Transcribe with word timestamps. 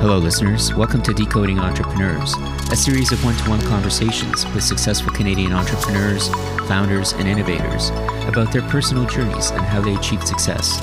Hello, 0.00 0.16
listeners. 0.16 0.72
Welcome 0.72 1.02
to 1.02 1.12
Decoding 1.12 1.58
Entrepreneurs, 1.58 2.34
a 2.72 2.74
series 2.74 3.12
of 3.12 3.22
one 3.22 3.36
to 3.36 3.50
one 3.50 3.60
conversations 3.66 4.46
with 4.54 4.64
successful 4.64 5.12
Canadian 5.12 5.52
entrepreneurs, 5.52 6.28
founders, 6.66 7.12
and 7.12 7.28
innovators 7.28 7.90
about 8.26 8.50
their 8.50 8.62
personal 8.62 9.04
journeys 9.04 9.50
and 9.50 9.60
how 9.60 9.82
they 9.82 9.94
achieved 9.94 10.26
success. 10.26 10.80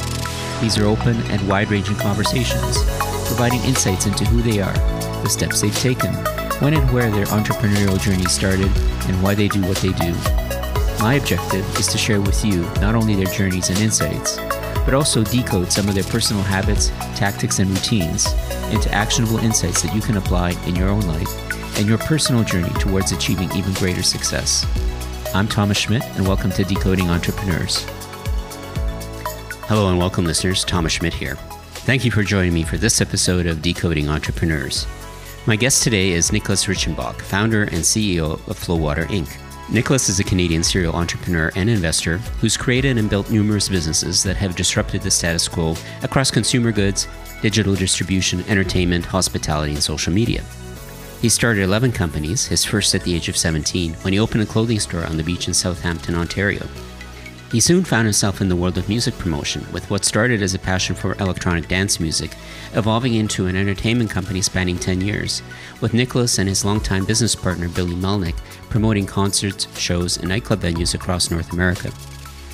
These 0.62 0.78
are 0.78 0.86
open 0.86 1.20
and 1.32 1.50
wide 1.50 1.72
ranging 1.72 1.96
conversations, 1.96 2.78
providing 3.26 3.64
insights 3.64 4.06
into 4.06 4.24
who 4.26 4.44
they 4.44 4.62
are, 4.62 4.78
the 5.24 5.30
steps 5.30 5.62
they've 5.62 5.76
taken, 5.80 6.14
when 6.62 6.76
and 6.76 6.94
where 6.94 7.10
their 7.10 7.26
entrepreneurial 7.26 8.00
journey 8.00 8.26
started, 8.26 8.70
and 9.08 9.24
why 9.24 9.34
they 9.34 9.48
do 9.48 9.62
what 9.64 9.78
they 9.78 9.94
do. 9.94 10.14
My 11.02 11.16
objective 11.16 11.66
is 11.80 11.88
to 11.88 11.98
share 11.98 12.22
with 12.22 12.46
you 12.46 12.62
not 12.82 12.94
only 12.94 13.16
their 13.16 13.34
journeys 13.34 13.72
and 13.72 13.80
insights, 13.80 14.38
but 14.88 14.94
also 14.94 15.22
decode 15.26 15.70
some 15.70 15.90
of 15.90 15.96
their 15.96 16.04
personal 16.06 16.42
habits, 16.42 16.92
tactics, 17.14 17.60
and 17.60 17.70
routines 17.70 18.32
into 18.72 18.90
actionable 18.94 19.38
insights 19.40 19.82
that 19.82 19.94
you 19.94 20.00
can 20.00 20.16
apply 20.16 20.52
in 20.66 20.78
your 20.78 20.88
own 20.88 21.02
life 21.02 21.78
and 21.78 21.90
your 21.90 21.98
personal 21.98 22.42
journey 22.42 22.72
towards 22.80 23.12
achieving 23.12 23.52
even 23.52 23.74
greater 23.74 24.02
success. 24.02 24.66
I'm 25.36 25.46
Thomas 25.46 25.78
Schmidt, 25.78 26.06
and 26.16 26.26
welcome 26.26 26.52
to 26.52 26.64
Decoding 26.64 27.10
Entrepreneurs. 27.10 27.86
Hello, 29.66 29.90
and 29.90 30.00
welcome, 30.00 30.24
listeners. 30.24 30.64
Thomas 30.64 30.94
Schmidt 30.94 31.14
here. 31.14 31.36
Thank 31.84 32.06
you 32.06 32.12
for 32.12 32.24
joining 32.24 32.54
me 32.54 32.64
for 32.64 32.78
this 32.78 33.02
episode 33.02 33.46
of 33.46 33.62
Decoding 33.62 34.08
Entrepreneurs. 34.08 34.88
My 35.46 35.58
guest 35.58 35.84
today 35.84 36.12
is 36.12 36.32
Nicholas 36.32 36.64
Reichenbach, 36.64 37.20
founder 37.20 37.64
and 37.64 37.80
CEO 37.80 38.36
of 38.48 38.58
Flowwater 38.58 39.04
Inc. 39.08 39.38
Nicholas 39.70 40.08
is 40.08 40.22
a 40.22 40.24
Canadian 40.24 40.64
serial 40.64 40.96
entrepreneur 40.96 41.52
and 41.58 41.70
investor 41.70 42.20
who's 42.40 42.56
created 42.56 42.98
and 42.98 43.10
built 43.10 43.30
numerous 43.30 43.68
businesses 43.68 44.24
that 44.24 44.38
have 44.38 44.56
disrupted 44.56 45.02
the 45.02 45.12
status 45.12 45.50
quo 45.50 45.76
across 46.04 46.32
consumer 46.32 46.72
goods, 46.72 47.06
digital 47.42 47.76
distribution, 47.76 48.46
entertainment, 48.48 49.04
hospitality, 49.04 49.74
and 49.74 49.84
social 49.84 50.14
media. 50.14 50.42
He 51.22 51.28
started 51.28 51.64
11 51.64 51.92
companies, 51.92 52.46
his 52.46 52.64
first 52.64 52.96
at 52.96 53.04
the 53.04 53.14
age 53.14 53.28
of 53.28 53.36
17, 53.36 53.94
when 53.96 54.14
he 54.14 54.20
opened 54.20 54.44
a 54.44 54.46
clothing 54.46 54.80
store 54.80 55.06
on 55.06 55.18
the 55.18 55.24
beach 55.24 55.50
in 55.50 55.54
Southampton, 55.54 56.16
Ontario. 56.16 56.66
He 57.52 57.62
soon 57.62 57.86
found 57.86 58.06
himself 58.06 58.42
in 58.42 58.50
the 58.50 58.58
world 58.58 58.78
of 58.78 58.90
music 58.90 59.18
promotion, 59.18 59.66
with 59.72 59.90
what 59.90 60.04
started 60.04 60.42
as 60.42 60.54
a 60.54 60.60
passion 60.60 60.96
for 60.96 61.14
electronic 61.14 61.70
dance 61.70 61.98
music 61.98 62.32
evolving 62.74 63.14
into 63.14 63.48
an 63.48 63.56
entertainment 63.56 64.10
company 64.10 64.42
spanning 64.42 64.78
10 64.78 65.00
years, 65.00 65.42
with 65.80 65.94
Nicholas 65.94 66.40
and 66.40 66.50
his 66.50 66.66
longtime 66.66 67.06
business 67.06 67.36
partner 67.36 67.70
Billy 67.70 67.96
Melnick 67.96 68.36
promoting 68.70 69.06
concerts, 69.06 69.66
shows, 69.80 70.18
and 70.18 70.28
nightclub 70.28 70.60
venues 70.60 70.94
across 70.94 71.32
North 71.32 71.54
America. 71.54 71.90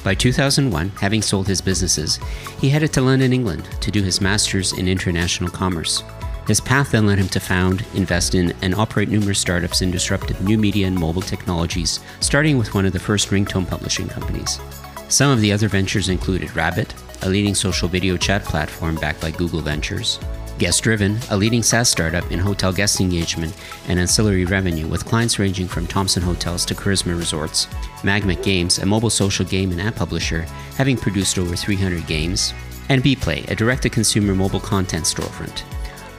By 0.03 0.13
2001, 0.13 0.89
having 1.01 1.23
sold 1.23 1.47
his 1.47 1.61
businesses, 1.61 2.19
he 2.59 2.69
headed 2.69 2.93
to 2.93 3.01
London, 3.01 3.33
England 3.33 3.67
to 3.81 3.89
do 3.89 4.03
his 4.03 4.21
master's 4.21 4.73
in 4.73 4.87
international 4.87 5.49
commerce. 5.49 6.03
His 6.45 6.61
path 6.61 6.91
then 6.91 7.07
led 7.07 7.17
him 7.17 7.29
to 7.29 7.39
found, 7.39 7.83
invest 7.95 8.35
in, 8.35 8.53
and 8.61 8.75
operate 8.75 9.09
numerous 9.09 9.39
startups 9.39 9.81
in 9.81 9.91
disruptive 9.91 10.41
new 10.41 10.57
media 10.57 10.85
and 10.85 10.95
mobile 10.95 11.21
technologies, 11.21 11.99
starting 12.19 12.59
with 12.59 12.75
one 12.75 12.85
of 12.85 12.93
the 12.93 12.99
first 12.99 13.29
ringtone 13.29 13.67
publishing 13.67 14.07
companies. 14.07 14.59
Some 15.09 15.31
of 15.31 15.41
the 15.41 15.51
other 15.51 15.67
ventures 15.67 16.09
included 16.09 16.55
Rabbit, 16.55 16.93
a 17.21 17.29
leading 17.29 17.55
social 17.55 17.87
video 17.87 18.17
chat 18.17 18.43
platform 18.43 18.95
backed 18.95 19.21
by 19.21 19.31
Google 19.31 19.61
Ventures, 19.61 20.19
Guest 20.59 20.83
Driven, 20.83 21.17
a 21.29 21.37
leading 21.37 21.63
SaaS 21.63 21.89
startup 21.89 22.31
in 22.31 22.39
hotel 22.39 22.71
guest 22.71 23.01
engagement 23.01 23.55
and 23.87 23.99
ancillary 23.99 24.45
revenue 24.45 24.87
with 24.87 25.05
clients 25.05 25.39
ranging 25.39 25.67
from 25.67 25.87
Thompson 25.87 26.21
Hotels 26.21 26.65
to 26.65 26.75
Karisma 26.75 27.17
Resorts. 27.17 27.65
Magmic 28.01 28.43
Games, 28.43 28.77
a 28.79 28.85
mobile 28.85 29.09
social 29.09 29.45
game 29.45 29.71
and 29.71 29.81
app 29.81 29.95
publisher, 29.95 30.41
having 30.75 30.95
produced 30.95 31.37
over 31.37 31.55
300 31.55 32.05
games. 32.07 32.53
And 32.89 33.03
Bplay, 33.03 33.49
a 33.49 33.55
direct 33.55 33.83
to 33.83 33.89
consumer 33.89 34.35
mobile 34.35 34.59
content 34.59 35.05
storefront. 35.05 35.63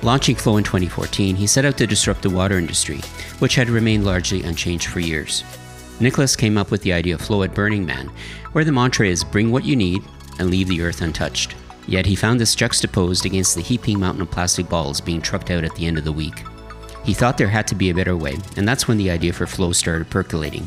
Launching 0.03 0.37
Flow 0.37 0.57
in 0.57 0.65
2014, 0.65 1.37
he 1.37 1.47
set 1.47 1.65
out 1.65 1.79
to 1.79 1.87
disrupt 1.87 2.23
the 2.23 2.31
water 2.31 2.59
industry, 2.59 3.01
which 3.39 3.55
had 3.55 3.71
remained 3.71 4.05
largely 4.05 4.43
unchanged 4.43 4.89
for 4.89 5.01
years. 5.01 5.45
Nicholas 6.01 6.35
came 6.35 6.59
up 6.59 6.71
with 6.71 6.83
the 6.83 6.93
idea 6.93 7.15
of 7.15 7.21
Flow 7.21 7.43
at 7.45 7.55
Burning 7.55 7.87
Man, 7.87 8.11
where 8.53 8.65
the 8.65 8.73
mantra 8.73 9.07
is 9.07 9.23
bring 9.23 9.53
what 9.53 9.65
you 9.65 9.77
need 9.77 10.03
and 10.39 10.51
leave 10.51 10.69
the 10.69 10.83
earth 10.83 11.03
untouched. 11.03 11.55
Yet 11.87 12.07
he 12.07 12.17
found 12.17 12.41
this 12.41 12.55
juxtaposed 12.55 13.27
against 13.27 13.55
the 13.55 13.63
heaping 13.63 14.01
mountain 14.01 14.23
of 14.23 14.31
plastic 14.31 14.69
bottles 14.69 15.01
being 15.01 15.21
trucked 15.21 15.51
out 15.51 15.65
at 15.65 15.75
the 15.77 15.87
end 15.87 15.99
of 15.99 16.05
the 16.05 16.13
week. 16.13 16.43
He 17.05 17.15
thought 17.15 17.39
there 17.39 17.49
had 17.49 17.69
to 17.69 17.75
be 17.75 17.91
a 17.91 17.95
better 17.95 18.17
way, 18.17 18.39
and 18.57 18.67
that's 18.67 18.89
when 18.89 18.97
the 18.97 19.11
idea 19.11 19.33
for 19.33 19.47
Flow 19.47 19.73
started 19.73 20.11
percolating. 20.11 20.67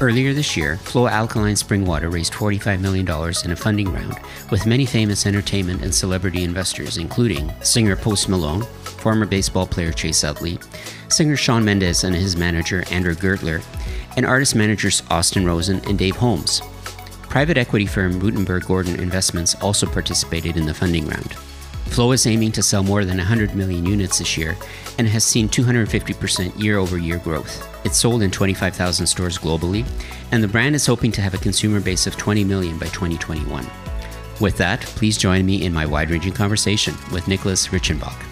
Earlier 0.00 0.32
this 0.32 0.56
year, 0.56 0.76
Flow 0.78 1.06
Alkaline 1.06 1.56
Spring 1.56 1.84
Water 1.84 2.08
raised 2.08 2.32
$45 2.32 2.80
million 2.80 3.06
in 3.44 3.50
a 3.52 3.56
funding 3.56 3.92
round 3.92 4.18
with 4.50 4.66
many 4.66 4.86
famous 4.86 5.26
entertainment 5.26 5.82
and 5.82 5.94
celebrity 5.94 6.42
investors, 6.42 6.96
including 6.96 7.52
singer 7.62 7.96
Post 7.96 8.28
Malone, 8.28 8.62
former 8.82 9.26
baseball 9.26 9.66
player 9.66 9.92
Chase 9.92 10.24
Utley, 10.24 10.58
singer 11.08 11.36
Shawn 11.36 11.64
Mendes 11.64 12.04
and 12.04 12.14
his 12.14 12.34
manager 12.34 12.82
Andrew 12.90 13.14
Gertler, 13.14 13.62
and 14.20 14.26
artist 14.26 14.54
managers 14.54 15.02
Austin 15.08 15.46
Rosen 15.46 15.80
and 15.88 15.98
Dave 15.98 16.16
Holmes. 16.16 16.60
Private 17.22 17.56
equity 17.56 17.86
firm 17.86 18.20
Ruttenberg 18.20 18.66
Gordon 18.66 19.00
Investments 19.00 19.54
also 19.62 19.86
participated 19.86 20.58
in 20.58 20.66
the 20.66 20.74
funding 20.74 21.08
round. 21.08 21.32
Flow 21.86 22.12
is 22.12 22.26
aiming 22.26 22.52
to 22.52 22.62
sell 22.62 22.82
more 22.82 23.06
than 23.06 23.16
100 23.16 23.54
million 23.54 23.86
units 23.86 24.18
this 24.18 24.36
year 24.36 24.58
and 24.98 25.08
has 25.08 25.24
seen 25.24 25.48
250% 25.48 26.62
year 26.62 26.76
over 26.76 26.98
year 26.98 27.16
growth. 27.16 27.66
It's 27.86 27.96
sold 27.96 28.20
in 28.20 28.30
25,000 28.30 29.06
stores 29.06 29.38
globally, 29.38 29.88
and 30.32 30.44
the 30.44 30.48
brand 30.48 30.74
is 30.74 30.84
hoping 30.84 31.12
to 31.12 31.22
have 31.22 31.32
a 31.32 31.38
consumer 31.38 31.80
base 31.80 32.06
of 32.06 32.18
20 32.18 32.44
million 32.44 32.76
by 32.76 32.88
2021. 32.88 33.66
With 34.38 34.58
that, 34.58 34.80
please 34.82 35.16
join 35.16 35.46
me 35.46 35.64
in 35.64 35.72
my 35.72 35.86
wide 35.86 36.10
ranging 36.10 36.34
conversation 36.34 36.94
with 37.10 37.26
Nicholas 37.26 37.68
Reichenbach. 37.68 38.29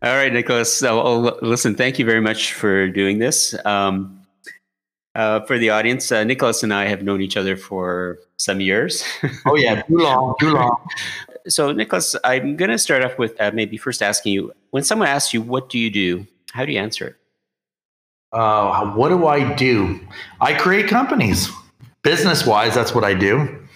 All 0.00 0.14
right, 0.14 0.32
Nicholas. 0.32 0.76
So, 0.76 1.36
listen, 1.42 1.74
thank 1.74 1.98
you 1.98 2.04
very 2.04 2.20
much 2.20 2.52
for 2.52 2.88
doing 2.88 3.18
this. 3.18 3.54
Um, 3.64 4.20
uh, 5.14 5.40
for 5.40 5.58
the 5.58 5.70
audience, 5.70 6.12
uh, 6.12 6.22
Nicholas 6.22 6.62
and 6.62 6.72
I 6.72 6.86
have 6.86 7.02
known 7.02 7.20
each 7.20 7.36
other 7.36 7.56
for 7.56 8.18
some 8.36 8.60
years. 8.60 9.02
oh 9.46 9.56
yeah, 9.56 9.82
too 9.82 9.98
long, 9.98 10.34
too 10.40 10.52
long. 10.52 10.76
So, 11.46 11.72
Nicholas, 11.72 12.14
I'm 12.24 12.56
going 12.56 12.70
to 12.70 12.76
start 12.76 13.02
off 13.02 13.16
with 13.16 13.40
uh, 13.40 13.50
maybe 13.54 13.78
first 13.78 14.02
asking 14.02 14.34
you: 14.34 14.52
when 14.70 14.84
someone 14.84 15.08
asks 15.08 15.32
you, 15.32 15.40
"What 15.40 15.70
do 15.70 15.78
you 15.78 15.88
do?" 15.88 16.26
How 16.52 16.66
do 16.66 16.72
you 16.72 16.78
answer 16.78 17.06
it? 17.08 17.16
Uh, 18.32 18.90
what 18.92 19.08
do 19.08 19.26
I 19.26 19.54
do? 19.54 19.98
I 20.42 20.52
create 20.52 20.88
companies. 20.88 21.48
Business 22.02 22.46
wise, 22.46 22.74
that's 22.74 22.94
what 22.94 23.04
I 23.04 23.14
do. 23.14 23.66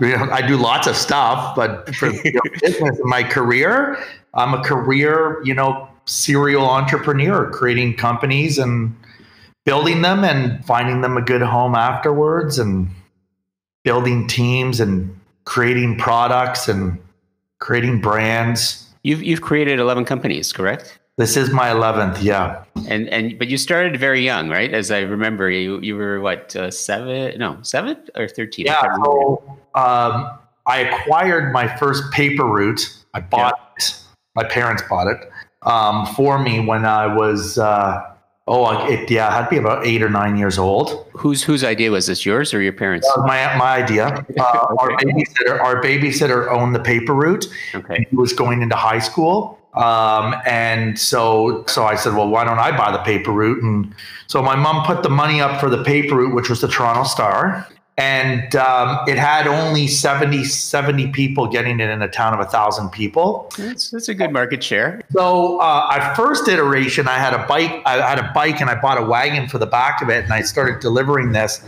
You 0.00 0.16
know, 0.16 0.28
I 0.32 0.44
do 0.46 0.56
lots 0.56 0.86
of 0.86 0.96
stuff, 0.96 1.54
but 1.54 1.94
for 1.94 2.10
you 2.10 2.32
know, 2.32 2.40
business 2.60 2.98
my 3.04 3.22
career, 3.22 4.02
I'm 4.34 4.54
a 4.54 4.62
career, 4.62 5.42
you 5.44 5.54
know, 5.54 5.88
serial 6.04 6.68
entrepreneur, 6.68 7.50
creating 7.50 7.96
companies 7.96 8.58
and 8.58 8.96
building 9.64 10.02
them 10.02 10.24
and 10.24 10.64
finding 10.64 11.00
them 11.00 11.16
a 11.16 11.22
good 11.22 11.42
home 11.42 11.74
afterwards 11.74 12.58
and 12.58 12.88
building 13.84 14.26
teams 14.26 14.80
and 14.80 15.18
creating 15.44 15.98
products 15.98 16.68
and 16.68 16.98
creating 17.60 18.00
brands. 18.00 18.88
You've 19.02 19.22
you've 19.22 19.42
created 19.42 19.78
11 19.78 20.04
companies, 20.04 20.52
correct? 20.52 20.98
This 21.18 21.36
is 21.36 21.50
my 21.50 21.68
11th, 21.68 22.22
yeah. 22.22 22.64
And 22.88 23.08
and 23.10 23.38
but 23.38 23.48
you 23.48 23.58
started 23.58 23.98
very 23.98 24.22
young, 24.22 24.48
right? 24.48 24.72
As 24.72 24.90
I 24.90 25.00
remember, 25.00 25.50
you 25.50 25.78
you 25.80 25.96
were 25.96 26.20
what, 26.20 26.56
uh, 26.56 26.70
7, 26.70 27.38
no, 27.38 27.58
7 27.62 27.96
or 28.16 28.28
13? 28.28 28.66
Yeah, 28.66 28.96
so 29.04 29.42
um, 29.74 30.30
I 30.66 30.78
acquired 30.78 31.52
my 31.52 31.76
first 31.76 32.10
paper 32.12 32.44
route. 32.44 32.96
I 33.14 33.20
bought. 33.20 33.61
My 34.34 34.44
parents 34.44 34.82
bought 34.88 35.08
it 35.08 35.30
um, 35.62 36.06
for 36.06 36.38
me 36.38 36.60
when 36.60 36.84
I 36.84 37.06
was 37.06 37.58
uh, 37.58 38.12
Oh, 38.48 38.86
it, 38.88 39.08
yeah, 39.08 39.28
I 39.28 39.36
had 39.36 39.44
to 39.44 39.50
be 39.50 39.56
about 39.56 39.86
eight 39.86 40.02
or 40.02 40.10
nine 40.10 40.36
years 40.36 40.58
old. 40.58 41.06
Whose 41.12 41.44
whose 41.44 41.62
idea 41.62 41.92
was 41.92 42.08
this? 42.08 42.26
Yours 42.26 42.52
or 42.52 42.60
your 42.60 42.72
parents? 42.72 43.08
Uh, 43.16 43.22
my 43.22 43.56
my 43.56 43.76
idea. 43.76 44.26
Uh, 44.42 44.66
okay. 44.70 44.76
Our 44.78 44.90
babysitter, 44.96 45.60
our 45.60 45.82
babysitter 45.82 46.50
owned 46.50 46.74
the 46.74 46.80
paper 46.80 47.14
route. 47.14 47.46
Okay, 47.74 48.06
he 48.08 48.16
was 48.16 48.32
going 48.32 48.62
into 48.62 48.74
high 48.74 48.98
school, 48.98 49.58
um, 49.74 50.34
and 50.46 50.98
so 50.98 51.64
so 51.68 51.84
I 51.84 51.94
said, 51.94 52.14
well, 52.14 52.28
why 52.28 52.44
don't 52.44 52.58
I 52.58 52.76
buy 52.76 52.90
the 52.90 53.02
paper 53.04 53.30
route? 53.30 53.62
And 53.62 53.94
so 54.26 54.42
my 54.42 54.56
mom 54.56 54.84
put 54.84 55.02
the 55.02 55.10
money 55.10 55.40
up 55.40 55.60
for 55.60 55.70
the 55.70 55.84
paper 55.84 56.16
route, 56.16 56.34
which 56.34 56.48
was 56.48 56.60
the 56.60 56.68
Toronto 56.68 57.04
Star, 57.04 57.68
and 57.98 58.56
um, 58.56 59.00
it 59.06 59.18
had 59.18 59.46
only 59.46 59.86
70, 59.86 60.44
70 60.44 61.08
people 61.08 61.46
getting 61.46 61.78
it 61.78 61.90
in 61.90 62.00
a 62.00 62.08
town 62.08 62.32
of 62.32 62.40
a 62.40 62.46
thousand 62.46 62.90
people. 62.90 63.50
That's, 63.58 63.90
that's 63.90 64.08
a 64.08 64.14
good 64.14 64.32
market 64.32 64.64
share. 64.64 65.02
So 65.10 65.60
uh, 65.60 65.88
our 65.90 66.14
first 66.14 66.48
iteration, 66.48 67.06
I 67.06 67.18
had 67.18 67.34
a 67.34 67.46
bike. 67.46 67.82
I 67.84 67.96
had 67.96 68.18
a 68.18 68.32
bike, 68.34 68.60
and 68.60 68.70
I 68.70 68.80
bought 68.80 68.98
a 68.98 69.04
wagon 69.04 69.46
for 69.48 69.58
the 69.58 69.66
back 69.66 70.00
of 70.00 70.08
it, 70.08 70.24
and 70.24 70.32
I 70.32 70.40
started 70.40 70.80
delivering 70.80 71.32
this. 71.32 71.62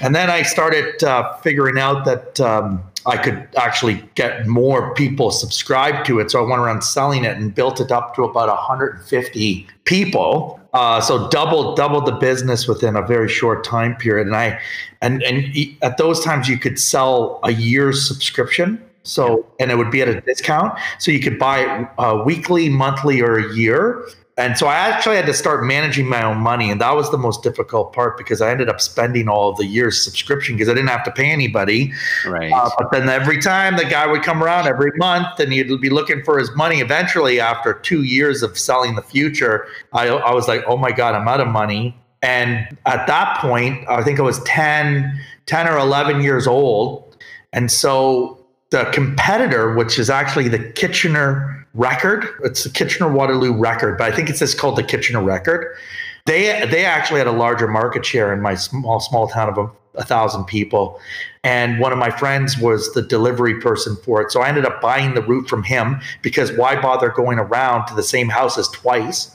And 0.00 0.14
then 0.14 0.30
I 0.30 0.42
started 0.42 1.02
uh, 1.02 1.36
figuring 1.38 1.78
out 1.78 2.04
that 2.04 2.38
um, 2.38 2.82
I 3.06 3.16
could 3.16 3.48
actually 3.56 4.04
get 4.14 4.46
more 4.46 4.94
people 4.94 5.30
subscribed 5.30 6.06
to 6.06 6.20
it. 6.20 6.30
So 6.30 6.44
I 6.44 6.48
went 6.48 6.60
around 6.60 6.82
selling 6.82 7.24
it 7.24 7.36
and 7.36 7.54
built 7.54 7.80
it 7.80 7.90
up 7.90 8.14
to 8.16 8.24
about 8.24 8.48
150 8.48 9.66
people. 9.84 10.60
Uh, 10.76 11.00
so 11.00 11.26
double 11.28 11.74
double 11.74 12.02
the 12.02 12.12
business 12.12 12.68
within 12.68 12.96
a 12.96 13.02
very 13.02 13.30
short 13.30 13.64
time 13.64 13.96
period. 13.96 14.26
And 14.26 14.36
I 14.36 14.60
and 15.00 15.22
and 15.22 15.56
at 15.80 15.96
those 15.96 16.22
times 16.22 16.50
you 16.50 16.58
could 16.58 16.78
sell 16.78 17.40
a 17.44 17.52
year's 17.52 18.06
subscription. 18.06 18.82
So, 19.02 19.46
and 19.60 19.70
it 19.70 19.78
would 19.78 19.90
be 19.90 20.02
at 20.02 20.08
a 20.08 20.20
discount. 20.20 20.76
So 20.98 21.12
you 21.12 21.20
could 21.20 21.38
buy 21.38 21.60
it 21.60 21.88
uh, 21.96 22.22
weekly, 22.26 22.68
monthly, 22.68 23.22
or 23.22 23.38
a 23.38 23.54
year. 23.54 24.06
And 24.38 24.58
so 24.58 24.66
I 24.66 24.74
actually 24.74 25.16
had 25.16 25.24
to 25.26 25.32
start 25.32 25.64
managing 25.64 26.06
my 26.06 26.22
own 26.22 26.36
money. 26.36 26.70
And 26.70 26.78
that 26.82 26.94
was 26.94 27.10
the 27.10 27.16
most 27.16 27.42
difficult 27.42 27.94
part 27.94 28.18
because 28.18 28.42
I 28.42 28.50
ended 28.50 28.68
up 28.68 28.82
spending 28.82 29.28
all 29.28 29.48
of 29.48 29.56
the 29.56 29.64
year's 29.64 30.02
subscription 30.02 30.56
because 30.56 30.68
I 30.68 30.74
didn't 30.74 30.90
have 30.90 31.04
to 31.04 31.10
pay 31.10 31.30
anybody. 31.30 31.90
Right. 32.26 32.52
Uh, 32.52 32.68
but 32.76 32.90
then 32.90 33.08
every 33.08 33.40
time 33.40 33.78
the 33.78 33.86
guy 33.86 34.06
would 34.06 34.22
come 34.22 34.42
around 34.42 34.66
every 34.66 34.92
month 34.96 35.40
and 35.40 35.54
he'd 35.54 35.80
be 35.80 35.88
looking 35.88 36.22
for 36.22 36.38
his 36.38 36.54
money. 36.54 36.80
Eventually, 36.80 37.40
after 37.40 37.72
two 37.72 38.02
years 38.02 38.42
of 38.42 38.58
selling 38.58 38.94
the 38.94 39.02
future, 39.02 39.66
I, 39.94 40.08
I 40.08 40.34
was 40.34 40.48
like, 40.48 40.62
oh 40.66 40.76
my 40.76 40.92
God, 40.92 41.14
I'm 41.14 41.26
out 41.26 41.40
of 41.40 41.48
money. 41.48 41.96
And 42.20 42.76
at 42.84 43.06
that 43.06 43.38
point, 43.40 43.88
I 43.88 44.02
think 44.02 44.18
I 44.18 44.22
was 44.22 44.42
10, 44.42 45.18
10 45.46 45.68
or 45.68 45.78
11 45.78 46.20
years 46.20 46.46
old. 46.46 47.16
And 47.54 47.70
so 47.70 48.44
the 48.70 48.84
competitor, 48.92 49.74
which 49.74 49.98
is 49.98 50.10
actually 50.10 50.48
the 50.48 50.58
Kitchener 50.58 51.65
record. 51.76 52.26
It's 52.42 52.64
the 52.64 52.70
Kitchener 52.70 53.12
Waterloo 53.12 53.52
record, 53.52 53.98
but 53.98 54.10
I 54.10 54.16
think 54.16 54.30
it's 54.30 54.40
just 54.40 54.58
called 54.58 54.76
the 54.76 54.82
Kitchener 54.82 55.22
record. 55.22 55.76
They 56.24 56.66
they 56.66 56.84
actually 56.84 57.18
had 57.18 57.28
a 57.28 57.32
larger 57.32 57.68
market 57.68 58.04
share 58.04 58.32
in 58.32 58.40
my 58.40 58.54
small 58.54 58.98
small 58.98 59.28
town 59.28 59.48
of 59.48 59.58
a, 59.58 59.70
a 59.94 60.04
thousand 60.04 60.44
people, 60.46 61.00
and 61.44 61.78
one 61.78 61.92
of 61.92 61.98
my 61.98 62.10
friends 62.10 62.58
was 62.58 62.92
the 62.94 63.02
delivery 63.02 63.60
person 63.60 63.96
for 63.96 64.20
it. 64.22 64.32
So 64.32 64.40
I 64.40 64.48
ended 64.48 64.64
up 64.64 64.80
buying 64.80 65.14
the 65.14 65.22
route 65.22 65.48
from 65.48 65.62
him 65.62 66.00
because 66.22 66.50
why 66.52 66.80
bother 66.80 67.10
going 67.10 67.38
around 67.38 67.86
to 67.86 67.94
the 67.94 68.02
same 68.02 68.28
houses 68.28 68.68
twice? 68.68 69.32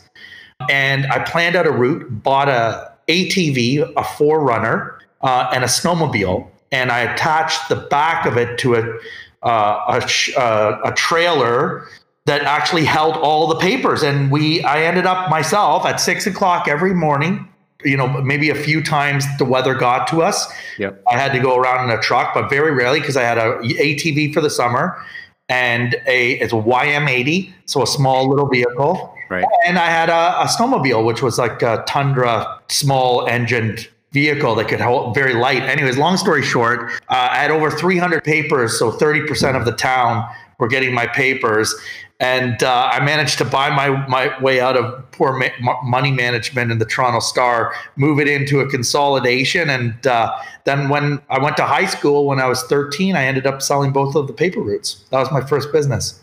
And 0.70 1.08
I 1.08 1.20
planned 1.24 1.56
out 1.56 1.66
a 1.66 1.72
route, 1.72 2.24
bought 2.24 2.50
a 2.50 2.92
ATV, 3.08 3.82
a 3.82 4.04
4Runner, 4.04 5.00
uh, 5.22 5.50
and 5.54 5.64
a 5.64 5.68
snowmobile, 5.68 6.48
and 6.72 6.92
I 6.92 7.00
attached 7.00 7.68
the 7.70 7.78
back 7.78 8.26
of 8.26 8.38
it 8.38 8.60
to 8.60 8.76
a 8.76 9.00
uh, 9.44 10.00
a, 10.00 10.40
uh, 10.40 10.82
a 10.86 10.92
trailer 10.92 11.88
that 12.26 12.42
actually 12.44 12.86
held 12.86 13.16
all 13.18 13.48
the 13.48 13.56
papers. 13.56 14.04
And 14.04 14.32
we, 14.32 14.62
I 14.64 14.84
ended 14.84 15.06
up 15.06 15.30
myself 15.30 15.86
at 15.86 16.00
six 16.00 16.28
o'clock 16.28 16.68
every 16.68 16.94
morning. 16.94 17.48
You 17.84 17.98
know, 17.98 18.08
maybe 18.22 18.52
a 18.52 18.56
few 18.56 18.84
times 18.84 19.26
the 19.40 19.46
weather 19.46 19.74
got 19.74 20.08
to 20.10 20.22
us. 20.22 20.48
Yep. 20.78 21.04
I 21.12 21.18
had 21.18 21.32
to 21.34 21.40
go 21.40 21.58
around 21.58 21.90
in 21.90 21.98
a 21.98 22.02
truck, 22.02 22.34
but 22.34 22.48
very 22.48 22.72
rarely 22.72 23.00
because 23.00 23.18
I 23.18 23.24
had 23.24 23.40
a 23.40 23.58
ATV 23.58 24.34
for 24.34 24.42
the 24.42 24.52
summer 24.52 25.04
and 25.50 25.96
a 26.06 26.34
it's 26.34 26.54
a 26.54 26.58
YM80, 26.58 27.52
so 27.66 27.82
a 27.82 27.88
small 27.88 28.30
little 28.30 28.48
vehicle. 28.48 29.14
Right. 29.30 29.46
And 29.66 29.80
I 29.80 29.88
had 29.88 30.10
a, 30.10 30.42
a 30.42 30.46
snowmobile, 30.46 31.06
which 31.06 31.22
was 31.22 31.40
like 31.40 31.62
a 31.62 31.84
Tundra 31.88 32.60
small 32.70 33.28
engined 33.28 33.90
vehicle 34.12 34.56
that 34.56 34.68
could 34.68 34.82
hold 34.82 35.16
very 35.16 35.34
light. 35.34 35.64
Anyways, 35.64 35.98
long 35.98 36.18
story 36.18 36.44
short, 36.44 36.92
uh, 37.10 37.30
I 37.32 37.38
had 37.38 37.50
over 37.50 37.72
300 37.72 38.24
papers, 38.24 38.78
so 38.78 38.92
30% 38.92 39.56
of 39.58 39.66
the 39.66 39.72
town 39.72 40.28
were 40.60 40.68
getting 40.68 40.94
my 40.94 41.08
papers 41.08 41.74
and 42.22 42.62
uh, 42.62 42.90
I 42.94 43.04
managed 43.04 43.40
to 43.40 43.46
buy 43.46 43.70
my 43.70 43.90
my 44.08 44.40
way 44.42 44.62
out 44.62 44.78
of 44.78 45.12
poor 45.12 45.34
ma- 45.34 45.82
money 45.84 46.12
management 46.12 46.72
in 46.72 46.78
the 46.78 46.86
Toronto 46.86 47.20
Star, 47.20 47.74
move 47.96 48.20
it 48.20 48.28
into 48.28 48.60
a 48.60 48.70
consolidation, 48.70 49.70
and 49.70 50.06
uh, 50.08 50.32
then 50.66 50.88
when 50.88 51.20
I 51.30 51.40
went 51.40 51.58
to 51.58 51.64
high 51.64 51.88
school 51.88 52.28
when 52.28 52.40
I 52.40 52.48
was 52.48 52.62
13, 52.64 53.16
I 53.16 53.26
ended 53.26 53.48
up 53.48 53.62
selling 53.62 53.92
both 53.92 54.16
of 54.16 54.28
the 54.28 54.34
paper 54.34 54.62
routes. 54.62 55.04
That 55.10 55.20
was 55.20 55.32
my 55.32 55.42
first 55.42 55.74
business. 55.74 56.20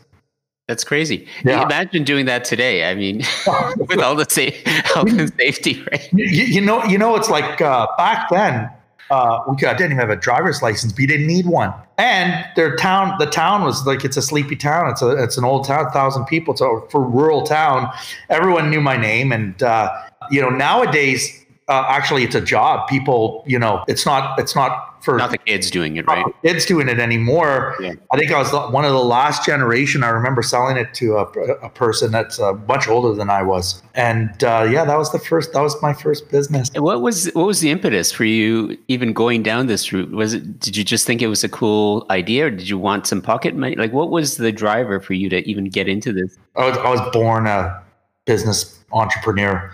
That's 0.69 0.85
crazy. 0.85 1.27
Yeah. 1.45 1.63
Imagine 1.63 2.05
doing 2.05 2.27
that 2.27 2.45
today. 2.45 2.91
I 2.91 2.95
mean, 2.95 3.19
with 3.77 4.01
all 4.01 4.15
the 4.15 4.27
sa- 4.29 4.71
health 4.95 5.11
and 5.19 5.33
safety, 5.37 5.83
right? 5.91 6.09
You, 6.13 6.25
you 6.27 6.61
know, 6.61 6.85
you 6.85 6.99
know, 6.99 7.17
it's 7.17 7.31
like 7.31 7.61
uh, 7.61 7.89
back 7.97 8.29
then 8.31 8.71
uh, 9.11 9.41
we 9.49 9.55
I 9.67 9.73
didn't 9.73 9.93
even 9.93 9.97
have 9.99 10.11
a 10.11 10.17
driver's 10.17 10.63
license, 10.63 10.93
but 10.93 11.01
you 11.01 11.07
didn't 11.07 11.27
need 11.27 11.47
one. 11.47 11.73
And 11.97 12.45
their 12.57 12.77
town, 12.77 13.17
the 13.19 13.27
town 13.27 13.63
was 13.63 13.87
like 13.87 14.05
it's 14.05 14.17
a 14.17 14.23
sleepy 14.23 14.57
town. 14.57 14.91
It's 14.91 15.03
a 15.03 15.23
it's 15.23 15.37
an 15.37 15.45
old 15.45 15.67
town, 15.67 15.91
thousand 15.91 16.27
people. 16.27 16.57
So 16.57 16.87
for 16.91 17.03
rural 17.03 17.43
town, 17.43 17.91
everyone 18.29 18.71
knew 18.71 18.81
my 18.81 18.97
name. 18.97 19.33
And 19.33 19.63
uh, 19.63 19.91
you 20.31 20.41
know, 20.41 20.51
nowadays, 20.51 21.45
uh, 21.69 21.85
actually, 21.89 22.25
it's 22.25 22.35
a 22.35 22.41
job. 22.41 22.89
People, 22.89 23.43
you 23.47 23.59
know, 23.59 23.85
it's 23.89 24.07
not 24.07 24.39
it's 24.39 24.55
not 24.55 24.88
for 25.01 25.17
not 25.17 25.31
the 25.31 25.39
kids 25.39 25.71
doing 25.71 25.97
it, 25.97 26.07
right? 26.07 26.25
Kids 26.43 26.67
doing 26.67 26.89
it 26.89 26.99
anymore. 26.99 27.77
Yeah. 27.81 27.95
I 28.13 28.19
think 28.19 28.33
I 28.33 28.39
was 28.39 28.53
one 28.73 28.85
of 28.85 28.93
the 28.93 29.03
last 29.03 29.45
generation. 29.45 30.03
I 30.03 30.09
remember 30.09 30.43
selling 30.43 30.77
it 30.77 30.95
to 30.95 31.17
a, 31.17 31.23
a 31.23 31.71
person 31.71 32.13
that's 32.13 32.39
uh, 32.39 32.55
much 32.67 32.89
older 32.89 33.15
than 33.15 33.31
I 33.31 33.43
was, 33.43 33.83
and 33.95 34.43
uh, 34.43 34.69
yeah, 34.71 34.85
that 34.85 34.99
was 34.99 35.13
the 35.13 35.19
first. 35.19 35.53
That 35.53 35.63
was 35.63 35.81
my 35.83 35.95
first 35.95 36.31
business. 36.31 36.71
And 36.75 36.85
what 36.85 37.03
was 37.03 37.27
what 37.35 37.47
was 37.47 37.61
the 37.61 37.71
impetus 37.71 38.13
for 38.13 38.25
you 38.25 38.77
even 38.89 39.13
going 39.13 39.43
down 39.43 39.67
this 39.67 39.93
route? 39.93 40.11
Was 40.11 40.35
it 40.35 40.61
did 40.61 40.77
you 40.77 40.85
just 40.85 41.07
think 41.07 41.23
it 41.23 41.29
was 41.29 41.45
a 41.45 41.49
cool 41.49 42.07
idea, 42.11 42.47
or 42.47 42.51
did 42.51 42.69
you 42.69 42.79
want 42.79 43.07
some 43.07 43.23
pocket 43.23 43.55
money? 43.55 43.77
Like, 43.77 43.93
what 43.93 44.11
was 44.11 44.37
the 44.37 44.53
driver 44.53 45.01
for 45.01 45.15
you 45.15 45.29
to 45.29 45.49
even 45.49 45.65
get 45.67 45.89
into 45.89 46.13
this? 46.13 46.37
I 46.57 46.69
was, 46.69 46.79
I 46.79 46.91
was 46.91 47.01
born 47.13 47.47
a 47.47 47.83
business 48.25 48.79
entrepreneur. 48.93 49.73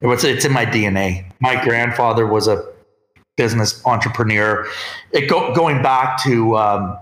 It 0.00 0.06
was, 0.06 0.22
it's 0.24 0.44
in 0.44 0.52
my 0.52 0.64
DNA. 0.64 1.30
My 1.40 1.62
grandfather 1.64 2.26
was 2.26 2.46
a 2.46 2.64
business 3.38 3.80
entrepreneur. 3.86 4.66
It 5.12 5.30
go, 5.30 5.54
going 5.54 5.82
back 5.82 6.22
to 6.24 6.50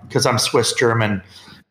because 0.07 0.27
um, 0.27 0.35
I'm 0.35 0.39
Swiss 0.39 0.73
German, 0.75 1.21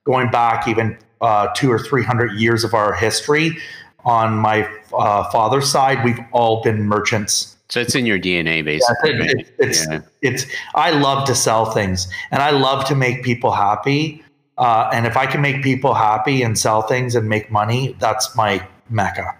going 0.06 0.30
back 0.30 0.68
even 0.68 0.98
uh, 1.22 1.48
two 1.56 1.72
or 1.72 1.80
three 1.80 2.04
hundred 2.04 2.34
years 2.34 2.66
of 2.66 2.74
our 2.74 2.94
history. 2.94 3.58
On 4.04 4.38
my 4.38 4.70
uh, 4.94 5.24
father's 5.32 5.72
side, 5.72 6.04
we've 6.04 6.20
all 6.32 6.62
been 6.62 6.84
merchants. 6.84 7.56
So 7.70 7.80
it's 7.80 7.96
in 7.96 8.06
your 8.06 8.20
DNA, 8.20 8.64
basically. 8.64 9.14
Yeah, 9.14 9.24
it, 9.24 9.40
it, 9.40 9.56
it's 9.58 9.88
yeah. 9.88 10.02
it's. 10.22 10.46
I 10.76 10.92
love 10.92 11.26
to 11.28 11.36
sell 11.36 11.72
things, 11.72 12.08
and 12.32 12.44
I 12.44 12.52
love 12.52 12.86
to 12.90 12.96
make 12.96 13.24
people 13.24 13.52
happy. 13.52 14.22
Uh, 14.58 14.90
and 14.94 15.06
if 15.06 15.18
I 15.18 15.26
can 15.26 15.42
make 15.42 15.64
people 15.64 15.94
happy 15.94 16.42
and 16.42 16.58
sell 16.58 16.82
things 16.82 17.16
and 17.16 17.28
make 17.28 17.52
money, 17.52 17.96
that's 18.00 18.36
my 18.36 18.66
mecca. 18.90 19.36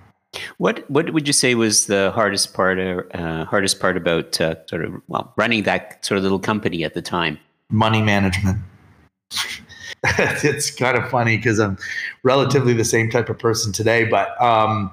What 0.58 0.90
what 0.90 1.14
would 1.14 1.28
you 1.28 1.34
say 1.34 1.56
was 1.56 1.88
the 1.88 2.12
hardest 2.12 2.54
part 2.54 2.80
or 2.80 3.08
uh, 3.16 3.46
hardest 3.46 3.80
part 3.80 3.98
about 3.98 4.40
uh, 4.40 4.56
sort 4.68 4.86
of 4.86 4.94
well 5.08 5.34
running 5.38 5.64
that 5.64 6.04
sort 6.06 6.18
of 6.18 6.24
little 6.24 6.40
company 6.40 6.84
at 6.84 6.94
the 6.94 7.02
time? 7.02 7.40
Money 7.70 8.02
management. 8.02 8.60
it's 10.04 10.72
kind 10.72 10.98
of 10.98 11.10
funny 11.10 11.38
because 11.38 11.60
I'm 11.60 11.78
relatively 12.24 12.74
the 12.74 12.86
same 12.86 13.10
type 13.10 13.30
of 13.30 13.40
person 13.40 13.72
today, 13.72 14.06
but 14.06 14.40
um, 14.42 14.92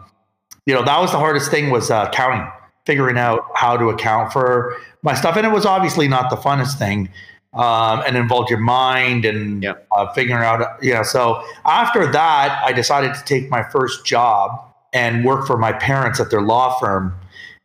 you 0.66 0.74
know 0.74 0.84
that 0.84 1.00
was 1.00 1.12
the 1.12 1.18
hardest 1.18 1.50
thing 1.50 1.70
was 1.70 1.90
uh, 1.90 2.08
counting, 2.10 2.50
figuring 2.86 3.18
out 3.18 3.44
how 3.54 3.76
to 3.76 3.88
account 3.88 4.32
for 4.32 4.76
my 5.02 5.14
stuff, 5.14 5.36
and 5.36 5.46
it 5.46 5.52
was 5.52 5.66
obviously 5.66 6.08
not 6.08 6.30
the 6.30 6.36
funnest 6.36 6.78
thing. 6.78 7.08
Um, 7.54 8.02
and 8.06 8.16
involved 8.16 8.48
your 8.48 8.60
mind 8.60 9.26
and 9.26 9.62
yeah. 9.62 9.74
uh, 9.94 10.10
figuring 10.14 10.42
out, 10.42 10.82
you 10.82 10.94
know. 10.94 11.02
So 11.02 11.44
after 11.66 12.10
that, 12.10 12.62
I 12.64 12.72
decided 12.72 13.12
to 13.12 13.22
take 13.24 13.50
my 13.50 13.62
first 13.62 14.06
job 14.06 14.71
and 14.92 15.24
work 15.24 15.46
for 15.46 15.56
my 15.56 15.72
parents 15.72 16.20
at 16.20 16.30
their 16.30 16.42
law 16.42 16.78
firm. 16.78 17.14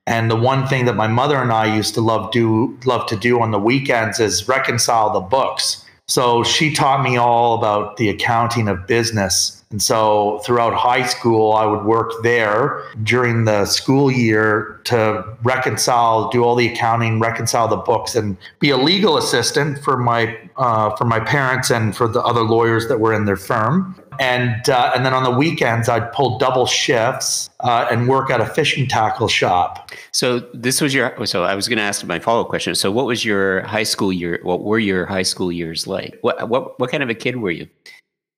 And 0.05 0.31
the 0.31 0.38
one 0.38 0.67
thing 0.67 0.86
that 0.86 0.96
my 0.96 1.07
mother 1.07 1.38
and 1.38 1.51
I 1.51 1.75
used 1.75 1.93
to 1.96 2.01
love 2.01 2.31
do 2.31 2.77
love 2.86 3.07
to 3.07 3.17
do 3.17 3.41
on 3.41 3.51
the 3.51 3.60
weekends 3.60 4.19
is 4.19 4.48
reconcile 4.48 5.12
the 5.12 5.19
books. 5.19 5.84
So 6.07 6.41
she 6.43 6.74
taught 6.74 7.03
me 7.03 7.17
all 7.17 7.55
about 7.55 7.98
the 7.98 8.07
accounting 8.07 8.69
of 8.69 8.88
business. 8.88 9.65
And 9.72 9.81
so 9.81 10.39
throughout 10.46 10.74
high 10.74 11.05
school, 11.05 11.51
I 11.51 11.65
would 11.65 11.84
work 11.84 12.13
there 12.24 12.81
during 13.03 13.43
the 13.43 13.65
school 13.65 14.10
year 14.10 14.79
to 14.86 15.25
reconcile, 15.43 16.29
do 16.29 16.46
all 16.46 16.55
the 16.55 16.72
accounting, 16.72 17.19
reconcile 17.19 17.67
the 17.67 17.75
books, 17.75 18.15
and 18.15 18.38
be 18.60 18.69
a 18.69 18.77
legal 18.77 19.17
assistant 19.17 19.84
for 19.84 19.98
my 19.98 20.38
uh, 20.55 20.96
for 20.96 21.03
my 21.03 21.19
parents 21.19 21.69
and 21.69 21.98
for 21.98 22.07
the 22.07 22.22
other 22.22 22.43
lawyers 22.43 22.88
that 22.88 23.01
were 23.01 23.13
in 23.13 23.25
their 23.25 23.36
firm 23.36 23.93
and 24.20 24.70
uh, 24.70 24.92
and 24.96 25.06
then 25.06 25.14
on 25.14 25.24
the 25.24 25.32
weekends 25.32 25.90
I'd 25.90 26.12
pull 26.12 26.38
double 26.38 26.66
shifts 26.66 27.50
uh, 27.62 27.88
and 27.92 28.08
work 28.08 28.30
at 28.30 28.42
a 28.42 28.46
fishing 28.46 28.88
tackle 28.88 29.28
shop. 29.28 29.92
So 30.12 30.40
this 30.54 30.82
was 30.82 30.94
your. 30.94 31.26
So 31.26 31.44
I 31.44 31.56
was 31.56 31.68
going 31.68 31.78
to 31.78 31.84
ask 31.84 32.06
my 32.06 32.20
follow 32.20 32.42
up 32.42 32.50
question. 32.50 32.76
So 32.76 32.92
what 32.92 33.06
was 33.06 33.26
your 33.26 33.62
high 33.62 33.84
school 33.84 34.12
year? 34.12 34.40
What 34.44 34.64
were 34.64 34.80
your 34.80 35.06
high 35.06 35.24
school 35.24 35.52
years 35.52 35.88
like? 35.88 36.18
What 36.22 36.50
what 36.50 36.80
what 36.80 36.92
kind 36.92 37.04
of 37.04 37.10
a 37.10 37.16
kid 37.16 37.38
were 37.38 37.52
you? 37.52 37.68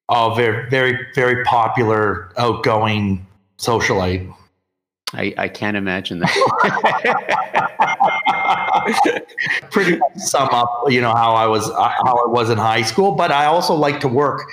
Oh, 0.09 0.33
very 0.33 0.69
very 0.69 1.07
very 1.15 1.43
popular, 1.43 2.31
outgoing 2.37 3.25
socialite. 3.57 4.33
I, 5.13 5.33
I 5.37 5.47
can't 5.47 5.75
imagine 5.75 6.19
that. 6.19 6.29
Pretty 9.71 9.97
much 9.97 10.17
sum 10.17 10.49
up, 10.51 10.83
you 10.87 11.01
know, 11.01 11.13
how 11.13 11.33
I 11.33 11.47
was 11.47 11.65
how 11.71 12.25
I 12.25 12.27
was 12.27 12.49
in 12.49 12.57
high 12.59 12.83
school, 12.83 13.13
but 13.13 13.31
I 13.31 13.45
also 13.45 13.73
like 13.73 13.99
to 14.01 14.07
work. 14.07 14.43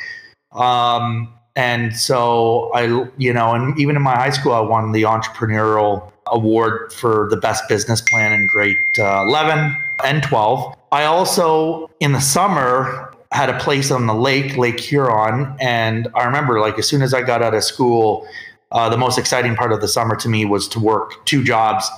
Um, 0.56 1.32
and 1.54 1.96
so 1.96 2.70
I, 2.74 3.08
you 3.16 3.32
know, 3.32 3.52
and 3.52 3.78
even 3.78 3.96
in 3.96 4.02
my 4.02 4.14
high 4.14 4.30
school, 4.30 4.52
I 4.52 4.60
won 4.60 4.92
the 4.92 5.02
entrepreneurial 5.02 6.12
award 6.26 6.92
for 6.92 7.28
the 7.30 7.36
best 7.36 7.68
business 7.68 8.00
plan 8.00 8.32
in 8.32 8.46
grade 8.48 8.76
uh, 8.98 9.22
11 9.26 9.76
and 10.04 10.22
12. 10.22 10.74
I 10.92 11.04
also, 11.04 11.90
in 12.00 12.12
the 12.12 12.20
summer, 12.20 13.14
had 13.32 13.48
a 13.48 13.58
place 13.58 13.90
on 13.90 14.06
the 14.06 14.14
lake, 14.14 14.56
Lake 14.56 14.80
Huron. 14.80 15.56
And 15.60 16.08
I 16.14 16.24
remember, 16.24 16.60
like, 16.60 16.78
as 16.78 16.86
soon 16.86 17.02
as 17.02 17.14
I 17.14 17.22
got 17.22 17.42
out 17.42 17.54
of 17.54 17.64
school, 17.64 18.26
uh, 18.72 18.88
the 18.88 18.98
most 18.98 19.18
exciting 19.18 19.56
part 19.56 19.72
of 19.72 19.80
the 19.80 19.88
summer 19.88 20.16
to 20.16 20.28
me 20.28 20.44
was 20.44 20.68
to 20.68 20.80
work 20.80 21.24
two 21.26 21.42
jobs. 21.42 21.88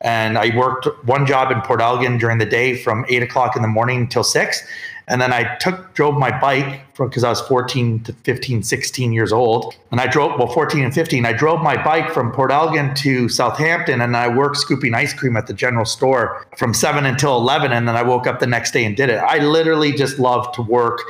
And 0.00 0.36
I 0.36 0.54
worked 0.56 0.86
one 1.06 1.24
job 1.24 1.50
in 1.50 1.60
Port 1.62 1.80
Elgin 1.80 2.18
during 2.18 2.38
the 2.38 2.46
day 2.46 2.76
from 2.76 3.06
eight 3.08 3.22
o'clock 3.22 3.56
in 3.56 3.62
the 3.62 3.68
morning 3.68 4.00
until 4.00 4.24
six. 4.24 4.62
And 5.06 5.20
then 5.20 5.32
I 5.32 5.56
took, 5.56 5.94
drove 5.94 6.14
my 6.14 6.38
bike 6.40 6.82
from 6.94 7.08
because 7.08 7.24
I 7.24 7.28
was 7.28 7.40
14 7.42 8.04
to 8.04 8.12
15, 8.12 8.62
16 8.62 9.12
years 9.12 9.32
old. 9.32 9.74
And 9.90 10.00
I 10.00 10.06
drove, 10.06 10.38
well, 10.38 10.48
14 10.48 10.84
and 10.84 10.94
15, 10.94 11.26
I 11.26 11.32
drove 11.32 11.60
my 11.60 11.82
bike 11.82 12.10
from 12.10 12.32
Port 12.32 12.50
Elgin 12.50 12.94
to 12.96 13.28
Southampton 13.28 14.00
and 14.00 14.16
I 14.16 14.28
worked 14.34 14.56
scooping 14.56 14.94
ice 14.94 15.12
cream 15.12 15.36
at 15.36 15.46
the 15.46 15.52
general 15.52 15.84
store 15.84 16.46
from 16.56 16.72
7 16.72 17.04
until 17.04 17.36
11. 17.36 17.72
And 17.72 17.86
then 17.86 17.96
I 17.96 18.02
woke 18.02 18.26
up 18.26 18.40
the 18.40 18.46
next 18.46 18.70
day 18.70 18.84
and 18.84 18.96
did 18.96 19.10
it. 19.10 19.16
I 19.18 19.38
literally 19.38 19.92
just 19.92 20.18
love 20.18 20.52
to 20.52 20.62
work 20.62 21.00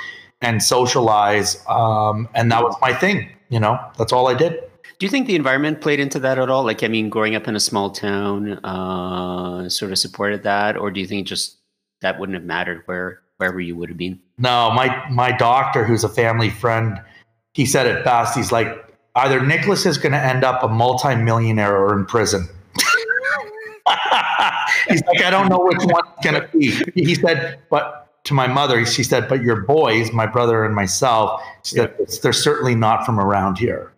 and 0.40 0.62
socialize. 0.62 1.64
Um, 1.68 2.28
and 2.34 2.50
that 2.50 2.62
was 2.62 2.76
my 2.80 2.92
thing. 2.92 3.28
You 3.48 3.60
know, 3.60 3.78
that's 3.96 4.12
all 4.12 4.26
I 4.26 4.34
did. 4.34 4.60
Do 4.98 5.06
you 5.06 5.10
think 5.10 5.26
the 5.26 5.36
environment 5.36 5.80
played 5.80 6.00
into 6.00 6.18
that 6.20 6.38
at 6.38 6.50
all? 6.50 6.64
Like, 6.64 6.82
I 6.82 6.88
mean, 6.88 7.08
growing 7.08 7.34
up 7.34 7.48
in 7.48 7.56
a 7.56 7.60
small 7.60 7.90
town 7.90 8.52
uh, 8.64 9.68
sort 9.68 9.92
of 9.92 9.98
supported 9.98 10.44
that, 10.44 10.76
or 10.76 10.90
do 10.90 11.00
you 11.00 11.06
think 11.06 11.26
just 11.26 11.58
that 12.00 12.18
wouldn't 12.18 12.36
have 12.36 12.44
mattered 12.44 12.82
where 12.86 13.23
wherever 13.38 13.60
you 13.60 13.76
would 13.76 13.88
have 13.88 13.98
been? 13.98 14.20
No, 14.38 14.70
my 14.72 15.08
my 15.10 15.32
doctor, 15.32 15.84
who's 15.84 16.04
a 16.04 16.08
family 16.08 16.50
friend, 16.50 17.00
he 17.52 17.66
said 17.66 17.86
it 17.86 18.04
best. 18.04 18.36
He's 18.36 18.52
like, 18.52 18.68
either 19.16 19.44
Nicholas 19.44 19.86
is 19.86 19.98
going 19.98 20.12
to 20.12 20.18
end 20.18 20.44
up 20.44 20.62
a 20.62 20.68
multimillionaire 20.68 21.76
or 21.76 21.98
in 21.98 22.06
prison. 22.06 22.48
He's 24.88 25.02
like, 25.06 25.22
I 25.22 25.30
don't 25.30 25.48
know 25.48 25.60
which 25.60 25.82
one 25.84 26.02
it's 26.16 26.26
going 26.26 26.40
to 26.40 26.48
be. 26.56 26.72
He 26.94 27.14
said, 27.14 27.58
but 27.70 28.08
to 28.24 28.34
my 28.34 28.46
mother, 28.46 28.84
she 28.84 29.02
said, 29.02 29.28
but 29.28 29.42
your 29.42 29.62
boys, 29.62 30.12
my 30.12 30.26
brother 30.26 30.64
and 30.64 30.74
myself, 30.74 31.42
she 31.62 31.76
said, 31.76 31.94
they're 32.22 32.32
certainly 32.32 32.74
not 32.74 33.06
from 33.06 33.20
around 33.20 33.58
here. 33.58 33.92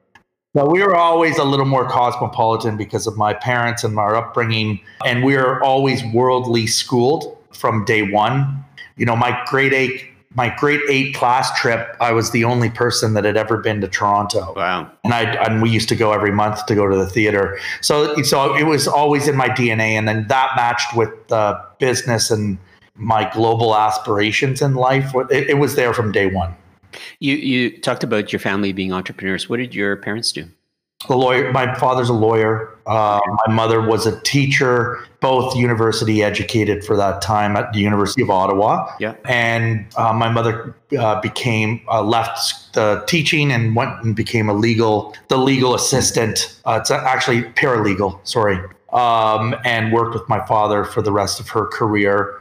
So 0.56 0.68
we 0.68 0.82
were 0.82 0.96
always 0.96 1.38
a 1.38 1.44
little 1.44 1.66
more 1.66 1.88
cosmopolitan 1.88 2.76
because 2.76 3.06
of 3.06 3.16
my 3.16 3.34
parents 3.34 3.84
and 3.84 3.98
our 3.98 4.16
upbringing. 4.16 4.80
And 5.04 5.22
we 5.22 5.36
were 5.36 5.62
always 5.62 6.02
worldly 6.14 6.66
schooled 6.66 7.36
from 7.52 7.84
day 7.84 8.02
one. 8.02 8.64
You 8.96 9.06
know, 9.06 9.16
my 9.16 9.42
grade 9.46 9.72
eight, 9.72 10.04
my 10.34 10.54
grade 10.56 10.80
eight 10.88 11.14
class 11.14 11.58
trip, 11.60 11.96
I 12.00 12.12
was 12.12 12.30
the 12.30 12.44
only 12.44 12.70
person 12.70 13.14
that 13.14 13.24
had 13.24 13.36
ever 13.36 13.58
been 13.58 13.80
to 13.80 13.88
Toronto. 13.88 14.54
Wow. 14.56 14.90
And 15.04 15.12
I 15.12 15.22
and 15.44 15.62
we 15.62 15.70
used 15.70 15.88
to 15.90 15.96
go 15.96 16.12
every 16.12 16.32
month 16.32 16.66
to 16.66 16.74
go 16.74 16.86
to 16.88 16.96
the 16.96 17.06
theater. 17.06 17.58
So 17.80 18.22
so 18.22 18.54
it 18.56 18.64
was 18.64 18.88
always 18.88 19.28
in 19.28 19.36
my 19.36 19.48
DNA. 19.48 19.92
And 19.92 20.08
then 20.08 20.26
that 20.28 20.52
matched 20.56 20.96
with 20.96 21.10
the 21.28 21.60
business 21.78 22.30
and 22.30 22.58
my 22.94 23.30
global 23.32 23.76
aspirations 23.76 24.62
in 24.62 24.74
life. 24.74 25.12
It, 25.30 25.50
it 25.50 25.58
was 25.58 25.74
there 25.76 25.92
from 25.92 26.12
day 26.12 26.26
one. 26.26 26.54
You 27.20 27.34
you 27.34 27.78
talked 27.78 28.04
about 28.04 28.32
your 28.32 28.40
family 28.40 28.72
being 28.72 28.92
entrepreneurs. 28.92 29.48
What 29.48 29.58
did 29.58 29.74
your 29.74 29.96
parents 29.96 30.32
do? 30.32 30.48
The 31.08 31.16
lawyer. 31.16 31.52
My 31.52 31.74
father's 31.74 32.08
a 32.08 32.12
lawyer. 32.14 32.72
Uh, 32.86 33.20
my 33.46 33.52
mother 33.52 33.80
was 33.80 34.06
a 34.06 34.20
teacher, 34.20 35.04
both 35.20 35.56
university 35.56 36.22
educated 36.22 36.84
for 36.84 36.96
that 36.96 37.20
time 37.20 37.56
at 37.56 37.72
the 37.72 37.80
University 37.80 38.22
of 38.22 38.30
Ottawa. 38.30 38.92
Yeah. 39.00 39.16
And 39.24 39.86
uh, 39.96 40.12
my 40.12 40.30
mother 40.30 40.74
uh, 40.96 41.20
became 41.20 41.80
uh, 41.88 42.02
left 42.02 42.74
the 42.74 43.02
teaching 43.08 43.50
and 43.50 43.74
went 43.74 44.02
and 44.04 44.14
became 44.14 44.48
a 44.48 44.54
legal 44.54 45.14
the 45.28 45.36
legal 45.36 45.74
assistant. 45.74 46.58
Uh, 46.64 46.78
it's 46.80 46.90
actually 46.90 47.42
paralegal. 47.42 48.20
Sorry. 48.24 48.58
Um, 48.92 49.56
and 49.64 49.92
worked 49.92 50.14
with 50.14 50.28
my 50.28 50.44
father 50.46 50.84
for 50.84 51.02
the 51.02 51.12
rest 51.12 51.40
of 51.40 51.48
her 51.48 51.66
career. 51.66 52.40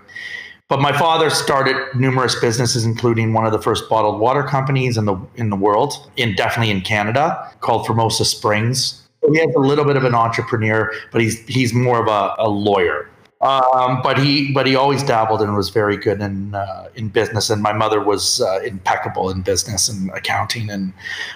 But 0.67 0.81
my 0.81 0.97
father 0.97 1.29
started 1.29 1.75
numerous 1.95 2.39
businesses, 2.39 2.85
including 2.85 3.33
one 3.33 3.45
of 3.45 3.51
the 3.51 3.61
first 3.61 3.87
bottled 3.87 4.19
water 4.19 4.41
companies 4.41 4.97
in 4.97 5.05
the 5.05 5.15
in 5.35 5.51
the 5.51 5.55
world, 5.55 6.09
in 6.17 6.35
definitely 6.35 6.71
in 6.71 6.81
Canada, 6.81 7.51
called 7.61 7.85
Formosa 7.85 8.25
Springs. 8.25 9.03
He 9.31 9.39
has 9.39 9.53
a 9.55 9.59
little 9.59 9.85
bit 9.85 9.95
of 9.95 10.05
an 10.05 10.15
entrepreneur, 10.15 10.91
but 11.11 11.21
he's 11.21 11.39
he's 11.45 11.73
more 11.73 12.01
of 12.01 12.07
a, 12.07 12.35
a 12.43 12.49
lawyer. 12.49 13.09
Um, 13.41 14.01
but 14.01 14.17
he 14.17 14.51
but 14.53 14.65
he 14.65 14.75
always 14.75 15.03
dabbled 15.03 15.43
and 15.43 15.55
was 15.55 15.69
very 15.69 15.97
good 15.97 16.19
in 16.19 16.55
uh, 16.55 16.87
in 16.95 17.09
business. 17.09 17.51
And 17.51 17.61
my 17.61 17.73
mother 17.73 18.01
was 18.01 18.41
uh, 18.41 18.61
impeccable 18.65 19.29
in 19.29 19.41
business 19.41 19.87
and 19.87 20.09
accounting 20.11 20.71
and 20.71 20.93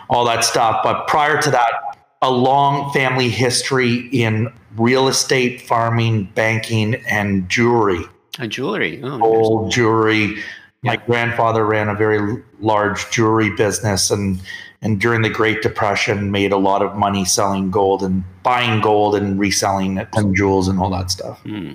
all 0.10 0.26
that 0.26 0.44
stuff. 0.44 0.82
But 0.84 1.08
prior 1.08 1.40
to 1.40 1.52
that, 1.52 1.72
a 2.24 2.32
long 2.32 2.92
family 2.94 3.30
history 3.30 4.08
in 4.12 4.52
real 4.76 5.08
estate, 5.08 5.62
farming, 5.62 6.32
banking, 6.34 6.96
and 7.08 7.48
jewelry. 7.48 8.06
A 8.40 8.48
jewelry, 8.48 9.02
oh, 9.04 9.20
gold 9.20 9.72
jewelry. 9.72 10.38
My 10.82 10.96
grandfather 10.96 11.66
ran 11.66 11.90
a 11.90 11.94
very 11.94 12.42
large 12.62 13.12
jewelry 13.12 13.50
business, 13.56 14.10
and 14.12 14.40
and 14.82 15.00
during 15.00 15.22
the 15.22 15.30
Great 15.30 15.62
Depression, 15.62 16.32
made 16.32 16.54
a 16.54 16.58
lot 16.58 16.82
of 16.82 16.96
money 16.96 17.26
selling 17.26 17.70
gold 17.70 18.02
and 18.02 18.24
buying 18.44 18.80
gold 18.80 19.16
and 19.16 19.38
reselling 19.38 19.98
it 19.98 20.08
and 20.14 20.36
jewels 20.36 20.70
and 20.70 20.80
all 20.80 20.90
that 20.92 21.12
stuff. 21.12 21.42
Hmm. 21.42 21.74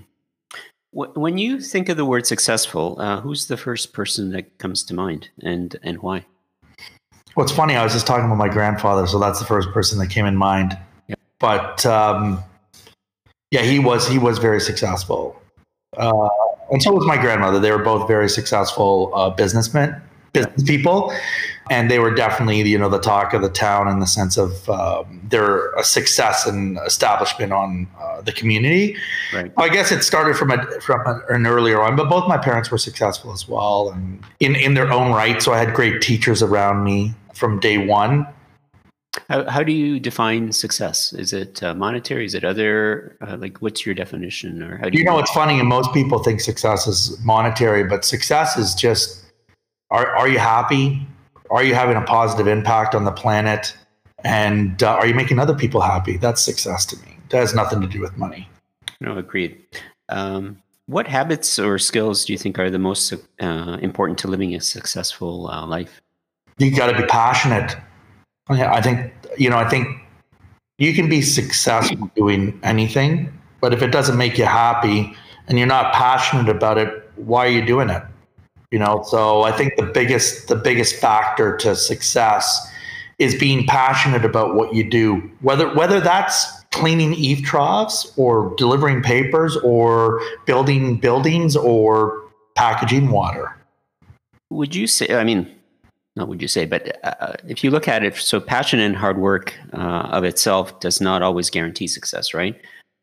When 0.93 1.39
you 1.39 1.61
think 1.61 1.89
of 1.89 1.97
the 1.97 2.05
word 2.05 2.27
successful, 2.27 2.97
uh, 2.99 3.21
who's 3.21 3.47
the 3.47 3.57
first 3.57 3.93
person 3.93 4.31
that 4.31 4.59
comes 4.59 4.85
to 4.85 4.95
mind, 4.95 5.29
and 5.43 5.77
and 5.83 5.99
why? 5.99 6.25
Well, 7.37 7.45
it's 7.45 7.55
funny. 7.55 7.75
I 7.75 7.83
was 7.83 7.93
just 7.93 8.07
talking 8.07 8.27
about 8.27 8.39
my 8.39 8.49
grandfather, 8.49 9.07
so 9.07 9.19
that's 9.19 9.41
the 9.41 9.45
first 9.45 9.71
person 9.73 9.99
that 9.99 10.07
came 10.07 10.25
in 10.25 10.37
mind. 10.37 10.79
Yep. 11.09 11.19
But 11.41 11.85
um, 11.85 12.43
yeah, 13.51 13.63
he 13.63 13.81
was 13.81 14.09
he 14.09 14.19
was 14.19 14.39
very 14.39 14.61
successful. 14.61 15.41
Uh, 15.97 16.29
and 16.71 16.83
so 16.83 16.93
was 16.93 17.07
my 17.07 17.17
grandmother. 17.17 17.61
They 17.61 17.71
were 17.71 17.83
both 17.83 18.09
very 18.09 18.29
successful 18.29 19.13
uh, 19.15 19.31
businessmen, 19.31 20.01
business 20.33 20.63
people, 20.63 21.13
and 21.71 21.91
they 21.91 21.99
were 21.99 22.15
definitely 22.15 22.63
you 22.63 22.79
know 22.79 22.89
the 22.89 23.01
talk 23.01 23.33
of 23.33 23.43
the 23.43 23.49
town 23.49 23.89
in 23.89 24.01
the 24.01 24.07
sense 24.07 24.37
of 24.37 24.69
um, 24.69 25.21
they're 25.25 25.73
a 25.75 25.85
success 25.85 26.47
and 26.47 26.79
establishment 26.87 27.53
on 27.53 27.89
uh, 28.01 28.21
the 28.23 28.33
community. 28.33 28.97
Right. 29.33 29.53
I 29.57 29.69
guess 29.69 29.93
it 29.93 30.03
started 30.03 30.37
from 30.37 30.51
a 30.51 30.81
from 30.81 31.03
an 31.29 31.47
earlier 31.47 31.81
on, 31.83 31.97
but 31.97 32.09
both 32.09 32.29
my 32.29 32.39
parents 32.39 32.71
were 32.71 32.79
successful 32.79 33.33
as 33.33 33.49
well, 33.49 33.91
and 33.91 34.23
in 34.41 34.57
in 34.57 34.75
their 34.75 34.91
own 34.91 35.13
right. 35.13 35.43
So 35.43 35.53
I 35.53 35.59
had 35.59 35.75
great 35.75 36.03
teachers 36.03 36.43
around 36.43 36.85
me 36.85 37.15
from 37.35 37.61
day 37.61 37.79
one. 37.79 38.27
How, 39.29 39.49
how 39.49 39.63
do 39.63 39.73
you 39.73 40.01
define 40.01 40.53
success? 40.53 41.13
Is 41.13 41.33
it 41.33 41.63
uh, 41.63 41.75
monetary? 41.75 42.27
Is 42.27 42.35
it 42.35 42.45
other? 42.45 43.17
Uh, 43.21 43.37
like, 43.37 43.59
what's 43.59 43.87
your 43.87 43.95
definition? 43.95 44.63
Or 44.63 44.77
how 44.77 44.89
do 44.89 44.99
you, 44.99 45.05
you 45.05 45.05
know? 45.05 45.19
It's 45.19 45.31
funny, 45.31 45.59
and 45.59 45.69
most 45.69 45.93
people 45.93 46.19
think 46.19 46.41
success 46.41 46.87
is 46.87 47.19
monetary, 47.25 47.85
but 47.85 48.05
success 48.05 48.57
is 48.57 48.75
just: 48.75 49.25
are 49.91 50.09
are 50.17 50.29
you 50.29 50.39
happy? 50.39 51.07
Are 51.51 51.63
you 51.63 51.75
having 51.75 51.97
a 51.97 52.03
positive 52.03 52.47
impact 52.47 52.95
on 52.95 53.05
the 53.05 53.13
planet? 53.13 53.77
And 54.25 54.83
uh, 54.83 54.95
are 54.95 55.07
you 55.07 55.15
making 55.15 55.39
other 55.39 55.55
people 55.55 55.81
happy? 55.81 56.17
That's 56.17 56.43
success 56.43 56.87
to 56.87 56.97
me. 57.05 57.19
That 57.29 57.39
has 57.39 57.55
nothing 57.55 57.81
to 57.83 57.87
do 57.87 58.01
with 58.01 58.17
money. 58.17 58.49
No, 59.01 59.19
agreed. 59.19 59.63
Um, 60.09 60.63
what 60.87 61.07
habits 61.07 61.59
or 61.59 61.79
skills 61.79 62.25
do 62.25 62.33
you 62.33 62.39
think 62.39 62.59
are 62.59 62.71
the 62.71 62.79
most 62.79 63.13
uh, 63.41 63.79
important 63.81 64.19
to 64.21 64.29
living 64.29 64.55
a 64.55 64.61
successful 64.61 65.49
uh, 65.49 65.67
life? 65.67 66.01
You 66.59 66.75
got 66.75 66.91
to 66.91 66.97
be 66.97 67.07
passionate 67.07 67.77
I 68.49 68.81
think 68.81 69.13
you 69.39 69.49
know. 69.49 69.57
I 69.57 69.69
think 69.69 69.89
you 70.79 70.95
can 70.95 71.09
be 71.09 71.23
successful 71.23 72.11
doing 72.15 72.59
anything, 72.63 73.33
but 73.61 73.73
if 73.73 73.83
it 73.83 73.89
doesn't 73.89 74.19
make 74.19 74.37
you 74.37 74.45
happy 74.45 75.15
and 75.49 75.59
you're 75.59 75.67
not 75.67 75.95
passionate 75.95 76.49
about 76.49 76.79
it, 76.79 77.11
why 77.17 77.47
are 77.47 77.51
you 77.51 77.65
doing 77.65 77.91
it? 77.91 78.03
You 78.71 78.79
know. 78.79 79.03
So 79.07 79.43
I 79.43 79.53
think 79.53 79.77
the 79.77 79.87
biggest 79.87 80.49
the 80.49 80.57
biggest 80.57 80.97
factor 80.97 81.57
to 81.59 81.75
success 81.75 82.71
is 83.19 83.35
being 83.35 83.67
passionate 83.67 84.25
about 84.25 84.55
what 84.57 84.75
you 84.75 84.89
do, 84.89 85.31
whether 85.41 85.73
whether 85.75 86.01
that's 86.01 86.63
cleaning 86.73 87.15
eave 87.15 87.45
troughs 87.45 88.13
or 88.17 88.53
delivering 88.57 89.01
papers 89.01 89.57
or 89.59 90.21
building 90.45 90.97
buildings 90.97 91.57
or 91.57 92.21
packaging 92.57 93.11
water. 93.11 93.57
Would 94.51 94.75
you 94.75 94.87
say? 94.87 95.15
I 95.15 95.25
mean, 95.25 95.51
not 96.17 96.29
would 96.29 96.41
you 96.41 96.49
say, 96.49 96.65
but 96.65 96.99
uh, 97.05 97.35
if 97.49 97.65
you 97.65 97.71
look 97.71 97.89
at 97.89 98.05
it, 98.05 98.17
so 98.17 98.41
passion 98.41 98.79
and 98.79 98.95
hard 98.95 99.19
work 99.19 99.55
uh, 99.73 100.09
of 100.13 100.25
itself 100.25 100.79
does 100.81 101.01
not 101.01 101.23
always 101.23 101.51
guarantee 101.51 101.89
success, 101.89 102.33
right? 102.33 102.61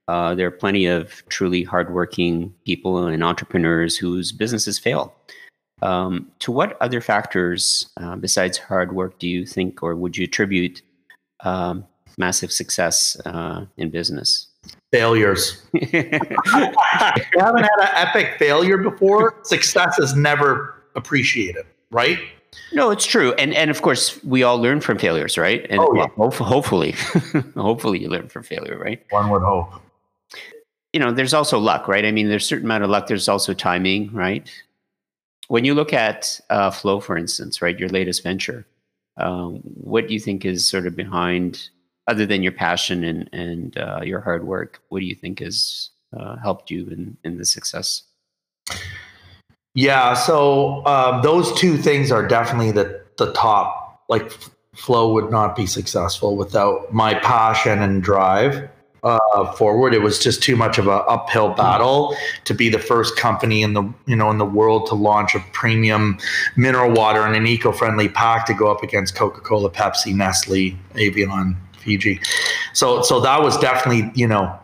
Uh, 0.07 0.33
there 0.33 0.47
are 0.47 0.51
plenty 0.51 0.85
of 0.85 1.23
truly 1.27 1.63
hardworking 1.63 2.53
people 2.65 3.05
and 3.07 3.23
entrepreneurs 3.23 3.97
whose 3.97 4.31
businesses 4.31 4.79
fail. 4.79 5.13
Um, 5.81 6.31
to 6.39 6.51
what 6.51 6.77
other 6.81 7.01
factors 7.01 7.89
uh, 7.97 8.15
besides 8.15 8.57
hard 8.57 8.93
work 8.93 9.19
do 9.19 9.27
you 9.27 9.45
think, 9.45 9.81
or 9.81 9.95
would 9.95 10.15
you 10.15 10.25
attribute 10.25 10.81
um, 11.43 11.85
massive 12.17 12.51
success 12.51 13.19
uh, 13.25 13.65
in 13.77 13.89
business? 13.89 14.47
Failures. 14.91 15.65
if 15.73 15.93
you 17.33 17.39
haven't 17.39 17.63
had 17.63 17.79
an 17.79 17.89
epic 17.95 18.35
failure 18.37 18.77
before, 18.77 19.39
success 19.43 19.97
is 19.97 20.13
never 20.13 20.83
appreciated, 20.95 21.65
right? 21.89 22.19
No, 22.73 22.91
it's 22.91 23.05
true, 23.05 23.33
and 23.33 23.53
and 23.53 23.69
of 23.69 23.81
course 23.81 24.21
we 24.23 24.43
all 24.43 24.57
learn 24.57 24.81
from 24.81 24.97
failures, 24.97 25.37
right? 25.37 25.65
And 25.69 25.79
oh, 25.79 25.93
yeah. 25.95 26.07
well, 26.17 26.31
hopefully, 26.31 26.91
hopefully 27.55 27.99
you 27.99 28.09
learn 28.09 28.27
from 28.27 28.43
failure, 28.43 28.77
right? 28.77 29.01
One 29.09 29.29
would 29.29 29.41
hope. 29.41 29.73
You 30.93 30.99
know, 30.99 31.11
there's 31.11 31.33
also 31.33 31.57
luck, 31.57 31.87
right? 31.87 32.03
I 32.05 32.11
mean, 32.11 32.27
there's 32.27 32.43
a 32.43 32.47
certain 32.47 32.65
amount 32.65 32.83
of 32.83 32.89
luck. 32.89 33.07
There's 33.07 33.29
also 33.29 33.53
timing, 33.53 34.11
right? 34.11 34.49
When 35.47 35.63
you 35.63 35.73
look 35.73 35.93
at 35.93 36.39
uh, 36.49 36.71
Flow, 36.71 36.99
for 36.99 37.17
instance, 37.17 37.61
right, 37.61 37.79
your 37.79 37.89
latest 37.89 38.23
venture, 38.23 38.65
um, 39.17 39.61
what 39.63 40.07
do 40.07 40.13
you 40.13 40.19
think 40.19 40.43
is 40.45 40.67
sort 40.67 40.87
of 40.87 40.95
behind, 40.95 41.69
other 42.07 42.25
than 42.25 42.43
your 42.43 42.51
passion 42.51 43.03
and 43.05 43.29
and 43.31 43.77
uh, 43.77 44.01
your 44.03 44.19
hard 44.19 44.45
work? 44.45 44.81
What 44.89 44.99
do 44.99 45.05
you 45.05 45.15
think 45.15 45.39
has 45.39 45.89
uh, 46.17 46.35
helped 46.37 46.69
you 46.69 46.87
in 46.87 47.17
in 47.23 47.37
the 47.37 47.45
success? 47.45 48.03
Yeah, 49.73 50.15
so 50.15 50.85
um, 50.85 51.21
those 51.21 51.53
two 51.53 51.77
things 51.77 52.11
are 52.11 52.27
definitely 52.27 52.71
the 52.71 53.01
the 53.17 53.31
top. 53.33 54.03
Like 54.09 54.31
Flow 54.75 55.13
would 55.13 55.31
not 55.31 55.55
be 55.55 55.65
successful 55.65 56.35
without 56.35 56.93
my 56.93 57.13
passion 57.15 57.81
and 57.81 58.01
drive 58.01 58.69
uh, 59.03 59.51
forward. 59.53 59.93
It 59.93 60.01
was 60.01 60.19
just 60.19 60.43
too 60.43 60.55
much 60.55 60.77
of 60.77 60.87
an 60.87 61.01
uphill 61.07 61.49
battle 61.49 62.15
to 62.45 62.53
be 62.53 62.69
the 62.69 62.79
first 62.79 63.17
company 63.17 63.61
in 63.61 63.73
the 63.73 63.83
you 64.05 64.15
know 64.15 64.29
in 64.29 64.37
the 64.37 64.45
world 64.45 64.87
to 64.87 64.95
launch 64.95 65.35
a 65.35 65.39
premium 65.51 66.17
mineral 66.55 66.91
water 66.91 67.25
in 67.27 67.35
an 67.35 67.47
eco-friendly 67.47 68.09
pack 68.09 68.45
to 68.47 68.53
go 68.53 68.71
up 68.71 68.83
against 68.83 69.15
Coca-Cola, 69.15 69.69
Pepsi, 69.69 70.13
Nestle, 70.13 70.77
Evian, 70.95 71.57
Fiji. 71.77 72.19
So 72.73 73.01
so 73.01 73.19
that 73.21 73.41
was 73.41 73.57
definitely 73.57 74.11
you 74.15 74.27
know 74.27 74.57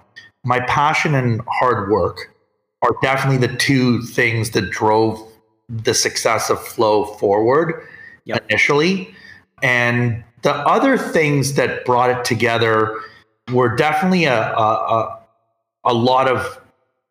my 0.43 0.59
passion 0.61 1.15
and 1.15 1.41
hard 1.47 1.89
work 1.89 2.33
are 2.81 2.95
definitely 3.01 3.45
the 3.45 3.55
two 3.55 4.01
things 4.03 4.51
that 4.51 4.69
drove 4.69 5.19
the 5.69 5.93
success 5.93 6.49
of 6.49 6.65
Flow 6.65 7.05
forward 7.05 7.87
yep. 8.25 8.45
initially. 8.49 9.13
And 9.61 10.23
the 10.43 10.53
other 10.53 10.97
things 10.97 11.53
that 11.55 11.85
brought 11.85 12.09
it 12.09 12.23
together 12.23 12.99
were 13.51 13.75
definitely 13.75 14.25
a, 14.25 14.53
a, 14.53 15.19
a 15.85 15.93
lot 15.93 16.27
of 16.27 16.61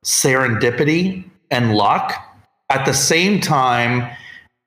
serendipity 0.05 1.25
and 1.51 1.75
luck 1.75 2.13
at 2.71 2.85
the 2.87 2.93
same 2.93 3.41
time 3.41 4.09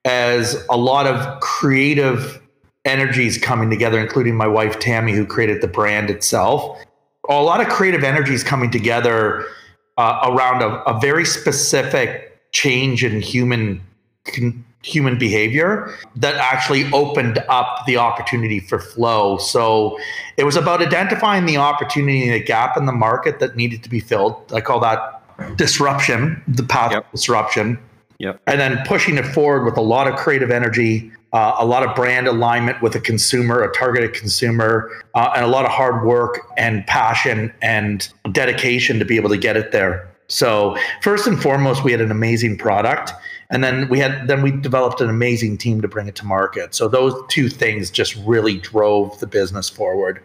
as 0.05 0.65
a 0.69 0.77
lot 0.77 1.07
of 1.07 1.39
creative 1.39 2.41
energies 2.85 3.37
coming 3.37 3.69
together, 3.69 3.99
including 3.99 4.35
my 4.35 4.47
wife 4.47 4.79
Tammy, 4.79 5.13
who 5.13 5.25
created 5.25 5.61
the 5.61 5.67
brand 5.67 6.09
itself. 6.09 6.79
A 7.29 7.41
lot 7.41 7.61
of 7.61 7.67
creative 7.67 8.03
energies 8.03 8.43
coming 8.43 8.71
together 8.71 9.45
uh, 9.99 10.31
around 10.31 10.61
a, 10.61 10.81
a, 10.83 10.97
very 11.01 11.25
specific 11.25 12.39
change 12.53 13.03
in 13.03 13.19
human 13.19 13.81
human 14.81 15.19
behavior 15.19 15.93
that 16.15 16.35
actually 16.35 16.89
opened 16.93 17.37
up 17.49 17.85
the 17.85 17.97
opportunity 17.97 18.61
for 18.61 18.79
flow. 18.79 19.37
So 19.37 19.99
it 20.37 20.45
was 20.45 20.55
about 20.55 20.81
identifying 20.81 21.45
the 21.45 21.57
opportunity, 21.57 22.23
and 22.23 22.33
the 22.33 22.39
gap 22.39 22.77
in 22.77 22.85
the 22.85 22.93
market 22.93 23.39
that 23.39 23.57
needed 23.57 23.83
to 23.83 23.89
be 23.89 23.99
filled. 23.99 24.35
I 24.53 24.61
call 24.61 24.79
that 24.79 25.21
disruption, 25.57 26.41
the 26.47 26.63
path 26.63 26.93
yep. 26.93 27.05
of 27.05 27.11
disruption. 27.11 27.77
Yep. 28.19 28.41
And 28.47 28.57
then 28.57 28.81
pushing 28.85 29.17
it 29.17 29.25
forward 29.25 29.65
with 29.65 29.75
a 29.75 29.81
lot 29.81 30.07
of 30.07 30.15
creative 30.15 30.49
energy, 30.49 31.11
uh, 31.33 31.55
a 31.59 31.65
lot 31.65 31.83
of 31.83 31.95
brand 31.95 32.27
alignment 32.27 32.81
with 32.81 32.95
a 32.95 32.99
consumer, 32.99 33.61
a 33.63 33.71
targeted 33.73 34.13
consumer, 34.13 34.89
uh, 35.13 35.31
and 35.35 35.45
a 35.45 35.47
lot 35.47 35.65
of 35.65 35.71
hard 35.71 36.05
work 36.05 36.47
and 36.57 36.85
passion 36.87 37.53
and 37.61 38.11
dedication 38.31 38.99
to 38.99 39.05
be 39.05 39.15
able 39.15 39.29
to 39.29 39.37
get 39.37 39.55
it 39.55 39.71
there. 39.71 40.09
So 40.27 40.77
first 41.01 41.25
and 41.27 41.41
foremost, 41.41 41.83
we 41.83 41.91
had 41.91 42.01
an 42.01 42.11
amazing 42.11 42.57
product 42.57 43.13
and 43.49 43.63
then 43.63 43.89
we 43.89 43.99
had 43.99 44.27
then 44.27 44.41
we 44.41 44.51
developed 44.51 45.01
an 45.01 45.09
amazing 45.09 45.57
team 45.57 45.81
to 45.81 45.87
bring 45.87 46.07
it 46.07 46.15
to 46.15 46.25
market. 46.25 46.75
So 46.75 46.87
those 46.87 47.13
two 47.29 47.49
things 47.49 47.89
just 47.89 48.15
really 48.17 48.59
drove 48.59 49.19
the 49.19 49.27
business 49.27 49.69
forward. 49.69 50.21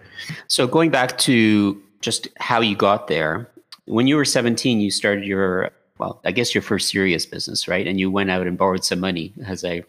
So 0.48 0.66
going 0.66 0.90
back 0.90 1.16
to 1.18 1.80
just 2.00 2.28
how 2.38 2.60
you 2.60 2.76
got 2.76 3.08
there 3.08 3.50
when 3.86 4.06
you 4.06 4.16
were 4.16 4.24
17 4.24 4.80
you 4.80 4.90
started 4.90 5.24
your 5.24 5.70
well 5.98 6.20
i 6.24 6.30
guess 6.30 6.54
your 6.54 6.60
first 6.60 6.90
serious 6.90 7.24
business 7.24 7.66
right? 7.66 7.86
And 7.86 7.98
you 7.98 8.10
went 8.10 8.30
out 8.30 8.46
and 8.46 8.58
borrowed 8.58 8.84
some 8.84 9.00
money 9.00 9.32
as 9.46 9.64
i 9.64 9.82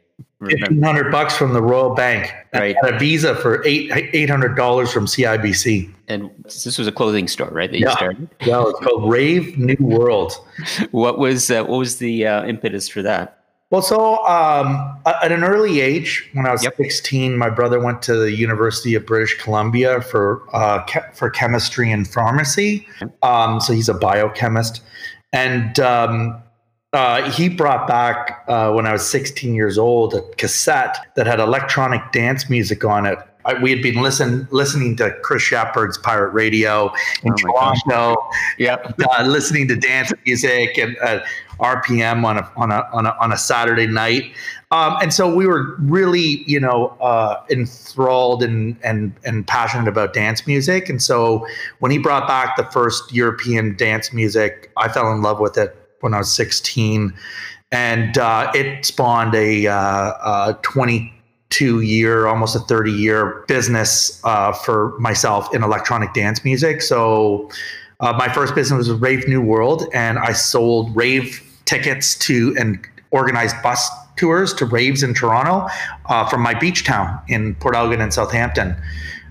Fifteen 0.44 0.82
hundred 0.82 1.12
bucks 1.12 1.36
from 1.36 1.54
the 1.54 1.62
Royal 1.62 1.96
Bank. 1.96 2.34
Right. 2.54 2.75
a 2.84 3.00
Visa 3.00 3.36
for 3.36 3.65
eight 3.65 3.89
eight 4.13 4.30
hundred 4.30 4.56
dollars 4.56 4.92
from 4.92 5.06
CIBC. 5.06 5.94
And 6.08 6.30
this 6.44 6.77
was 6.77 6.88
a 6.88 6.92
clothing 6.92 7.27
store, 7.27 7.50
right? 7.50 7.72
That 7.72 7.80
you 7.80 7.88
yeah. 7.88 7.96
started. 7.96 8.30
Yeah, 8.42 8.63
it's 8.68 8.80
called 8.80 9.10
Rave 9.10 9.58
New 9.58 9.77
World. 9.80 10.34
what 10.92 11.18
was 11.18 11.50
uh, 11.50 11.63
what 11.63 11.77
was 11.77 11.98
the 11.98 12.27
uh, 12.27 12.46
impetus 12.46 12.89
for 12.89 13.01
that? 13.01 13.46
Well, 13.72 13.82
so 13.82 14.25
um, 14.25 15.00
at 15.06 15.32
an 15.32 15.44
early 15.44 15.80
age, 15.82 16.30
when 16.34 16.46
I 16.46 16.51
was 16.51 16.63
yep. 16.63 16.77
16, 16.77 17.36
my 17.36 17.50
brother 17.50 17.80
went 17.80 18.01
to 18.04 18.15
the 18.15 18.32
University 18.32 18.94
of 18.94 19.05
British 19.05 19.38
Columbia 19.42 20.01
for 20.01 20.44
uh, 20.53 20.86
for 21.14 21.29
chemistry 21.29 21.92
and 21.92 22.07
pharmacy. 22.07 22.88
Um, 23.24 23.60
so 23.60 23.74
he's 23.74 23.90
a 23.90 23.96
biochemist, 23.96 24.81
and 25.33 25.79
um, 25.79 26.42
uh, 26.96 27.29
he 27.29 27.50
brought 27.50 27.88
back 27.88 28.46
uh, 28.48 28.72
when 28.72 28.88
I 28.88 28.94
was 28.94 29.08
16 29.08 29.53
years 29.53 29.77
old 29.77 30.14
a 30.14 30.22
cassette 30.38 30.98
that 31.16 31.27
had 31.27 31.42
electronic 31.42 32.14
dance 32.14 32.50
music 32.50 32.86
on 32.86 33.05
it. 33.05 33.20
I, 33.44 33.53
we 33.55 33.70
had 33.70 33.84
been 33.84 34.01
listen, 34.01 34.48
listening 34.50 34.96
to 34.96 35.12
Chris 35.22 35.44
Sheppard's 35.44 35.98
Pirate 35.98 36.29
Radio 36.29 36.94
in 37.24 37.34
oh 37.34 37.36
Toronto. 37.36 38.16
Yep. 38.58 38.96
Uh, 39.12 39.24
listening 39.27 39.68
to 39.68 39.75
dance 39.75 40.14
music 40.25 40.77
and 40.77 40.98
uh, 41.03 41.20
RPM 41.60 42.24
on 42.24 42.38
a, 42.38 42.51
on 42.55 42.72
a 42.72 42.90
on 42.94 43.05
a 43.05 43.16
on 43.20 43.34
a 43.34 43.38
Saturday 43.38 43.88
night. 43.88 44.34
Um, 44.72 44.98
and 45.01 45.14
so 45.14 45.34
we 45.34 45.48
were 45.48 45.75
really, 45.79 46.44
you 46.48 46.62
know, 46.62 46.98
uh, 47.01 47.44
enthralled 47.50 48.42
and 48.42 48.77
and 48.84 49.14
and 49.25 49.46
passionate 49.46 49.90
about 49.90 50.14
dance 50.14 50.48
music. 50.48 50.90
And 50.90 51.03
so 51.03 51.46
when 51.79 51.92
he 51.92 51.98
brought 51.98 52.27
back 52.27 52.55
the 52.55 52.66
first 52.72 53.14
European 53.14 53.75
dance 53.75 54.14
music, 54.14 54.72
I 54.77 54.88
fell 54.88 55.12
in 55.12 55.22
love 55.22 55.42
with 55.42 55.58
it 55.58 55.85
when 56.05 56.13
I 56.13 56.20
was 56.20 56.33
16, 56.33 57.13
and 57.72 58.18
uh, 58.18 58.51
it 58.55 58.85
spawned 58.85 59.35
a, 59.35 59.68
uh, 59.68 59.74
a 60.53 60.59
22 60.61 61.81
year, 61.81 62.27
almost 62.27 62.55
a 62.55 62.59
30 62.59 62.91
year 62.91 63.44
business 63.48 64.22
uh, 64.24 64.53
for 64.53 64.98
myself 65.00 65.53
in 65.53 65.63
electronic 65.63 66.13
dance 66.13 66.46
music. 66.46 66.81
So. 66.81 67.50
Uh, 68.01 68.11
my 68.18 68.27
first 68.27 68.53
business 68.53 68.89
was 68.89 69.00
Rave 69.00 69.25
New 69.25 69.41
World, 69.41 69.87
and 69.94 70.20
I 70.20 70.33
sold 70.33 70.94
rave 70.94 71.41
tickets 71.63 72.13
to 72.27 72.53
and 72.59 72.77
organized 73.11 73.55
bus 73.63 73.89
tours 74.18 74.53
to 74.55 74.65
raves 74.65 75.01
in 75.01 75.13
Toronto 75.13 75.65
uh, 76.09 76.27
from 76.27 76.41
my 76.41 76.53
beach 76.53 76.83
town 76.83 77.18
in 77.29 77.55
Port 77.55 77.74
Elgin 77.74 78.01
and 78.01 78.13
Southampton. 78.13 78.75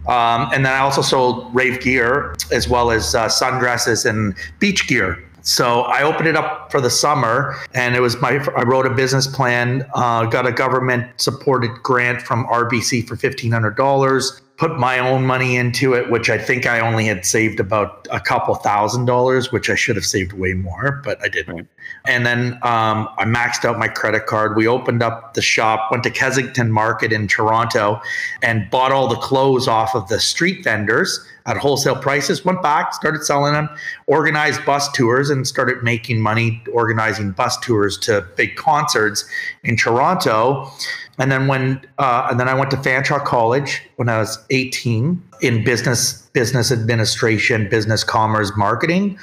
Um, 0.07 0.51
and 0.53 0.65
then 0.65 0.73
I 0.73 0.79
also 0.79 1.03
sold 1.03 1.55
rave 1.55 1.81
gear 1.81 2.35
as 2.53 2.69
well 2.69 2.91
as 2.91 3.15
uh, 3.15 3.29
sundresses 3.29 4.09
and 4.09 4.35
beach 4.59 4.87
gear 4.87 5.23
so 5.45 5.83
I 5.83 6.03
opened 6.03 6.27
it 6.27 6.37
up 6.37 6.73
for 6.73 6.81
the 6.81 6.89
summer, 6.89 7.55
and 7.75 7.95
it 7.95 8.01
was 8.01 8.21
my. 8.21 8.43
I 8.57 8.63
wrote 8.63 8.87
a 8.87 8.91
business 8.91 9.27
plan, 9.27 9.87
uh, 9.95 10.25
got 10.25 10.47
a 10.47 10.53
government 10.53 11.21
supported 11.21 11.71
grant 11.83 12.23
from 12.23 12.47
RBC 12.47 13.07
for 13.07 13.15
fifteen 13.15 13.53
hundred 13.53 13.77
dollars. 13.77 14.41
Put 14.57 14.79
my 14.79 14.99
own 14.99 15.27
money 15.27 15.57
into 15.57 15.93
it, 15.93 16.11
which 16.11 16.31
I 16.31 16.39
think 16.39 16.65
I 16.65 16.81
only 16.81 17.05
had 17.05 17.27
saved 17.27 17.61
about 17.61 18.09
a 18.11 18.21
couple 18.21 18.55
thousand 18.55 19.05
dollars, 19.05 19.53
which 19.53 19.69
I 19.69 19.75
should 19.75 19.97
have 19.97 20.07
saved 20.07 20.33
way 20.33 20.55
more, 20.55 21.03
but 21.05 21.23
I 21.23 21.29
didn't. 21.29 21.55
Right. 21.55 21.67
And 22.07 22.27
then 22.27 22.55
um, 22.63 23.09
I 23.17 23.25
maxed 23.25 23.65
out 23.65 23.79
my 23.79 23.89
credit 23.89 24.27
card. 24.27 24.57
We 24.57 24.67
opened 24.67 25.03
up 25.03 25.35
the 25.35 25.43
shop, 25.43 25.91
went 25.91 26.03
to 26.05 26.11
Kensington 26.11 26.71
Market 26.71 27.13
in 27.13 27.29
Toronto, 27.29 28.01
and 28.43 28.69
bought 28.71 28.93
all 28.93 29.09
the 29.09 29.17
clothes 29.17 29.67
off 29.67 29.95
of 29.95 30.09
the 30.09 30.21
street 30.21 30.63
vendors 30.65 31.27
at 31.47 31.57
wholesale 31.57 31.97
prices, 31.97 32.45
went 32.45 32.63
back, 32.63 32.95
started 32.95 33.23
selling 33.23 33.53
them, 33.53 33.69
organized 34.07 34.65
bus 34.65 34.91
tours, 34.93 35.29
and 35.31 35.47
started 35.47 35.83
making 35.83 36.21
money 36.21 36.63
organizing 36.73 37.33
bus 37.33 37.59
tours 37.61 37.99
to 37.99 38.27
big 38.37 38.57
concerts 38.57 39.25
in 39.63 39.77
Toronto. 39.77 40.71
And 41.19 41.31
then 41.31 41.47
when 41.47 41.81
uh, 41.99 42.29
and 42.31 42.41
then 42.41 42.49
I 42.49 42.55
went 42.55 42.71
to 42.73 42.77
Fanshawe 42.77 43.25
College 43.25 43.83
when 43.97 44.09
I 44.09 44.19
was 44.19 44.39
18 44.51 45.23
in 45.43 45.65
business 45.65 46.23
business 46.33 46.73
administration, 46.73 47.69
business 47.69 48.05
commerce, 48.05 48.53
marketing, 48.57 49.19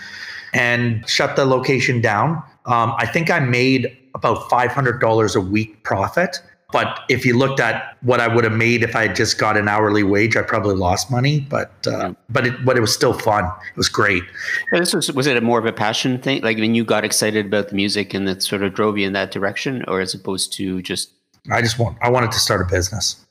and 0.54 1.08
shut 1.10 1.36
the 1.36 1.46
location 1.46 2.02
down. 2.02 2.42
Um, 2.66 2.94
I 2.98 3.06
think 3.06 3.30
I 3.30 3.40
made 3.40 3.98
about 4.14 4.50
$500 4.50 5.36
a 5.36 5.40
week 5.40 5.84
profit 5.84 6.42
but 6.72 7.02
if 7.10 7.26
you 7.26 7.38
looked 7.38 7.60
at 7.60 7.98
what 8.02 8.20
I 8.20 8.34
would 8.34 8.44
have 8.44 8.54
made 8.54 8.84
if 8.84 8.96
I 8.96 9.08
had 9.08 9.16
just 9.16 9.38
got 9.38 9.58
an 9.58 9.68
hourly 9.68 10.04
wage, 10.04 10.38
I 10.38 10.42
probably 10.42 10.76
lost 10.76 11.12
money. 11.12 11.42
But 11.42 11.72
uh, 11.86 12.14
but 12.30 12.48
it 12.48 12.66
but 12.66 12.78
it 12.78 12.82
was 12.82 12.94
still 12.94 13.14
fun. 13.14 13.46
It 13.46 13.78
was 13.78 13.90
great. 13.90 14.24
this 14.72 14.94
was 14.94 15.12
was 15.12 15.28
it 15.28 15.38
a 15.38 15.42
more 15.42 15.60
of 15.60 15.66
a 15.66 15.74
passion 15.74 16.20
thing? 16.20 16.42
Like 16.42 16.58
when 16.58 16.74
you 16.74 16.84
got 16.84 17.04
excited 17.04 17.46
about 17.46 17.70
the 17.70 17.76
music 17.76 18.14
and 18.14 18.28
that 18.28 18.42
sort 18.42 18.64
of 18.64 18.74
drove 18.74 18.98
you 18.98 19.06
in 19.06 19.14
that 19.14 19.32
direction, 19.32 19.84
or 19.88 20.00
as 20.00 20.14
opposed 20.14 20.54
to 20.54 20.82
just 20.82 21.12
I 21.52 21.62
just 21.62 21.78
want 21.78 21.98
I 22.02 22.10
wanted 22.10 22.32
to 22.32 22.40
start 22.40 22.62
a 22.62 22.66
business. 22.66 23.26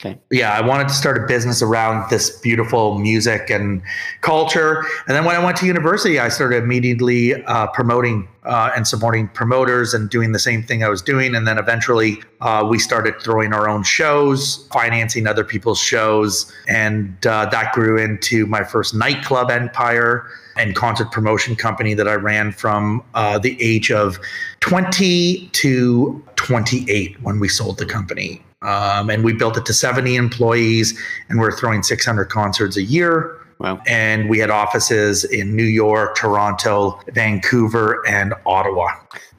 Okay. 0.00 0.18
Yeah, 0.30 0.52
I 0.52 0.60
wanted 0.60 0.88
to 0.88 0.94
start 0.94 1.16
a 1.16 1.26
business 1.26 1.62
around 1.62 2.10
this 2.10 2.38
beautiful 2.40 2.98
music 2.98 3.48
and 3.48 3.80
culture. 4.20 4.84
And 5.06 5.16
then 5.16 5.24
when 5.24 5.34
I 5.34 5.42
went 5.42 5.56
to 5.58 5.66
university, 5.66 6.18
I 6.18 6.28
started 6.28 6.62
immediately 6.62 7.42
uh, 7.44 7.68
promoting 7.68 8.28
uh, 8.44 8.72
and 8.76 8.86
supporting 8.86 9.26
promoters 9.28 9.94
and 9.94 10.10
doing 10.10 10.32
the 10.32 10.38
same 10.38 10.62
thing 10.62 10.84
I 10.84 10.90
was 10.90 11.00
doing. 11.00 11.34
And 11.34 11.48
then 11.48 11.56
eventually 11.56 12.18
uh, 12.42 12.66
we 12.68 12.78
started 12.78 13.14
throwing 13.22 13.54
our 13.54 13.70
own 13.70 13.82
shows, 13.84 14.68
financing 14.70 15.26
other 15.26 15.44
people's 15.44 15.80
shows. 15.80 16.52
And 16.68 17.26
uh, 17.26 17.46
that 17.46 17.72
grew 17.72 17.96
into 17.96 18.44
my 18.44 18.64
first 18.64 18.94
nightclub 18.94 19.50
empire 19.50 20.26
and 20.58 20.76
concert 20.76 21.10
promotion 21.10 21.56
company 21.56 21.94
that 21.94 22.06
I 22.06 22.14
ran 22.14 22.52
from 22.52 23.02
uh, 23.14 23.38
the 23.38 23.56
age 23.62 23.90
of 23.90 24.18
20 24.60 25.48
to 25.52 26.22
28 26.36 27.22
when 27.22 27.40
we 27.40 27.48
sold 27.48 27.78
the 27.78 27.86
company. 27.86 28.42
Um, 28.62 29.10
and 29.10 29.22
we 29.22 29.32
built 29.32 29.56
it 29.56 29.66
to 29.66 29.74
70 29.74 30.16
employees, 30.16 30.98
and 31.28 31.38
we're 31.38 31.56
throwing 31.56 31.82
600 31.82 32.24
concerts 32.26 32.76
a 32.76 32.82
year. 32.82 33.38
Wow. 33.58 33.80
And 33.86 34.28
we 34.28 34.38
had 34.38 34.50
offices 34.50 35.24
in 35.24 35.56
New 35.56 35.64
York, 35.64 36.16
Toronto, 36.16 37.00
Vancouver, 37.12 38.06
and 38.06 38.34
Ottawa. 38.44 38.90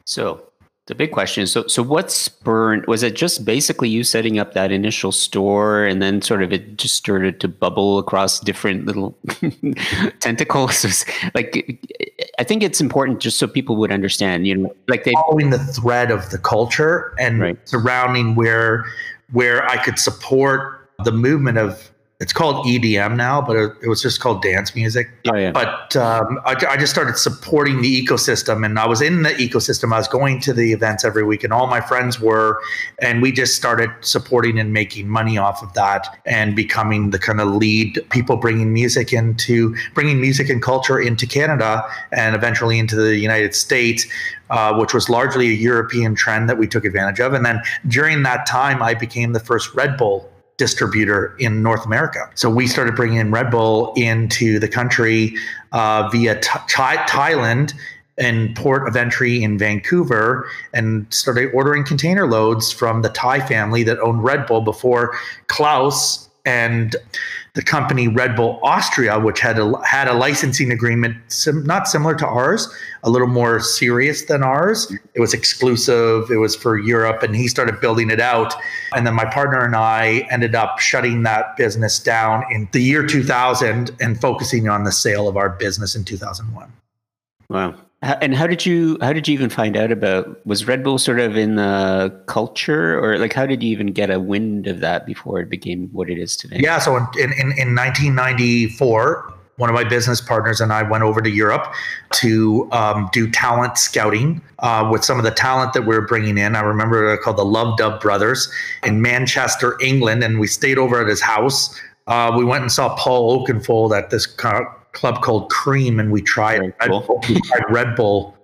So 0.06 0.46
The 0.88 0.95
big 0.95 1.12
question 1.12 1.43
is 1.43 1.52
so 1.52 1.67
so 1.67 1.84
what 1.84 2.10
spurred 2.10 2.88
was 2.88 3.04
it 3.04 3.13
just 3.13 3.43
basically 3.43 3.89
you 3.89 4.06
setting 4.06 4.39
up 4.39 4.54
that 4.54 4.71
initial 4.71 5.12
store 5.12 5.86
and 5.86 6.02
then 6.02 6.21
sort 6.21 6.41
of 6.41 6.54
it 6.54 6.78
just 6.78 6.95
started 6.95 7.41
to 7.41 7.50
bubble 7.50 8.00
across 8.00 8.39
different 8.39 8.86
little 8.86 9.13
tentacles 10.21 11.06
like 11.36 11.78
I 12.39 12.45
think 12.45 12.63
it's 12.63 12.80
important 12.80 13.19
just 13.19 13.38
so 13.38 13.47
people 13.47 13.76
would 13.76 13.91
understand 13.91 14.47
you 14.47 14.56
know 14.56 14.73
like 14.88 15.04
they 15.04 15.12
following 15.12 15.50
the 15.50 15.60
thread 15.60 16.10
of 16.10 16.30
the 16.30 16.38
culture 16.38 17.13
and 17.19 17.41
right. 17.41 17.60
surrounding 17.67 18.36
where 18.36 18.86
where 19.34 19.67
I 19.69 19.84
could 19.84 20.00
support 20.00 20.89
the 21.04 21.12
movement 21.12 21.58
of 21.58 21.91
it's 22.19 22.34
called 22.34 22.65
EDM 22.65 23.15
now, 23.15 23.39
but 23.39 23.56
it, 23.56 23.71
it, 23.84 23.88
was 23.88 24.01
just 24.01 24.19
called 24.19 24.41
dance 24.41 24.73
music. 24.73 25.08
Oh, 25.32 25.36
yeah. 25.36 25.51
But 25.51 25.95
um, 25.95 26.39
I, 26.45 26.56
I, 26.67 26.75
just 26.75 26.91
started 26.91 27.15
supporting 27.15 27.80
the 27.84 28.06
ecosystem, 28.06 28.65
and 28.65 28.80
I 28.80 28.88
was 28.88 29.03
in 29.03 29.21
the 29.21 29.30
ecosystem. 29.30 29.93
I 29.93 29.99
was 29.99 30.08
going 30.08 30.39
to 30.41 30.53
the 30.53 30.73
events 30.73 31.06
every 31.06 31.23
week, 31.23 31.43
and 31.43 31.53
all 31.53 31.67
my 31.67 31.80
friends 31.80 32.19
were, 32.19 32.60
and 32.99 33.21
we 33.21 33.32
just 33.32 33.56
started 33.56 33.91
supporting 34.01 34.58
and 34.58 34.73
making 34.73 35.08
money 35.08 35.38
off 35.38 35.62
of 35.62 35.71
that, 35.73 36.08
and 36.25 36.56
becoming 36.56 37.12
the 37.12 37.19
kind 37.19 37.39
of 37.39 37.49
lead 37.49 37.99
people 38.10 38.36
bringing 38.36 38.73
music 38.73 39.13
into 39.13 39.75
bringing 39.93 40.19
music 40.19 40.49
and 40.49 40.63
culture 40.63 40.99
into 40.99 41.27
Canada, 41.27 41.86
and 42.12 42.36
eventually 42.36 42.80
into 42.80 42.95
the 42.95 43.15
United 43.15 43.53
States. 43.53 44.08
Uh, 44.49 44.73
which 44.73 44.93
was 44.93 45.10
largely 45.10 45.49
a 45.49 45.51
European 45.51 46.15
trend 46.15 46.47
that 46.47 46.58
we 46.58 46.65
took 46.65 46.86
advantage 46.86 47.19
of. 47.19 47.34
And 47.34 47.45
then 47.45 47.62
during 47.86 48.23
that 48.23 48.45
time, 48.45 48.82
I 48.82 48.93
became 48.93 49.34
the 49.34 49.41
first 49.41 49.75
Red 49.75 49.97
Bull 49.97 50.32
distributor 50.58 51.36
in 51.39 51.62
North 51.62 51.86
America. 51.86 52.30
So 52.36 52.50
we 52.50 52.67
started 52.67 52.96
bringing 52.96 53.17
in 53.17 53.32
Red 53.32 53.52
Bull 53.52 53.93
into 53.96 54.60
the 54.60 54.67
country 54.67 55.36
uh, 55.72 56.10
via 56.12 56.34
th- 56.34 56.46
Thailand 56.67 57.74
and 58.17 58.56
port 58.56 58.88
of 58.88 58.96
entry 58.96 59.43
in 59.43 59.58
Vancouver 59.58 60.50
and 60.74 61.06
started 61.13 61.52
ordering 61.54 61.84
container 61.84 62.26
loads 62.26 62.72
from 62.72 63.04
the 63.04 63.10
Thai 63.10 63.46
family 63.48 63.84
that 63.84 64.00
owned 64.00 64.24
Red 64.24 64.48
Bull 64.48 64.62
before 64.62 65.15
Klaus 65.48 66.28
and 66.47 66.95
the 67.55 67.62
company 67.62 68.07
Red 68.07 68.38
Bull 68.38 68.57
Austria, 68.63 69.19
which 69.19 69.41
had 69.41 69.60
a, 69.60 69.73
had 69.83 70.07
a 70.07 70.13
licensing 70.13 70.71
agreement 70.71 71.17
sim, 71.27 71.65
not 71.65 71.89
similar 71.89 72.15
to 72.15 72.25
ours, 72.25 72.73
a 73.03 73.10
little 73.10 73.27
more 73.27 73.60
serious 73.60 74.25
than 74.25 74.43
ours. 74.43 74.89
It 75.13 75.19
was 75.19 75.33
exclusive. 75.33 76.31
It 76.31 76.38
was 76.38 76.55
for 76.55 76.77
Europe, 76.77 77.21
and 77.21 77.36
he 77.36 77.49
started 77.49 77.81
building 77.81 78.10
it 78.10 78.21
out. 78.21 78.53
And 78.95 79.05
then 79.05 79.13
my 79.13 79.25
partner 79.25 79.65
and 79.65 79.75
I 79.75 80.25
ended 80.31 80.55
up 80.55 80.79
shutting 80.79 81.23
that 81.23 81.57
business 81.57 81.99
down 81.99 82.45
in 82.49 82.69
the 82.71 82.81
year 82.81 83.05
2000 83.05 83.91
and 83.99 84.21
focusing 84.21 84.69
on 84.69 84.86
the 84.86 84.91
sale 84.93 85.27
of 85.27 85.36
our 85.36 85.49
business 85.49 85.95
in 85.95 86.05
2001. 86.05 86.71
Wow. 87.49 87.75
And 88.01 88.36
how 88.36 88.45
did 88.45 88.63
you 88.63 88.97
how 89.01 89.12
did 89.12 89.27
you 89.27 89.33
even 89.33 89.49
find 89.49 89.75
out 89.75 89.91
about 89.91 90.45
was 90.45 90.67
Red 90.67 90.83
Bull 90.83 90.99
sort 90.99 91.19
of 91.19 91.36
in 91.36 91.55
the 91.55 92.15
culture 92.27 92.99
or 92.99 93.17
like 93.17 93.33
how 93.33 93.47
did 93.47 93.63
you 93.63 93.71
even 93.71 93.88
get 93.88 94.12
a 94.12 94.19
wind 94.19 94.67
of 94.67 94.81
that 94.81 95.07
before 95.07 95.39
it 95.39 95.49
became 95.49 95.89
what 95.91 96.07
it 96.07 96.19
is 96.19 96.38
today? 96.38 96.60
Yeah, 96.60 96.77
so 96.77 96.95
in 96.95 97.07
in, 97.17 97.51
in 97.57 97.75
1994, 97.75 99.33
one 99.57 99.69
of 99.69 99.73
my 99.73 99.83
business 99.83 100.21
partners 100.21 100.62
and 100.62 100.71
I 100.71 100.83
went 100.83 101.03
over 101.03 101.21
to 101.21 101.29
Europe 101.29 101.73
to 102.13 102.69
um, 102.71 103.10
do 103.12 103.29
talent 103.31 103.79
scouting 103.79 104.41
uh, 104.60 104.88
with 104.91 105.03
some 105.03 105.17
of 105.17 105.23
the 105.23 105.31
talent 105.31 105.73
that 105.73 105.88
we 105.88 105.95
are 105.95 106.01
bringing 106.01 106.38
in. 106.38 106.55
I 106.55 106.62
remember 106.62 107.05
they're 107.07 107.17
called 107.17 107.38
the 107.38 107.45
Love 107.45 107.77
Dub 107.77 107.99
Brothers 107.99 108.47
in 108.83 109.01
Manchester, 109.01 109.75
England, 109.81 110.23
and 110.23 110.39
we 110.39 110.45
stayed 110.45 110.77
over 110.77 111.01
at 111.01 111.07
his 111.07 111.21
house. 111.21 111.75
Uh, 112.05 112.31
we 112.38 112.45
went 112.45 112.62
and 112.62 112.71
saw 112.71 112.95
Paul 112.95 113.43
Oakenfold 113.45 113.97
at 113.97 114.12
this 114.12 114.27
club 114.97 115.21
called 115.21 115.49
Cream, 115.51 115.99
and 115.99 116.12
we 116.12 116.21
tried, 116.21 116.73
cool. 116.79 117.01
Red, 117.01 117.07
Bull, 117.07 117.23
we 117.29 117.41
tried 117.41 117.63
Red 117.69 117.95
Bull 117.95 118.36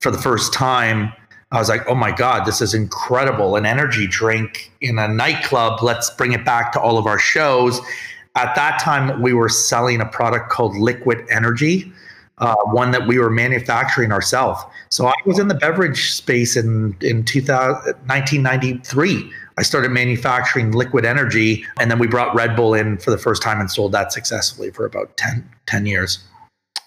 for 0.00 0.10
the 0.10 0.18
first 0.18 0.52
time. 0.52 1.12
I 1.50 1.58
was 1.58 1.68
like, 1.68 1.82
oh 1.88 1.94
my 1.94 2.12
God, 2.12 2.44
this 2.44 2.60
is 2.60 2.74
incredible. 2.74 3.56
An 3.56 3.66
energy 3.66 4.06
drink 4.06 4.72
in 4.80 4.98
a 4.98 5.08
nightclub. 5.08 5.82
Let's 5.82 6.10
bring 6.10 6.32
it 6.32 6.44
back 6.44 6.72
to 6.72 6.80
all 6.80 6.96
of 6.96 7.06
our 7.06 7.18
shows. 7.18 7.80
At 8.36 8.54
that 8.54 8.78
time, 8.80 9.20
we 9.20 9.32
were 9.32 9.48
selling 9.48 10.00
a 10.00 10.06
product 10.06 10.50
called 10.50 10.76
Liquid 10.76 11.26
Energy, 11.30 11.90
uh, 12.38 12.54
one 12.66 12.90
that 12.90 13.06
we 13.06 13.18
were 13.18 13.30
manufacturing 13.30 14.12
ourselves. 14.12 14.62
So 14.90 15.06
I 15.06 15.14
was 15.24 15.38
in 15.38 15.48
the 15.48 15.54
beverage 15.54 16.12
space 16.12 16.56
in, 16.56 16.96
in 17.00 17.24
2000, 17.24 17.94
1993 18.06 19.32
I 19.58 19.62
started 19.62 19.90
manufacturing 19.90 20.72
liquid 20.72 21.04
energy. 21.04 21.64
And 21.80 21.90
then 21.90 21.98
we 21.98 22.06
brought 22.06 22.34
Red 22.34 22.56
Bull 22.56 22.74
in 22.74 22.98
for 22.98 23.10
the 23.10 23.18
first 23.18 23.42
time 23.42 23.60
and 23.60 23.70
sold 23.70 23.92
that 23.92 24.12
successfully 24.12 24.70
for 24.70 24.84
about 24.84 25.16
10, 25.16 25.48
10 25.66 25.86
years. 25.86 26.22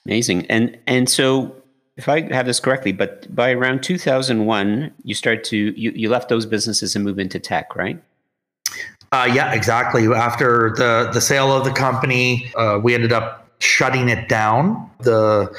Amazing. 0.05 0.45
And 0.47 0.77
and 0.87 1.09
so 1.09 1.55
if 1.97 2.07
I 2.07 2.21
have 2.33 2.45
this 2.45 2.59
correctly, 2.59 2.93
but 2.93 3.33
by 3.35 3.51
around 3.51 3.83
2001, 3.83 4.91
you 5.03 5.13
start 5.13 5.43
to 5.45 5.57
you, 5.57 5.91
you 5.93 6.09
left 6.09 6.29
those 6.29 6.45
businesses 6.45 6.95
and 6.95 7.03
move 7.03 7.19
into 7.19 7.39
tech, 7.39 7.75
right? 7.75 8.01
Uh, 9.11 9.29
yeah, 9.33 9.53
exactly. 9.53 10.07
After 10.07 10.73
the 10.77 11.09
the 11.11 11.21
sale 11.21 11.51
of 11.51 11.65
the 11.65 11.71
company, 11.71 12.51
uh, 12.55 12.79
we 12.81 12.93
ended 12.95 13.11
up 13.11 13.38
shutting 13.59 14.09
it 14.09 14.29
down. 14.29 14.89
The 14.99 15.53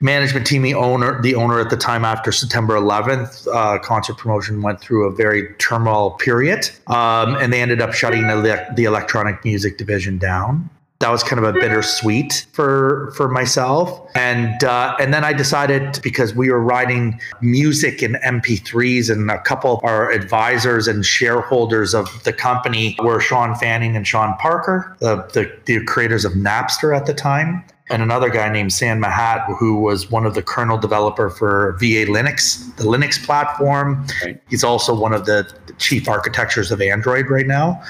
management 0.00 0.46
team, 0.46 0.62
the 0.62 0.74
owner, 0.74 1.20
the 1.22 1.34
owner 1.34 1.60
at 1.60 1.70
the 1.70 1.76
time 1.76 2.04
after 2.04 2.32
September 2.32 2.74
11th, 2.74 3.46
uh, 3.52 3.78
concert 3.78 4.18
promotion 4.18 4.62
went 4.62 4.80
through 4.80 5.06
a 5.06 5.12
very 5.12 5.54
turmoil 5.54 6.12
period, 6.12 6.68
um, 6.88 7.36
and 7.36 7.52
they 7.52 7.62
ended 7.62 7.80
up 7.80 7.92
shutting 7.92 8.26
the, 8.26 8.66
the 8.76 8.84
electronic 8.84 9.44
music 9.44 9.78
division 9.78 10.18
down 10.18 10.68
that 11.04 11.10
was 11.10 11.22
kind 11.22 11.44
of 11.44 11.54
a 11.54 11.58
bittersweet 11.60 12.46
for 12.52 13.12
for 13.14 13.28
myself. 13.28 14.00
And 14.14 14.64
uh, 14.64 14.96
and 14.98 15.12
then 15.12 15.22
I 15.22 15.34
decided 15.34 16.00
because 16.02 16.34
we 16.34 16.50
were 16.50 16.62
writing 16.62 17.20
music 17.42 18.02
in 18.02 18.14
MP3s 18.24 19.10
and 19.10 19.30
a 19.30 19.38
couple 19.42 19.76
of 19.76 19.84
our 19.84 20.10
advisors 20.10 20.88
and 20.88 21.04
shareholders 21.04 21.94
of 21.94 22.24
the 22.24 22.32
company 22.32 22.96
were 23.02 23.20
Shawn 23.20 23.54
Fanning 23.54 23.96
and 23.96 24.06
Sean 24.06 24.34
Parker 24.38 24.96
the, 25.00 25.16
the, 25.34 25.52
the 25.66 25.84
creators 25.84 26.24
of 26.24 26.32
Napster 26.32 26.96
at 26.96 27.04
the 27.04 27.12
time 27.12 27.62
and 27.90 28.02
another 28.02 28.30
guy 28.30 28.48
named 28.48 28.72
Sam 28.72 29.02
Mahat, 29.02 29.44
who 29.58 29.76
was 29.76 30.10
one 30.10 30.24
of 30.24 30.34
the 30.34 30.42
kernel 30.42 30.78
developer 30.78 31.28
for 31.28 31.72
VA 31.78 32.06
Linux, 32.06 32.74
the 32.76 32.84
Linux 32.84 33.22
platform. 33.22 34.06
Right. 34.22 34.40
He's 34.48 34.64
also 34.64 34.98
one 34.98 35.12
of 35.12 35.26
the 35.26 35.46
chief 35.76 36.08
architectures 36.08 36.70
of 36.70 36.80
Android 36.80 37.28
right 37.28 37.46
now. 37.46 37.82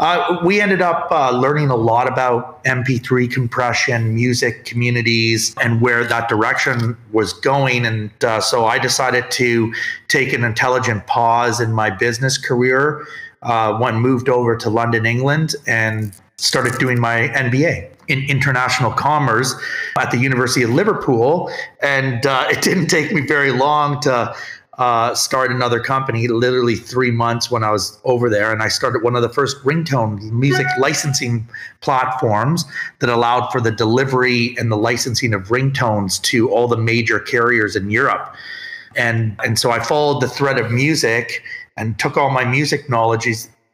Uh, 0.00 0.38
we 0.42 0.60
ended 0.60 0.80
up 0.80 1.06
uh, 1.10 1.30
learning 1.32 1.68
a 1.68 1.76
lot 1.76 2.08
about 2.08 2.64
MP3 2.64 3.30
compression, 3.30 4.14
music 4.14 4.64
communities, 4.64 5.54
and 5.62 5.82
where 5.82 6.02
that 6.02 6.30
direction 6.30 6.96
was 7.12 7.34
going. 7.34 7.84
And 7.84 8.10
uh, 8.24 8.40
so 8.40 8.64
I 8.64 8.78
decided 8.78 9.30
to 9.32 9.74
take 10.08 10.32
an 10.32 10.44
intelligent 10.44 11.06
pause 11.06 11.60
in 11.60 11.72
my 11.72 11.90
business 11.90 12.38
career. 12.38 13.06
Uh, 13.42 13.76
one 13.76 13.96
moved 13.96 14.30
over 14.30 14.56
to 14.56 14.70
London, 14.70 15.04
England, 15.04 15.54
and 15.66 16.14
started 16.38 16.78
doing 16.78 16.98
my 16.98 17.28
MBA 17.34 17.91
in 18.08 18.24
international 18.28 18.92
commerce 18.92 19.54
at 19.98 20.10
the 20.10 20.18
University 20.18 20.62
of 20.62 20.70
Liverpool. 20.70 21.50
And 21.82 22.26
uh, 22.26 22.46
it 22.50 22.62
didn't 22.62 22.88
take 22.88 23.12
me 23.12 23.26
very 23.26 23.52
long 23.52 24.00
to 24.02 24.34
uh, 24.78 25.14
start 25.14 25.50
another 25.50 25.78
company, 25.78 26.28
literally 26.28 26.76
three 26.76 27.10
months 27.10 27.50
when 27.50 27.62
I 27.62 27.70
was 27.70 28.00
over 28.04 28.30
there. 28.30 28.52
And 28.52 28.62
I 28.62 28.68
started 28.68 29.02
one 29.02 29.14
of 29.14 29.22
the 29.22 29.28
first 29.28 29.58
ringtone 29.64 30.20
music 30.32 30.66
licensing 30.78 31.46
platforms 31.80 32.64
that 33.00 33.10
allowed 33.10 33.50
for 33.50 33.60
the 33.60 33.70
delivery 33.70 34.56
and 34.58 34.72
the 34.72 34.76
licensing 34.76 35.34
of 35.34 35.48
ringtones 35.48 36.20
to 36.22 36.50
all 36.50 36.68
the 36.68 36.76
major 36.76 37.20
carriers 37.20 37.76
in 37.76 37.90
Europe. 37.90 38.34
And, 38.96 39.38
and 39.44 39.58
so 39.58 39.70
I 39.70 39.80
followed 39.80 40.20
the 40.20 40.28
thread 40.28 40.58
of 40.58 40.70
music 40.70 41.42
and 41.76 41.98
took 41.98 42.16
all 42.16 42.30
my 42.30 42.44
music 42.44 42.88
knowledge 42.88 43.26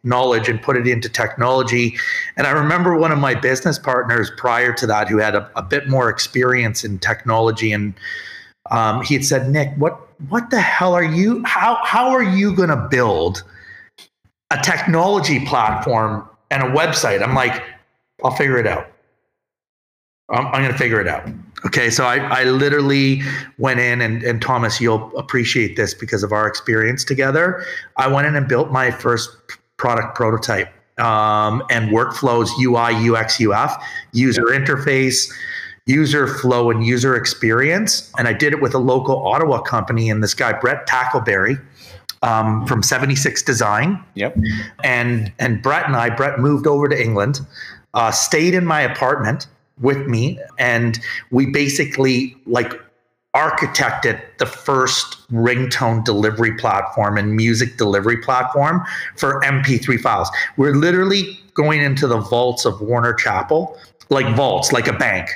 knowledge 0.05 0.49
and 0.49 0.61
put 0.61 0.77
it 0.77 0.87
into 0.87 1.09
technology. 1.09 1.97
And 2.37 2.47
I 2.47 2.51
remember 2.51 2.97
one 2.97 3.13
of 3.13 3.19
my 3.19 3.35
business 3.35 3.79
partners 3.79 4.31
prior 4.37 4.73
to 4.75 4.87
that 4.87 5.09
who 5.09 5.19
had 5.19 5.35
a, 5.35 5.51
a 5.57 5.63
bit 5.63 5.89
more 5.89 6.09
experience 6.09 6.85
in 6.85 6.99
technology, 6.99 7.73
and 7.73 7.95
um, 8.71 9.03
he 9.03 9.15
had 9.15 9.25
said, 9.25 9.51
"Nick, 9.51 9.75
what 9.77 10.01
what 10.29 10.51
the 10.51 10.61
hell 10.61 10.95
are 10.95 11.05
you? 11.05 11.43
How 11.45 11.79
how 11.83 12.11
are 12.11 12.23
you 12.23 12.55
going 12.55 12.71
to 12.71 12.89
build 12.91 13.43
a 14.51 14.59
technology 14.63 15.45
platform 15.45 16.29
and 16.51 16.63
a 16.63 16.67
website?" 16.67 17.23
I'm 17.23 17.35
like, 17.35 17.63
"I'll 18.25 18.31
figure 18.31 18.59
it 18.59 18.67
out. 18.67 18.91
I'm, 20.31 20.47
I'm 20.47 20.63
going 20.63 20.73
to 20.73 20.79
figure 20.79 21.01
it 21.01 21.09
out." 21.09 21.29
Okay, 21.67 21.91
so 21.91 22.05
I, 22.05 22.19
I 22.19 22.45
literally 22.45 23.21
went 23.59 23.81
in 23.81 24.01
and, 24.01 24.23
and 24.23 24.41
Thomas, 24.41 24.81
you'll 24.81 25.11
appreciate 25.17 25.75
this 25.75 25.93
because 25.93 26.23
of 26.23 26.31
our 26.31 26.47
experience 26.47 27.03
together. 27.03 27.65
I 27.97 28.07
went 28.07 28.29
in 28.29 28.37
and 28.37 28.47
built 28.47 28.71
my 28.71 28.93
first 28.93 29.37
product 29.79 30.15
prototype 30.15 30.69
um, 30.99 31.63
and 31.71 31.91
workflows, 31.91 32.51
UI, 32.61 33.11
UX, 33.11 33.41
UF, 33.41 33.83
user 34.13 34.43
interface, 34.43 35.33
user 35.87 36.27
flow, 36.27 36.71
and 36.71 36.85
user 36.85 37.17
experience. 37.17 38.13
And 38.19 38.29
I 38.29 38.35
did 38.35 38.53
it 38.53 38.61
with 38.61 38.75
a 38.75 38.79
local 38.79 39.27
Ottawa 39.27 39.61
company 39.61 40.11
and 40.11 40.23
this 40.23 40.35
guy, 40.35 40.53
Brett 40.53 40.87
Tackleberry. 40.87 41.61
Um, 42.21 42.67
from 42.67 42.83
76 42.83 43.45
Design. 43.45 44.05
Yep. 44.15 44.37
And 44.83 45.33
and 45.39 45.63
Brett 45.63 45.87
and 45.87 45.95
I, 45.95 46.11
Brett 46.11 46.41
moved 46.41 46.67
over 46.67 46.89
to 46.89 47.01
England, 47.01 47.39
uh, 47.95 48.11
stayed 48.11 48.55
in 48.55 48.67
my 48.67 48.81
apartment 48.81 49.47
with 49.81 50.05
me, 50.09 50.41
and 50.59 50.99
we 51.31 51.47
basically 51.47 52.37
like 52.45 52.73
architected 53.37 54.21
the 54.39 54.47
first 54.47 55.29
ringtone 55.29 56.05
delivery 56.05 56.55
platform 56.57 57.19
and 57.19 57.37
music 57.37 57.77
delivery 57.77 58.17
platform 58.17 58.83
for 59.17 59.41
MP3 59.43 60.01
files. 60.01 60.31
We're 60.57 60.75
literally 60.75 61.39
going 61.55 61.81
into 61.81 62.07
the 62.07 62.19
vaults 62.19 62.65
of 62.65 62.81
Warner 62.81 63.13
Chappell, 63.13 63.77
like 64.11 64.35
vaults, 64.35 64.73
like 64.73 64.89
a 64.89 64.93
bank, 64.93 65.29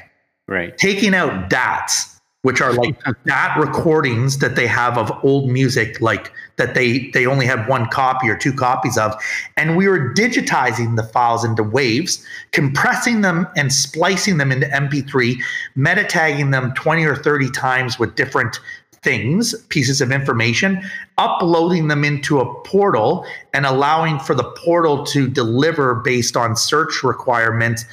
right? 0.49 0.77
Taking 0.79 1.15
out 1.15 1.51
DATs 1.51 2.21
which 2.43 2.61
are 2.61 2.73
like 2.73 2.97
that 3.25 3.57
recordings 3.59 4.39
that 4.39 4.57
they 4.57 4.67
have 4.67 4.99
of 4.99 5.13
old 5.25 5.51
music 5.51 6.01
like 6.01 6.31
that 6.57 6.75
they 6.75 7.11
they 7.11 7.27
only 7.27 7.47
had 7.47 7.67
one 7.69 7.87
copy 7.87 8.29
or 8.29 8.37
two 8.37 8.53
copies 8.53 8.99
of. 8.99 9.15
And 9.57 9.77
we 9.77 9.89
were 9.89 10.13
digitizing 10.15 10.97
the 10.97 11.05
files 11.05 11.45
into 11.45 11.63
waves 11.63 12.25
compressing 12.53 13.23
them 13.23 13.47
and 13.57 13.73
splicing 13.73 14.37
them 14.37 14.53
into 14.53 14.67
mp3 14.67 15.41
meta 15.75 16.05
tagging 16.05 16.51
them 16.51 16.73
20 16.75 17.05
or 17.05 17.17
30 17.17 17.51
times 17.51 17.99
with 17.99 18.15
different 18.15 18.59
things 19.03 19.55
pieces 19.69 20.01
of 20.01 20.13
information 20.13 20.81
uploading 21.19 21.89
them 21.89 22.05
into 22.05 22.39
a 22.39 22.63
portal 22.63 23.27
and 23.53 23.67
allowing 23.67 24.19
for 24.19 24.35
the 24.35 24.45
portal 24.65 25.05
to 25.05 25.29
deliver 25.29 25.97
based 25.97 26.37
on 26.37 26.55
search 26.55 27.03
requirements 27.03 27.85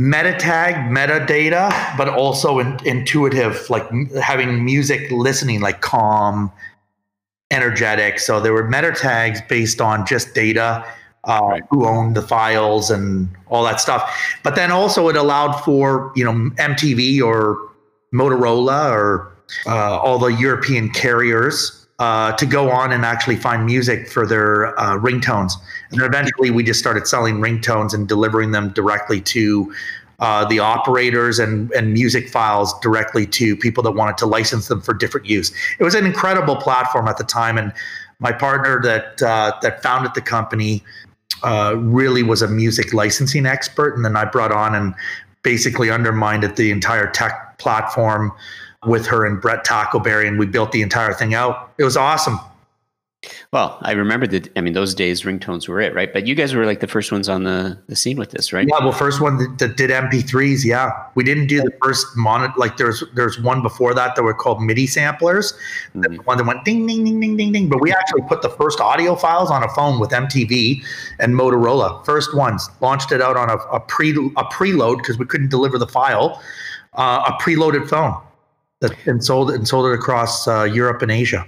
meta 0.00 0.34
tag 0.38 0.74
metadata 0.90 1.68
but 1.98 2.08
also 2.08 2.58
in, 2.58 2.78
intuitive 2.86 3.68
like 3.68 3.86
having 4.14 4.64
music 4.64 5.10
listening 5.10 5.60
like 5.60 5.82
calm 5.82 6.50
energetic 7.50 8.18
so 8.18 8.40
there 8.40 8.54
were 8.54 8.66
meta 8.66 8.92
tags 8.92 9.42
based 9.46 9.78
on 9.78 10.06
just 10.06 10.32
data 10.32 10.82
uh, 11.24 11.40
right. 11.42 11.62
who 11.68 11.84
owned 11.86 12.16
the 12.16 12.22
files 12.22 12.90
and 12.90 13.28
all 13.48 13.62
that 13.62 13.78
stuff 13.78 14.10
but 14.42 14.54
then 14.54 14.70
also 14.70 15.06
it 15.10 15.16
allowed 15.16 15.52
for 15.60 16.10
you 16.16 16.24
know 16.24 16.32
mtv 16.56 17.20
or 17.20 17.58
motorola 18.14 18.90
or 18.90 19.30
uh, 19.66 19.98
all 19.98 20.18
the 20.18 20.28
european 20.28 20.88
carriers 20.88 21.79
uh, 22.00 22.32
to 22.32 22.46
go 22.46 22.70
on 22.70 22.92
and 22.92 23.04
actually 23.04 23.36
find 23.36 23.66
music 23.66 24.08
for 24.08 24.26
their 24.26 24.78
uh, 24.80 24.96
ringtones. 24.98 25.52
And 25.90 26.00
then 26.00 26.06
eventually 26.06 26.50
we 26.50 26.64
just 26.64 26.80
started 26.80 27.06
selling 27.06 27.36
ringtones 27.36 27.92
and 27.92 28.08
delivering 28.08 28.52
them 28.52 28.70
directly 28.70 29.20
to 29.20 29.72
uh, 30.18 30.46
the 30.46 30.58
operators 30.58 31.38
and, 31.38 31.70
and 31.72 31.92
music 31.92 32.30
files 32.30 32.78
directly 32.80 33.26
to 33.26 33.54
people 33.54 33.82
that 33.82 33.92
wanted 33.92 34.16
to 34.18 34.26
license 34.26 34.68
them 34.68 34.80
for 34.80 34.94
different 34.94 35.26
use. 35.26 35.52
It 35.78 35.84
was 35.84 35.94
an 35.94 36.06
incredible 36.06 36.56
platform 36.56 37.06
at 37.06 37.18
the 37.18 37.24
time. 37.24 37.58
And 37.58 37.70
my 38.18 38.32
partner 38.32 38.80
that, 38.82 39.22
uh, 39.22 39.52
that 39.60 39.82
founded 39.82 40.14
the 40.14 40.22
company 40.22 40.82
uh, 41.42 41.74
really 41.76 42.22
was 42.22 42.40
a 42.40 42.48
music 42.48 42.94
licensing 42.94 43.44
expert. 43.44 43.94
And 43.94 44.06
then 44.06 44.16
I 44.16 44.24
brought 44.24 44.52
on 44.52 44.74
and 44.74 44.94
basically 45.42 45.90
undermined 45.90 46.44
the 46.56 46.70
entire 46.70 47.10
tech 47.10 47.58
platform 47.58 48.32
with 48.86 49.06
her 49.06 49.26
and 49.26 49.40
Brett 49.40 49.64
Tackleberry, 49.64 50.26
and 50.26 50.38
we 50.38 50.46
built 50.46 50.72
the 50.72 50.82
entire 50.82 51.12
thing 51.12 51.34
out. 51.34 51.72
It 51.78 51.84
was 51.84 51.96
awesome. 51.96 52.38
Well, 53.52 53.76
I 53.82 53.92
remember 53.92 54.26
that. 54.28 54.48
I 54.56 54.62
mean, 54.62 54.72
those 54.72 54.94
days 54.94 55.22
ringtones 55.22 55.68
were 55.68 55.78
it, 55.80 55.94
right? 55.94 56.10
But 56.10 56.26
you 56.26 56.34
guys 56.34 56.54
were 56.54 56.64
like 56.64 56.80
the 56.80 56.86
first 56.86 57.12
ones 57.12 57.28
on 57.28 57.44
the, 57.44 57.78
the 57.86 57.94
scene 57.94 58.16
with 58.16 58.30
this, 58.30 58.50
right? 58.50 58.66
Yeah, 58.66 58.78
well, 58.82 58.92
first 58.92 59.20
one 59.20 59.36
that, 59.36 59.58
that 59.58 59.76
did 59.76 59.90
MP3s. 59.90 60.64
Yeah, 60.64 60.90
we 61.16 61.24
didn't 61.24 61.48
do 61.48 61.60
the 61.60 61.72
first 61.82 62.06
mono. 62.16 62.50
Like 62.56 62.78
there's 62.78 63.04
there's 63.14 63.38
one 63.38 63.60
before 63.60 63.92
that 63.92 64.16
that 64.16 64.22
were 64.22 64.32
called 64.32 64.62
MIDI 64.62 64.86
samplers. 64.86 65.52
Mm-hmm. 65.94 66.00
The 66.14 66.22
one 66.22 66.38
that 66.38 66.46
went 66.46 66.64
ding 66.64 66.86
ding 66.86 67.04
ding 67.04 67.20
ding 67.20 67.36
ding 67.36 67.52
ding. 67.52 67.68
But 67.68 67.82
we 67.82 67.92
actually 67.92 68.22
put 68.22 68.40
the 68.40 68.50
first 68.50 68.80
audio 68.80 69.14
files 69.16 69.50
on 69.50 69.62
a 69.62 69.68
phone 69.68 70.00
with 70.00 70.10
MTV 70.10 70.82
and 71.18 71.34
Motorola. 71.34 72.02
First 72.06 72.34
ones 72.34 72.70
launched 72.80 73.12
it 73.12 73.20
out 73.20 73.36
on 73.36 73.50
a, 73.50 73.56
a 73.56 73.80
pre 73.80 74.12
a 74.12 74.44
preload 74.44 74.98
because 74.98 75.18
we 75.18 75.26
couldn't 75.26 75.50
deliver 75.50 75.76
the 75.76 75.88
file. 75.88 76.40
Uh, 76.94 77.22
a 77.28 77.42
preloaded 77.42 77.86
phone 77.88 78.20
and 79.06 79.24
sold 79.24 79.50
it 79.50 79.56
and 79.56 79.68
sold 79.68 79.86
it 79.86 79.92
across 79.92 80.48
uh, 80.48 80.64
Europe 80.64 81.02
and 81.02 81.10
Asia. 81.10 81.46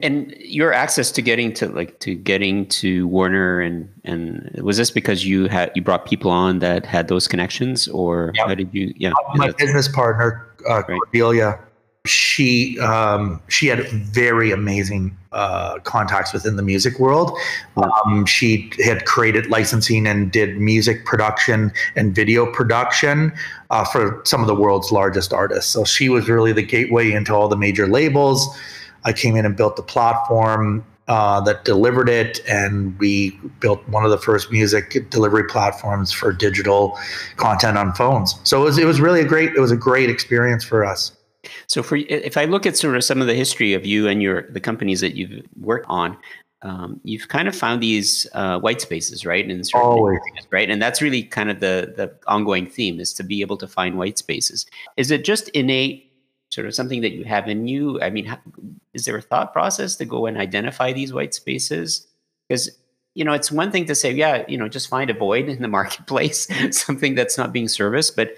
And 0.00 0.34
your 0.38 0.72
access 0.72 1.12
to 1.12 1.22
getting 1.22 1.52
to 1.54 1.68
like 1.68 2.00
to 2.00 2.16
getting 2.16 2.66
to 2.68 3.06
Warner 3.06 3.60
and 3.60 3.88
and 4.04 4.50
was 4.60 4.76
this 4.76 4.90
because 4.90 5.24
you 5.24 5.46
had 5.46 5.70
you 5.76 5.82
brought 5.82 6.06
people 6.06 6.30
on 6.30 6.58
that 6.58 6.84
had 6.84 7.06
those 7.06 7.28
connections 7.28 7.86
or 7.88 8.32
yep. 8.34 8.48
how 8.48 8.54
did 8.54 8.74
you? 8.74 8.92
Yeah, 8.96 9.12
my 9.34 9.52
business 9.52 9.86
partner 9.86 10.44
uh, 10.68 10.82
right. 10.88 10.98
Cordelia 11.04 11.58
she 12.06 12.78
um, 12.80 13.40
she 13.48 13.66
had 13.66 13.86
very 13.88 14.50
amazing 14.50 15.16
uh, 15.32 15.78
contacts 15.80 16.32
within 16.32 16.56
the 16.56 16.62
music 16.62 16.98
world. 16.98 17.36
Um, 17.76 18.26
she 18.26 18.70
had 18.84 19.04
created 19.06 19.48
licensing 19.48 20.06
and 20.06 20.30
did 20.30 20.58
music 20.58 21.04
production 21.04 21.72
and 21.96 22.14
video 22.14 22.50
production 22.52 23.32
uh, 23.70 23.84
for 23.84 24.22
some 24.24 24.40
of 24.40 24.46
the 24.46 24.54
world's 24.54 24.92
largest 24.92 25.32
artists. 25.32 25.70
So 25.70 25.84
she 25.84 26.08
was 26.08 26.28
really 26.28 26.52
the 26.52 26.62
gateway 26.62 27.12
into 27.12 27.34
all 27.34 27.48
the 27.48 27.56
major 27.56 27.86
labels. 27.86 28.46
I 29.04 29.12
came 29.12 29.36
in 29.36 29.44
and 29.44 29.56
built 29.56 29.76
the 29.76 29.82
platform 29.82 30.84
uh, 31.08 31.40
that 31.40 31.64
delivered 31.64 32.08
it, 32.08 32.40
and 32.48 32.98
we 32.98 33.30
built 33.60 33.86
one 33.88 34.04
of 34.04 34.10
the 34.10 34.18
first 34.18 34.52
music 34.52 35.10
delivery 35.10 35.44
platforms 35.44 36.12
for 36.12 36.32
digital 36.32 36.96
content 37.36 37.76
on 37.76 37.92
phones. 37.92 38.38
So 38.44 38.62
it 38.62 38.64
was 38.64 38.78
it 38.78 38.86
was 38.86 39.00
really 39.00 39.20
a 39.20 39.24
great 39.24 39.52
it 39.54 39.60
was 39.60 39.72
a 39.72 39.76
great 39.76 40.08
experience 40.08 40.64
for 40.64 40.84
us. 40.84 41.12
So, 41.66 41.82
for 41.82 41.96
if 41.96 42.36
I 42.36 42.44
look 42.44 42.66
at 42.66 42.76
sort 42.76 42.96
of 42.96 43.04
some 43.04 43.20
of 43.20 43.26
the 43.26 43.34
history 43.34 43.74
of 43.74 43.84
you 43.84 44.08
and 44.08 44.22
your 44.22 44.50
the 44.50 44.60
companies 44.60 45.00
that 45.00 45.14
you've 45.16 45.44
worked 45.60 45.86
on, 45.88 46.16
um, 46.62 47.00
you've 47.02 47.28
kind 47.28 47.48
of 47.48 47.56
found 47.56 47.82
these 47.82 48.26
uh, 48.34 48.60
white 48.60 48.80
spaces, 48.80 49.26
right? 49.26 49.48
And 49.48 49.64
Always. 49.74 50.20
Areas, 50.30 50.46
right? 50.50 50.70
And 50.70 50.80
that's 50.80 51.02
really 51.02 51.22
kind 51.22 51.50
of 51.50 51.60
the 51.60 51.92
the 51.96 52.14
ongoing 52.26 52.66
theme 52.66 53.00
is 53.00 53.12
to 53.14 53.24
be 53.24 53.40
able 53.40 53.56
to 53.58 53.66
find 53.66 53.98
white 53.98 54.18
spaces. 54.18 54.66
Is 54.96 55.10
it 55.10 55.24
just 55.24 55.48
innate, 55.50 56.12
sort 56.50 56.66
of 56.66 56.74
something 56.74 57.00
that 57.00 57.12
you 57.12 57.24
have 57.24 57.48
in 57.48 57.66
you? 57.66 58.00
I 58.00 58.10
mean, 58.10 58.34
is 58.94 59.04
there 59.04 59.16
a 59.16 59.22
thought 59.22 59.52
process 59.52 59.96
to 59.96 60.04
go 60.04 60.26
and 60.26 60.38
identify 60.38 60.92
these 60.92 61.12
white 61.12 61.34
spaces? 61.34 62.06
Because 62.48 62.70
you 63.14 63.24
know, 63.24 63.32
it's 63.32 63.52
one 63.52 63.70
thing 63.70 63.84
to 63.86 63.94
say, 63.94 64.10
yeah, 64.10 64.42
you 64.48 64.56
know, 64.56 64.68
just 64.68 64.88
find 64.88 65.10
a 65.10 65.14
void 65.14 65.48
in 65.48 65.60
the 65.60 65.68
marketplace, 65.78 66.48
something 66.70 67.14
that's 67.14 67.36
not 67.36 67.52
being 67.52 67.68
serviced, 67.68 68.16
but 68.16 68.34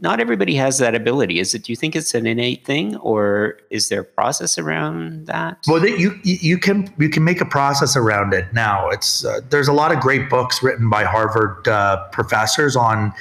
not 0.00 0.20
everybody 0.20 0.54
has 0.54 0.78
that 0.78 0.94
ability. 0.94 1.38
Is 1.38 1.54
it? 1.54 1.64
Do 1.64 1.72
you 1.72 1.76
think 1.76 1.94
it's 1.94 2.14
an 2.14 2.26
innate 2.26 2.64
thing, 2.64 2.96
or 2.96 3.58
is 3.70 3.88
there 3.88 4.00
a 4.00 4.04
process 4.04 4.58
around 4.58 5.26
that? 5.26 5.58
Well, 5.66 5.86
you 5.86 6.18
you 6.22 6.58
can 6.58 6.92
you 6.98 7.08
can 7.08 7.24
make 7.24 7.40
a 7.40 7.44
process 7.44 7.96
around 7.96 8.32
it. 8.32 8.52
Now, 8.52 8.88
it's 8.88 9.24
uh, 9.24 9.40
there's 9.48 9.68
a 9.68 9.72
lot 9.72 9.92
of 9.92 10.00
great 10.00 10.28
books 10.30 10.62
written 10.62 10.88
by 10.88 11.04
Harvard 11.04 11.66
uh, 11.68 12.08
professors 12.08 12.76
on 12.76 13.12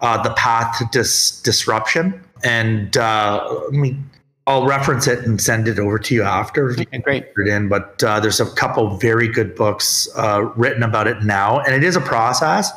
uh, 0.00 0.22
the 0.22 0.32
path 0.34 0.78
to 0.78 0.88
dis- 0.92 1.40
disruption, 1.42 2.22
and 2.42 2.96
uh, 2.96 3.46
let 3.64 3.72
me. 3.72 3.96
I'll 4.46 4.66
reference 4.66 5.06
it 5.06 5.20
and 5.20 5.40
send 5.40 5.68
it 5.68 5.78
over 5.78 5.98
to 5.98 6.14
you 6.14 6.22
after. 6.22 6.72
Okay, 6.72 6.98
great. 6.98 7.32
It 7.34 7.48
in, 7.48 7.70
but 7.70 8.04
uh, 8.04 8.20
there's 8.20 8.40
a 8.40 8.54
couple 8.56 8.98
very 8.98 9.26
good 9.26 9.54
books 9.54 10.06
uh, 10.16 10.52
written 10.54 10.82
about 10.82 11.06
it 11.06 11.22
now, 11.22 11.60
and 11.60 11.74
it 11.74 11.82
is 11.82 11.96
a 11.96 12.00
process 12.02 12.70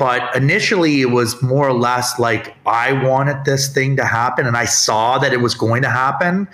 but 0.00 0.34
initially, 0.34 1.02
it 1.02 1.10
was 1.10 1.42
more 1.42 1.68
or 1.68 1.74
less 1.74 2.18
like 2.18 2.56
I 2.64 2.94
wanted 3.04 3.44
this 3.44 3.68
thing 3.68 3.96
to 3.96 4.04
happen, 4.06 4.46
and 4.46 4.56
I 4.56 4.64
saw 4.64 5.18
that 5.18 5.34
it 5.34 5.42
was 5.42 5.54
going 5.54 5.82
to 5.82 5.90
happen. 5.90 6.48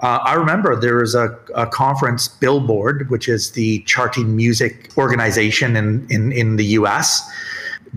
Uh, 0.00 0.18
I 0.22 0.34
remember 0.34 0.78
there 0.78 0.96
was 0.96 1.14
a, 1.14 1.34
a, 1.54 1.66
conference, 1.66 2.28
Billboard, 2.28 3.08
which 3.08 3.26
is 3.26 3.52
the 3.52 3.78
charting 3.84 4.36
music 4.36 4.90
organization 4.98 5.76
in, 5.76 6.06
in, 6.10 6.30
in 6.32 6.56
the 6.56 6.64
US. 6.80 7.26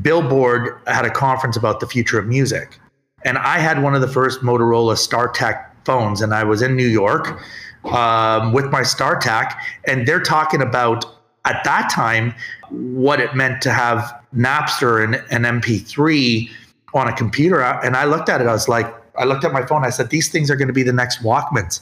Billboard 0.02 0.80
had 0.88 1.04
a 1.04 1.12
conference 1.12 1.58
about 1.58 1.82
the 1.82 1.88
future 1.88 2.18
of 2.18 2.26
music. 2.26 2.80
And 3.26 3.38
I 3.38 3.58
had 3.58 3.84
one 3.84 3.94
of 3.94 4.00
the 4.00 4.08
first 4.08 4.40
Motorola 4.40 4.96
StarTAC 4.96 5.66
phones, 5.84 6.22
and 6.22 6.34
I 6.34 6.46
was 6.46 6.62
in 6.62 6.78
New 6.78 6.88
York 6.88 7.42
um, 7.84 8.54
with 8.54 8.72
my 8.72 8.84
StarTAC, 8.84 9.54
and 9.86 10.08
they're 10.08 10.22
talking 10.22 10.62
about 10.62 11.04
at 11.44 11.62
that 11.66 11.90
time 11.90 12.34
what 12.70 13.20
it 13.20 13.36
meant 13.36 13.62
to 13.64 13.72
have 13.72 14.14
Napster 14.36 15.04
and 15.04 15.16
an 15.32 15.62
MP3 15.62 16.50
on 16.94 17.08
a 17.08 17.14
computer. 17.14 17.62
And 17.62 17.96
I 17.96 18.06
looked 18.06 18.30
at 18.30 18.42
it, 18.42 18.48
I 18.48 18.54
was 18.54 18.68
like, 18.68 18.94
I 19.18 19.26
looked 19.26 19.44
at 19.44 19.52
my 19.52 19.66
phone, 19.66 19.84
I 19.84 19.90
said, 19.90 20.10
these 20.10 20.30
things 20.30 20.52
are 20.52 20.56
going 20.56 20.68
to 20.68 20.74
be 20.74 20.84
the 20.84 20.94
next 20.94 21.24
Walkmans. 21.24 21.82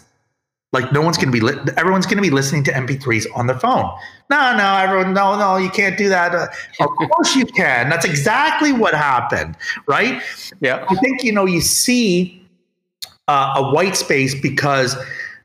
Like 0.72 0.92
no 0.92 1.02
one's 1.02 1.18
going 1.18 1.28
to 1.28 1.32
be, 1.32 1.40
li- 1.40 1.74
everyone's 1.78 2.06
going 2.06 2.18
to 2.18 2.22
be 2.22 2.30
listening 2.30 2.64
to 2.66 2.72
MP3s 2.72 3.26
on 3.36 3.48
their 3.48 3.60
phone. 3.60 3.90
No, 4.30 4.58
no, 4.58 4.76
everyone, 4.76 5.14
no, 5.14 5.38
no, 5.38 5.58
you 5.58 5.70
can't 5.70 5.98
do 5.98 6.10
that. 6.10 6.36
Uh, 6.36 6.48
of 6.80 6.90
course 7.10 7.36
you 7.36 7.46
can. 7.46 7.90
That's 7.90 8.06
exactly 8.06 8.74
what 8.74 8.94
happened, 8.94 9.56
right? 9.88 10.22
Yeah. 10.60 10.86
I 10.90 10.96
think, 10.96 11.24
you 11.24 11.32
know, 11.32 11.46
you 11.46 11.62
see 11.62 12.46
uh, 13.28 13.54
a 13.58 13.72
white 13.72 13.96
space 13.96 14.40
because 14.40 14.96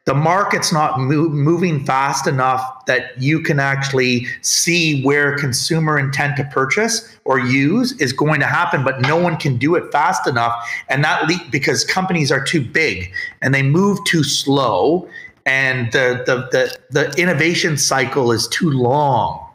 the 0.06 0.14
market's 0.14 0.72
not 0.72 0.98
moving 0.98 1.84
fast 1.84 2.26
enough 2.26 2.86
that 2.86 3.20
you 3.20 3.40
can 3.40 3.60
actually 3.60 4.26
see 4.40 5.02
where 5.02 5.36
consumer 5.36 5.98
intent 5.98 6.36
to 6.38 6.44
purchase 6.44 7.16
or 7.24 7.38
use 7.38 7.92
is 8.00 8.12
going 8.12 8.40
to 8.40 8.46
happen 8.46 8.82
but 8.82 9.00
no 9.02 9.16
one 9.16 9.36
can 9.36 9.56
do 9.58 9.74
it 9.74 9.92
fast 9.92 10.26
enough. 10.26 10.52
And 10.88 11.04
that 11.04 11.28
le- 11.28 11.50
because 11.50 11.84
companies 11.84 12.32
are 12.32 12.42
too 12.42 12.62
big 12.62 13.12
and 13.42 13.54
they 13.54 13.62
move 13.62 13.98
too 14.06 14.24
slow 14.24 15.08
and 15.44 15.92
the, 15.92 16.22
the 16.26 16.48
the 16.50 16.78
the 16.90 17.20
innovation 17.20 17.76
cycle 17.76 18.32
is 18.32 18.48
too 18.48 18.70
long. 18.70 19.46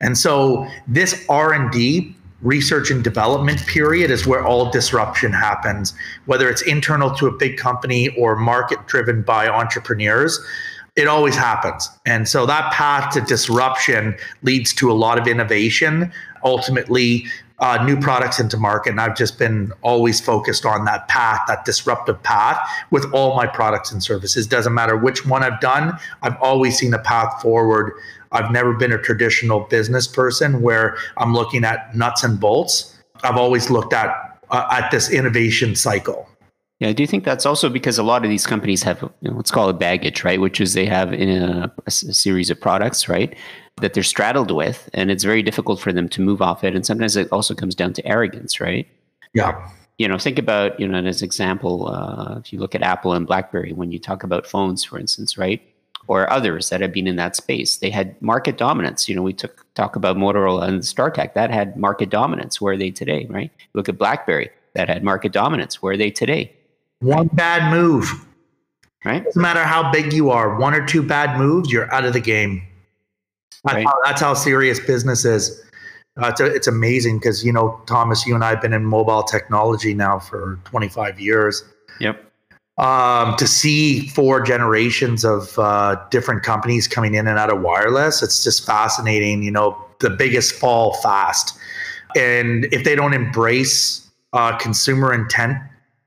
And 0.00 0.18
so 0.18 0.66
this 0.86 1.24
r&d 1.28 2.15
research 2.42 2.90
and 2.90 3.02
development 3.02 3.66
period 3.66 4.10
is 4.10 4.26
where 4.26 4.44
all 4.44 4.70
disruption 4.70 5.32
happens, 5.32 5.94
whether 6.26 6.48
it's 6.48 6.62
internal 6.62 7.10
to 7.14 7.26
a 7.26 7.32
big 7.32 7.56
company 7.56 8.08
or 8.16 8.36
market 8.36 8.86
driven 8.86 9.22
by 9.22 9.48
entrepreneurs. 9.48 10.38
It 10.96 11.08
always 11.08 11.34
happens. 11.34 11.90
And 12.06 12.28
so 12.28 12.46
that 12.46 12.72
path 12.72 13.12
to 13.14 13.20
disruption 13.20 14.16
leads 14.42 14.72
to 14.74 14.90
a 14.90 14.94
lot 14.94 15.18
of 15.18 15.26
innovation. 15.26 16.12
Ultimately, 16.42 17.26
uh, 17.58 17.82
new 17.84 17.98
products 17.98 18.38
into 18.38 18.56
market. 18.56 18.90
And 18.90 19.00
I've 19.00 19.16
just 19.16 19.38
been 19.38 19.72
always 19.82 20.20
focused 20.20 20.66
on 20.66 20.84
that 20.84 21.08
path, 21.08 21.40
that 21.48 21.64
disruptive 21.64 22.22
path 22.22 22.58
with 22.90 23.06
all 23.12 23.34
my 23.36 23.46
products 23.46 23.90
and 23.90 24.02
services. 24.02 24.46
Doesn't 24.46 24.74
matter 24.74 24.96
which 24.96 25.26
one 25.26 25.42
I've 25.42 25.60
done, 25.60 25.98
I've 26.22 26.36
always 26.40 26.76
seen 26.76 26.92
a 26.92 26.98
path 26.98 27.40
forward. 27.40 27.92
I've 28.36 28.52
never 28.52 28.74
been 28.74 28.92
a 28.92 28.98
traditional 28.98 29.60
business 29.60 30.06
person 30.06 30.62
where 30.62 30.96
I'm 31.16 31.34
looking 31.34 31.64
at 31.64 31.96
nuts 31.96 32.22
and 32.22 32.38
bolts. 32.38 32.96
I've 33.24 33.36
always 33.36 33.70
looked 33.70 33.92
at 33.92 34.10
uh, 34.50 34.68
at 34.70 34.90
this 34.90 35.10
innovation 35.10 35.74
cycle. 35.74 36.28
Yeah, 36.78 36.92
do 36.92 37.02
you 37.02 37.06
think 37.06 37.24
that's 37.24 37.46
also 37.46 37.70
because 37.70 37.96
a 37.96 38.02
lot 38.02 38.22
of 38.22 38.28
these 38.30 38.46
companies 38.46 38.82
have, 38.82 39.00
you 39.00 39.30
know, 39.30 39.36
let's 39.36 39.50
call 39.50 39.70
it 39.70 39.78
baggage, 39.78 40.24
right? 40.24 40.38
Which 40.38 40.60
is 40.60 40.74
they 40.74 40.84
have 40.84 41.14
in 41.14 41.30
a, 41.42 41.72
a, 41.86 41.90
series 41.90 42.50
of 42.50 42.60
products, 42.60 43.08
right? 43.08 43.34
that 43.80 43.92
they're 43.92 44.02
straddled 44.02 44.50
with, 44.50 44.88
and 44.94 45.10
it's 45.10 45.24
very 45.24 45.42
difficult 45.42 45.80
for 45.80 45.92
them 45.92 46.08
to 46.08 46.22
move 46.22 46.40
off 46.40 46.64
it. 46.64 46.74
And 46.74 46.86
sometimes 46.86 47.16
it 47.16 47.30
also 47.30 47.54
comes 47.54 47.74
down 47.74 47.92
to 47.94 48.06
arrogance, 48.06 48.60
right? 48.60 48.86
Yeah. 49.34 49.70
You 49.98 50.08
know, 50.08 50.18
think 50.18 50.38
about 50.38 50.78
you 50.80 50.88
know 50.88 50.98
as 50.98 51.22
example, 51.22 51.88
uh, 51.88 52.38
if 52.38 52.52
you 52.52 52.58
look 52.58 52.74
at 52.74 52.82
Apple 52.82 53.12
and 53.12 53.26
BlackBerry, 53.26 53.72
when 53.72 53.92
you 53.92 53.98
talk 53.98 54.22
about 54.22 54.46
phones, 54.46 54.84
for 54.84 54.98
instance, 54.98 55.38
right, 55.38 55.62
or 56.08 56.30
others 56.32 56.68
that 56.70 56.80
have 56.80 56.92
been 56.92 57.06
in 57.06 57.16
that 57.16 57.36
space, 57.36 57.76
they 57.78 57.90
had 57.90 58.20
market 58.22 58.56
dominance. 58.56 59.08
You 59.08 59.16
know, 59.16 59.22
we 59.22 59.32
took 59.32 59.66
talk 59.74 59.96
about 59.96 60.16
Motorola 60.16 60.68
and 60.68 60.80
StarTAC 60.80 61.34
that 61.34 61.50
had 61.50 61.76
market 61.76 62.10
dominance. 62.10 62.60
Where 62.60 62.74
are 62.74 62.76
they 62.76 62.90
today, 62.90 63.26
right? 63.28 63.50
Look 63.74 63.88
at 63.88 63.98
BlackBerry 63.98 64.50
that 64.74 64.88
had 64.88 65.02
market 65.02 65.32
dominance. 65.32 65.82
Where 65.82 65.94
are 65.94 65.96
they 65.96 66.10
today? 66.10 66.52
One 67.00 67.28
bad 67.32 67.70
move, 67.70 68.26
right? 69.04 69.24
Doesn't 69.24 69.40
matter 69.40 69.64
how 69.64 69.90
big 69.90 70.12
you 70.12 70.30
are. 70.30 70.58
One 70.58 70.74
or 70.74 70.86
two 70.86 71.02
bad 71.02 71.38
moves, 71.38 71.70
you're 71.70 71.92
out 71.92 72.04
of 72.04 72.12
the 72.12 72.20
game. 72.20 72.62
That's, 73.64 73.76
right. 73.76 73.86
how, 73.86 73.94
that's 74.04 74.20
how 74.20 74.34
serious 74.34 74.78
business 74.78 75.24
is. 75.24 75.62
Uh, 76.22 76.28
it's, 76.28 76.40
a, 76.40 76.46
it's 76.46 76.66
amazing 76.66 77.18
because, 77.18 77.44
you 77.44 77.52
know, 77.52 77.80
Thomas, 77.86 78.26
you 78.26 78.34
and 78.34 78.42
I 78.42 78.50
have 78.50 78.62
been 78.62 78.72
in 78.72 78.84
mobile 78.84 79.22
technology 79.22 79.92
now 79.92 80.18
for 80.18 80.58
25 80.64 81.20
years. 81.20 81.62
Yep. 82.00 82.25
Um, 82.78 83.36
to 83.36 83.46
see 83.46 84.08
four 84.08 84.42
generations 84.42 85.24
of 85.24 85.58
uh, 85.58 85.96
different 86.10 86.42
companies 86.42 86.86
coming 86.86 87.14
in 87.14 87.26
and 87.26 87.38
out 87.38 87.50
of 87.50 87.62
wireless, 87.62 88.22
it's 88.22 88.44
just 88.44 88.66
fascinating. 88.66 89.42
You 89.42 89.50
know, 89.50 89.82
the 90.00 90.10
biggest 90.10 90.54
fall 90.54 90.94
fast. 90.94 91.56
And 92.16 92.66
if 92.72 92.84
they 92.84 92.94
don't 92.94 93.14
embrace 93.14 94.06
uh, 94.32 94.56
consumer 94.58 95.14
intent 95.14 95.58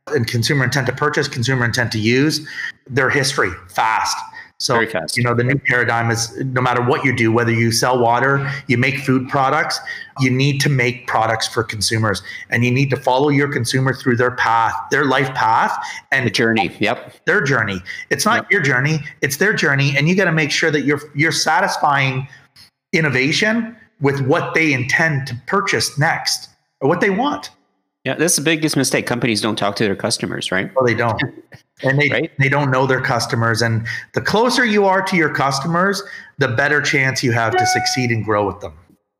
and 0.07 0.27
consumer 0.27 0.63
intent 0.63 0.87
to 0.87 0.93
purchase, 0.93 1.27
consumer 1.27 1.65
intent 1.65 1.91
to 1.93 1.99
use, 1.99 2.47
their 2.87 3.09
history 3.09 3.51
fast. 3.69 4.17
So, 4.61 4.81
you 5.15 5.23
know, 5.23 5.33
the 5.33 5.45
new 5.45 5.57
paradigm 5.57 6.11
is 6.11 6.37
no 6.37 6.59
matter 6.59 6.81
what 6.81 7.05
you 7.05 7.15
do, 7.15 7.31
whether 7.31 7.51
you 7.51 7.71
sell 7.71 7.97
water, 7.97 8.51
you 8.67 8.77
make 8.77 8.97
food 8.97 9.29
products, 9.29 9.79
you 10.19 10.29
need 10.29 10.59
to 10.59 10.69
make 10.69 11.07
products 11.07 11.47
for 11.47 11.63
consumers 11.63 12.21
and 12.49 12.65
you 12.65 12.69
need 12.69 12.89
to 12.89 12.97
follow 12.97 13.29
your 13.29 13.47
consumer 13.47 13.93
through 13.93 14.17
their 14.17 14.31
path, 14.31 14.73
their 14.91 15.05
life 15.05 15.33
path 15.33 15.73
and 16.11 16.27
the 16.27 16.29
journey. 16.29 16.75
Yep. 16.79 17.25
Their 17.25 17.41
journey. 17.41 17.79
It's 18.09 18.25
not 18.25 18.43
yep. 18.43 18.51
your 18.51 18.61
journey, 18.61 18.99
it's 19.21 19.37
their 19.37 19.53
journey. 19.53 19.93
And 19.95 20.09
you 20.09 20.15
got 20.15 20.25
to 20.25 20.33
make 20.33 20.51
sure 20.51 20.71
that 20.71 20.81
you're 20.81 21.01
you're 21.15 21.31
satisfying 21.31 22.27
innovation 22.91 23.77
with 24.01 24.19
what 24.27 24.53
they 24.53 24.73
intend 24.73 25.27
to 25.27 25.41
purchase 25.47 25.97
next 25.97 26.49
or 26.81 26.89
what 26.89 26.99
they 26.99 27.09
want. 27.09 27.49
Yeah, 28.09 28.15
that's 28.15 28.37
the 28.37 28.41
biggest 28.41 28.75
mistake. 28.75 29.05
Companies 29.05 29.39
don't 29.39 29.55
talk 29.55 29.75
to 29.75 29.83
their 29.83 29.95
customers, 29.95 30.51
right? 30.51 30.73
Well, 30.73 30.83
they 30.83 30.95
don't. 30.95 31.21
and 31.83 32.01
they, 32.01 32.09
right? 32.09 32.31
they 32.39 32.49
don't 32.49 32.71
know 32.71 32.87
their 32.87 33.01
customers. 33.01 33.61
And 33.61 33.85
the 34.15 34.21
closer 34.21 34.65
you 34.65 34.85
are 34.85 35.03
to 35.03 35.15
your 35.15 35.31
customers, 35.31 36.01
the 36.39 36.47
better 36.47 36.81
chance 36.81 37.23
you 37.23 37.31
have 37.33 37.55
to 37.55 37.63
succeed 37.67 38.09
and 38.09 38.25
grow 38.25 38.47
with 38.47 38.61
them. 38.61 38.73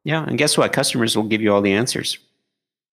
Yeah. 0.06 0.26
And 0.26 0.40
guess 0.40 0.58
what? 0.58 0.74
Customers 0.74 1.16
will 1.16 1.26
give 1.28 1.40
you 1.40 1.54
all 1.54 1.62
the 1.62 1.72
answers, 1.72 2.18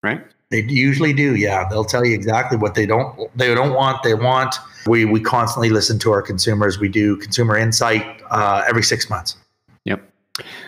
right? 0.03 0.23
They 0.51 0.65
usually 0.65 1.15
do. 1.15 1.35
Yeah. 1.35 1.67
They'll 1.67 1.83
tell 1.83 2.05
you 2.05 2.15
exactly 2.15 2.59
what 2.59 2.75
they 2.75 2.85
don't, 2.85 3.35
they 3.35 3.55
don't 3.55 3.73
want. 3.73 4.03
They 4.03 4.13
want. 4.13 4.55
We, 4.87 5.07
we 5.07 5.19
constantly 5.19 5.71
listen 5.71 5.99
to 6.01 6.11
our 6.11 6.21
consumers. 6.21 6.79
We 6.79 6.91
do 6.91 7.17
consumer 7.17 7.57
insight 7.57 8.05
uh, 8.31 8.65
every 8.69 8.83
six 8.83 9.09
months. 9.09 9.39
Yep. 9.87 10.03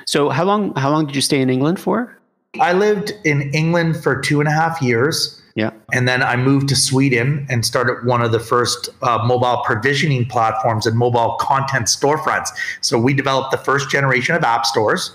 So 0.06 0.30
how 0.30 0.44
long, 0.44 0.74
how 0.76 0.88
long 0.90 1.04
did 1.04 1.14
you 1.14 1.20
stay 1.20 1.42
in 1.42 1.50
England 1.50 1.78
for? 1.78 2.17
I 2.60 2.72
lived 2.72 3.12
in 3.24 3.52
England 3.54 4.02
for 4.02 4.20
two 4.20 4.40
and 4.40 4.48
a 4.48 4.52
half 4.52 4.80
years. 4.82 5.40
Yeah. 5.54 5.70
And 5.92 6.06
then 6.06 6.22
I 6.22 6.36
moved 6.36 6.68
to 6.68 6.76
Sweden 6.76 7.44
and 7.50 7.66
started 7.66 8.06
one 8.06 8.22
of 8.22 8.30
the 8.30 8.38
first 8.38 8.90
uh, 9.02 9.18
mobile 9.24 9.62
provisioning 9.64 10.26
platforms 10.26 10.86
and 10.86 10.96
mobile 10.96 11.36
content 11.40 11.86
storefronts. 11.86 12.50
So 12.80 12.96
we 12.96 13.12
developed 13.12 13.50
the 13.50 13.58
first 13.58 13.90
generation 13.90 14.36
of 14.36 14.44
app 14.44 14.66
stores. 14.66 15.12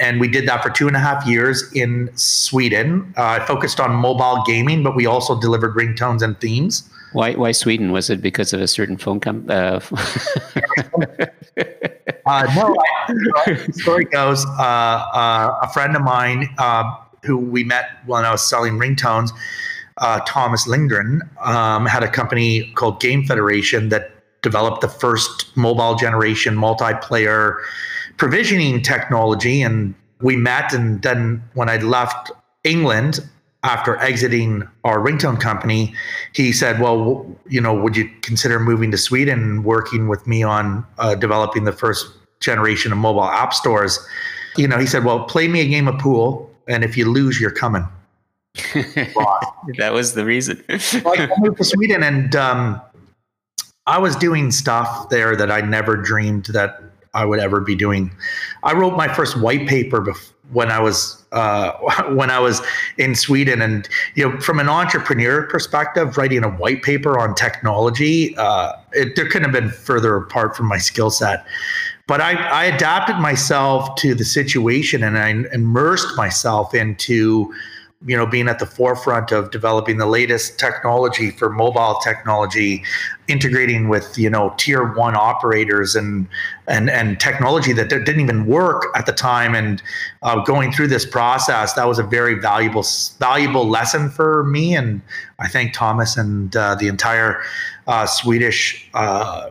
And 0.00 0.20
we 0.20 0.26
did 0.26 0.48
that 0.48 0.62
for 0.62 0.70
two 0.70 0.88
and 0.88 0.96
a 0.96 1.00
half 1.00 1.26
years 1.26 1.70
in 1.72 2.10
Sweden. 2.16 3.12
Uh, 3.16 3.38
I 3.40 3.46
focused 3.46 3.78
on 3.78 3.92
mobile 3.92 4.42
gaming, 4.46 4.82
but 4.82 4.96
we 4.96 5.06
also 5.06 5.38
delivered 5.38 5.76
ringtones 5.76 6.22
and 6.22 6.40
themes. 6.40 6.88
Why, 7.14 7.34
why 7.34 7.52
Sweden? 7.52 7.92
Was 7.92 8.10
it 8.10 8.20
because 8.20 8.52
of 8.52 8.60
a 8.60 8.66
certain 8.66 8.96
phone 8.96 9.20
company? 9.20 9.54
Uh, 9.54 9.78
uh, 12.26 12.52
no, 12.56 12.76
I, 13.46 13.54
story 13.70 14.04
goes, 14.06 14.44
uh, 14.44 14.58
uh, 15.14 15.58
a 15.62 15.68
friend 15.72 15.94
of 15.94 16.02
mine 16.02 16.52
uh, 16.58 16.92
who 17.22 17.38
we 17.38 17.62
met 17.62 17.84
when 18.06 18.24
I 18.24 18.32
was 18.32 18.42
selling 18.42 18.80
ringtones, 18.80 19.30
uh, 19.98 20.20
Thomas 20.26 20.66
Lindgren, 20.66 21.22
um, 21.40 21.86
had 21.86 22.02
a 22.02 22.10
company 22.10 22.72
called 22.74 23.00
Game 23.00 23.24
Federation 23.24 23.90
that 23.90 24.10
developed 24.42 24.80
the 24.80 24.88
first 24.88 25.56
mobile 25.56 25.94
generation 25.94 26.56
multiplayer 26.56 27.58
provisioning 28.16 28.82
technology. 28.82 29.62
And 29.62 29.94
we 30.20 30.34
met, 30.34 30.72
and 30.72 31.00
then 31.02 31.44
when 31.54 31.68
I 31.68 31.76
left 31.76 32.32
England, 32.64 33.20
after 33.64 33.96
exiting 33.96 34.62
our 34.84 34.98
ringtone 34.98 35.40
company, 35.40 35.94
he 36.34 36.52
said, 36.52 36.80
"Well, 36.80 37.26
you 37.48 37.60
know, 37.60 37.74
would 37.74 37.96
you 37.96 38.08
consider 38.20 38.60
moving 38.60 38.90
to 38.92 38.98
Sweden 38.98 39.42
and 39.42 39.64
working 39.64 40.06
with 40.06 40.26
me 40.26 40.42
on 40.42 40.86
uh, 40.98 41.14
developing 41.14 41.64
the 41.64 41.72
first 41.72 42.06
generation 42.40 42.92
of 42.92 42.98
mobile 42.98 43.24
app 43.24 43.52
stores?" 43.52 43.98
You 44.56 44.68
know, 44.68 44.78
he 44.78 44.86
said, 44.86 45.04
"Well, 45.04 45.24
play 45.24 45.48
me 45.48 45.60
a 45.60 45.68
game 45.68 45.88
of 45.88 45.98
pool, 45.98 46.50
and 46.68 46.84
if 46.84 46.96
you 46.96 47.10
lose, 47.10 47.40
you're 47.40 47.50
coming." 47.50 47.88
that 48.74 49.90
was 49.92 50.14
the 50.14 50.24
reason. 50.24 50.62
I 50.68 51.28
moved 51.38 51.56
to 51.56 51.64
Sweden, 51.64 52.02
and 52.04 52.36
um, 52.36 52.80
I 53.86 53.98
was 53.98 54.14
doing 54.14 54.50
stuff 54.50 55.08
there 55.08 55.34
that 55.36 55.50
I 55.50 55.62
never 55.62 55.96
dreamed 55.96 56.46
that 56.46 56.80
I 57.14 57.24
would 57.24 57.40
ever 57.40 57.60
be 57.60 57.74
doing. 57.74 58.10
I 58.62 58.72
wrote 58.74 58.96
my 58.96 59.12
first 59.12 59.40
white 59.40 59.68
paper 59.68 60.00
before 60.00 60.34
when 60.52 60.70
I 60.70 60.78
was 60.78 61.24
uh, 61.32 61.72
when 62.10 62.30
I 62.30 62.38
was 62.38 62.62
in 62.98 63.14
Sweden, 63.14 63.62
and 63.62 63.88
you 64.14 64.28
know, 64.28 64.40
from 64.40 64.60
an 64.60 64.68
entrepreneur 64.68 65.42
perspective, 65.46 66.16
writing 66.16 66.44
a 66.44 66.50
white 66.50 66.82
paper 66.82 67.18
on 67.18 67.34
technology, 67.34 68.36
uh, 68.36 68.72
it, 68.92 69.16
there 69.16 69.26
couldn't 69.28 69.44
have 69.44 69.52
been 69.52 69.70
further 69.70 70.16
apart 70.16 70.56
from 70.56 70.66
my 70.66 70.78
skill 70.78 71.10
set. 71.10 71.46
But 72.06 72.20
I, 72.20 72.34
I 72.34 72.64
adapted 72.64 73.16
myself 73.16 73.96
to 73.96 74.14
the 74.14 74.24
situation, 74.24 75.02
and 75.02 75.18
I 75.18 75.30
immersed 75.52 76.16
myself 76.16 76.74
into 76.74 77.52
you 78.06 78.16
know 78.16 78.26
being 78.26 78.48
at 78.48 78.58
the 78.58 78.66
forefront 78.66 79.32
of 79.32 79.50
developing 79.50 79.96
the 79.96 80.06
latest 80.06 80.58
technology 80.58 81.30
for 81.30 81.48
mobile 81.50 81.98
technology 82.02 82.82
integrating 83.28 83.88
with 83.88 84.18
you 84.18 84.28
know 84.28 84.54
tier 84.58 84.92
one 84.94 85.16
operators 85.16 85.96
and 85.96 86.28
and 86.66 86.90
and 86.90 87.18
technology 87.18 87.72
that 87.72 87.88
didn't 87.88 88.20
even 88.20 88.46
work 88.46 88.86
at 88.94 89.06
the 89.06 89.12
time 89.12 89.54
and 89.54 89.82
uh, 90.22 90.42
going 90.44 90.70
through 90.70 90.88
this 90.88 91.06
process 91.06 91.72
that 91.74 91.86
was 91.86 91.98
a 91.98 92.02
very 92.02 92.34
valuable 92.34 92.84
valuable 93.18 93.68
lesson 93.68 94.10
for 94.10 94.44
me 94.44 94.76
and 94.76 95.00
i 95.38 95.48
thank 95.48 95.72
thomas 95.72 96.16
and 96.16 96.54
uh, 96.56 96.74
the 96.74 96.88
entire 96.88 97.42
uh, 97.86 98.06
swedish 98.06 98.88
uh, 98.94 99.50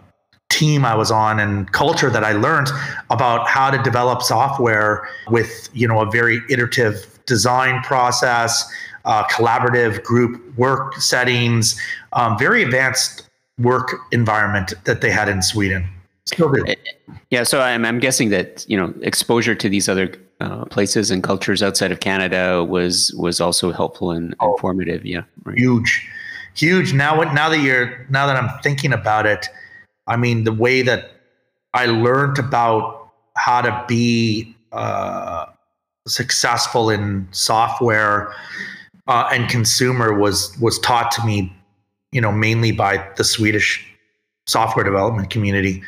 team 0.50 0.86
I 0.86 0.94
was 0.96 1.10
on 1.10 1.40
and 1.40 1.72
culture 1.72 2.12
that 2.12 2.24
I 2.24 2.34
learned 2.34 2.70
about 3.10 3.48
how 3.48 3.72
to 3.72 3.82
develop 3.82 4.22
software 4.22 5.08
with 5.30 5.68
you 5.74 5.88
know 5.88 6.00
a 6.02 6.12
very 6.12 6.42
iterative 6.48 7.13
design 7.26 7.82
process, 7.84 8.70
uh, 9.06 9.24
collaborative 9.26 10.04
group 10.04 10.42
work 10.58 10.96
settings, 10.96 11.80
um, 12.14 12.38
very 12.38 12.64
advanced 12.64 13.30
work 13.60 13.96
environment 14.12 14.74
that 14.86 15.02
they 15.02 15.12
had 15.12 15.30
in 15.30 15.42
Sweden. 15.42 15.88
Still 16.26 16.52
do. 16.52 16.66
Yeah, 17.30 17.44
so 17.44 17.60
I'm, 17.62 17.84
I'm 17.86 18.00
guessing 18.00 18.30
that 18.30 18.66
you 18.70 18.78
know 18.78 18.94
exposure 19.02 19.56
to 19.56 19.68
these 19.68 19.90
other 19.90 20.14
uh, 20.40 20.66
places 20.66 21.12
and 21.12 21.22
cultures 21.22 21.62
outside 21.62 21.92
of 21.92 22.00
Canada 22.00 22.64
was 22.64 23.14
was 23.18 23.42
also 23.42 23.72
helpful 23.72 24.12
and 24.12 24.34
oh, 24.40 24.54
informative. 24.54 25.06
Yeah, 25.06 25.24
right. 25.44 25.58
huge, 25.58 26.08
huge. 26.56 26.94
Now, 26.94 27.22
now 27.34 27.50
that 27.50 27.60
you're 27.60 28.06
now 28.10 28.26
that 28.28 28.38
I'm 28.38 28.58
thinking 28.62 28.94
about 28.94 29.26
it, 29.26 29.48
I 30.08 30.16
mean 30.16 30.46
the 30.46 30.54
way 30.54 30.82
that 30.82 31.12
I 31.74 31.88
learned 31.88 32.40
about 32.40 33.10
how 33.36 33.62
to 33.62 33.86
be 33.88 34.56
uh, 34.72 35.48
successful 36.08 36.90
in 36.90 37.28
software 37.32 38.34
uh, 39.08 39.30
and 39.32 39.50
consumer 39.50 40.18
was 40.18 40.58
was 40.60 40.80
taught 40.80 41.12
to 41.12 41.26
me, 41.26 41.54
you 42.12 42.22
know, 42.22 42.32
mainly 42.32 42.72
by 42.72 43.06
the 43.18 43.24
Swedish 43.24 43.86
software 44.46 44.84
development 44.84 45.30
community, 45.30 45.82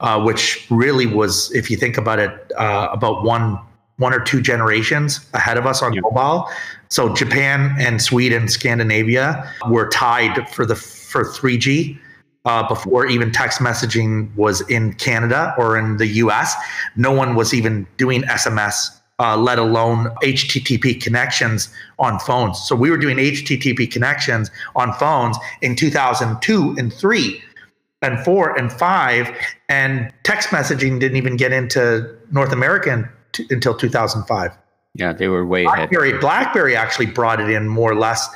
uh, 0.00 0.22
which 0.22 0.66
really 0.70 1.06
was, 1.06 1.50
if 1.54 1.70
you 1.70 1.76
think 1.76 1.96
about 1.96 2.18
it, 2.18 2.52
uh, 2.56 2.88
about 2.92 3.24
one 3.24 3.58
one 3.98 4.12
or 4.12 4.20
two 4.20 4.40
generations 4.40 5.24
ahead 5.34 5.56
of 5.56 5.66
us 5.66 5.82
on 5.82 5.92
yeah. 5.92 6.00
mobile. 6.00 6.48
So 6.88 7.14
Japan 7.14 7.76
and 7.78 8.02
Sweden, 8.02 8.48
Scandinavia 8.48 9.48
were 9.68 9.88
tied 9.88 10.48
for 10.50 10.66
the 10.66 10.74
for 10.74 11.24
3G. 11.24 11.98
Uh, 12.46 12.68
before 12.68 13.06
even 13.06 13.32
text 13.32 13.58
messaging 13.60 14.34
was 14.36 14.60
in 14.68 14.92
Canada 14.94 15.54
or 15.56 15.78
in 15.78 15.96
the 15.96 16.06
US, 16.06 16.54
no 16.94 17.10
one 17.10 17.34
was 17.34 17.54
even 17.54 17.86
doing 17.96 18.20
SMS 18.24 19.00
uh, 19.18 19.36
let 19.36 19.58
alone 19.58 20.06
HTTP 20.22 21.00
connections 21.00 21.68
on 21.98 22.18
phones. 22.18 22.60
So 22.66 22.74
we 22.74 22.90
were 22.90 22.96
doing 22.96 23.16
HTTP 23.16 23.90
connections 23.90 24.50
on 24.74 24.92
phones 24.94 25.36
in 25.62 25.76
2002 25.76 26.76
and 26.78 26.92
three 26.92 27.42
and 28.02 28.22
four 28.24 28.56
and 28.58 28.70
five, 28.70 29.30
and 29.68 30.12
text 30.24 30.50
messaging 30.50 31.00
didn't 31.00 31.16
even 31.16 31.36
get 31.36 31.52
into 31.52 32.14
North 32.32 32.52
America 32.52 33.10
t- 33.32 33.46
until 33.50 33.74
2005. 33.74 34.52
Yeah, 34.94 35.12
they 35.12 35.28
were 35.28 35.44
way 35.44 35.64
BlackBerry, 35.64 36.10
ahead. 36.10 36.20
BlackBerry 36.20 36.76
actually 36.76 37.06
brought 37.06 37.40
it 37.40 37.50
in 37.50 37.68
more 37.68 37.90
or 37.90 37.96
less 37.96 38.28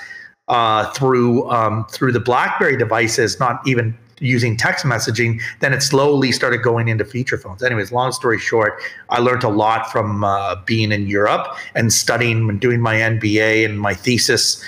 uh, 0.48 0.90
through 0.92 1.48
um, 1.50 1.86
through 1.90 2.12
the 2.12 2.20
BlackBerry 2.20 2.76
devices, 2.76 3.38
not 3.38 3.60
even 3.66 3.96
using 4.20 4.56
text 4.56 4.84
messaging, 4.84 5.40
then 5.60 5.72
it 5.72 5.82
slowly 5.82 6.32
started 6.32 6.62
going 6.62 6.88
into 6.88 7.04
feature 7.04 7.38
phones. 7.38 7.62
Anyways, 7.62 7.92
long 7.92 8.12
story 8.12 8.38
short, 8.38 8.80
I 9.10 9.18
learned 9.20 9.44
a 9.44 9.48
lot 9.48 9.90
from 9.90 10.24
uh, 10.24 10.56
being 10.64 10.92
in 10.92 11.06
Europe 11.06 11.46
and 11.74 11.92
studying 11.92 12.48
and 12.48 12.60
doing 12.60 12.80
my 12.80 12.96
MBA 12.96 13.64
and 13.64 13.80
my 13.80 13.94
thesis 13.94 14.62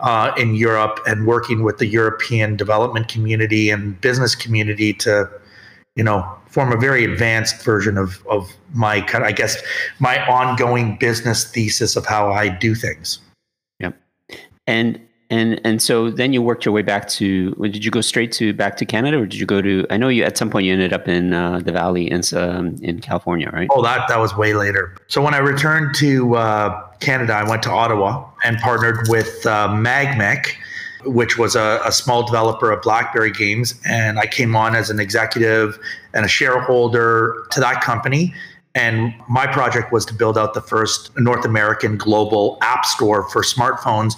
uh, 0.00 0.32
in 0.36 0.54
Europe 0.54 1.00
and 1.06 1.26
working 1.26 1.62
with 1.62 1.78
the 1.78 1.86
European 1.86 2.56
development 2.56 3.08
community 3.08 3.70
and 3.70 4.00
business 4.00 4.34
community 4.34 4.92
to, 4.94 5.28
you 5.94 6.04
know, 6.04 6.26
form 6.46 6.72
a 6.72 6.76
very 6.76 7.04
advanced 7.04 7.62
version 7.62 7.96
of 7.98 8.26
of 8.26 8.50
my 8.72 9.00
kind. 9.02 9.24
I 9.24 9.32
guess 9.32 9.62
my 9.98 10.24
ongoing 10.26 10.96
business 10.96 11.44
thesis 11.44 11.96
of 11.96 12.06
how 12.06 12.30
I 12.30 12.48
do 12.48 12.74
things. 12.74 13.18
Yep, 13.78 13.96
and 14.66 15.00
and 15.30 15.60
and 15.64 15.80
so 15.80 16.10
then 16.10 16.32
you 16.32 16.42
worked 16.42 16.64
your 16.64 16.74
way 16.74 16.82
back 16.82 17.08
to. 17.08 17.52
Did 17.54 17.84
you 17.84 17.90
go 17.90 18.00
straight 18.00 18.32
to 18.32 18.52
back 18.52 18.76
to 18.78 18.84
Canada, 18.84 19.18
or 19.18 19.26
did 19.26 19.38
you 19.38 19.46
go 19.46 19.62
to? 19.62 19.86
I 19.88 19.96
know 19.96 20.08
you 20.08 20.24
at 20.24 20.36
some 20.36 20.50
point 20.50 20.66
you 20.66 20.72
ended 20.72 20.92
up 20.92 21.06
in 21.06 21.32
uh, 21.32 21.60
the 21.60 21.70
Valley 21.72 22.10
in 22.10 22.22
um, 22.34 22.76
in 22.82 23.00
California, 23.00 23.48
right? 23.52 23.68
Oh, 23.70 23.82
that 23.82 24.08
that 24.08 24.18
was 24.18 24.36
way 24.36 24.54
later. 24.54 24.96
So 25.06 25.22
when 25.22 25.32
I 25.32 25.38
returned 25.38 25.94
to 25.96 26.34
uh, 26.34 26.88
Canada, 26.98 27.34
I 27.34 27.48
went 27.48 27.62
to 27.62 27.70
Ottawa 27.70 28.28
and 28.44 28.58
partnered 28.58 29.08
with 29.08 29.46
uh, 29.46 29.68
Magmic, 29.68 30.46
which 31.04 31.38
was 31.38 31.54
a, 31.54 31.80
a 31.84 31.92
small 31.92 32.26
developer 32.26 32.72
of 32.72 32.82
BlackBerry 32.82 33.30
games, 33.30 33.80
and 33.84 34.18
I 34.18 34.26
came 34.26 34.56
on 34.56 34.74
as 34.74 34.90
an 34.90 34.98
executive 34.98 35.78
and 36.12 36.24
a 36.24 36.28
shareholder 36.28 37.46
to 37.52 37.60
that 37.60 37.82
company. 37.82 38.34
And 38.74 39.12
my 39.28 39.48
project 39.48 39.92
was 39.92 40.04
to 40.06 40.14
build 40.14 40.38
out 40.38 40.54
the 40.54 40.60
first 40.60 41.10
North 41.18 41.44
American 41.44 41.96
global 41.96 42.56
app 42.62 42.84
store 42.84 43.28
for 43.28 43.42
smartphones 43.42 44.14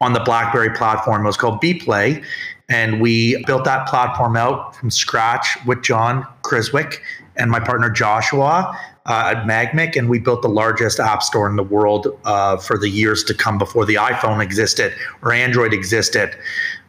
on 0.00 0.12
the 0.12 0.20
BlackBerry 0.20 0.70
platform. 0.70 1.22
It 1.22 1.26
was 1.26 1.36
called 1.36 1.60
BPlay. 1.60 2.24
And 2.68 3.00
we 3.00 3.42
built 3.44 3.64
that 3.64 3.86
platform 3.86 4.36
out 4.36 4.74
from 4.76 4.90
scratch 4.90 5.58
with 5.66 5.82
John 5.82 6.26
Criswick 6.42 7.00
and 7.36 7.50
my 7.50 7.60
partner 7.60 7.90
Joshua 7.90 8.78
uh, 9.06 9.34
at 9.34 9.44
Magmic. 9.46 9.96
And 9.96 10.08
we 10.08 10.18
built 10.18 10.42
the 10.42 10.48
largest 10.48 10.98
app 10.98 11.22
store 11.22 11.48
in 11.48 11.56
the 11.56 11.62
world 11.62 12.08
uh, 12.24 12.56
for 12.56 12.78
the 12.78 12.88
years 12.88 13.22
to 13.24 13.34
come 13.34 13.58
before 13.58 13.84
the 13.84 13.96
iPhone 13.96 14.42
existed 14.42 14.94
or 15.22 15.32
Android 15.32 15.74
existed 15.74 16.36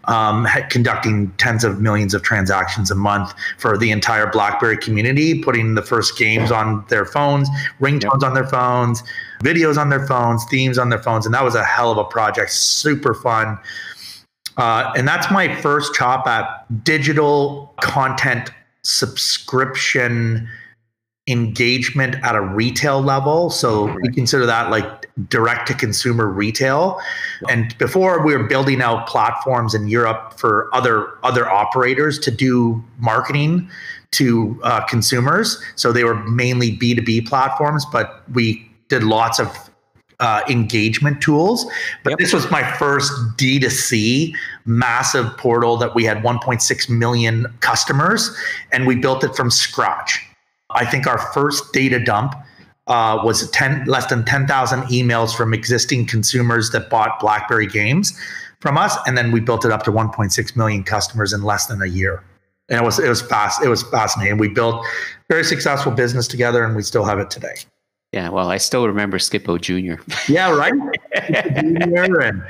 um, 0.08 0.47
conducting 0.70 1.32
tens 1.34 1.64
of 1.64 1.82
millions 1.82 2.14
of 2.14 2.22
transactions 2.22 2.91
a 2.91 2.95
month 2.95 3.34
for 3.58 3.78
the 3.78 3.91
entire 3.91 4.28
BlackBerry 4.32 4.78
community, 4.78 5.41
putting 5.41 5.76
the 5.76 5.82
first 5.82 6.18
games 6.18 6.51
on 6.51 6.86
their 6.89 7.06
phones, 7.06 7.49
ringtones 7.80 8.24
on 8.24 8.34
their 8.34 8.47
phones, 8.47 9.03
videos 9.43 9.78
on 9.78 9.89
their 9.89 10.06
phones, 10.08 10.45
themes 10.45 10.78
on 10.78 10.89
their 10.89 11.01
phones. 11.01 11.26
And 11.26 11.34
that 11.34 11.43
was 11.43 11.56
a 11.56 11.64
hell 11.64 11.91
of 11.91 11.97
a 11.97 12.03
project, 12.03 12.51
super 12.51 13.14
fun. 13.14 13.58
Uh, 14.58 14.93
and 14.95 15.08
that's 15.08 15.30
my 15.32 15.53
first 15.62 15.93
chop 15.93 16.28
at 16.28 16.84
digital 16.84 17.74
content 17.82 18.51
subscription 18.84 20.47
engagement 21.28 22.16
at 22.24 22.36
a 22.36 22.41
retail 22.41 23.01
level. 23.01 23.49
So 23.49 23.95
we 24.01 24.10
consider 24.14 24.45
that 24.45 24.70
like 24.70 25.05
direct 25.30 25.68
to 25.68 25.74
consumer 25.74 26.28
retail. 26.28 26.99
And 27.49 27.78
before 27.78 28.26
we 28.26 28.36
were 28.36 28.43
building 28.43 28.82
out 28.82 29.07
platforms 29.07 29.74
in 29.74 29.88
Europe 29.88 30.34
for 30.38 30.70
other 30.74 31.18
other 31.24 31.49
operators 31.49 32.20
to 32.20 32.32
do 32.32 32.84
marketing 32.97 33.70
to 34.11 34.59
uh, 34.63 34.86
consumers. 34.86 35.61
So 35.76 35.91
they 35.91 36.03
were 36.03 36.16
mainly 36.30 36.78
B2B 36.78 37.28
platforms, 37.28 37.86
but 37.91 38.24
we 38.34 38.70
did 38.88 39.03
lots 39.03 39.39
of 39.39 39.70
uh, 40.20 40.41
engagement 40.47 41.22
tools. 41.22 41.66
But 42.03 42.11
yep. 42.11 42.20
this 42.20 42.34
was 42.34 42.49
my 42.49 42.63
first 42.78 43.11
D2C 43.38 44.34
massive 44.66 45.38
portal 45.38 45.78
that 45.78 45.95
we 45.95 46.03
had 46.05 46.18
1.6 46.24 46.89
million 46.89 47.45
customers, 47.59 48.36
and 48.72 48.88
we 48.88 48.95
built 48.95 49.24
it 49.24 49.36
from 49.36 49.51
scratch. 49.51 50.26
I 50.72 50.86
think 50.86 51.07
our 51.07 51.18
first 51.34 51.74
data 51.74 51.99
dump 51.99 52.36
uh, 52.88 53.19
was 53.23 53.49
10 53.51 53.86
less 53.86 54.05
than 54.07 54.23
10,000 54.25 54.83
emails 54.83 55.36
from 55.36 55.53
existing 55.53 56.05
consumers 56.05 56.69
that 56.71 56.89
bought 56.89 57.19
BlackBerry 57.19 57.67
games 57.67 58.17
from 58.59 58.77
us, 58.77 58.95
and 59.07 59.17
then 59.17 59.31
we 59.31 59.39
built 59.39 59.65
it 59.65 59.71
up 59.71 59.83
to 59.83 59.91
1.6 59.91 60.55
million 60.55 60.83
customers 60.83 61.33
in 61.33 61.43
less 61.43 61.65
than 61.67 61.81
a 61.81 61.88
year. 61.88 62.23
And 62.69 62.81
it 62.81 62.83
was 62.83 62.97
it 62.97 63.09
was 63.09 63.21
fast. 63.21 63.63
It 63.63 63.67
was 63.67 63.83
fascinating. 63.83 64.39
We 64.39 64.47
built 64.47 64.83
very 65.29 65.43
successful 65.43 65.91
business 65.91 66.27
together, 66.27 66.63
and 66.63 66.75
we 66.75 66.81
still 66.81 67.05
have 67.05 67.19
it 67.19 67.29
today. 67.29 67.53
Yeah, 68.11 68.29
well, 68.29 68.49
I 68.49 68.57
still 68.57 68.88
remember 68.88 69.19
Skippo 69.19 69.59
Junior. 69.59 69.99
yeah, 70.27 70.49
right. 70.49 70.73
Junior 71.53 72.21
and 72.21 72.41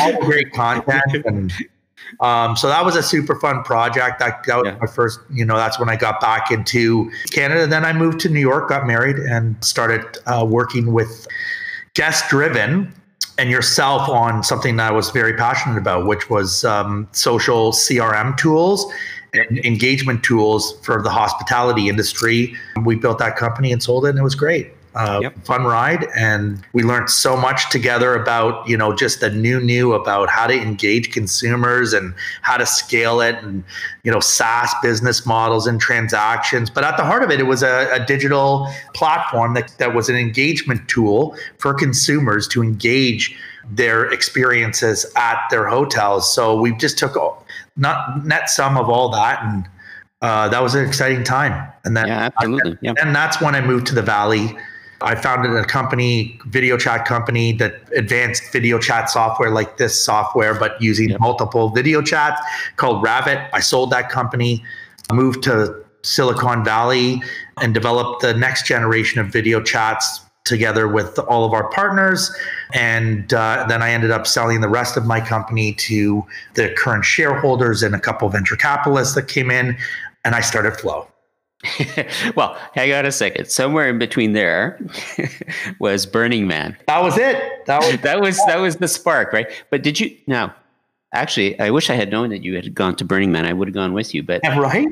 all 0.00 0.12
the 0.12 0.22
great 0.22 0.52
content 0.52 1.24
and 1.26 1.52
um, 2.20 2.56
so 2.56 2.68
that 2.68 2.84
was 2.84 2.96
a 2.96 3.02
super 3.02 3.36
fun 3.36 3.62
project. 3.62 4.18
That, 4.18 4.44
that 4.44 4.56
was 4.56 4.66
yeah. 4.66 4.78
my 4.80 4.86
first, 4.86 5.20
you 5.30 5.44
know, 5.44 5.56
that's 5.56 5.78
when 5.78 5.88
I 5.88 5.96
got 5.96 6.20
back 6.20 6.50
into 6.50 7.10
Canada. 7.30 7.66
Then 7.66 7.84
I 7.84 7.92
moved 7.92 8.20
to 8.20 8.28
New 8.28 8.40
York, 8.40 8.68
got 8.68 8.86
married, 8.86 9.16
and 9.16 9.62
started 9.64 10.04
uh, 10.26 10.46
working 10.48 10.92
with 10.92 11.26
Guest 11.94 12.28
Driven 12.28 12.92
and 13.38 13.50
yourself 13.50 14.08
on 14.08 14.42
something 14.42 14.76
that 14.76 14.90
I 14.90 14.94
was 14.94 15.10
very 15.10 15.34
passionate 15.34 15.78
about, 15.78 16.06
which 16.06 16.28
was 16.28 16.64
um, 16.64 17.08
social 17.12 17.72
CRM 17.72 18.36
tools 18.36 18.92
and 19.32 19.58
engagement 19.64 20.24
tools 20.24 20.78
for 20.82 21.00
the 21.00 21.10
hospitality 21.10 21.88
industry. 21.88 22.54
We 22.84 22.96
built 22.96 23.18
that 23.18 23.36
company 23.36 23.72
and 23.72 23.82
sold 23.82 24.04
it, 24.04 24.10
and 24.10 24.18
it 24.18 24.22
was 24.22 24.34
great 24.34 24.72
uh, 24.94 25.20
yep. 25.22 25.38
fun 25.44 25.64
ride 25.64 26.06
and 26.16 26.60
we 26.72 26.82
learned 26.82 27.08
so 27.08 27.36
much 27.36 27.70
together 27.70 28.14
about 28.14 28.68
you 28.68 28.76
know 28.76 28.94
just 28.94 29.20
the 29.20 29.30
new 29.30 29.60
new 29.60 29.92
about 29.92 30.28
how 30.28 30.46
to 30.48 30.54
engage 30.54 31.12
consumers 31.12 31.92
and 31.92 32.12
how 32.42 32.56
to 32.56 32.66
scale 32.66 33.20
it 33.20 33.36
and 33.36 33.62
you 34.02 34.10
know 34.10 34.18
saas 34.18 34.74
business 34.82 35.24
models 35.24 35.66
and 35.68 35.80
transactions 35.80 36.68
but 36.68 36.82
at 36.82 36.96
the 36.96 37.04
heart 37.04 37.22
of 37.22 37.30
it 37.30 37.38
it 37.38 37.44
was 37.44 37.62
a, 37.62 37.88
a 37.92 38.04
digital 38.04 38.68
platform 38.92 39.54
that, 39.54 39.72
that 39.78 39.94
was 39.94 40.08
an 40.08 40.16
engagement 40.16 40.86
tool 40.88 41.36
for 41.58 41.72
consumers 41.72 42.48
to 42.48 42.60
engage 42.60 43.38
their 43.70 44.10
experiences 44.10 45.06
at 45.14 45.38
their 45.50 45.68
hotels 45.68 46.34
so 46.34 46.60
we 46.60 46.74
just 46.78 46.98
took 46.98 47.16
not 47.76 48.24
net 48.24 48.50
sum 48.50 48.76
of 48.76 48.88
all 48.88 49.08
that 49.08 49.40
and 49.44 49.68
uh, 50.22 50.48
that 50.48 50.62
was 50.62 50.74
an 50.74 50.84
exciting 50.84 51.22
time 51.22 51.70
and 51.84 51.96
then 51.96 52.08
yeah, 52.08 52.28
absolutely. 52.36 52.76
Yep. 52.82 52.96
and 53.00 53.14
that's 53.14 53.40
when 53.40 53.54
i 53.54 53.60
moved 53.60 53.86
to 53.86 53.94
the 53.94 54.02
valley 54.02 54.56
I 55.02 55.14
founded 55.14 55.52
a 55.54 55.64
company, 55.64 56.38
video 56.46 56.76
chat 56.76 57.06
company 57.06 57.52
that 57.54 57.76
advanced 57.96 58.52
video 58.52 58.78
chat 58.78 59.08
software 59.08 59.50
like 59.50 59.76
this 59.78 59.98
software, 60.02 60.54
but 60.54 60.80
using 60.80 61.10
yep. 61.10 61.20
multiple 61.20 61.70
video 61.70 62.02
chats 62.02 62.40
called 62.76 63.02
Rabbit. 63.02 63.48
I 63.52 63.60
sold 63.60 63.90
that 63.90 64.10
company, 64.10 64.62
moved 65.12 65.42
to 65.44 65.82
Silicon 66.02 66.64
Valley 66.64 67.22
and 67.60 67.74
developed 67.74 68.22
the 68.22 68.34
next 68.34 68.66
generation 68.66 69.20
of 69.20 69.28
video 69.28 69.62
chats 69.62 70.20
together 70.44 70.88
with 70.88 71.18
all 71.20 71.44
of 71.44 71.52
our 71.52 71.68
partners. 71.70 72.34
And 72.72 73.32
uh, 73.32 73.66
then 73.68 73.82
I 73.82 73.90
ended 73.90 74.10
up 74.10 74.26
selling 74.26 74.60
the 74.60 74.68
rest 74.68 74.96
of 74.96 75.06
my 75.06 75.20
company 75.20 75.72
to 75.74 76.26
the 76.54 76.74
current 76.76 77.04
shareholders 77.04 77.82
and 77.82 77.94
a 77.94 78.00
couple 78.00 78.26
of 78.26 78.32
venture 78.32 78.56
capitalists 78.56 79.14
that 79.14 79.28
came 79.28 79.50
in, 79.50 79.76
and 80.24 80.34
I 80.34 80.40
started 80.40 80.76
Flow. 80.76 81.09
well, 82.36 82.56
hang 82.74 82.92
on 82.92 83.04
a 83.04 83.12
second. 83.12 83.48
Somewhere 83.50 83.88
in 83.88 83.98
between 83.98 84.32
there 84.32 84.80
was 85.78 86.06
Burning 86.06 86.46
Man. 86.46 86.76
That 86.86 87.02
was 87.02 87.18
it. 87.18 87.66
That 87.66 87.80
was 87.80 87.98
that 88.02 88.20
was 88.20 88.36
that 88.46 88.58
was 88.58 88.76
the 88.76 88.88
spark, 88.88 89.32
right? 89.32 89.46
But 89.70 89.82
did 89.82 90.00
you 90.00 90.16
now? 90.26 90.54
Actually, 91.12 91.58
I 91.58 91.70
wish 91.70 91.90
I 91.90 91.94
had 91.94 92.10
known 92.10 92.30
that 92.30 92.44
you 92.44 92.54
had 92.54 92.72
gone 92.72 92.94
to 92.96 93.04
Burning 93.04 93.32
Man. 93.32 93.44
I 93.44 93.52
would 93.52 93.66
have 93.68 93.74
gone 93.74 93.92
with 93.92 94.14
you. 94.14 94.22
But 94.22 94.42
right? 94.44 94.88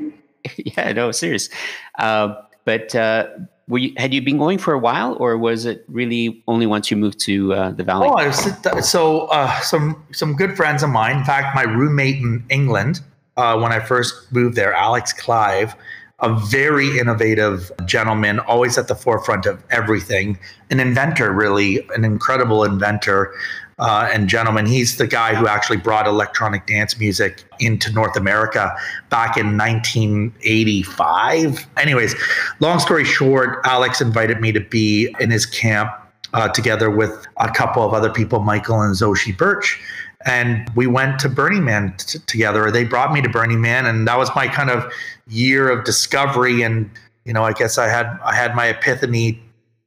yeah, 0.57 0.91
no, 0.91 1.11
serious. 1.11 1.49
Uh, 1.97 2.35
but 2.65 2.93
uh, 2.93 3.27
were 3.69 3.77
you, 3.77 3.93
had 3.95 4.13
you 4.13 4.21
been 4.21 4.37
going 4.37 4.57
for 4.57 4.73
a 4.73 4.79
while, 4.79 5.15
or 5.19 5.37
was 5.37 5.65
it 5.65 5.85
really 5.87 6.43
only 6.47 6.65
once 6.65 6.91
you 6.91 6.97
moved 6.97 7.19
to 7.21 7.53
uh, 7.53 7.71
the 7.71 7.83
valley? 7.83 8.09
Oh, 8.09 8.13
was, 8.13 8.89
so 8.89 9.27
uh, 9.27 9.59
some 9.61 10.05
some 10.11 10.35
good 10.35 10.57
friends 10.57 10.83
of 10.83 10.89
mine. 10.89 11.17
In 11.17 11.23
fact, 11.23 11.55
my 11.55 11.63
roommate 11.63 12.17
in 12.17 12.43
England 12.49 12.99
uh, 13.39 13.57
when 13.57 13.71
I 13.71 13.79
first 13.79 14.31
moved 14.33 14.55
there, 14.55 14.73
Alex 14.73 15.13
Clive, 15.13 15.73
a 16.21 16.37
very 16.47 16.99
innovative 16.99 17.71
gentleman, 17.85 18.39
always 18.39 18.77
at 18.77 18.87
the 18.87 18.95
forefront 18.95 19.45
of 19.45 19.63
everything, 19.71 20.37
an 20.69 20.79
inventor, 20.79 21.31
really, 21.31 21.87
an 21.95 22.03
incredible 22.03 22.63
inventor 22.63 23.33
uh, 23.79 24.09
and 24.11 24.27
gentleman. 24.27 24.65
He's 24.65 24.97
the 24.97 25.07
guy 25.07 25.33
who 25.33 25.47
actually 25.47 25.77
brought 25.77 26.07
electronic 26.07 26.67
dance 26.67 26.99
music 26.99 27.45
into 27.59 27.93
North 27.93 28.17
America 28.17 28.75
back 29.09 29.37
in 29.37 29.57
1985. 29.57 31.65
Anyways, 31.77 32.15
long 32.59 32.79
story 32.79 33.05
short, 33.05 33.61
Alex 33.63 34.01
invited 34.01 34.41
me 34.41 34.51
to 34.51 34.59
be 34.59 35.15
in 35.19 35.31
his 35.31 35.45
camp 35.45 35.89
uh, 36.33 36.49
together 36.49 36.89
with 36.89 37.25
a 37.37 37.49
couple 37.49 37.83
of 37.83 37.93
other 37.93 38.09
people, 38.09 38.41
Michael 38.41 38.81
and 38.81 38.95
Zoshi 38.95 39.35
Birch. 39.35 39.79
And 40.25 40.69
we 40.75 40.85
went 40.85 41.17
to 41.21 41.29
Burning 41.29 41.63
Man 41.63 41.93
t- 41.97 42.19
together. 42.27 42.69
They 42.71 42.83
brought 42.83 43.13
me 43.13 43.21
to 43.21 43.29
Burning 43.29 43.61
Man, 43.61 43.85
and 43.85 44.05
that 44.07 44.17
was 44.17 44.29
my 44.35 44.49
kind 44.49 44.69
of 44.69 44.91
year 45.29 45.69
of 45.69 45.85
discovery. 45.85 46.61
And 46.61 46.89
you 47.25 47.33
know, 47.33 47.43
I 47.43 47.53
guess 47.53 47.77
I 47.77 47.87
had 47.87 48.19
I 48.23 48.35
had 48.35 48.55
my 48.55 48.67
epiphany, 48.67 49.41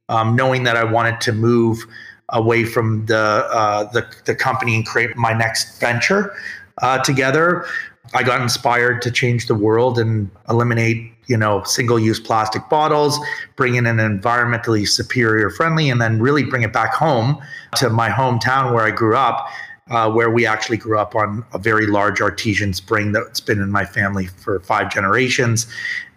um, 0.09 0.37
knowing 0.37 0.65
that 0.65 0.77
I 0.77 0.85
wanted 0.85 1.21
to 1.23 1.33
move 1.33 1.85
away 2.31 2.65
from 2.65 3.07
the 3.07 3.17
uh, 3.17 3.91
the, 3.93 4.07
the 4.25 4.35
company 4.35 4.75
and 4.75 4.87
create 4.87 5.17
my 5.17 5.33
next 5.33 5.81
venture 5.81 6.35
uh, 6.81 7.03
together. 7.03 7.67
I 8.15 8.23
got 8.23 8.41
inspired 8.41 9.01
to 9.03 9.11
change 9.11 9.47
the 9.47 9.55
world 9.55 9.99
and 9.99 10.31
eliminate 10.49 11.13
you 11.27 11.37
know 11.37 11.63
single-use 11.63 12.19
plastic 12.19 12.69
bottles 12.69 13.19
bring 13.57 13.77
in 13.77 13.87
an 13.87 13.99
environmentally 13.99 14.87
superior 14.89 15.51
friendly 15.51 15.89
and 15.89 16.01
then 16.01 16.21
really 16.21 16.43
bring 16.43 16.63
it 16.63 16.73
back 16.73 16.93
home 16.93 17.41
to 17.77 17.89
my 17.89 18.09
hometown 18.09 18.75
where 18.75 18.85
i 18.85 18.91
grew 18.91 19.17
up 19.17 19.47
uh, 19.93 20.11
where 20.11 20.31
we 20.31 20.47
actually 20.47 20.79
grew 20.79 20.99
up 20.99 21.15
on 21.15 21.45
a 21.53 21.59
very 21.59 21.87
large 21.87 22.21
artesian 22.21 22.73
spring 22.73 23.13
that's 23.13 23.41
been 23.41 23.61
in 23.61 23.71
my 23.71 23.85
family 23.85 24.27
for 24.27 24.59
five 24.61 24.91
generations. 24.91 25.67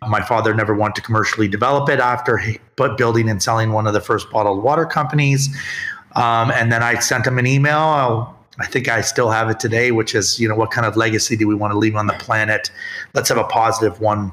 My 0.07 0.21
father 0.21 0.53
never 0.53 0.73
wanted 0.73 0.95
to 0.95 1.01
commercially 1.01 1.49
develop 1.49 1.89
it 1.89 1.99
after 1.99 2.37
he, 2.37 2.59
but 2.77 2.97
building 2.97 3.29
and 3.29 3.43
selling 3.43 3.73
one 3.73 3.85
of 3.85 3.93
the 3.93 3.99
first 3.99 4.31
bottled 4.31 4.63
water 4.63 4.85
companies. 4.85 5.49
Um, 6.15 6.51
and 6.51 6.71
then 6.71 6.81
I 6.81 6.99
sent 6.99 7.27
him 7.27 7.37
an 7.37 7.45
email. 7.45 7.79
I'll, 7.79 8.39
I 8.59 8.65
think 8.65 8.87
I 8.87 9.01
still 9.01 9.29
have 9.29 9.49
it 9.49 9.59
today, 9.59 9.91
which 9.91 10.15
is, 10.15 10.39
you 10.39 10.47
know, 10.47 10.55
what 10.55 10.71
kind 10.71 10.87
of 10.87 10.95
legacy 10.95 11.35
do 11.35 11.45
we 11.45 11.55
want 11.55 11.73
to 11.73 11.77
leave 11.77 11.97
on 11.97 12.07
the 12.07 12.13
planet? 12.13 12.71
Let's 13.13 13.27
have 13.27 13.37
a 13.37 13.43
positive 13.43 13.99
one. 13.99 14.31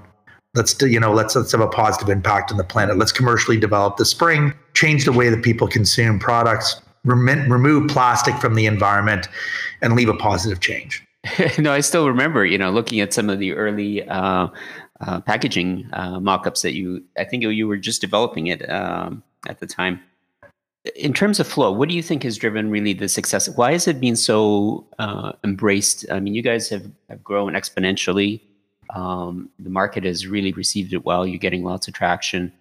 Let's 0.54 0.74
do, 0.74 0.86
you 0.86 1.00
know, 1.00 1.12
let's 1.12 1.34
let's 1.34 1.50
have 1.50 1.62
a 1.62 1.66
positive 1.66 2.10
impact 2.10 2.52
on 2.52 2.58
the 2.58 2.64
planet. 2.64 2.98
Let's 2.98 3.10
commercially 3.10 3.58
develop 3.58 3.96
the 3.96 4.04
spring, 4.04 4.54
change 4.74 5.06
the 5.06 5.12
way 5.12 5.30
that 5.30 5.42
people 5.42 5.66
consume 5.66 6.20
products, 6.20 6.81
rem- 7.04 7.50
remove 7.50 7.88
plastic 7.88 8.36
from 8.36 8.54
the 8.54 8.66
environment, 8.66 9.28
and 9.80 9.94
leave 9.94 10.08
a 10.08 10.14
positive 10.14 10.60
change. 10.60 11.06
no, 11.58 11.72
I 11.72 11.80
still 11.80 12.08
remember, 12.08 12.44
you 12.44 12.58
know, 12.58 12.70
looking 12.70 13.00
at 13.00 13.12
some 13.12 13.30
of 13.30 13.38
the 13.38 13.52
early 13.52 14.06
uh, 14.08 14.48
uh, 15.00 15.20
packaging 15.20 15.88
uh, 15.92 16.20
mock-ups 16.20 16.62
that 16.62 16.74
you, 16.74 17.04
I 17.16 17.24
think 17.24 17.44
you 17.44 17.68
were 17.68 17.76
just 17.76 18.00
developing 18.00 18.48
it 18.48 18.68
um, 18.68 19.22
at 19.48 19.60
the 19.60 19.66
time 19.66 20.00
in 20.96 21.12
terms 21.12 21.38
of 21.38 21.46
flow, 21.46 21.70
what 21.70 21.88
do 21.88 21.94
you 21.94 22.02
think 22.02 22.22
has 22.24 22.36
driven 22.36 22.70
really 22.70 22.92
the 22.92 23.08
success? 23.08 23.48
Why 23.48 23.72
has 23.72 23.86
it 23.86 24.00
been 24.00 24.16
so 24.16 24.84
uh, 24.98 25.32
embraced? 25.44 26.04
I 26.10 26.18
mean, 26.20 26.34
you 26.34 26.42
guys 26.42 26.68
have, 26.70 26.90
have 27.08 27.22
grown 27.22 27.52
exponentially. 27.52 28.40
Um, 28.90 29.48
the 29.58 29.70
market 29.70 30.04
has 30.04 30.26
really 30.26 30.52
received 30.52 30.92
it 30.92 31.04
well. 31.04 31.26
You're 31.26 31.38
getting 31.38 31.62
lots 31.62 31.86
of 31.86 31.94
traction. 31.94 32.52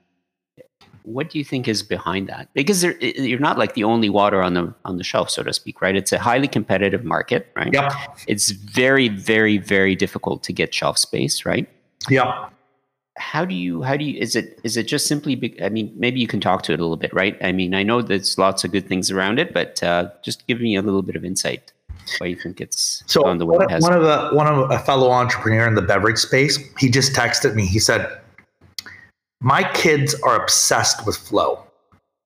What 1.03 1.29
do 1.29 1.37
you 1.37 1.43
think 1.43 1.67
is 1.67 1.83
behind 1.83 2.29
that? 2.29 2.49
Because 2.53 2.83
you're 2.83 3.39
not 3.39 3.57
like 3.57 3.73
the 3.73 3.83
only 3.83 4.09
water 4.09 4.41
on 4.41 4.53
the 4.53 4.73
on 4.85 4.97
the 4.97 5.03
shelf, 5.03 5.29
so 5.29 5.43
to 5.43 5.53
speak, 5.53 5.81
right? 5.81 5.95
It's 5.95 6.11
a 6.11 6.19
highly 6.19 6.47
competitive 6.47 7.03
market, 7.03 7.51
right? 7.55 7.73
Yeah. 7.73 7.89
It's 8.27 8.51
very, 8.51 9.09
very, 9.09 9.57
very 9.57 9.95
difficult 9.95 10.43
to 10.43 10.53
get 10.53 10.73
shelf 10.73 10.97
space, 10.97 11.45
right? 11.45 11.67
Yeah 12.09 12.49
how 13.17 13.43
do 13.45 13.53
you 13.53 13.83
how 13.83 13.97
do 13.97 14.03
you 14.05 14.19
is 14.19 14.35
it 14.35 14.59
is 14.63 14.77
it 14.77 14.83
just 14.83 15.05
simply 15.05 15.35
be, 15.35 15.61
i 15.61 15.69
mean 15.69 15.93
maybe 15.95 16.19
you 16.19 16.27
can 16.27 16.39
talk 16.39 16.63
to 16.63 16.73
it 16.73 16.79
a 16.79 16.83
little 16.83 16.97
bit 16.97 17.13
right 17.13 17.37
i 17.43 17.51
mean 17.51 17.73
i 17.75 17.83
know 17.83 18.01
there's 18.01 18.37
lots 18.37 18.63
of 18.63 18.71
good 18.71 18.87
things 18.87 19.11
around 19.11 19.37
it 19.37 19.53
but 19.53 19.81
uh, 19.83 20.09
just 20.23 20.45
give 20.47 20.61
me 20.61 20.75
a 20.75 20.81
little 20.81 21.01
bit 21.01 21.15
of 21.15 21.25
insight 21.25 21.73
why 22.17 22.27
you 22.27 22.35
think 22.35 22.59
it's 22.61 23.03
so 23.05 23.25
on 23.25 23.37
the 23.37 23.45
way 23.45 23.57
one, 23.57 23.81
one 23.81 23.93
of 23.93 24.03
the 24.03 24.35
one 24.35 24.47
of 24.47 24.71
a 24.71 24.79
fellow 24.79 25.11
entrepreneur 25.11 25.67
in 25.67 25.75
the 25.75 25.81
beverage 25.81 26.17
space 26.17 26.57
he 26.79 26.89
just 26.89 27.13
texted 27.13 27.53
me 27.53 27.65
he 27.65 27.79
said 27.79 28.19
my 29.41 29.63
kids 29.73 30.15
are 30.21 30.41
obsessed 30.41 31.05
with 31.05 31.17
flow 31.17 31.61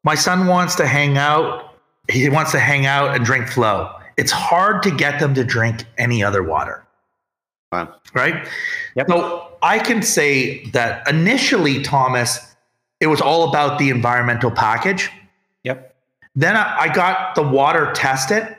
my 0.03 0.15
son 0.15 0.47
wants 0.47 0.75
to 0.75 0.85
hang 0.85 1.17
out 1.17 1.75
he 2.09 2.29
wants 2.29 2.51
to 2.51 2.59
hang 2.59 2.85
out 2.85 3.15
and 3.15 3.25
drink 3.25 3.47
flow 3.47 3.91
it's 4.17 4.31
hard 4.31 4.83
to 4.83 4.91
get 4.91 5.19
them 5.19 5.33
to 5.33 5.43
drink 5.43 5.85
any 5.97 6.23
other 6.23 6.43
water 6.43 6.85
wow. 7.71 7.93
right 8.13 8.47
yep. 8.95 9.07
so 9.09 9.45
I 9.65 9.79
can 9.79 10.03
say 10.03 10.63
that 10.67 11.09
initially, 11.09 11.81
Thomas, 11.81 12.55
it 12.99 13.07
was 13.07 13.19
all 13.19 13.49
about 13.49 13.79
the 13.79 13.89
environmental 13.89 14.51
package. 14.51 15.09
Yep. 15.63 15.95
Then 16.35 16.55
I, 16.55 16.93
got 16.93 17.33
the 17.33 17.41
water 17.41 17.91
tested 17.93 18.55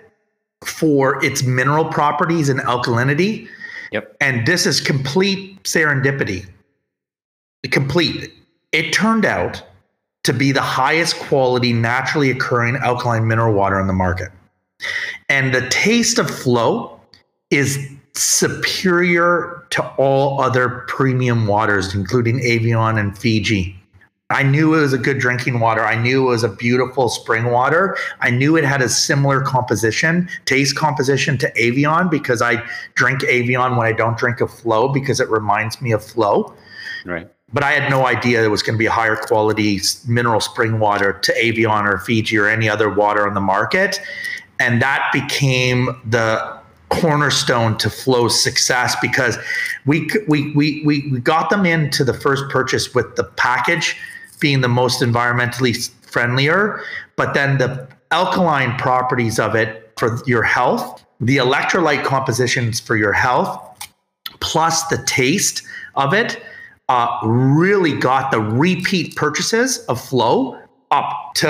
for 0.65 1.25
its 1.25 1.45
mineral 1.45 1.85
properties 1.85 2.49
and 2.49 2.59
alkalinity. 2.59 3.47
Yep. 3.93 4.17
And 4.21 4.45
this 4.49 4.67
is 4.67 4.81
complete 4.81 5.63
serendipity. 5.63 6.49
Complete. 7.71 8.33
It 8.77 8.93
turned 8.93 9.25
out 9.25 9.63
to 10.25 10.35
be 10.35 10.53
the 10.53 10.61
highest 10.61 11.19
quality 11.19 11.73
naturally 11.73 12.31
occurring 12.31 12.77
alkaline 12.77 13.27
mineral 13.27 13.55
water 13.55 13.81
on 13.81 13.87
the 13.87 13.95
market. 13.95 14.31
And 15.31 15.55
the 15.55 15.67
taste 15.71 16.19
of 16.19 16.29
flow 16.29 17.01
is 17.51 17.89
superior 18.13 19.67
to 19.71 19.83
all 19.97 20.43
other 20.43 20.85
premium 20.89 21.47
waters, 21.47 21.95
including 21.95 22.39
Evian 22.45 22.99
and 22.99 23.17
Fiji. 23.17 23.75
I 24.29 24.43
knew 24.43 24.75
it 24.75 24.81
was 24.83 24.93
a 24.93 24.99
good 24.99 25.21
drinking 25.21 25.61
water. 25.61 25.83
I 25.83 25.95
knew 25.95 26.27
it 26.27 26.29
was 26.29 26.45
a 26.45 26.49
beautiful 26.51 27.09
spring 27.09 27.47
water. 27.47 27.97
I 28.21 28.29
knew 28.29 28.59
it 28.59 28.65
had 28.65 28.83
a 28.83 28.91
similar 28.91 29.41
composition, 29.41 30.29
taste 30.45 30.77
composition 30.77 31.39
to 31.39 31.59
Evian 31.59 32.11
because 32.11 32.43
I 32.43 32.63
drink 32.95 33.25
Evian 33.25 33.77
when 33.77 33.87
I 33.87 33.93
don't 33.93 34.19
drink 34.19 34.43
a 34.43 34.47
flow 34.47 34.89
because 34.89 35.19
it 35.19 35.31
reminds 35.31 35.81
me 35.81 35.93
of 35.93 36.05
flow. 36.05 36.55
Right. 37.07 37.31
But 37.53 37.63
I 37.63 37.73
had 37.73 37.91
no 37.91 38.07
idea 38.07 38.45
it 38.45 38.49
was 38.49 38.63
going 38.63 38.75
to 38.75 38.79
be 38.79 38.87
a 38.87 38.91
higher 38.91 39.17
quality 39.17 39.81
mineral 40.09 40.41
spring 40.41 40.79
water 40.79 41.13
to 41.13 41.37
Evian 41.37 41.87
or 41.87 41.99
Fiji 41.99 42.37
or 42.39 42.49
any 42.49 42.69
other 42.69 42.93
water 42.93 43.27
on 43.27 43.35
the 43.35 43.41
market. 43.41 44.01
And 44.59 44.83
that 44.83 45.09
became 45.13 46.01
the 46.05 46.59
cornerstone 46.89 47.77
to 47.79 47.91
Flow's 47.91 48.43
success 48.43 48.97
because 49.01 49.37
we 49.87 50.09
we 50.29 50.53
we 50.53 50.83
we 50.85 51.21
got 51.21 51.51
them 51.51 51.67
into 51.67 52.05
the 52.05 52.15
first 52.15 52.49
purchase 52.49 52.95
with 52.95 53.17
the 53.17 53.25
package 53.25 53.97
being 54.41 54.61
the 54.61 54.69
most 54.69 55.01
environmentally 55.01 55.91
friendlier, 56.03 56.81
but 57.17 57.35
then 57.35 57.59
the 57.59 57.89
alkaline 58.11 58.77
properties 58.79 59.39
of 59.39 59.55
it 59.55 59.93
for 59.99 60.19
your 60.27 60.43
health, 60.43 61.05
the 61.21 61.39
electrolyte 61.39 62.05
compositions 62.05 62.79
for 62.79 62.97
your 62.97 63.13
health, 63.13 63.61
plus 64.41 64.87
the 64.89 64.99
taste 65.07 65.63
of 65.95 66.13
it, 66.13 66.43
uh, 66.89 67.19
really 67.25 67.93
got 67.93 68.31
the 68.31 68.41
repeat 68.41 69.17
purchases 69.17 69.79
of 69.87 70.01
Flow 70.01 70.61
up 70.93 71.35
to 71.35 71.47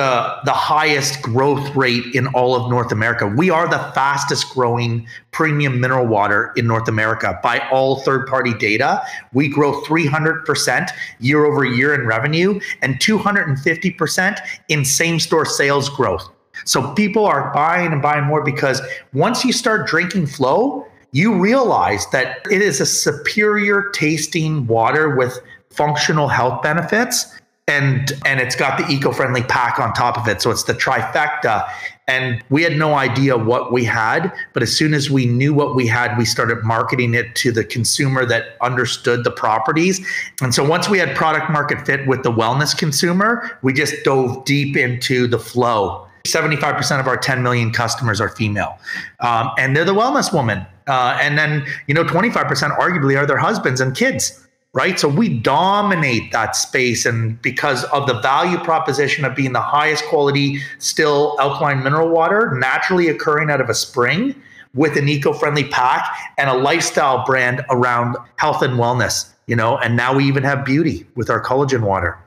the 0.47 0.53
highest 0.53 1.21
growth 1.21 1.77
rate 1.77 2.15
in 2.15 2.27
all 2.29 2.55
of 2.57 2.71
North 2.71 2.91
America. 2.91 3.27
We 3.27 3.51
are 3.51 3.69
the 3.69 3.79
fastest 3.95 4.49
growing 4.55 5.07
premium 5.31 5.79
mineral 5.79 6.07
water 6.07 6.53
in 6.57 6.67
North 6.67 6.89
America 6.89 7.39
by 7.43 7.59
all 7.71 8.01
third 8.01 8.27
party 8.27 8.55
data. 8.55 9.03
We 9.35 9.49
grow 9.49 9.83
300% 9.83 10.89
year 11.21 11.45
over 11.45 11.67
year 11.67 11.95
in 11.95 12.07
revenue 12.07 12.59
and 12.81 12.99
250% 12.99 14.39
in 14.69 14.85
same 14.87 15.21
store 15.21 15.45
sales 15.45 15.91
growth. 15.91 16.27
So 16.65 16.95
people 16.95 17.27
are 17.27 17.53
buying 17.53 17.93
and 17.93 18.01
buying 18.01 18.25
more 18.25 18.43
because 18.43 18.81
once 19.13 19.45
you 19.45 19.53
start 19.53 19.87
drinking 19.87 20.29
flow, 20.29 20.87
you 21.13 21.35
realize 21.35 22.07
that 22.11 22.39
it 22.51 22.63
is 22.63 22.81
a 22.81 22.87
superior 22.87 23.91
tasting 23.91 24.67
water 24.67 25.17
with 25.17 25.39
functional 25.71 26.29
health 26.29 26.63
benefits 26.63 27.39
and 27.69 28.13
and 28.25 28.41
it's 28.41 28.55
got 28.55 28.79
the 28.79 28.89
eco-friendly 28.93 29.43
pack 29.43 29.81
on 29.81 29.93
top 29.93 30.17
of 30.17 30.29
it. 30.29 30.41
So 30.41 30.51
it's 30.51 30.65
the 30.65 30.73
trifecta. 30.73 31.69
And 32.09 32.45
we 32.51 32.63
had 32.63 32.77
no 32.77 32.95
idea 32.95 33.37
what 33.37 33.73
we 33.73 33.83
had 33.83 34.33
but 34.53 34.63
as 34.63 34.77
soon 34.77 34.95
as 34.95 35.11
we 35.11 35.27
knew 35.27 35.53
what 35.53 35.75
we 35.75 35.89
had 35.89 36.17
we 36.17 36.25
started 36.25 36.63
marketing 36.63 37.15
it 37.15 37.35
to 37.37 37.51
the 37.51 37.65
consumer 37.65 38.25
that 38.27 38.57
understood 38.61 39.25
the 39.25 39.33
properties. 39.33 40.07
And 40.41 40.55
so 40.55 40.65
once 40.65 40.89
we 40.89 40.99
had 40.99 41.17
product 41.17 41.51
market 41.51 41.85
fit 41.85 42.07
with 42.07 42.23
the 42.23 42.31
wellness 42.31 42.77
consumer 42.77 43.59
we 43.63 43.73
just 43.73 44.05
dove 44.05 44.45
deep 44.45 44.77
into 44.77 45.27
the 45.27 45.39
flow. 45.39 46.07
75% 46.25 47.01
of 47.01 47.07
our 47.07 47.17
10 47.17 47.43
million 47.43 47.73
customers 47.73 48.21
are 48.21 48.29
female. 48.29 48.79
Um, 49.21 49.51
and 49.59 49.77
they're 49.77 49.85
the 49.85 49.95
wellness 49.95 50.33
woman 50.33 50.67
uh, 50.87 51.19
and 51.21 51.37
then 51.39 51.67
you 51.87 51.95
know 51.95 52.05
25% 52.05 52.77
arguably 52.79 53.17
are 53.19 53.27
their 53.27 53.39
husbands 53.39 53.81
and 53.81 53.97
kids 53.97 54.47
right? 54.77 55.01
So 55.01 55.09
we 55.09 55.31
dominate 55.31 56.33
that 56.33 56.55
space. 56.55 57.07
And 57.07 57.41
because 57.41 57.85
of 57.85 58.07
the 58.07 58.21
value 58.21 58.59
proposition 58.59 59.25
of 59.25 59.35
being 59.35 59.55
the 59.55 59.61
highest 59.61 60.05
quality, 60.05 60.61
still 60.79 61.35
alkaline 61.41 61.83
mineral 61.83 62.11
water 62.11 62.55
naturally 62.59 63.09
occurring 63.09 63.51
out 63.51 63.63
of 63.63 63.71
a 63.71 63.75
spring 63.75 64.35
with 64.75 64.99
an 64.99 65.09
eco 65.09 65.33
friendly 65.33 65.65
pack 65.65 66.07
and 66.37 66.51
a 66.51 66.55
lifestyle 66.55 67.25
brand 67.25 67.65
around 67.71 68.19
health 68.37 68.61
and 68.61 68.75
wellness, 68.75 69.33
you 69.47 69.57
know, 69.57 69.79
and 69.79 69.97
now 69.97 70.15
we 70.15 70.25
even 70.27 70.43
have 70.43 70.63
beauty 70.63 71.07
with 71.15 71.31
our 71.31 71.43
collagen 71.43 71.81
water. 71.81 72.19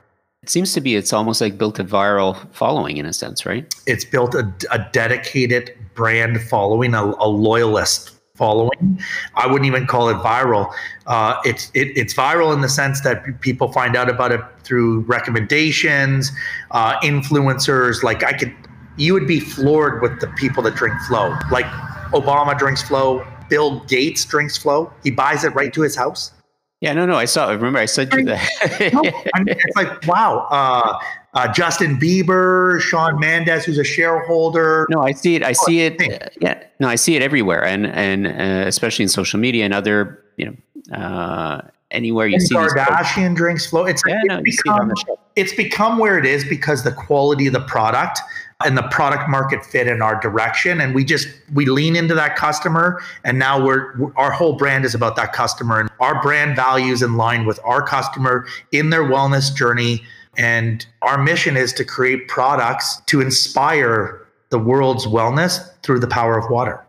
It 0.42 0.50
seems 0.50 0.72
to 0.72 0.80
be 0.80 0.96
it's 0.96 1.12
almost 1.12 1.40
like 1.40 1.56
built 1.56 1.78
a 1.78 1.84
viral 1.84 2.36
following 2.52 2.96
in 2.96 3.06
a 3.06 3.12
sense, 3.12 3.46
right? 3.46 3.72
It's 3.86 4.04
built 4.04 4.34
a, 4.34 4.52
a 4.72 4.84
dedicated 4.90 5.76
brand 5.94 6.40
following, 6.42 6.94
a, 6.94 7.04
a 7.04 7.28
loyalist 7.28 8.19
following. 8.40 8.98
I 9.34 9.46
wouldn't 9.46 9.66
even 9.66 9.86
call 9.86 10.08
it 10.08 10.14
viral. 10.14 10.72
Uh, 11.06 11.36
it's 11.44 11.70
it, 11.74 11.88
it's 11.94 12.14
viral 12.14 12.54
in 12.54 12.62
the 12.62 12.68
sense 12.70 13.02
that 13.02 13.40
people 13.42 13.70
find 13.70 13.94
out 13.94 14.08
about 14.08 14.32
it 14.32 14.40
through 14.64 15.00
recommendations, 15.00 16.32
uh, 16.70 16.98
influencers. 17.00 18.02
Like 18.02 18.24
I 18.24 18.32
could, 18.32 18.52
you 18.96 19.12
would 19.12 19.28
be 19.28 19.40
floored 19.40 20.00
with 20.00 20.20
the 20.20 20.28
people 20.28 20.62
that 20.62 20.74
drink 20.74 20.98
Flow. 21.06 21.36
Like 21.52 21.66
Obama 22.12 22.58
drinks 22.58 22.82
Flow. 22.82 23.24
Bill 23.50 23.80
Gates 23.80 24.24
drinks 24.24 24.56
Flow. 24.56 24.90
He 25.02 25.10
buys 25.10 25.44
it 25.44 25.54
right 25.54 25.72
to 25.74 25.82
his 25.82 25.94
house. 25.94 26.32
Yeah, 26.80 26.94
no, 26.94 27.04
no. 27.04 27.16
I 27.16 27.26
saw. 27.26 27.50
Remember, 27.50 27.78
I 27.78 27.84
said 27.84 28.10
you 28.14 28.24
that. 28.24 28.90
no, 28.94 29.02
I 29.34 29.42
mean, 29.42 29.54
it's 29.58 29.76
like 29.76 30.06
wow. 30.06 30.46
Uh, 30.50 30.98
uh, 31.34 31.52
Justin 31.52 31.98
Bieber, 31.98 32.80
Shawn 32.80 33.18
Mendes, 33.20 33.64
who's 33.64 33.78
a 33.78 33.84
shareholder. 33.84 34.86
No, 34.90 35.00
I 35.02 35.12
see 35.12 35.36
it. 35.36 35.42
I 35.42 35.52
see 35.52 35.80
it. 35.80 36.00
Uh, 36.00 36.28
yeah, 36.40 36.62
no, 36.80 36.88
I 36.88 36.96
see 36.96 37.16
it 37.16 37.22
everywhere, 37.22 37.64
and 37.64 37.86
and 37.86 38.26
uh, 38.26 38.66
especially 38.66 39.04
in 39.04 39.08
social 39.08 39.38
media 39.38 39.64
and 39.64 39.72
other, 39.72 40.24
you 40.36 40.46
know, 40.46 40.96
uh, 40.96 41.60
anywhere 41.90 42.26
you 42.26 42.34
and 42.34 42.42
see. 42.42 42.54
Kardashian 42.54 43.36
drinks 43.36 43.66
flow. 43.66 43.84
It's 43.84 44.02
yeah, 44.06 44.20
no, 44.24 44.42
become, 44.42 44.90
it 44.90 45.18
it's 45.36 45.54
become 45.54 45.98
where 45.98 46.18
it 46.18 46.26
is 46.26 46.44
because 46.44 46.82
the 46.82 46.92
quality 46.92 47.46
of 47.46 47.52
the 47.52 47.60
product 47.60 48.18
and 48.64 48.76
the 48.76 48.82
product 48.90 49.28
market 49.28 49.64
fit 49.64 49.86
in 49.86 50.02
our 50.02 50.20
direction 50.20 50.80
and 50.80 50.94
we 50.94 51.02
just 51.04 51.28
we 51.54 51.64
lean 51.64 51.96
into 51.96 52.14
that 52.14 52.36
customer 52.36 53.00
and 53.24 53.38
now 53.38 53.64
we're 53.64 54.12
our 54.16 54.30
whole 54.30 54.54
brand 54.54 54.84
is 54.84 54.94
about 54.94 55.16
that 55.16 55.32
customer 55.32 55.80
and 55.80 55.88
our 55.98 56.20
brand 56.20 56.54
values 56.56 57.00
in 57.00 57.16
line 57.16 57.46
with 57.46 57.58
our 57.64 57.82
customer 57.82 58.46
in 58.72 58.90
their 58.90 59.04
wellness 59.04 59.54
journey 59.54 60.02
and 60.40 60.86
our 61.02 61.22
mission 61.22 61.54
is 61.54 61.70
to 61.74 61.84
create 61.84 62.26
products 62.26 63.02
to 63.06 63.20
inspire 63.20 64.26
the 64.48 64.58
world's 64.58 65.06
wellness 65.06 65.70
through 65.82 66.00
the 66.00 66.06
power 66.06 66.38
of 66.38 66.50
water. 66.50 66.84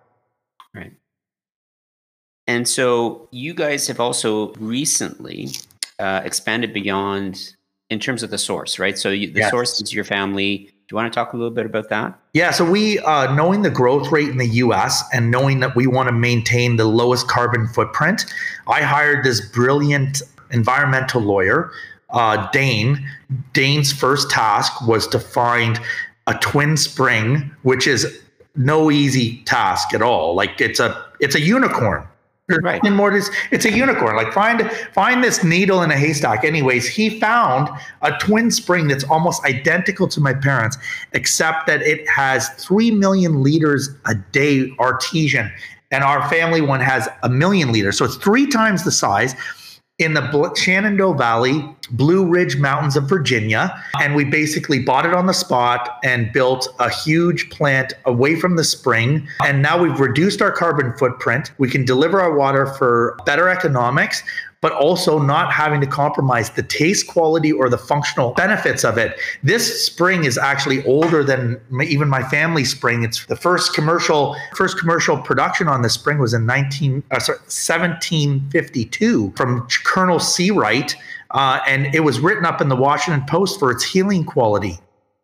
Right. 0.73 0.93
And 2.47 2.67
so 2.67 3.27
you 3.31 3.53
guys 3.53 3.87
have 3.87 3.99
also 3.99 4.53
recently 4.53 5.49
uh, 5.99 6.21
expanded 6.23 6.73
beyond 6.73 7.53
in 7.89 7.99
terms 7.99 8.23
of 8.23 8.29
the 8.29 8.37
source, 8.37 8.79
right? 8.79 8.97
So 8.97 9.09
you, 9.09 9.29
the 9.29 9.41
yes. 9.41 9.51
source 9.51 9.81
is 9.81 9.93
your 9.93 10.05
family. 10.05 10.57
Do 10.57 10.93
you 10.93 10.95
want 10.95 11.11
to 11.11 11.15
talk 11.15 11.33
a 11.33 11.35
little 11.35 11.51
bit 11.51 11.65
about 11.65 11.89
that? 11.89 12.17
Yeah. 12.33 12.51
So 12.51 12.63
we, 12.63 12.99
uh, 12.99 13.35
knowing 13.35 13.63
the 13.63 13.69
growth 13.69 14.13
rate 14.13 14.29
in 14.29 14.37
the 14.37 14.47
U.S. 14.47 15.03
and 15.13 15.29
knowing 15.29 15.59
that 15.59 15.75
we 15.75 15.87
want 15.87 16.07
to 16.07 16.13
maintain 16.13 16.77
the 16.77 16.85
lowest 16.85 17.27
carbon 17.27 17.67
footprint, 17.67 18.25
I 18.69 18.81
hired 18.81 19.25
this 19.25 19.45
brilliant 19.49 20.21
environmental 20.51 21.21
lawyer 21.21 21.71
uh, 22.11 22.49
Dane, 22.51 23.05
Dane's 23.53 23.91
first 23.91 24.29
task 24.29 24.85
was 24.87 25.07
to 25.07 25.19
find 25.19 25.79
a 26.27 26.33
twin 26.35 26.77
spring, 26.77 27.51
which 27.63 27.87
is 27.87 28.21
no 28.55 28.91
easy 28.91 29.37
task 29.45 29.93
at 29.93 30.01
all. 30.01 30.35
Like 30.35 30.59
it's 30.59 30.79
a 30.79 31.05
it's 31.19 31.35
a 31.35 31.41
unicorn. 31.41 32.07
Right. 32.61 32.83
More, 32.83 33.15
it's, 33.15 33.29
it's 33.51 33.63
a 33.63 33.71
unicorn. 33.71 34.17
Like 34.17 34.33
find 34.33 34.69
find 34.93 35.23
this 35.23 35.41
needle 35.41 35.81
in 35.83 35.91
a 35.91 35.97
haystack. 35.97 36.43
Anyways, 36.43 36.85
he 36.87 37.17
found 37.17 37.69
a 38.01 38.11
twin 38.17 38.51
spring 38.51 38.87
that's 38.87 39.05
almost 39.05 39.45
identical 39.45 40.07
to 40.09 40.19
my 40.19 40.33
parents, 40.33 40.77
except 41.13 41.65
that 41.67 41.81
it 41.81 42.05
has 42.09 42.49
three 42.55 42.91
million 42.91 43.41
liters 43.41 43.89
a 44.05 44.15
day 44.15 44.69
artesian, 44.79 45.49
and 45.91 46.03
our 46.03 46.27
family 46.29 46.59
one 46.59 46.81
has 46.81 47.07
a 47.23 47.29
million 47.29 47.71
liters. 47.71 47.97
So 47.97 48.03
it's 48.03 48.17
three 48.17 48.47
times 48.47 48.83
the 48.83 48.91
size 48.91 49.33
in 50.01 50.15
the 50.15 50.53
Shenandoah 50.55 51.15
Valley, 51.15 51.63
Blue 51.91 52.25
Ridge 52.25 52.57
Mountains 52.57 52.97
of 52.97 53.07
Virginia. 53.07 53.71
And 54.01 54.15
we 54.15 54.25
basically 54.25 54.79
bought 54.79 55.05
it 55.05 55.13
on 55.13 55.27
the 55.27 55.33
spot 55.33 55.99
and 56.03 56.33
built 56.33 56.67
a 56.79 56.89
huge 56.89 57.51
plant 57.51 57.93
away 58.05 58.35
from 58.35 58.55
the 58.55 58.63
spring. 58.63 59.27
And 59.45 59.61
now 59.61 59.81
we've 59.81 59.99
reduced 59.99 60.41
our 60.41 60.51
carbon 60.51 60.97
footprint. 60.97 61.51
We 61.59 61.69
can 61.69 61.85
deliver 61.85 62.19
our 62.19 62.35
water 62.35 62.65
for 62.65 63.15
better 63.25 63.47
economics 63.47 64.23
but 64.61 64.71
also 64.73 65.17
not 65.17 65.51
having 65.51 65.81
to 65.81 65.87
compromise 65.87 66.51
the 66.51 66.61
taste 66.63 67.07
quality 67.07 67.51
or 67.51 67.67
the 67.67 67.77
functional 67.77 68.31
benefits 68.33 68.83
of 68.83 68.97
it. 68.97 69.17
This 69.41 69.85
spring 69.85 70.23
is 70.23 70.37
actually 70.37 70.85
older 70.85 71.23
than 71.23 71.59
even 71.83 72.07
my 72.07 72.23
family 72.23 72.63
spring. 72.63 73.03
It's 73.03 73.25
the 73.25 73.35
first 73.35 73.73
commercial 73.73 74.35
first 74.55 74.77
commercial 74.77 75.17
production 75.17 75.67
on 75.67 75.81
this 75.81 75.93
spring 75.93 76.19
was 76.19 76.33
in 76.33 76.45
19 76.45 77.03
uh, 77.11 77.19
sorry, 77.19 77.39
1752 77.39 79.33
from 79.35 79.67
Colonel 79.83 80.19
Seawright, 80.19 80.95
uh, 81.31 81.59
and 81.67 81.93
it 81.93 82.01
was 82.01 82.19
written 82.19 82.45
up 82.45 82.61
in 82.61 82.69
the 82.69 82.75
Washington 82.75 83.25
Post 83.27 83.59
for 83.59 83.71
its 83.71 83.83
healing 83.83 84.23
quality, 84.23 84.79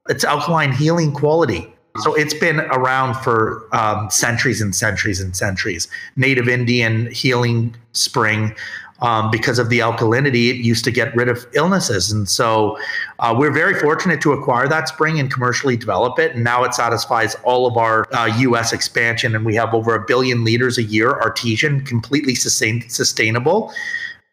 its 0.10 0.24
alkaline 0.24 0.72
healing 0.72 1.12
quality. 1.12 1.72
So 2.00 2.14
it's 2.14 2.34
been 2.34 2.60
around 2.60 3.16
for 3.16 3.68
um, 3.76 4.12
centuries 4.12 4.62
and 4.62 4.76
centuries 4.76 5.20
and 5.20 5.36
centuries. 5.36 5.88
Native 6.16 6.48
Indian 6.48 7.10
healing 7.12 7.76
spring 7.94 8.56
um, 9.02 9.30
because 9.32 9.60
of 9.60 9.70
the 9.70 9.80
alkalinity, 9.80 10.50
it 10.50 10.58
used 10.58 10.84
to 10.86 10.92
get 10.92 11.16
rid 11.16 11.30
of 11.30 11.46
illnesses. 11.54 12.12
And 12.12 12.28
so 12.28 12.78
uh, 13.20 13.36
we're 13.38 13.52
very 13.52 13.80
fortunate 13.80 14.22
to 14.22 14.34
acquire 14.34 14.68
that 14.68 14.88
spring 14.88 15.20
and 15.20 15.32
commercially 15.32 15.78
develop 15.78 16.20
it. 16.20 16.34
And 16.36 16.44
now 16.44 16.64
it 16.64 16.74
satisfies 16.74 17.36
all 17.44 17.68
of 17.68 17.78
our 17.78 18.08
uh, 18.14 18.26
US 18.26 18.74
expansion. 18.74 19.36
And 19.36 19.46
we 19.46 19.56
have 19.56 19.74
over 19.74 19.94
a 19.96 20.06
billion 20.06 20.44
liters 20.44 20.78
a 20.78 20.84
year, 20.84 21.12
artesian, 21.12 21.86
completely 21.86 22.36
sustain- 22.36 22.90
sustainable, 22.90 23.72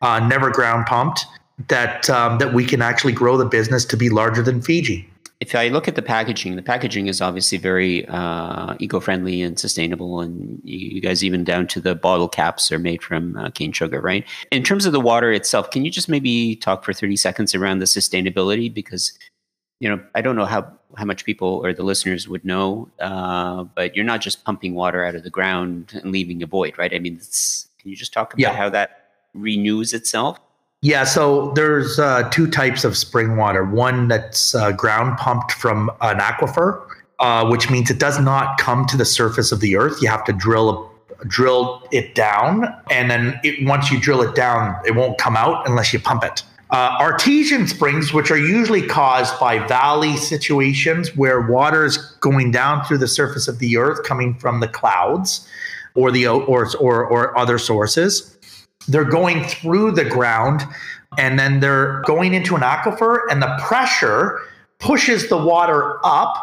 uh, 0.01 0.21
never 0.27 0.51
ground 0.51 0.87
pumped, 0.87 1.27
that, 1.69 2.11
um, 2.11 2.39
that 2.39 2.53
we 2.53 2.65
can 2.65 2.83
actually 2.83 3.13
grow 3.13 3.37
the 3.37 3.45
business 3.45 3.85
to 3.85 3.97
be 3.97 4.11
larger 4.11 4.43
than 4.43 4.61
Fiji 4.61 5.09
if 5.45 5.55
I 5.55 5.69
look 5.69 5.87
at 5.89 5.95
the 5.95 6.01
packaging, 6.01 6.57
the 6.57 6.63
packaging 6.63 7.07
is 7.07 7.21
obviously 7.21 7.59
very 7.59 8.07
uh, 8.09 8.75
eco-friendly 8.79 9.43
and 9.43 9.59
sustainable, 9.59 10.23
and 10.23 10.59
you 10.65 11.03
guys 11.03 11.23
even 11.23 11.45
down 11.45 11.67
to 11.67 11.83
the 11.83 11.95
bottle 11.95 12.31
caps 12.31 12.73
are 12.73 12.79
made 12.79 13.03
from 13.03 13.37
uh, 13.37 13.51
cane 13.51 13.73
sugar, 13.73 14.01
right? 14.01 14.25
In 14.51 14.63
terms 14.63 14.87
of 14.87 14.93
the 14.93 15.01
water 15.01 15.31
itself, 15.33 15.71
can 15.71 15.85
you 15.85 15.91
just 15.91 16.09
maybe 16.09 16.57
talk 16.57 16.83
for 16.83 16.95
thirty 16.95 17.17
seconds 17.17 17.55
around 17.55 17.81
the 17.81 17.85
sustainability? 17.85 18.73
Because 18.73 19.13
you 19.81 19.89
know, 19.91 20.01
I 20.15 20.23
don't 20.23 20.35
know 20.35 20.47
how 20.47 20.73
how 20.97 21.05
much 21.05 21.27
people 21.27 21.61
or 21.63 21.75
the 21.75 21.83
listeners 21.83 22.27
would 22.27 22.45
know, 22.47 22.89
uh, 23.01 23.65
but 23.65 23.95
you're 23.95 24.05
not 24.07 24.23
just 24.23 24.45
pumping 24.47 24.75
water 24.75 25.05
out 25.05 25.15
of 25.15 25.25
the 25.25 25.31
ground 25.31 25.93
and 26.03 26.11
leaving 26.11 26.43
a 26.43 26.47
void, 26.47 26.79
right? 26.79 26.95
I 26.95 26.99
mean, 27.01 27.19
can 27.19 27.91
you 27.91 27.97
just 27.97 28.15
talk 28.15 28.33
about 28.33 28.41
yeah. 28.41 28.57
how 28.57 28.71
that 28.71 29.11
renews 29.35 29.93
itself? 29.93 30.41
Yeah, 30.85 31.05
so 31.05 31.51
there's 31.53 31.99
uh, 31.99 32.29
two 32.29 32.47
types 32.47 32.85
of 32.85 32.95
spring 32.95 33.39
water. 33.39 33.65
One 33.65 34.07
that's 34.07 34.55
uh, 34.55 34.73
ground 34.73 35.17
pumped 35.17 35.53
from 35.53 35.91
an 36.03 36.19
aquifer, 36.19 36.87
uh, 37.21 37.49
which 37.49 37.71
means 37.71 37.91
it 37.91 37.99
does 37.99 38.21
not 38.21 38.59
come 38.59 38.85
to 38.89 38.97
the 38.99 39.07
surface 39.07 39.51
of 39.51 39.61
the 39.61 39.77
earth. 39.77 40.03
You 40.03 40.09
have 40.09 40.25
to 40.25 40.33
drill 40.35 40.93
drill 41.27 41.83
it 41.91 42.15
down, 42.15 42.67
and 42.91 43.11
then 43.11 43.41
it, 43.43 43.67
once 43.67 43.91
you 43.91 43.99
drill 43.99 44.21
it 44.21 44.35
down, 44.35 44.77
it 44.85 44.95
won't 44.95 45.17
come 45.17 45.39
out 45.39 45.67
unless 45.67 45.91
you 45.95 46.01
pump 46.01 46.23
it. 46.23 46.43
Uh, 46.69 46.99
artesian 47.01 47.67
springs, 47.67 48.13
which 48.13 48.31
are 48.31 48.37
usually 48.37 48.87
caused 48.87 49.41
by 49.41 49.67
valley 49.67 50.19
situations 50.19 51.17
where 51.17 51.41
water 51.41 51.87
is 51.87 51.97
going 52.21 52.51
down 52.51 52.85
through 52.85 52.99
the 52.99 53.09
surface 53.09 53.49
of 53.49 53.59
the 53.59 53.79
earth, 53.79 54.03
coming 54.03 54.35
from 54.35 54.61
the 54.61 54.69
clouds 54.69 55.49
or 55.95 56.11
the 56.11 56.27
or 56.27 56.69
or, 56.79 57.07
or 57.07 57.39
other 57.39 57.57
sources 57.57 58.34
they're 58.89 59.05
going 59.05 59.45
through 59.45 59.93
the 59.93 60.05
ground 60.05 60.63
and 61.19 61.39
then 61.39 61.61
they're 61.61 62.03
going 62.03 62.35
into 62.35 62.57
an 62.57 62.63
aquifer 62.63 63.21
and 63.31 63.41
the 63.41 63.59
pressure 63.67 64.41
pushes 64.79 65.29
the 65.29 65.37
water 65.37 65.99
up 66.05 66.35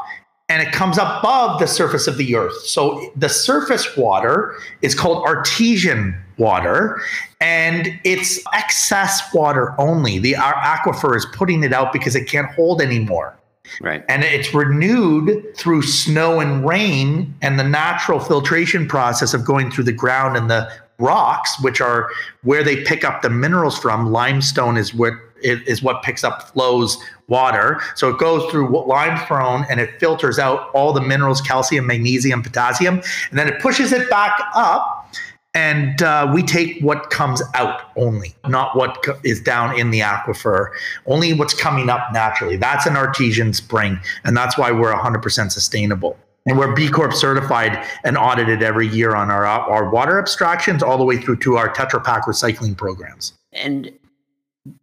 and 0.50 0.62
it 0.62 0.74
comes 0.74 0.98
above 0.98 1.60
the 1.60 1.68
surface 1.68 2.08
of 2.08 2.18
the 2.18 2.36
earth. 2.36 2.58
So 2.66 3.12
the 3.16 3.30
surface 3.30 3.96
water 3.96 4.56
is 4.82 4.94
called 4.94 5.26
artesian 5.26 6.16
water 6.38 7.02
and 7.39 8.00
it's 8.04 8.39
excess 8.54 9.34
water 9.34 9.74
only. 9.80 10.20
The 10.20 10.36
our 10.36 10.54
aquifer 10.56 11.16
is 11.16 11.26
putting 11.34 11.64
it 11.64 11.72
out 11.72 11.94
because 11.94 12.16
it 12.16 12.28
can't 12.28 12.52
hold 12.52 12.82
anymore. 12.82 13.38
Right. 13.80 14.04
And 14.10 14.24
it's 14.24 14.54
renewed 14.54 15.56
through 15.56 15.84
snow 15.84 16.42
and 16.42 16.68
rain 16.68 17.34
and 17.42 17.58
the 17.58 17.64
natural 17.64 18.20
filtration 18.20 18.88
process 18.88 19.34
of 19.34 19.46
going 19.46 19.72
through 19.72 19.86
the 19.86 19.94
ground 19.94 20.36
and 20.36 20.50
the 20.50 20.70
rocks, 21.02 21.62
which 21.62 21.82
are 21.82 22.10
where 22.43 22.64
they 22.64 22.84
pick 22.84 23.04
up 23.04 23.22
the 23.22 23.30
minerals 23.30 23.78
from. 23.78 24.12
Limestone 24.12 24.78
is 24.78 24.93
what 24.93 25.14
is 25.43 25.82
what 25.82 26.04
picks 26.04 26.24
up 26.24 26.49
flows 26.52 26.97
water. 27.28 27.82
So 27.95 28.10
it 28.10 28.20
goes 28.20 28.49
through 28.52 28.70
limestone 28.86 29.66
and 29.70 29.80
it 29.80 29.99
filters 29.99 30.38
out 30.38 30.70
all 30.76 30.93
the 30.93 31.02
minerals, 31.02 31.41
calcium, 31.41 31.88
magnesium, 31.88 32.43
potassium, 32.43 33.02
and 33.30 33.39
then 33.39 33.47
it 33.47 33.60
pushes 33.60 33.91
it 33.91 34.08
back 34.10 34.39
up 34.54 35.12
and 35.54 36.02
uh, 36.02 36.32
we 36.34 36.43
take 36.43 36.80
what 36.82 37.10
comes 37.10 37.41
out 37.56 37.82
only, 37.97 38.34
not 38.47 38.76
what 38.76 39.04
co- 39.04 39.20
is 39.24 39.41
down 39.41 39.78
in 39.78 39.91
the 39.91 39.99
aquifer, 39.99 40.70
only 41.06 41.34
what's 41.34 41.54
coming 41.54 41.89
up 41.89 42.14
naturally. 42.14 42.56
That's 42.56 42.86
an 42.86 42.95
artesian 42.95 43.52
spring, 43.54 43.99
and 44.24 44.36
that's 44.36 44.58
why 44.58 44.72
we're 44.72 44.93
100% 44.93 45.52
sustainable. 45.52 46.18
And 46.48 46.58
we're 46.58 46.74
B 46.74 46.89
Corp 46.89 47.14
certified 47.14 47.86
and 48.04 48.18
audited 48.18 48.64
every 48.64 48.88
year 48.88 49.16
on 49.16 49.30
our 49.30 49.46
our 49.46 49.92
water 49.92 50.18
abstractions, 50.18 50.82
all 50.82 50.98
the 50.98 51.04
way 51.04 51.18
through 51.18 51.38
to 51.38 51.58
our 51.58 51.72
Tetra 51.72 52.04
Pak 52.04 52.24
recycling 52.24 52.76
programs. 52.76 53.34
And 53.54 53.92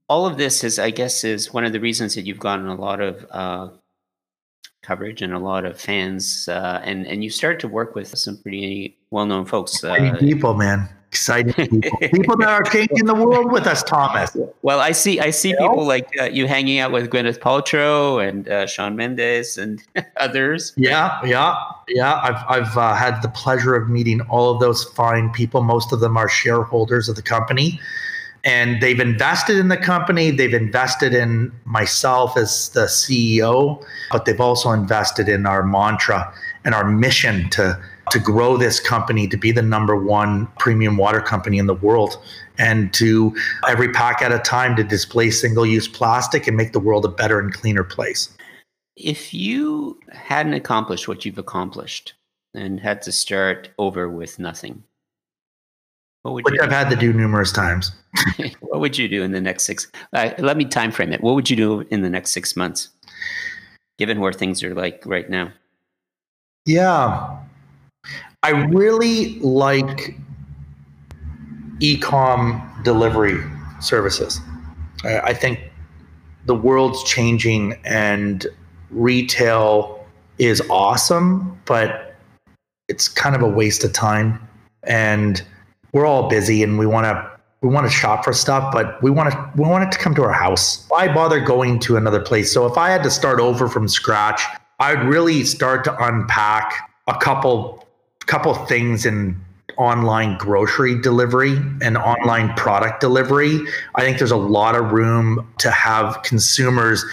all 0.09 0.27
of 0.27 0.39
this 0.39 0.63
is, 0.63 0.79
I 0.79 0.91
guess, 0.91 1.25
is 1.25 1.53
one 1.53 1.65
of 1.65 1.73
the 1.73 1.81
reasons 1.81 2.15
that 2.15 2.27
you've 2.27 2.39
gotten 2.39 2.69
a 2.69 2.77
lot 2.77 3.01
of 3.01 3.27
uh, 3.31 3.69
coverage 4.83 5.21
and 5.21 5.35
a 5.35 5.39
lot 5.39 5.65
of 5.65 5.81
fans, 5.81 6.49
uh, 6.49 6.81
and 6.85 7.07
and 7.07 7.25
you 7.25 7.31
start 7.31 7.61
to 7.61 7.69
work 7.69 7.95
with 7.95 8.17
some 8.17 8.37
pretty 8.39 8.97
well-known 9.11 9.45
folks. 9.45 9.83
Uh, 9.83 10.17
people, 10.19 10.55
man, 10.55 10.89
exciting 11.09 11.53
people, 11.81 11.99
people 12.13 12.37
that 12.37 12.49
are 12.49 12.63
changing 12.63 13.07
the 13.07 13.15
world 13.15 13.51
with 13.51 13.67
us, 13.67 13.83
Thomas. 13.83 14.37
Well, 14.63 14.81
I 14.81 14.93
see, 14.93 15.21
I 15.21 15.31
see 15.31 15.51
you 15.51 15.57
people 15.57 15.77
know? 15.77 15.83
like 15.83 16.09
uh, 16.21 16.25
you 16.25 16.47
hanging 16.47 16.79
out 16.79 16.93
with 16.93 17.11
Gwyneth 17.11 17.39
Paltrow 17.39 18.27
and 18.27 18.49
uh, 18.49 18.67
Shawn 18.67 18.97
Mendes 18.97 19.59
and 19.59 19.83
others. 20.17 20.73
Yeah, 20.77 21.25
yeah, 21.25 21.55
yeah. 21.89 22.21
I've 22.23 22.45
I've 22.49 22.77
uh, 22.77 22.95
had 22.95 23.23
the 23.23 23.29
pleasure 23.31 23.75
of 23.75 23.89
meeting 23.89 24.21
all 24.23 24.55
of 24.55 24.61
those 24.61 24.85
fine 24.85 25.31
people. 25.31 25.63
Most 25.63 25.93
of 25.93 26.01
them 26.01 26.17
are 26.17 26.29
shareholders 26.29 27.09
of 27.09 27.17
the 27.17 27.23
company 27.23 27.81
and 28.45 28.81
they've 28.81 29.01
invested 29.01 29.57
in 29.57 29.67
the 29.67 29.77
company 29.77 30.31
they've 30.31 30.55
invested 30.55 31.13
in 31.13 31.51
myself 31.65 32.37
as 32.37 32.69
the 32.69 32.87
ceo 32.87 33.85
but 34.13 34.27
they've 34.27 34.41
also 34.41 34.71
invested 34.71 35.29
in 35.29 35.45
our 35.45 35.65
mantra 35.65 36.33
and 36.65 36.73
our 36.73 36.89
mission 36.89 37.51
to 37.51 37.77
to 38.11 38.19
grow 38.19 38.57
this 38.57 38.81
company 38.81 39.27
to 39.29 39.37
be 39.37 39.53
the 39.53 39.63
number 39.63 39.97
one 39.97 40.47
premium 40.59 40.97
water 40.97 41.21
company 41.21 41.59
in 41.59 41.67
the 41.67 41.75
world 41.75 42.21
and 42.59 42.93
to 42.95 43.35
every 43.69 43.93
pack 43.93 44.23
at 44.23 44.33
a 44.33 44.39
time 44.39 44.75
to 44.77 44.85
displace 44.85 45.41
single 45.41 45.67
use 45.67 45.89
plastic 45.89 46.47
and 46.47 46.57
make 46.57 46.73
the 46.73 46.81
world 46.81 47.05
a 47.05 47.09
better 47.09 47.39
and 47.39 47.53
cleaner 47.53 47.85
place 47.85 48.31
if 48.97 49.33
you 49.33 49.99
hadn't 50.13 50.55
accomplished 50.55 51.07
what 51.07 51.25
you've 51.25 51.39
accomplished 51.39 52.15
and 52.55 52.81
had 52.81 53.01
to 53.03 53.13
start 53.13 53.71
over 53.79 54.09
with 54.09 54.39
nothing 54.39 54.83
what 56.23 56.35
would 56.35 56.45
Which 56.45 56.61
I've 56.61 56.69
do? 56.69 56.75
had 56.75 56.91
to 56.91 56.97
do 56.97 57.13
numerous 57.13 57.53
times. 57.53 57.93
what 58.61 58.81
would 58.81 58.99
you 58.99 59.09
do 59.09 59.23
in 59.23 59.33
the 59.33 59.41
next 59.41 59.65
six? 59.65 59.91
Uh, 60.13 60.31
let 60.39 60.57
me 60.57 60.65
time 60.65 60.91
frame 60.91 61.13
it. 61.13 61.23
What 61.23 61.35
would 61.35 61.49
you 61.49 61.57
do 61.57 61.81
in 61.91 62.03
the 62.03 62.11
next 62.11 62.33
six 62.33 62.57
months, 62.57 62.89
given 63.99 64.21
where 64.21 64.33
things 64.33 64.63
are 64.63 64.75
like 64.75 65.03
right 65.07 65.31
now? 65.31 65.53
Yeah, 66.67 67.39
I 68.43 68.51
really 68.51 69.39
like 69.41 70.17
ecom 71.81 72.85
delivery 72.85 73.43
services. 73.81 74.41
I, 75.05 75.21
I 75.21 75.35
think 75.35 75.61
the 76.47 76.55
world's 76.55 77.03
changing 77.05 77.75
and 77.85 78.47
retail 78.91 80.07
is 80.39 80.63
awesome, 80.71 81.61
but 81.65 82.17
it's 82.89 83.09
kind 83.09 83.35
of 83.35 83.43
a 83.43 83.49
waste 83.49 83.85
of 83.85 83.93
time 83.93 84.41
and 84.85 85.45
we're 85.93 86.07
all 86.07 86.29
busy 86.29 86.63
and 86.63 86.79
we 86.79 86.87
want 86.87 87.05
to 87.05 87.31
we 87.61 87.69
want 87.69 87.87
to 87.87 87.93
shop 87.93 88.25
for 88.25 88.33
stuff, 88.33 88.73
but 88.73 89.03
we 89.03 89.11
want 89.11 89.33
to 89.33 89.51
we 89.57 89.69
want 89.69 89.83
it 89.83 89.91
to 89.91 89.99
come 89.99 90.15
to 90.15 90.23
our 90.23 90.33
house. 90.33 90.87
Why 90.89 91.13
bother 91.13 91.41
going 91.41 91.81
to 91.81 91.97
another 91.97 92.21
place? 92.21 92.53
So 92.53 92.67
if 92.67 92.79
I 92.79 92.89
had 92.91 93.03
to 93.03 93.11
start 93.11 93.41
over 93.41 93.69
from 93.69 93.89
scratch, 93.89 94.43
I'd 94.79 95.05
really 95.09 95.45
start 95.45 95.83
to 95.85 96.05
unpack 96.07 96.89
a 97.09 97.19
couple 97.19 97.85
couple 98.29 98.55
things 98.67 99.05
in 99.05 99.37
online 99.79 100.37
grocery 100.39 101.01
delivery 101.01 101.57
and 101.81 101.97
online 101.97 102.53
product 102.55 103.01
delivery. 103.01 103.61
I 103.95 104.03
think 104.03 104.19
there's 104.19 104.31
a 104.31 104.37
lot 104.37 104.75
of 104.75 104.93
room 104.93 105.47
to 105.59 105.71
have 105.71 106.23
consumers 106.23 107.05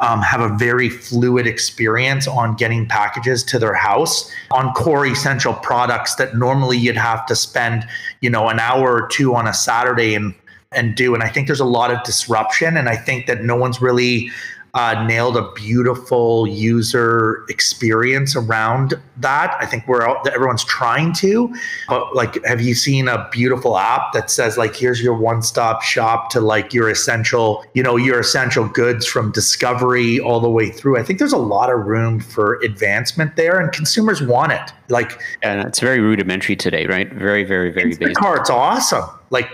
um, 0.00 0.22
have 0.22 0.40
a 0.40 0.56
very 0.56 0.88
fluid 0.88 1.46
experience 1.46 2.28
on 2.28 2.54
getting 2.54 2.86
packages 2.86 3.42
to 3.44 3.58
their 3.58 3.74
house 3.74 4.30
on 4.50 4.72
core 4.74 5.06
essential 5.06 5.54
products 5.54 6.14
that 6.16 6.36
normally 6.36 6.78
you'd 6.78 6.96
have 6.96 7.26
to 7.26 7.34
spend, 7.34 7.86
you 8.20 8.30
know, 8.30 8.48
an 8.48 8.60
hour 8.60 8.92
or 8.92 9.08
two 9.08 9.34
on 9.34 9.48
a 9.48 9.54
Saturday 9.54 10.14
and 10.14 10.34
and 10.72 10.94
do. 10.94 11.14
And 11.14 11.22
I 11.22 11.28
think 11.28 11.46
there's 11.46 11.60
a 11.60 11.64
lot 11.64 11.90
of 11.90 12.02
disruption, 12.04 12.76
and 12.76 12.88
I 12.88 12.96
think 12.96 13.26
that 13.26 13.42
no 13.42 13.56
one's 13.56 13.80
really 13.80 14.30
uh, 14.74 15.04
nailed 15.06 15.36
a 15.36 15.50
beautiful 15.52 16.46
user 16.46 17.44
experience 17.48 18.36
around 18.36 18.94
that. 19.16 19.56
I 19.60 19.66
think 19.66 19.86
we're 19.88 20.02
out, 20.02 20.26
everyone's 20.28 20.64
trying 20.64 21.12
to, 21.14 21.52
but 21.88 22.14
like, 22.14 22.44
have 22.44 22.60
you 22.60 22.74
seen 22.74 23.08
a 23.08 23.28
beautiful 23.32 23.78
app 23.78 24.12
that 24.12 24.30
says 24.30 24.56
like, 24.56 24.76
here's 24.76 25.00
your 25.02 25.14
one-stop 25.14 25.82
shop 25.82 26.30
to 26.30 26.40
like 26.40 26.72
your 26.72 26.88
essential, 26.88 27.64
you 27.74 27.82
know, 27.82 27.96
your 27.96 28.20
essential 28.20 28.68
goods 28.68 29.06
from 29.06 29.32
discovery 29.32 30.20
all 30.20 30.40
the 30.40 30.50
way 30.50 30.70
through. 30.70 30.98
I 30.98 31.02
think 31.02 31.18
there's 31.18 31.32
a 31.32 31.38
lot 31.38 31.72
of 31.72 31.86
room 31.86 32.20
for 32.20 32.60
advancement 32.62 33.36
there, 33.36 33.58
and 33.58 33.72
consumers 33.72 34.22
want 34.22 34.52
it. 34.52 34.72
Like, 34.88 35.20
and 35.42 35.66
it's 35.66 35.80
very 35.80 36.00
rudimentary 36.00 36.56
today, 36.56 36.86
right? 36.86 37.12
Very, 37.12 37.44
very, 37.44 37.72
very 37.72 37.94
basic. 37.94 38.16
Instacart's 38.16 38.50
awesome. 38.50 39.04
Like. 39.30 39.48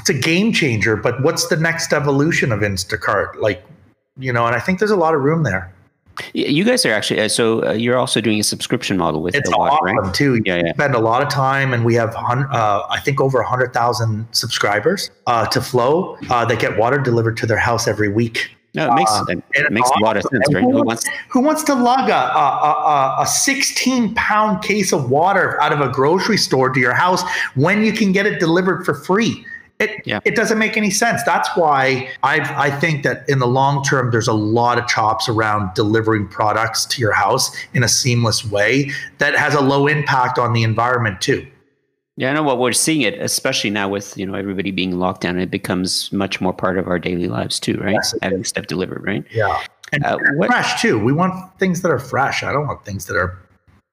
It's 0.00 0.10
a 0.10 0.14
game 0.14 0.52
changer, 0.52 0.96
but 0.96 1.22
what's 1.22 1.46
the 1.46 1.56
next 1.56 1.92
evolution 1.94 2.52
of 2.52 2.60
Instacart? 2.60 3.36
Like, 3.40 3.64
you 4.16 4.32
know, 4.32 4.46
and 4.46 4.54
I 4.54 4.60
think 4.60 4.78
there's 4.78 4.90
a 4.90 4.96
lot 4.96 5.14
of 5.14 5.22
room 5.22 5.42
there. 5.42 5.72
You 6.32 6.64
guys 6.64 6.86
are 6.86 6.92
actually 6.92 7.20
uh, 7.20 7.28
so 7.28 7.66
uh, 7.66 7.72
you're 7.72 7.98
also 7.98 8.20
doing 8.20 8.38
a 8.38 8.44
subscription 8.44 8.96
model 8.96 9.20
with 9.20 9.34
it's 9.34 9.50
the 9.50 9.56
water, 9.56 9.72
awesome 9.72 10.04
right? 10.04 10.14
too. 10.14 10.40
Yeah, 10.44 10.62
yeah. 10.64 10.72
Spend 10.74 10.94
a 10.94 11.00
lot 11.00 11.22
of 11.22 11.28
time, 11.28 11.72
and 11.72 11.84
we 11.84 11.94
have 11.94 12.14
uh, 12.14 12.86
I 12.88 13.00
think 13.00 13.20
over 13.20 13.42
hundred 13.42 13.74
thousand 13.74 14.28
subscribers 14.30 15.10
uh, 15.26 15.46
to 15.46 15.60
Flow 15.60 16.16
uh, 16.30 16.44
that 16.44 16.60
get 16.60 16.78
water 16.78 16.98
delivered 16.98 17.36
to 17.38 17.46
their 17.46 17.58
house 17.58 17.88
every 17.88 18.08
week. 18.08 18.50
No, 18.74 18.90
it 18.90 18.94
makes 18.94 19.10
uh, 19.12 19.24
it 19.28 19.72
makes 19.72 19.88
awesome. 19.88 20.02
a 20.02 20.04
lot 20.04 20.16
of 20.16 20.22
sense, 20.24 20.54
right? 20.54 20.62
Who, 20.62 20.72
who, 20.72 20.82
wants, 20.82 21.08
who 21.28 21.40
wants 21.40 21.62
to 21.64 21.74
lug 21.74 22.10
a, 22.10 22.12
a, 22.12 23.16
a, 23.20 23.26
16 23.26 24.14
pound 24.16 24.64
case 24.64 24.92
of 24.92 25.10
water 25.10 25.60
out 25.62 25.72
of 25.72 25.80
a 25.80 25.88
grocery 25.88 26.36
store 26.36 26.70
to 26.70 26.80
your 26.80 26.94
house 26.94 27.22
when 27.54 27.84
you 27.84 27.92
can 27.92 28.10
get 28.10 28.26
it 28.26 28.40
delivered 28.40 28.84
for 28.84 28.94
free? 28.94 29.46
It 29.80 30.06
yeah. 30.06 30.20
it 30.24 30.36
doesn't 30.36 30.58
make 30.58 30.76
any 30.76 30.90
sense. 30.90 31.22
That's 31.24 31.48
why 31.56 32.08
I 32.22 32.40
I 32.56 32.70
think 32.70 33.02
that 33.02 33.28
in 33.28 33.40
the 33.40 33.46
long 33.46 33.82
term 33.82 34.12
there's 34.12 34.28
a 34.28 34.32
lot 34.32 34.78
of 34.78 34.86
chops 34.86 35.28
around 35.28 35.74
delivering 35.74 36.28
products 36.28 36.86
to 36.86 37.00
your 37.00 37.12
house 37.12 37.50
in 37.74 37.82
a 37.82 37.88
seamless 37.88 38.44
way 38.44 38.90
that 39.18 39.34
has 39.34 39.54
a 39.54 39.60
low 39.60 39.88
impact 39.88 40.38
on 40.38 40.52
the 40.52 40.62
environment 40.62 41.20
too. 41.20 41.46
Yeah, 42.16 42.30
I 42.30 42.34
know 42.34 42.44
what 42.44 42.60
we're 42.60 42.72
seeing 42.72 43.00
it, 43.00 43.14
especially 43.14 43.70
now 43.70 43.88
with 43.88 44.16
you 44.16 44.24
know 44.24 44.34
everybody 44.34 44.70
being 44.70 44.98
locked 44.98 45.22
down. 45.22 45.38
It 45.38 45.50
becomes 45.50 46.12
much 46.12 46.40
more 46.40 46.52
part 46.52 46.78
of 46.78 46.86
our 46.86 47.00
daily 47.00 47.26
lives 47.26 47.58
too, 47.58 47.76
right? 47.78 47.94
Yes, 47.94 48.14
Having 48.22 48.44
stuff 48.44 48.66
delivered, 48.66 49.04
right? 49.04 49.24
Yeah, 49.32 49.60
and 49.92 50.04
uh, 50.04 50.18
what, 50.36 50.46
fresh 50.46 50.80
too. 50.80 51.02
We 51.02 51.12
want 51.12 51.58
things 51.58 51.82
that 51.82 51.90
are 51.90 51.98
fresh. 51.98 52.44
I 52.44 52.52
don't 52.52 52.68
want 52.68 52.84
things 52.84 53.06
that 53.06 53.16
are 53.16 53.36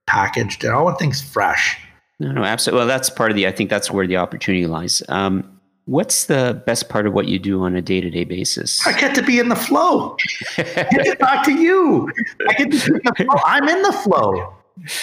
packaged. 0.06 0.64
I 0.64 0.80
want 0.80 1.00
things 1.00 1.22
fresh. 1.22 1.80
No, 2.20 2.32
no, 2.32 2.44
absolutely. 2.44 2.82
Well, 2.82 2.88
that's 2.88 3.10
part 3.10 3.32
of 3.32 3.36
the. 3.36 3.48
I 3.48 3.52
think 3.52 3.72
that's 3.72 3.90
where 3.90 4.06
the 4.06 4.18
opportunity 4.18 4.68
lies. 4.68 5.02
Um, 5.10 5.60
What's 5.92 6.28
the 6.28 6.64
best 6.66 6.88
part 6.88 7.06
of 7.06 7.12
what 7.12 7.28
you 7.28 7.38
do 7.38 7.64
on 7.64 7.76
a 7.76 7.82
day 7.82 8.00
to 8.00 8.10
day 8.10 8.24
basis? 8.24 8.88
I 8.88 8.98
get 8.98 9.14
to 9.16 9.22
be 9.22 9.40
in 9.40 9.50
the 9.50 9.58
flow. 9.58 10.16
I 10.58 10.88
get 10.90 11.04
to 11.04 11.16
talk 11.18 11.44
to 11.44 11.52
you. 11.52 12.10
I 12.48 12.54
get 12.54 12.72
to 12.72 12.94
be 12.94 12.96
in 12.96 13.02
the 13.04 13.26
flow. 13.26 13.42
I'm 13.44 13.68
in 13.68 13.82
the 13.82 13.92
flow. 13.92 14.54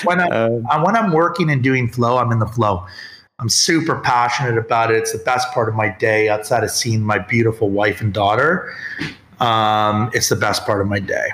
When, 0.05 0.19
I, 0.19 0.29
um, 0.29 0.83
when 0.83 0.97
I'm 0.97 1.13
working 1.13 1.51
and 1.51 1.63
doing 1.63 1.91
flow, 1.91 2.17
I'm 2.17 2.33
in 2.33 2.39
the 2.39 2.47
flow. 2.47 2.87
I'm 3.39 3.51
super 3.51 4.01
passionate 4.01 4.57
about 4.57 4.91
it. 4.91 4.97
It's 4.97 5.13
the 5.13 5.19
best 5.19 5.53
part 5.53 5.69
of 5.69 5.75
my 5.75 5.91
day 5.91 6.31
outside 6.31 6.65
of 6.65 6.71
seeing 6.71 7.03
my 7.03 7.19
beautiful 7.19 7.69
wife 7.69 8.01
and 8.01 8.15
daughter. 8.15 8.75
Um, 9.41 10.11
it's 10.15 10.31
the 10.31 10.37
best 10.37 10.65
part 10.65 10.81
of 10.81 10.87
my 10.87 11.01
day. 11.01 11.29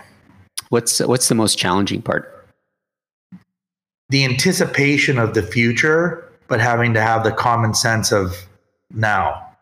What's 0.70 0.98
what's 0.98 1.28
the 1.28 1.36
most 1.36 1.58
challenging 1.58 2.02
part? 2.02 2.44
The 4.08 4.24
anticipation 4.24 5.16
of 5.16 5.34
the 5.34 5.44
future, 5.44 6.28
but 6.48 6.58
having 6.58 6.92
to 6.94 7.00
have 7.00 7.22
the 7.22 7.30
common 7.30 7.72
sense 7.72 8.10
of 8.10 8.48
now? 8.94 9.54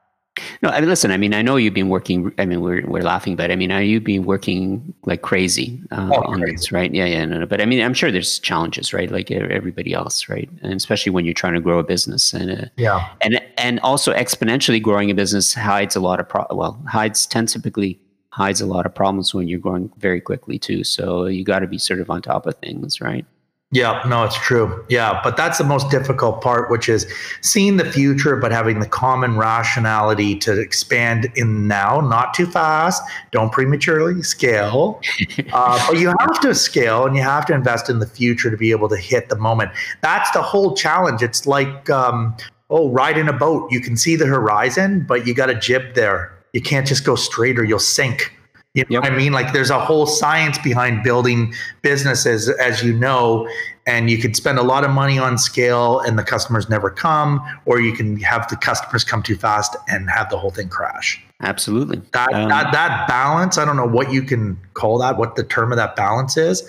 No, 0.62 0.70
I 0.70 0.80
mean, 0.80 0.88
listen. 0.88 1.10
I 1.10 1.18
mean, 1.18 1.34
I 1.34 1.42
know 1.42 1.56
you've 1.56 1.74
been 1.74 1.90
working. 1.90 2.32
I 2.38 2.46
mean, 2.46 2.62
we're 2.62 2.86
we're 2.86 3.02
laughing, 3.02 3.36
but 3.36 3.50
I 3.50 3.56
mean, 3.56 3.70
are 3.70 3.82
you 3.82 4.00
been 4.00 4.24
working 4.24 4.94
like 5.04 5.20
crazy 5.20 5.78
uh, 5.90 6.08
oh, 6.10 6.22
on 6.22 6.40
crazy. 6.40 6.56
this, 6.56 6.72
right? 6.72 6.92
Yeah, 6.92 7.04
yeah. 7.04 7.24
No, 7.26 7.40
no, 7.40 7.46
but 7.46 7.60
I 7.60 7.66
mean, 7.66 7.82
I'm 7.82 7.92
sure 7.92 8.10
there's 8.10 8.38
challenges, 8.38 8.94
right? 8.94 9.10
Like 9.10 9.30
everybody 9.30 9.92
else, 9.92 10.30
right? 10.30 10.48
And 10.62 10.72
especially 10.72 11.10
when 11.10 11.26
you're 11.26 11.34
trying 11.34 11.52
to 11.52 11.60
grow 11.60 11.78
a 11.78 11.84
business, 11.84 12.32
and 12.32 12.50
uh, 12.50 12.64
yeah, 12.76 13.08
and 13.20 13.42
and 13.58 13.78
also 13.80 14.14
exponentially 14.14 14.82
growing 14.82 15.10
a 15.10 15.14
business 15.14 15.52
hides 15.52 15.96
a 15.96 16.00
lot 16.00 16.18
of 16.18 16.28
pro. 16.28 16.46
Well, 16.50 16.82
hides 16.88 17.26
ten 17.26 17.44
typically 17.44 18.00
hides 18.30 18.62
a 18.62 18.66
lot 18.66 18.86
of 18.86 18.94
problems 18.94 19.34
when 19.34 19.48
you're 19.48 19.60
growing 19.60 19.92
very 19.98 20.20
quickly 20.20 20.58
too. 20.58 20.82
So 20.82 21.26
you 21.26 21.44
got 21.44 21.58
to 21.58 21.66
be 21.66 21.76
sort 21.76 22.00
of 22.00 22.08
on 22.08 22.22
top 22.22 22.46
of 22.46 22.54
things, 22.56 23.02
right? 23.02 23.26
Yeah, 23.72 24.02
no, 24.06 24.22
it's 24.22 24.36
true. 24.36 24.84
Yeah, 24.90 25.18
but 25.24 25.38
that's 25.38 25.56
the 25.56 25.64
most 25.64 25.90
difficult 25.90 26.42
part, 26.42 26.70
which 26.70 26.90
is 26.90 27.10
seeing 27.40 27.78
the 27.78 27.90
future, 27.90 28.36
but 28.36 28.52
having 28.52 28.80
the 28.80 28.86
common 28.86 29.38
rationality 29.38 30.36
to 30.40 30.60
expand 30.60 31.32
in 31.36 31.68
now, 31.68 32.02
not 32.02 32.34
too 32.34 32.44
fast. 32.44 33.02
Don't 33.30 33.50
prematurely 33.50 34.22
scale, 34.22 35.00
uh, 35.54 35.86
but 35.88 35.98
you 35.98 36.08
have 36.20 36.38
to 36.42 36.54
scale 36.54 37.06
and 37.06 37.16
you 37.16 37.22
have 37.22 37.46
to 37.46 37.54
invest 37.54 37.88
in 37.88 37.98
the 37.98 38.06
future 38.06 38.50
to 38.50 38.58
be 38.58 38.72
able 38.72 38.90
to 38.90 38.98
hit 38.98 39.30
the 39.30 39.36
moment. 39.36 39.70
That's 40.02 40.30
the 40.32 40.42
whole 40.42 40.76
challenge. 40.76 41.22
It's 41.22 41.46
like 41.46 41.88
um, 41.88 42.36
oh, 42.68 42.90
ride 42.90 43.16
in 43.16 43.26
a 43.26 43.32
boat. 43.32 43.72
You 43.72 43.80
can 43.80 43.96
see 43.96 44.16
the 44.16 44.26
horizon, 44.26 45.06
but 45.08 45.26
you 45.26 45.32
got 45.32 45.48
a 45.48 45.54
jib 45.54 45.94
there. 45.94 46.30
You 46.52 46.60
can't 46.60 46.86
just 46.86 47.06
go 47.06 47.14
straight 47.14 47.58
or 47.58 47.64
you'll 47.64 47.78
sink. 47.78 48.36
You 48.74 48.84
know 48.84 48.94
yep. 48.94 49.02
what 49.02 49.12
I 49.12 49.16
mean? 49.16 49.32
Like 49.32 49.52
there's 49.52 49.68
a 49.68 49.78
whole 49.78 50.06
science 50.06 50.56
behind 50.56 51.02
building 51.02 51.52
businesses, 51.82 52.48
as 52.48 52.82
you 52.82 52.94
know, 52.94 53.46
and 53.86 54.08
you 54.08 54.16
could 54.16 54.34
spend 54.34 54.58
a 54.58 54.62
lot 54.62 54.82
of 54.82 54.90
money 54.90 55.18
on 55.18 55.36
scale 55.36 56.00
and 56.00 56.18
the 56.18 56.22
customers 56.22 56.70
never 56.70 56.88
come, 56.88 57.42
or 57.66 57.80
you 57.80 57.92
can 57.92 58.16
have 58.20 58.48
the 58.48 58.56
customers 58.56 59.04
come 59.04 59.22
too 59.22 59.36
fast 59.36 59.76
and 59.88 60.08
have 60.08 60.30
the 60.30 60.38
whole 60.38 60.50
thing 60.50 60.70
crash. 60.70 61.22
Absolutely. 61.42 62.00
That, 62.12 62.32
um, 62.32 62.48
that, 62.48 62.72
that 62.72 63.06
balance, 63.08 63.58
I 63.58 63.66
don't 63.66 63.76
know 63.76 63.86
what 63.86 64.10
you 64.10 64.22
can 64.22 64.58
call 64.72 64.98
that, 64.98 65.18
what 65.18 65.36
the 65.36 65.44
term 65.44 65.70
of 65.70 65.76
that 65.76 65.94
balance 65.94 66.38
is. 66.38 66.66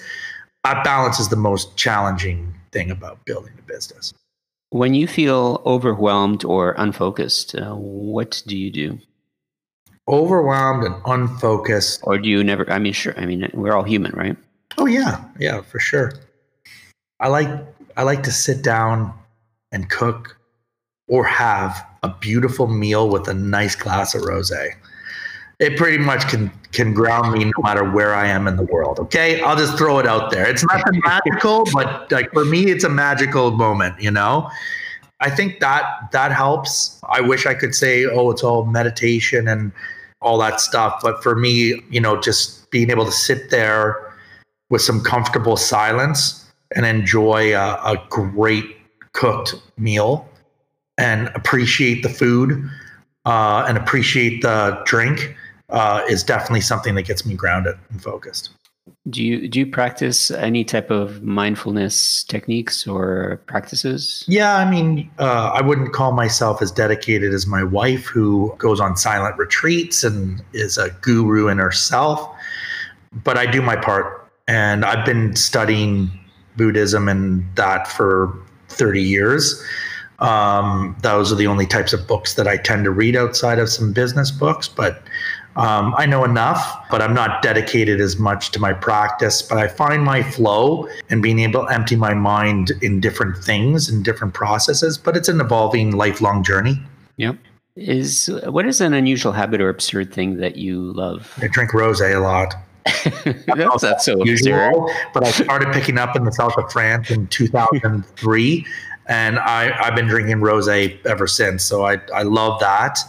That 0.66 0.84
balance 0.84 1.22
is 1.22 1.30
the 1.30 1.38
most 1.38 1.78
challenging 1.78 2.54
thing 2.74 2.91
about 2.91 3.24
building 3.24 3.54
a 3.58 3.62
business. 3.62 4.14
When 4.72 4.93
you 4.93 5.08
feel 5.08 5.62
overwhelmed 5.66 6.43
or 6.43 6.74
unfocused, 6.78 7.56
uh, 7.56 7.76
what 7.76 8.41
do 8.45 8.58
you 8.58 8.72
do? 8.72 8.99
Overwhelmed 10.08 10.86
and 10.86 10.95
unfocused. 11.06 12.01
Or 12.04 12.18
do 12.18 12.28
you 12.28 12.43
never? 12.43 12.70
I 12.70 12.80
mean, 12.80 12.93
sure. 12.93 13.18
I 13.18 13.26
mean, 13.26 13.49
we're 13.54 13.74
all 13.74 13.84
human, 13.84 14.12
right? 14.12 14.36
Oh 14.78 14.86
yeah, 14.86 15.24
yeah, 15.39 15.62
for 15.62 15.80
sure. 15.80 16.14
I 17.20 17.30
like 17.30 17.49
I 17.95 18.04
like 18.04 18.24
to 18.24 18.32
sit 18.32 18.64
down 18.64 19.14
and 19.72 19.89
cook 19.89 20.38
or 21.08 21.24
have 21.24 21.86
a 22.04 22.10
beautiful 22.10 22.68
meal 22.68 23.10
with 23.10 23.28
a 23.28 23.34
nice 23.34 23.76
glass 23.76 24.14
of 24.16 24.24
rosé. 24.24 24.74
It 25.60 25.78
pretty 25.78 25.99
much 25.99 26.28
can 26.28 26.51
can 26.72 26.93
ground 26.93 27.32
me 27.32 27.45
no 27.45 27.62
matter 27.62 27.89
where 27.89 28.14
I 28.14 28.28
am 28.28 28.47
in 28.47 28.58
the 28.58 28.64
world. 28.64 28.99
Okay, 28.99 29.41
I'll 29.41 29.56
just 29.56 29.78
throw 29.78 29.99
it 29.99 30.08
out 30.08 30.32
there. 30.32 30.49
It's 30.49 30.66
nothing 30.66 30.99
magical, 31.06 31.66
but 31.72 32.12
like 32.12 32.32
for 32.34 32.43
me, 32.43 32.72
it's 32.72 32.84
a 32.84 32.89
magical 32.89 33.51
moment. 33.51 34.01
You 34.01 34.12
know, 34.12 34.49
I 35.24 35.30
think 35.30 35.61
that 35.61 36.11
that 36.11 36.34
helps. 36.34 36.99
I 37.09 37.21
wish 37.21 37.45
I 37.45 37.53
could 37.53 37.74
say, 37.74 38.05
oh, 38.05 38.30
it's 38.30 38.43
all 38.43 38.65
meditation 38.65 39.47
and 39.47 39.71
all 40.21 40.38
that 40.39 40.59
stuff, 40.59 40.99
but 41.01 41.24
for 41.24 41.34
me, 41.34 41.82
you 41.89 42.01
know, 42.01 42.19
just 42.19 42.69
being 42.71 42.89
able 42.89 43.05
to 43.05 43.11
sit 43.11 43.49
there 43.49 44.13
with 44.69 44.82
some 44.82 45.01
comfortable 45.01 45.55
silence 45.55 46.51
and 46.76 46.86
enjoy 46.86 47.55
a, 47.55 47.76
a 47.86 48.03
great 48.09 48.65
cooked 49.13 49.55
meal 49.78 50.28
and 50.97 51.30
appreciate 51.36 52.03
the 52.03 52.09
food 52.09 52.69
uh, 53.26 53.65
and 53.67 53.78
appreciate 53.78 54.41
the 54.41 54.82
drink 54.86 55.36
uh, 55.69 56.03
is 56.09 56.21
definitely 56.21 56.61
something 56.61 56.95
that 56.95 57.03
gets 57.03 57.26
me 57.26 57.34
grounded 57.34 57.76
and 57.89 58.03
focused. 58.03 58.49
Do 59.09 59.23
you 59.23 59.47
do 59.47 59.59
you 59.59 59.65
practice 59.65 60.31
any 60.31 60.63
type 60.63 60.89
of 60.89 61.23
mindfulness 61.23 62.23
techniques 62.23 62.88
or 62.88 63.41
practices? 63.47 64.23
Yeah, 64.27 64.55
I 64.57 64.69
mean, 64.69 65.09
uh, 65.19 65.51
I 65.53 65.61
wouldn't 65.61 65.93
call 65.93 66.11
myself 66.13 66.61
as 66.61 66.71
dedicated 66.71 67.34
as 67.34 67.45
my 67.45 67.63
wife, 67.63 68.05
who 68.05 68.53
goes 68.57 68.79
on 68.79 68.95
silent 68.95 69.38
retreats 69.38 70.03
and 70.03 70.41
is 70.53 70.77
a 70.77 70.89
guru 71.01 71.47
in 71.47 71.57
herself. 71.59 72.29
But 73.11 73.38
I 73.38 73.45
do 73.45 73.61
my 73.61 73.75
part, 73.75 74.29
and 74.47 74.84
I've 74.84 75.05
been 75.05 75.36
studying 75.36 76.09
Buddhism 76.57 77.07
and 77.07 77.45
that 77.55 77.88
for 77.88 78.34
thirty 78.69 79.03
years. 79.03 79.61
Um, 80.19 80.95
those 81.01 81.31
are 81.31 81.36
the 81.36 81.47
only 81.47 81.65
types 81.65 81.91
of 81.91 82.07
books 82.07 82.36
that 82.36 82.47
I 82.47 82.57
tend 82.57 82.86
to 82.86 82.91
read 82.91 83.15
outside 83.15 83.59
of 83.59 83.69
some 83.69 83.91
business 83.91 84.31
books, 84.31 84.67
but 84.67 85.03
um, 85.56 85.93
I 85.97 86.06
know 86.06 86.24
enough, 86.24 86.89
but 86.89 87.01
I'm 87.01 87.14
not 87.14 87.43
dedicated 87.43 88.01
as 88.01 88.18
much 88.18 88.51
to 88.51 88.60
my 88.60 88.74
practice. 88.74 89.41
But 89.41 89.60
I 89.60 89.68
find 89.68 90.04
my 90.04 90.24
flow 90.24 90.88
and 91.10 91.22
being 91.22 91.39
able 91.39 91.66
to 91.66 91.74
empty 91.74 91.95
my 91.95 92.14
mind 92.14 92.72
in 92.82 92.99
different 92.99 93.38
things 93.38 93.88
and 93.88 94.04
different 94.04 94.34
processes. 94.34 94.97
But 94.97 95.16
it's 95.16 95.28
an 95.28 95.39
evolving, 95.39 95.91
lifelong 95.91 96.43
journey. 96.43 96.82
Yep. 97.18 97.38
Is 97.76 98.30
what 98.45 98.66
is 98.66 98.82
an 98.82 98.93
unusual 98.93 99.32
habit 99.32 99.60
or 99.62 99.70
absurd 99.70 100.14
thing 100.14 100.38
that 100.38 100.58
you 100.58 100.93
love? 100.93 101.32
I 101.41 101.47
drink 101.47 101.72
rosé 101.72 102.16
a 102.16 102.20
lot. 102.20 102.54
that's, 103.47 103.82
that's 103.82 104.06
so 104.06 104.24
usual. 104.26 104.91
But 105.14 105.26
I 105.26 105.32
started 105.32 105.72
picking 105.72 105.97
up 105.97 106.16
in 106.16 106.24
the 106.24 106.32
south 106.32 106.58
of 106.58 106.72
France 106.72 107.10
in 107.10 107.28
2003, 107.28 108.66
and 109.08 109.39
I, 109.39 109.72
I've 109.82 109.95
been 109.95 110.08
drinking 110.08 110.38
rosé 110.38 111.04
ever 111.06 111.26
since. 111.26 111.64
So 111.64 111.86
I 111.86 111.99
I 112.14 112.24
love 112.24 112.60
that 112.60 112.99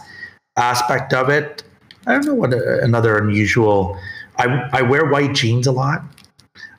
aspect 0.57 1.13
of 1.13 1.29
it. 1.29 1.63
I 2.07 2.13
don't 2.13 2.25
know 2.25 2.35
what 2.35 2.53
a, 2.53 2.83
another 2.83 3.17
unusual. 3.17 3.97
I 4.37 4.69
I 4.73 4.81
wear 4.81 5.05
white 5.05 5.33
jeans 5.33 5.67
a 5.67 5.71
lot. 5.71 6.03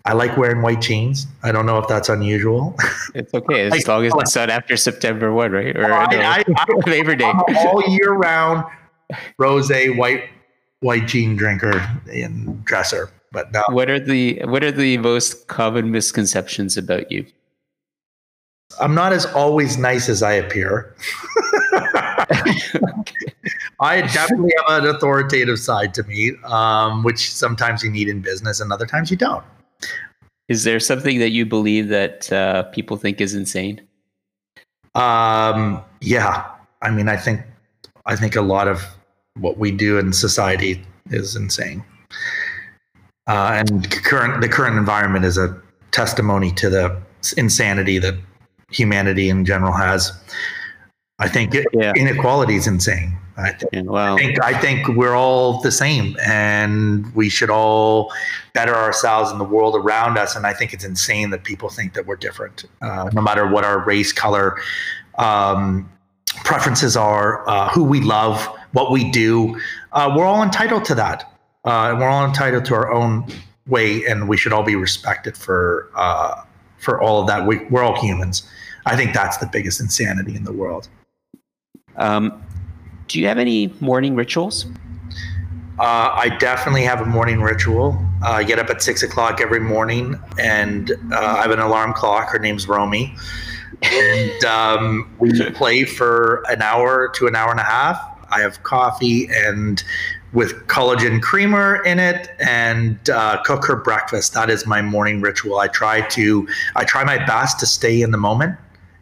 I 0.06 0.12
like 0.12 0.36
wearing 0.36 0.62
white 0.62 0.80
jeans. 0.80 1.26
I 1.42 1.50
don't 1.50 1.66
know 1.66 1.78
if 1.78 1.88
that's 1.88 2.08
unusual. 2.08 2.76
It's 3.14 3.32
okay 3.32 3.62
as 3.62 3.88
long 3.88 4.04
as 4.04 4.12
it's 4.14 4.36
not 4.36 4.50
after 4.50 4.76
September 4.76 5.32
one, 5.32 5.52
right? 5.52 5.74
Or 5.74 5.90
oh, 5.90 5.96
I, 5.96 6.14
no, 6.14 6.20
I, 6.20 6.44
I, 6.54 6.66
Labor 6.86 7.16
Day. 7.16 7.32
All 7.56 7.82
year 7.88 8.12
round 8.12 8.64
rose 9.38 9.70
white 9.70 10.28
white 10.80 11.06
jean 11.06 11.34
drinker 11.34 11.82
and 12.12 12.62
dresser. 12.64 13.10
But 13.32 13.52
no. 13.52 13.62
What 13.70 13.90
are 13.90 13.98
the 13.98 14.42
what 14.44 14.62
are 14.62 14.70
the 14.70 14.98
most 14.98 15.48
common 15.48 15.90
misconceptions 15.90 16.76
about 16.76 17.10
you? 17.10 17.26
I'm 18.80 18.94
not 18.94 19.12
as 19.12 19.24
always 19.26 19.78
nice 19.78 20.08
as 20.08 20.22
I 20.22 20.32
appear. 20.34 20.94
I 23.80 24.00
definitely 24.02 24.52
have 24.66 24.84
an 24.84 24.94
authoritative 24.94 25.58
side 25.58 25.92
to 25.94 26.02
me, 26.04 26.32
um, 26.44 27.02
which 27.02 27.32
sometimes 27.32 27.82
you 27.82 27.90
need 27.90 28.08
in 28.08 28.20
business 28.20 28.60
and 28.60 28.72
other 28.72 28.86
times 28.86 29.10
you 29.10 29.16
don't. 29.16 29.44
Is 30.48 30.64
there 30.64 30.80
something 30.80 31.18
that 31.18 31.30
you 31.30 31.44
believe 31.44 31.88
that 31.88 32.32
uh, 32.32 32.62
people 32.64 32.96
think 32.96 33.20
is 33.20 33.34
insane? 33.34 33.80
Um, 34.94 35.82
yeah, 36.00 36.46
I 36.82 36.90
mean, 36.90 37.08
I 37.08 37.16
think 37.16 37.42
I 38.06 38.16
think 38.16 38.36
a 38.36 38.40
lot 38.40 38.68
of 38.68 38.82
what 39.34 39.58
we 39.58 39.70
do 39.70 39.98
in 39.98 40.12
society 40.12 40.82
is 41.10 41.36
insane, 41.36 41.84
uh, 43.26 43.50
and 43.52 43.90
current 43.90 44.40
the 44.40 44.48
current 44.48 44.78
environment 44.78 45.24
is 45.24 45.36
a 45.36 45.60
testimony 45.90 46.52
to 46.52 46.70
the 46.70 46.96
insanity 47.36 47.98
that 47.98 48.14
humanity 48.70 49.28
in 49.28 49.44
general 49.44 49.72
has. 49.72 50.12
I 51.18 51.28
think 51.28 51.54
yeah. 51.72 51.92
inequality 51.96 52.54
is 52.54 52.66
insane. 52.66 53.16
I, 53.38 53.52
th- 53.52 53.64
yeah, 53.72 53.92
I 53.92 54.16
think 54.16 54.42
I 54.42 54.58
think 54.58 54.88
we're 54.88 55.14
all 55.14 55.60
the 55.60 55.70
same, 55.70 56.16
and 56.24 57.14
we 57.14 57.28
should 57.28 57.50
all 57.50 58.12
better 58.54 58.74
ourselves 58.74 59.30
and 59.30 59.38
the 59.38 59.44
world 59.44 59.76
around 59.76 60.16
us. 60.16 60.36
And 60.36 60.46
I 60.46 60.54
think 60.54 60.72
it's 60.72 60.84
insane 60.84 61.30
that 61.30 61.44
people 61.44 61.68
think 61.68 61.92
that 61.94 62.06
we're 62.06 62.16
different, 62.16 62.64
uh, 62.80 63.10
no 63.12 63.20
matter 63.20 63.46
what 63.46 63.64
our 63.64 63.84
race, 63.84 64.10
color, 64.12 64.58
um, 65.18 65.90
preferences 66.44 66.96
are, 66.96 67.46
uh, 67.48 67.68
who 67.68 67.84
we 67.84 68.00
love, 68.00 68.40
what 68.72 68.90
we 68.90 69.10
do. 69.10 69.60
Uh, 69.92 70.12
we're 70.16 70.24
all 70.24 70.42
entitled 70.42 70.86
to 70.86 70.94
that, 70.94 71.30
uh, 71.66 71.90
and 71.90 72.00
we're 72.00 72.08
all 72.08 72.24
entitled 72.24 72.64
to 72.64 72.74
our 72.74 72.90
own 72.90 73.26
way, 73.66 74.06
and 74.06 74.28
we 74.28 74.38
should 74.38 74.52
all 74.52 74.62
be 74.62 74.76
respected 74.76 75.36
for 75.36 75.90
uh, 75.94 76.42
for 76.78 77.02
all 77.02 77.20
of 77.20 77.26
that. 77.26 77.46
We, 77.46 77.58
we're 77.66 77.82
all 77.82 78.00
humans. 78.00 78.48
I 78.86 78.96
think 78.96 79.12
that's 79.12 79.36
the 79.36 79.46
biggest 79.46 79.80
insanity 79.80 80.36
in 80.36 80.44
the 80.44 80.52
world. 80.52 80.88
Um, 81.96 82.42
do 83.08 83.20
you 83.20 83.26
have 83.26 83.38
any 83.38 83.72
morning 83.80 84.14
rituals? 84.14 84.66
Uh, 85.78 86.10
I 86.14 86.36
definitely 86.38 86.84
have 86.84 87.00
a 87.00 87.04
morning 87.04 87.42
ritual. 87.42 87.98
Uh, 88.22 88.30
I 88.30 88.44
get 88.44 88.58
up 88.58 88.70
at 88.70 88.80
six 88.80 89.02
o'clock 89.02 89.40
every 89.40 89.60
morning, 89.60 90.18
and 90.38 90.90
uh, 91.12 91.36
I 91.38 91.42
have 91.42 91.50
an 91.50 91.58
alarm 91.58 91.92
clock. 91.92 92.30
Her 92.30 92.38
name's 92.38 92.66
Romy, 92.66 93.14
and 93.82 94.44
um, 94.44 95.14
we 95.18 95.50
play 95.50 95.84
for 95.84 96.42
an 96.48 96.62
hour 96.62 97.08
to 97.16 97.26
an 97.26 97.36
hour 97.36 97.50
and 97.50 97.60
a 97.60 97.64
half. 97.64 98.00
I 98.30 98.40
have 98.40 98.62
coffee 98.62 99.28
and 99.30 99.84
with 100.32 100.66
collagen 100.66 101.22
creamer 101.22 101.82
in 101.84 101.98
it, 101.98 102.28
and 102.38 103.10
uh, 103.10 103.42
cook 103.44 103.66
her 103.66 103.76
breakfast. 103.76 104.32
That 104.32 104.50
is 104.50 104.66
my 104.66 104.82
morning 104.82 105.20
ritual. 105.20 105.58
I 105.58 105.68
try 105.68 106.00
to, 106.00 106.48
I 106.74 106.84
try 106.84 107.04
my 107.04 107.24
best 107.24 107.60
to 107.60 107.66
stay 107.66 108.00
in 108.02 108.10
the 108.10 108.18
moment 108.18 108.58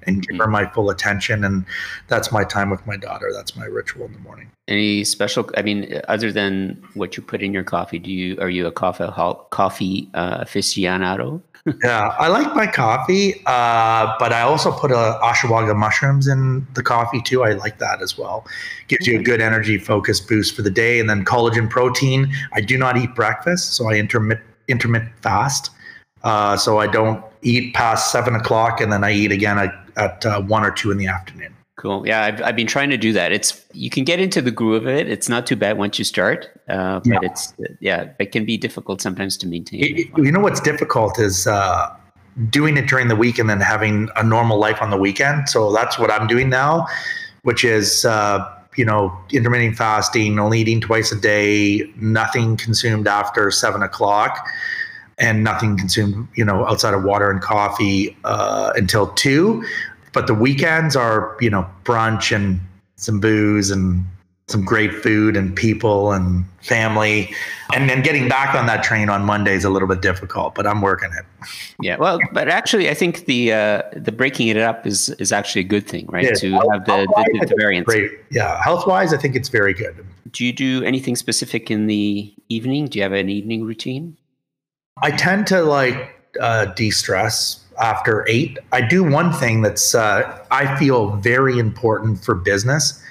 and 0.07 0.27
give 0.27 0.37
her 0.39 0.47
mm. 0.47 0.53
my 0.53 0.67
full 0.67 0.91
attention. 0.91 1.45
And 1.45 1.65
that's 2.09 2.33
my 2.33 2.45
time 2.45 2.71
with 2.71 2.87
my 2.87 2.97
daughter. 2.97 3.31
That's 3.33 3.57
my 3.57 3.67
ritual 3.67 4.07
in 4.07 4.13
the 4.13 4.19
morning. 4.21 4.51
Any 4.69 5.05
special? 5.05 5.51
I 5.57 5.63
mean, 5.63 6.01
other 6.09 6.33
than 6.33 6.83
what 6.95 7.17
you 7.17 7.23
put 7.23 7.43
in 7.43 7.53
your 7.53 7.65
coffee, 7.65 7.99
do 7.99 8.11
you 8.11 8.39
are 8.41 8.49
you 8.49 8.67
a 8.67 8.73
coffee 8.73 9.09
coffee 9.51 10.09
uh, 10.15 10.45
aficionado? 10.45 11.43
yeah, 11.83 12.15
I 12.19 12.29
like 12.29 12.55
my 12.55 12.67
coffee, 12.67 13.43
uh, 13.47 14.15
but 14.19 14.35
I 14.35 14.43
also 14.43 14.71
put 14.71 14.91
a 14.91 15.19
ashwagandha 15.23 15.75
mushrooms 15.75 16.27
in 16.27 16.67
the 16.75 16.83
coffee 16.83 17.23
too. 17.23 17.43
I 17.43 17.53
like 17.53 17.79
that 17.79 18.03
as 18.03 18.19
well. 18.19 18.47
Gives 18.89 19.07
you 19.07 19.19
a 19.19 19.23
good 19.23 19.41
energy 19.41 19.79
focus 19.79 20.21
boost 20.21 20.55
for 20.55 20.61
the 20.61 20.71
day, 20.71 21.01
and 21.01 21.09
then 21.09 21.25
collagen 21.25 21.71
protein. 21.71 22.31
I 22.53 22.61
do 22.61 22.77
not 22.77 22.99
eat 22.99 23.15
breakfast, 23.15 23.75
so 23.75 23.89
I 23.91 23.95
intermittent 23.95 24.47
intermittent 24.69 25.13
fast. 25.21 25.71
Uh, 26.23 26.57
so 26.57 26.79
I 26.79 26.87
don't 26.87 27.23
eat 27.43 27.75
past 27.75 28.11
seven 28.11 28.35
o'clock, 28.35 28.81
and 28.81 28.93
then 28.93 29.05
I 29.05 29.13
eat 29.13 29.33
again 29.33 29.59
at, 29.59 29.75
at 29.97 30.25
uh, 30.27 30.41
one 30.43 30.65
or 30.65 30.71
two 30.71 30.91
in 30.91 30.99
the 30.99 31.07
afternoon. 31.07 31.55
Cool. 31.77 32.07
Yeah, 32.07 32.23
I've, 32.23 32.41
I've 32.43 32.57
been 32.57 32.69
trying 32.69 32.91
to 32.91 32.97
do 32.97 33.13
that. 33.13 33.33
It's 33.33 33.65
you 33.73 33.91
can 33.91 34.05
get 34.05 34.21
into 34.21 34.41
the 34.41 34.53
groove 34.53 34.83
of 34.83 34.89
it. 34.89 35.09
It's 35.09 35.29
not 35.29 35.47
too 35.47 35.57
bad 35.57 35.77
once 35.77 35.99
you 35.99 36.05
start, 36.05 36.49
uh, 36.69 37.01
but 37.01 37.07
yeah. 37.07 37.19
it's 37.23 37.53
yeah, 37.81 38.11
it 38.19 38.33
can 38.33 38.45
be 38.45 38.57
difficult 38.57 39.03
sometimes 39.03 39.37
to 39.39 39.47
maintain. 39.47 39.83
It, 39.83 40.07
you 40.17 40.31
know 40.31 40.41
what's 40.41 40.61
difficult 40.61 41.19
is 41.19 41.47
uh, 41.47 41.95
doing 42.51 42.77
it 42.77 42.87
during 42.87 43.09
the 43.09 43.17
week 43.17 43.39
and 43.39 43.49
then 43.49 43.61
having 43.61 44.09
a 44.17 44.23
normal 44.23 44.59
life 44.59 44.81
on 44.81 44.91
the 44.91 44.97
weekend. 44.97 45.49
So 45.49 45.73
that's 45.73 45.99
what 45.99 46.11
I'm 46.11 46.27
doing 46.27 46.49
now, 46.49 46.87
which 47.43 47.65
is, 47.65 48.05
uh, 48.05 48.49
you 48.77 48.85
know, 48.85 49.17
intermittent 49.31 49.77
fasting, 49.77 50.39
only 50.39 50.61
eating 50.61 50.81
twice 50.81 51.13
a 51.13 51.21
day, 51.21 51.89
nothing 51.97 52.57
consumed 52.57 53.07
after 53.07 53.51
seven 53.51 53.83
o'clock, 53.83 54.47
and 55.19 55.45
nothing 55.45 55.77
consumed, 55.77 56.29
you 56.35 56.45
know, 56.45 56.67
outside 56.67 56.95
of 56.95 57.05
water 57.05 57.31
and 57.31 57.41
coffee 57.41 58.17
uh, 58.25 58.73
until 58.77 59.09
two. 59.09 59.65
But 60.13 60.27
the 60.27 60.35
weekends 60.35 60.97
are, 60.97 61.37
you 61.41 61.51
know, 61.51 61.67
brunch 61.85 62.35
and 62.35 62.61
some 62.97 63.21
booze 63.21 63.71
and 63.71 64.05
some 64.47 64.65
great 64.65 64.93
food 64.93 65.37
and 65.37 65.57
people 65.57 66.13
and 66.13 66.45
family. 66.63 67.35
And 67.75 67.89
then 67.89 68.03
getting 68.03 68.29
back 68.29 68.55
on 68.55 68.67
that 68.67 68.85
train 68.85 69.09
on 69.09 69.23
monday 69.25 69.55
is 69.55 69.65
a 69.65 69.71
little 69.71 69.89
bit 69.89 70.01
difficult 70.01 70.55
but 70.55 70.67
i'm 70.67 70.81
working 70.81 71.11
it. 71.19 71.25
Yeah 71.81 71.97
well 71.97 72.19
but 72.33 72.49
actually 72.49 72.89
i 72.89 72.95
think 72.95 73.25
the 73.25 73.53
uh 73.53 73.83
the 73.97 74.13
breaking 74.13 74.49
it 74.49 74.57
up 74.59 74.87
is 74.87 75.09
is 75.19 75.33
actually 75.33 75.63
a 75.63 75.65
good 75.65 75.87
thing 75.87 76.07
right? 76.09 76.25
Yeah, 76.25 76.35
to 76.35 76.51
health, 76.53 76.73
have 76.73 76.85
the, 76.85 77.07
the, 77.41 77.47
the 77.49 77.55
variance. 77.59 77.87
great. 77.87 78.13
yeah 78.31 78.63
health 78.63 78.87
wise 78.87 79.13
i 79.13 79.17
think 79.17 79.35
it's 79.35 79.49
very 79.49 79.75
good. 79.75 80.07
Do 80.31 80.45
you 80.45 80.53
do 80.53 80.83
anything 80.85 81.15
specific 81.17 81.71
in 81.71 81.87
the 81.87 82.33
evening? 82.49 82.87
Do 82.87 82.99
you 82.99 83.03
have 83.05 83.13
an 83.13 83.29
evening 83.29 83.65
routine 83.65 84.17
i 85.03 85.11
tend 85.11 85.47
to 85.47 85.63
like 85.63 86.11
uh, 86.41 86.67
de-stress 86.67 87.65
after 87.81 88.27
eight 88.29 88.59
i 88.73 88.81
do 88.81 89.03
one 89.05 89.33
thing 89.33 89.63
that's 89.63 89.95
uh, 89.95 90.39
i 90.51 90.77
feel 90.79 91.17
very 91.17 91.59
important 91.59 92.23
for 92.25 92.35
business 92.35 93.03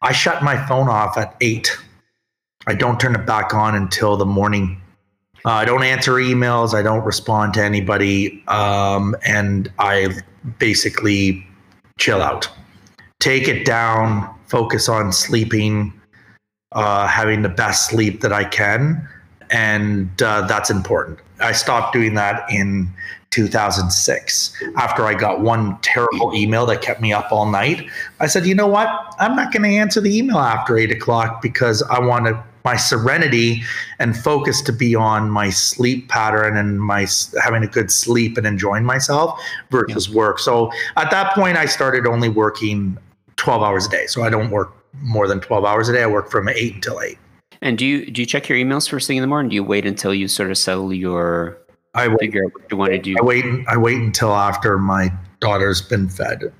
I 0.00 0.12
shut 0.12 0.42
my 0.42 0.64
phone 0.66 0.88
off 0.88 1.18
at 1.18 1.34
eight. 1.40 1.76
I 2.66 2.74
don't 2.74 3.00
turn 3.00 3.14
it 3.14 3.26
back 3.26 3.52
on 3.52 3.74
until 3.74 4.16
the 4.16 4.26
morning. 4.26 4.80
Uh, 5.44 5.50
I 5.50 5.64
don't 5.64 5.82
answer 5.82 6.14
emails. 6.14 6.74
I 6.74 6.82
don't 6.82 7.04
respond 7.04 7.54
to 7.54 7.62
anybody. 7.62 8.44
Um, 8.46 9.16
and 9.26 9.72
I 9.78 10.14
basically 10.58 11.44
chill 11.98 12.22
out, 12.22 12.48
take 13.18 13.48
it 13.48 13.64
down, 13.64 14.32
focus 14.46 14.88
on 14.88 15.12
sleeping, 15.12 15.92
uh, 16.72 17.08
having 17.08 17.42
the 17.42 17.48
best 17.48 17.90
sleep 17.90 18.20
that 18.20 18.32
I 18.32 18.44
can. 18.44 19.08
And 19.50 20.22
uh, 20.22 20.46
that's 20.46 20.70
important. 20.70 21.18
I 21.40 21.52
stopped 21.52 21.92
doing 21.92 22.14
that 22.14 22.50
in 22.50 22.92
2006 23.30 24.62
after 24.76 25.04
I 25.04 25.14
got 25.14 25.40
one 25.40 25.78
terrible 25.80 26.34
email 26.34 26.66
that 26.66 26.80
kept 26.80 27.00
me 27.00 27.12
up 27.12 27.30
all 27.30 27.46
night. 27.46 27.88
I 28.20 28.26
said, 28.26 28.46
you 28.46 28.54
know 28.54 28.66
what? 28.66 28.88
I'm 29.18 29.36
not 29.36 29.52
going 29.52 29.62
to 29.62 29.76
answer 29.76 30.00
the 30.00 30.16
email 30.16 30.38
after 30.38 30.78
eight 30.78 30.90
o'clock 30.90 31.42
because 31.42 31.82
I 31.82 32.00
want 32.00 32.26
to, 32.26 32.42
my 32.64 32.76
serenity 32.76 33.62
and 33.98 34.16
focus 34.16 34.60
to 34.62 34.72
be 34.72 34.94
on 34.94 35.30
my 35.30 35.50
sleep 35.50 36.08
pattern 36.08 36.56
and 36.56 36.80
my 36.80 37.06
having 37.42 37.62
a 37.62 37.66
good 37.66 37.90
sleep 37.90 38.36
and 38.36 38.46
enjoying 38.46 38.84
myself 38.84 39.40
versus 39.70 40.08
yeah. 40.08 40.14
work. 40.14 40.38
So 40.38 40.72
at 40.96 41.10
that 41.10 41.34
point, 41.34 41.56
I 41.56 41.66
started 41.66 42.06
only 42.06 42.28
working 42.28 42.98
12 43.36 43.62
hours 43.62 43.86
a 43.86 43.90
day. 43.90 44.06
So 44.06 44.22
I 44.22 44.30
don't 44.30 44.50
work 44.50 44.72
more 45.00 45.28
than 45.28 45.40
12 45.40 45.64
hours 45.64 45.88
a 45.88 45.92
day. 45.92 46.02
I 46.02 46.06
work 46.06 46.30
from 46.30 46.48
eight 46.48 46.74
until 46.74 47.00
eight. 47.00 47.18
And 47.62 47.76
do 47.76 47.86
you 47.86 48.10
do 48.10 48.22
you 48.22 48.26
check 48.26 48.48
your 48.48 48.58
emails 48.58 48.88
first 48.88 49.06
thing 49.06 49.16
in 49.16 49.22
the 49.22 49.26
morning? 49.26 49.50
Do 49.50 49.56
you 49.56 49.64
wait 49.64 49.86
until 49.86 50.14
you 50.14 50.28
sort 50.28 50.50
of 50.50 50.58
settle 50.58 50.92
your 50.92 51.58
I 51.94 52.08
wait, 52.08 52.20
figure 52.20 52.44
out 52.44 52.52
what 52.54 52.70
you 52.70 52.76
want 52.76 52.92
to 52.92 52.98
do. 52.98 53.16
I 53.18 53.22
wait. 53.22 53.44
I 53.66 53.76
wait 53.76 53.96
until 53.96 54.34
after 54.34 54.78
my 54.78 55.12
daughter's 55.40 55.82
been 55.82 56.08
fed. 56.08 56.52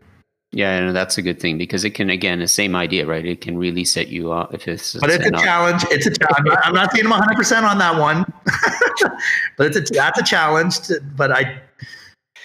Yeah, 0.51 0.80
no, 0.80 0.92
that's 0.94 1.18
a 1.18 1.22
good 1.22 1.40
thing 1.40 1.59
because 1.59 1.84
it 1.84 1.90
can 1.90 2.09
again 2.09 2.38
the 2.38 2.49
same 2.49 2.74
idea, 2.74 3.07
right? 3.07 3.24
It 3.24 3.42
can 3.42 3.59
really 3.59 3.84
set 3.84 4.09
you 4.09 4.32
off 4.32 4.53
if 4.55 4.66
it's. 4.66 4.94
But 4.94 5.11
it's 5.11 5.26
a 5.26 5.30
challenge. 5.30 5.84
It's 5.90 6.07
a 6.07 6.11
challenge. 6.11 6.49
I'm 6.64 6.74
not 6.74 6.90
saying 6.92 7.05
I'm 7.05 7.11
100 7.11 7.36
percent 7.36 7.66
on 7.66 7.78
that 7.78 7.99
one, 7.99 8.24
but 9.59 9.66
it's 9.66 9.90
a 9.90 9.94
that's 9.94 10.18
a 10.18 10.24
challenge. 10.24 10.80
To, 10.88 11.01
but 11.16 11.30
I, 11.30 11.61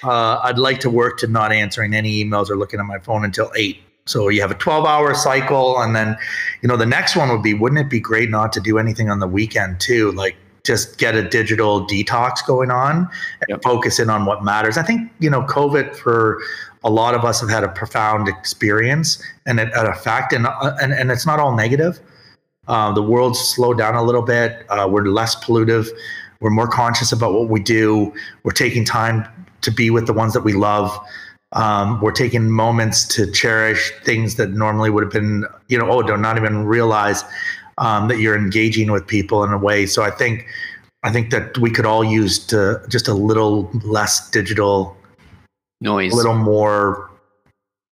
uh, 0.04 0.41
I'd 0.43 0.60
like 0.60 0.82
to 0.82 0.89
work 0.89 1.18
to 1.20 1.28
not 1.28 1.54
answering 1.54 1.93
any 1.93 2.24
emails 2.24 2.49
or 2.49 2.58
looking 2.58 2.80
at 2.80 2.86
my 2.86 2.99
phone 2.99 3.24
until 3.24 3.51
eight. 3.56 3.82
So 4.06 4.30
you 4.30 4.41
have 4.41 4.51
a 4.51 4.56
12 4.56 4.86
hour 4.86 5.14
cycle, 5.14 5.80
and 5.80 5.95
then, 5.95 6.18
you 6.62 6.68
know, 6.68 6.78
the 6.78 6.86
next 6.86 7.16
one 7.16 7.30
would 7.30 7.43
be, 7.43 7.54
wouldn't 7.54 7.80
it 7.80 7.89
be 7.89 7.99
great 7.99 8.30
not 8.30 8.51
to 8.54 8.60
do 8.60 8.78
anything 8.78 9.10
on 9.10 9.20
the 9.20 9.28
weekend 9.28 9.80
too? 9.80 10.12
Like 10.12 10.36
just 10.64 10.97
get 10.97 11.16
a 11.16 11.28
digital 11.28 11.86
detox 11.86 12.45
going 12.45 12.72
on 12.72 12.97
and 12.97 13.49
yep. 13.49 13.64
focus 13.64 13.99
in 13.99 14.10
on 14.10 14.26
what 14.26 14.43
matters. 14.43 14.78
I 14.78 14.84
think, 14.84 15.12
you 15.20 15.30
know, 15.30 15.41
COVID 15.43 15.95
for 15.95 16.41
a 16.84 16.89
lot 16.89 17.16
of 17.16 17.24
us 17.24 17.39
have 17.41 17.49
had 17.49 17.64
a 17.64 17.70
profound 17.70 18.28
experience 18.28 19.22
and 19.45 19.60
an 19.60 19.72
effect, 19.74 20.34
and, 20.34 20.47
uh, 20.47 20.76
and, 20.82 20.93
and 20.93 21.12
it's 21.12 21.26
not 21.26 21.39
all 21.39 21.56
negative. 21.56 21.99
Uh, 22.68 22.93
the 22.93 23.01
world's 23.01 23.39
slowed 23.39 23.78
down 23.78 23.95
a 23.95 24.04
little 24.04 24.22
bit. 24.22 24.66
Uh, 24.70 24.88
we're 24.89 25.06
less 25.06 25.36
pollutive. 25.43 25.89
We're 26.39 26.49
more 26.49 26.68
conscious 26.68 27.12
about 27.12 27.34
what 27.34 27.49
we 27.49 27.62
do. 27.62 28.14
We're 28.43 28.51
taking 28.51 28.86
time 28.86 29.26
to 29.62 29.72
be 29.72 29.89
with 29.89 30.08
the 30.08 30.14
ones 30.14 30.34
that 30.34 30.41
we 30.41 30.54
love. 30.54 30.97
Um, 31.54 32.01
we're 32.01 32.12
taking 32.12 32.49
moments 32.49 33.08
to 33.10 33.30
cherish 33.32 33.91
things 34.04 34.36
that 34.36 34.51
normally 34.51 34.89
would 34.89 35.04
have 35.04 35.14
been, 35.14 35.45
you 35.68 35.78
know, 35.78 35.89
oh, 35.89 36.01
don't 36.01 36.22
not 36.22 36.38
even 36.38 36.66
realize 36.66 37.24
um, 37.78 38.08
that 38.08 38.20
you're 38.20 38.36
engaging 38.36 38.91
with 38.91 39.06
people 39.06 39.43
in 39.43 39.51
a 39.51 39.58
way. 39.58 39.86
So 39.86 40.04
I 40.04 40.12
think 40.12 40.47
I 41.04 41.12
think 41.12 41.32
that 41.32 41.58
we 41.58 41.70
could 41.70 41.86
all 41.86 42.04
use 42.04 42.39
to 42.47 42.82
just 42.89 43.08
a 43.08 43.14
little 43.14 43.70
less 43.84 44.30
digital 44.32 44.95
noise, 45.82 46.14
a 46.14 46.16
little 46.16 46.36
more 46.36 47.12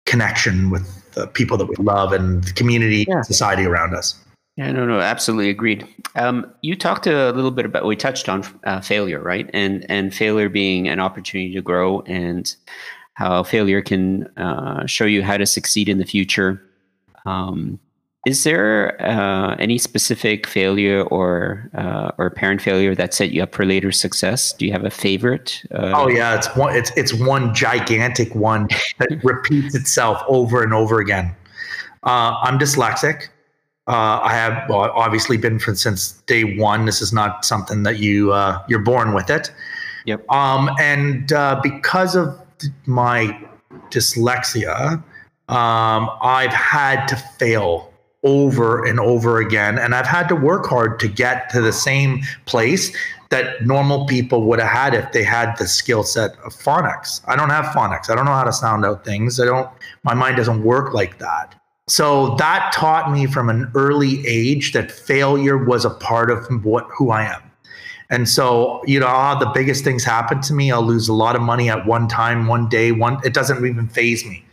connection 0.05 0.69
with 0.69 1.13
the 1.13 1.27
people 1.27 1.57
that 1.57 1.65
we 1.65 1.75
love 1.75 2.13
and 2.13 2.43
the 2.43 2.53
community, 2.53 3.05
yeah. 3.07 3.21
society 3.21 3.65
around 3.65 3.93
us. 3.93 4.15
Yeah, 4.57 4.71
no, 4.71 4.85
no, 4.85 4.99
absolutely 4.99 5.49
agreed. 5.49 5.87
Um, 6.15 6.51
you 6.61 6.75
talked 6.75 7.07
a 7.07 7.31
little 7.31 7.51
bit 7.51 7.65
about 7.65 7.85
we 7.85 7.95
touched 7.95 8.27
on 8.27 8.43
uh, 8.65 8.81
failure, 8.81 9.21
right? 9.21 9.49
And 9.53 9.85
and 9.89 10.13
failure 10.13 10.49
being 10.49 10.87
an 10.87 10.99
opportunity 10.99 11.53
to 11.53 11.61
grow, 11.61 12.01
and 12.01 12.53
how 13.21 13.43
failure 13.43 13.81
can 13.81 14.25
uh, 14.37 14.85
show 14.87 15.05
you 15.05 15.21
how 15.21 15.37
to 15.37 15.45
succeed 15.45 15.87
in 15.87 15.99
the 15.99 16.05
future. 16.05 16.61
Um, 17.25 17.79
is 18.25 18.43
there 18.43 19.01
uh, 19.01 19.55
any 19.55 19.77
specific 19.77 20.47
failure 20.47 21.03
or 21.03 21.69
uh, 21.75 22.11
or 22.17 22.29
parent 22.29 22.61
failure 22.61 22.93
that 22.95 23.13
set 23.13 23.31
you 23.31 23.43
up 23.43 23.53
for 23.53 23.65
later 23.65 23.91
success? 23.91 24.53
Do 24.53 24.65
you 24.65 24.71
have 24.71 24.85
a 24.85 24.89
favorite? 24.89 25.63
Uh, 25.71 25.93
oh 25.95 26.07
yeah, 26.07 26.35
it's 26.35 26.49
one. 26.55 26.75
It's 26.75 26.91
it's 26.95 27.13
one 27.13 27.53
gigantic 27.53 28.33
one 28.35 28.67
that 28.99 29.19
repeats 29.23 29.73
itself 29.75 30.21
over 30.27 30.63
and 30.63 30.73
over 30.73 30.99
again. 30.99 31.35
Uh, 32.03 32.33
I'm 32.41 32.57
dyslexic. 32.59 33.27
Uh, 33.87 34.19
I 34.21 34.33
have 34.33 34.69
well, 34.69 34.91
obviously 34.95 35.37
been 35.37 35.57
for 35.57 35.75
since 35.75 36.13
day 36.27 36.57
one. 36.57 36.85
This 36.85 37.01
is 37.01 37.11
not 37.11 37.43
something 37.43 37.83
that 37.83 37.97
you 37.97 38.33
uh, 38.33 38.63
you're 38.67 38.85
born 38.93 39.13
with 39.13 39.29
it. 39.29 39.51
Yep. 40.05 40.29
Um, 40.31 40.69
and 40.79 41.31
because 41.61 42.15
of 42.15 42.40
my 42.85 43.39
dyslexia, 43.89 45.03
um, 45.49 46.09
I've 46.21 46.53
had 46.53 47.05
to 47.07 47.15
fail 47.15 47.91
over 48.23 48.85
and 48.85 48.99
over 48.99 49.39
again. 49.39 49.77
And 49.77 49.95
I've 49.95 50.07
had 50.07 50.27
to 50.29 50.35
work 50.35 50.65
hard 50.67 50.99
to 50.99 51.07
get 51.07 51.49
to 51.51 51.61
the 51.61 51.73
same 51.73 52.21
place 52.45 52.95
that 53.29 53.65
normal 53.65 54.05
people 54.07 54.43
would 54.43 54.59
have 54.59 54.69
had 54.69 54.93
if 54.93 55.11
they 55.11 55.23
had 55.23 55.55
the 55.57 55.67
skill 55.67 56.03
set 56.03 56.31
of 56.43 56.53
phonics. 56.53 57.21
I 57.27 57.35
don't 57.35 57.49
have 57.49 57.65
phonics. 57.65 58.09
I 58.09 58.15
don't 58.15 58.25
know 58.25 58.33
how 58.33 58.43
to 58.43 58.53
sound 58.53 58.85
out 58.85 59.03
things. 59.05 59.39
I 59.39 59.45
don't, 59.45 59.69
my 60.03 60.13
mind 60.13 60.37
doesn't 60.37 60.63
work 60.63 60.93
like 60.93 61.17
that. 61.19 61.55
So 61.87 62.35
that 62.35 62.71
taught 62.73 63.11
me 63.11 63.25
from 63.25 63.49
an 63.49 63.71
early 63.73 64.25
age 64.27 64.73
that 64.73 64.91
failure 64.91 65.57
was 65.57 65.83
a 65.83 65.89
part 65.89 66.29
of 66.29 66.45
what 66.63 66.85
who 66.95 67.09
I 67.09 67.23
am. 67.23 67.50
And 68.11 68.27
so, 68.27 68.83
you 68.85 68.99
know, 68.99 69.37
the 69.39 69.49
biggest 69.53 69.85
things 69.85 70.03
happen 70.03 70.41
to 70.41 70.53
me. 70.53 70.69
I'll 70.71 70.83
lose 70.83 71.07
a 71.07 71.13
lot 71.13 71.35
of 71.35 71.41
money 71.41 71.69
at 71.69 71.85
one 71.85 72.09
time, 72.09 72.45
one 72.45 72.67
day, 72.67 72.91
one, 72.91 73.19
it 73.23 73.33
doesn't 73.33 73.65
even 73.65 73.87
faze 73.87 74.25
me. 74.25 74.43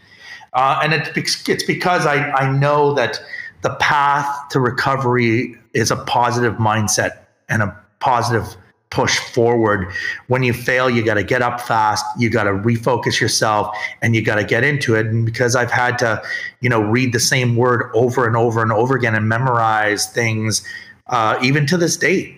Uh, 0.52 0.80
and 0.82 0.94
it, 0.94 1.10
it's 1.16 1.64
because 1.64 2.06
I, 2.06 2.30
I 2.30 2.56
know 2.56 2.94
that 2.94 3.20
the 3.62 3.74
path 3.80 4.48
to 4.50 4.60
recovery 4.60 5.56
is 5.74 5.90
a 5.90 5.96
positive 5.96 6.54
mindset 6.54 7.18
and 7.48 7.62
a 7.62 7.76
positive 7.98 8.56
push 8.90 9.18
forward. 9.18 9.92
When 10.28 10.44
you 10.44 10.52
fail, 10.52 10.88
you 10.88 11.04
got 11.04 11.14
to 11.14 11.24
get 11.24 11.42
up 11.42 11.60
fast. 11.60 12.04
You 12.16 12.30
got 12.30 12.44
to 12.44 12.52
refocus 12.52 13.20
yourself 13.20 13.76
and 14.00 14.14
you 14.14 14.22
got 14.22 14.36
to 14.36 14.44
get 14.44 14.64
into 14.64 14.94
it. 14.94 15.06
And 15.06 15.26
because 15.26 15.56
I've 15.56 15.70
had 15.70 15.98
to, 15.98 16.22
you 16.60 16.68
know, 16.68 16.80
read 16.80 17.12
the 17.12 17.20
same 17.20 17.56
word 17.56 17.90
over 17.92 18.26
and 18.26 18.36
over 18.36 18.62
and 18.62 18.72
over 18.72 18.96
again 18.96 19.14
and 19.14 19.28
memorize 19.28 20.06
things, 20.06 20.66
uh, 21.08 21.38
even 21.42 21.66
to 21.66 21.76
this 21.76 21.96
date, 21.96 22.37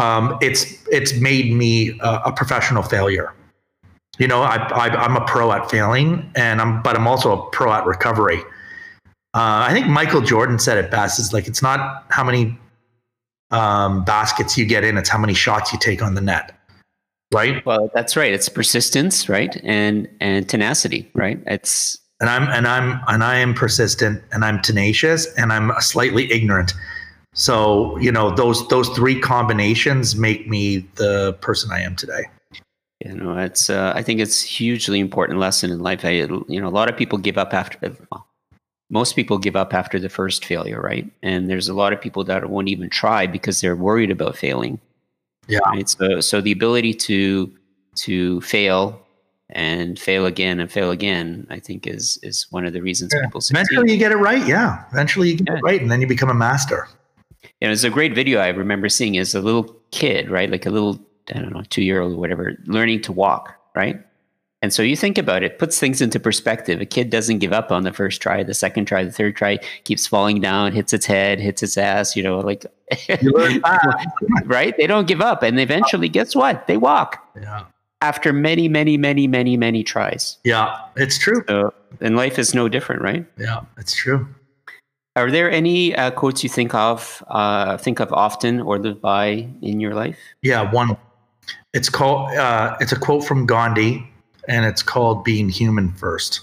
um, 0.00 0.38
it's 0.40 0.82
it's 0.88 1.14
made 1.20 1.52
me 1.52 1.98
a, 2.00 2.22
a 2.26 2.32
professional 2.32 2.82
failure. 2.82 3.32
You 4.18 4.26
know, 4.26 4.42
I, 4.42 4.56
I, 4.56 4.88
I'm 4.88 5.16
a 5.16 5.24
pro 5.24 5.52
at 5.52 5.70
failing, 5.70 6.30
and 6.34 6.60
I'm 6.60 6.82
but 6.82 6.96
I'm 6.96 7.06
also 7.06 7.32
a 7.32 7.50
pro 7.50 7.72
at 7.72 7.84
recovery. 7.86 8.38
Uh, 9.32 9.68
I 9.68 9.72
think 9.72 9.86
Michael 9.86 10.22
Jordan 10.22 10.58
said 10.58 10.78
it 10.78 10.90
best. 10.90 11.18
It's 11.20 11.32
like 11.32 11.46
it's 11.46 11.62
not 11.62 12.06
how 12.08 12.24
many 12.24 12.58
um, 13.50 14.04
baskets 14.04 14.56
you 14.58 14.64
get 14.64 14.84
in; 14.84 14.96
it's 14.96 15.08
how 15.08 15.18
many 15.18 15.34
shots 15.34 15.72
you 15.72 15.78
take 15.78 16.02
on 16.02 16.14
the 16.14 16.20
net. 16.20 16.56
Right. 17.32 17.64
Well, 17.64 17.90
that's 17.94 18.16
right. 18.16 18.32
It's 18.32 18.48
persistence, 18.48 19.28
right, 19.28 19.60
and 19.62 20.08
and 20.20 20.48
tenacity, 20.48 21.08
right. 21.14 21.40
It's 21.46 21.98
and 22.20 22.28
I'm 22.28 22.48
and 22.48 22.66
I'm 22.66 23.00
and 23.06 23.22
I 23.22 23.36
am 23.36 23.54
persistent, 23.54 24.22
and 24.32 24.44
I'm 24.44 24.60
tenacious, 24.62 25.32
and 25.34 25.52
I'm 25.52 25.72
slightly 25.80 26.30
ignorant. 26.32 26.72
So 27.34 27.96
you 27.98 28.10
know 28.10 28.34
those 28.34 28.66
those 28.68 28.88
three 28.90 29.18
combinations 29.20 30.16
make 30.16 30.48
me 30.48 30.78
the 30.96 31.34
person 31.40 31.70
I 31.70 31.80
am 31.80 31.96
today. 31.96 32.24
You 33.04 33.14
know, 33.14 33.38
it's 33.38 33.70
uh, 33.70 33.92
I 33.94 34.02
think 34.02 34.20
it's 34.20 34.42
hugely 34.42 35.00
important 35.00 35.38
lesson 35.38 35.70
in 35.70 35.80
life. 35.80 36.04
I, 36.04 36.10
you 36.48 36.60
know, 36.60 36.68
a 36.68 36.70
lot 36.70 36.90
of 36.90 36.96
people 36.96 37.18
give 37.18 37.38
up 37.38 37.54
after. 37.54 37.78
Well, 38.12 38.26
most 38.90 39.14
people 39.16 39.38
give 39.38 39.56
up 39.56 39.72
after 39.72 39.98
the 39.98 40.08
first 40.10 40.44
failure, 40.44 40.80
right? 40.80 41.10
And 41.22 41.48
there's 41.48 41.68
a 41.68 41.74
lot 41.74 41.92
of 41.92 42.00
people 42.00 42.24
that 42.24 42.50
won't 42.50 42.68
even 42.68 42.90
try 42.90 43.26
because 43.26 43.60
they're 43.60 43.76
worried 43.76 44.10
about 44.10 44.36
failing. 44.36 44.78
Yeah. 45.46 45.60
Right? 45.66 45.88
So, 45.88 46.20
so 46.20 46.40
the 46.40 46.52
ability 46.52 46.92
to 46.94 47.50
to 47.96 48.40
fail 48.42 49.00
and 49.50 49.98
fail 49.98 50.26
again 50.26 50.60
and 50.60 50.70
fail 50.70 50.90
again, 50.90 51.46
I 51.48 51.58
think 51.58 51.86
is 51.86 52.18
is 52.22 52.46
one 52.50 52.66
of 52.66 52.72
the 52.74 52.82
reasons 52.82 53.12
Yeah. 53.14 53.24
people 53.24 53.40
succeed. 53.40 53.62
Eventually, 53.72 53.92
you 53.92 53.98
get 53.98 54.12
it 54.12 54.16
right. 54.16 54.46
Yeah. 54.46 54.84
Eventually, 54.92 55.30
you 55.30 55.36
get 55.36 55.46
Yeah. 55.48 55.56
it 55.58 55.62
right, 55.62 55.80
and 55.80 55.90
then 55.90 56.00
you 56.02 56.06
become 56.06 56.28
a 56.28 56.34
master. 56.34 56.86
And 57.60 57.72
it's 57.72 57.84
a 57.84 57.90
great 57.90 58.14
video 58.14 58.40
I 58.40 58.48
remember 58.48 58.88
seeing 58.88 59.16
as 59.18 59.34
a 59.34 59.40
little 59.40 59.76
kid, 59.90 60.30
right? 60.30 60.50
Like 60.50 60.66
a 60.66 60.70
little, 60.70 61.00
I 61.34 61.38
don't 61.38 61.52
know, 61.52 61.62
two 61.70 61.82
year 61.82 62.00
old 62.00 62.14
or 62.14 62.16
whatever, 62.16 62.56
learning 62.66 63.02
to 63.02 63.12
walk, 63.12 63.54
right? 63.74 64.00
And 64.62 64.74
so 64.74 64.82
you 64.82 64.94
think 64.94 65.16
about 65.16 65.42
it, 65.42 65.58
puts 65.58 65.78
things 65.78 66.02
into 66.02 66.20
perspective. 66.20 66.82
A 66.82 66.86
kid 66.86 67.08
doesn't 67.08 67.38
give 67.38 67.52
up 67.52 67.72
on 67.72 67.82
the 67.82 67.92
first 67.92 68.20
try, 68.20 68.42
the 68.42 68.52
second 68.52 68.84
try, 68.84 69.04
the 69.04 69.12
third 69.12 69.34
try, 69.34 69.58
keeps 69.84 70.06
falling 70.06 70.40
down, 70.40 70.72
hits 70.72 70.92
its 70.92 71.06
head, 71.06 71.40
hits 71.40 71.62
its 71.62 71.78
ass, 71.78 72.14
you 72.14 72.22
know, 72.22 72.38
like, 72.40 72.66
You 73.08 73.62
right? 74.44 74.76
They 74.76 74.86
don't 74.86 75.06
give 75.06 75.22
up. 75.22 75.42
And 75.42 75.58
eventually, 75.58 76.10
guess 76.10 76.36
what? 76.36 76.66
They 76.66 76.76
walk 76.76 77.26
yeah. 77.40 77.64
after 78.02 78.34
many, 78.34 78.68
many, 78.68 78.98
many, 78.98 79.26
many, 79.26 79.56
many 79.56 79.82
tries. 79.82 80.36
Yeah. 80.44 80.78
It's 80.94 81.18
true. 81.18 81.42
So, 81.48 81.72
and 82.02 82.16
life 82.16 82.38
is 82.38 82.54
no 82.54 82.68
different, 82.68 83.00
right? 83.00 83.24
Yeah. 83.38 83.62
It's 83.78 83.94
true. 83.94 84.28
Are 85.20 85.30
there 85.30 85.50
any 85.50 85.94
uh, 85.94 86.10
quotes 86.12 86.42
you 86.42 86.48
think 86.48 86.74
of, 86.74 87.22
uh, 87.28 87.76
think 87.76 88.00
of 88.00 88.10
often 88.10 88.58
or 88.62 88.78
live 88.78 89.02
by 89.02 89.46
in 89.60 89.78
your 89.78 89.94
life? 89.94 90.18
Yeah. 90.40 90.72
One. 90.72 90.96
It's 91.74 91.90
called. 91.90 92.34
Uh, 92.34 92.76
it's 92.80 92.92
a 92.92 92.98
quote 92.98 93.24
from 93.24 93.44
Gandhi, 93.44 94.08
and 94.48 94.64
it's 94.64 94.82
called 94.82 95.24
"Being 95.24 95.50
Human 95.50 95.92
First. 95.92 96.40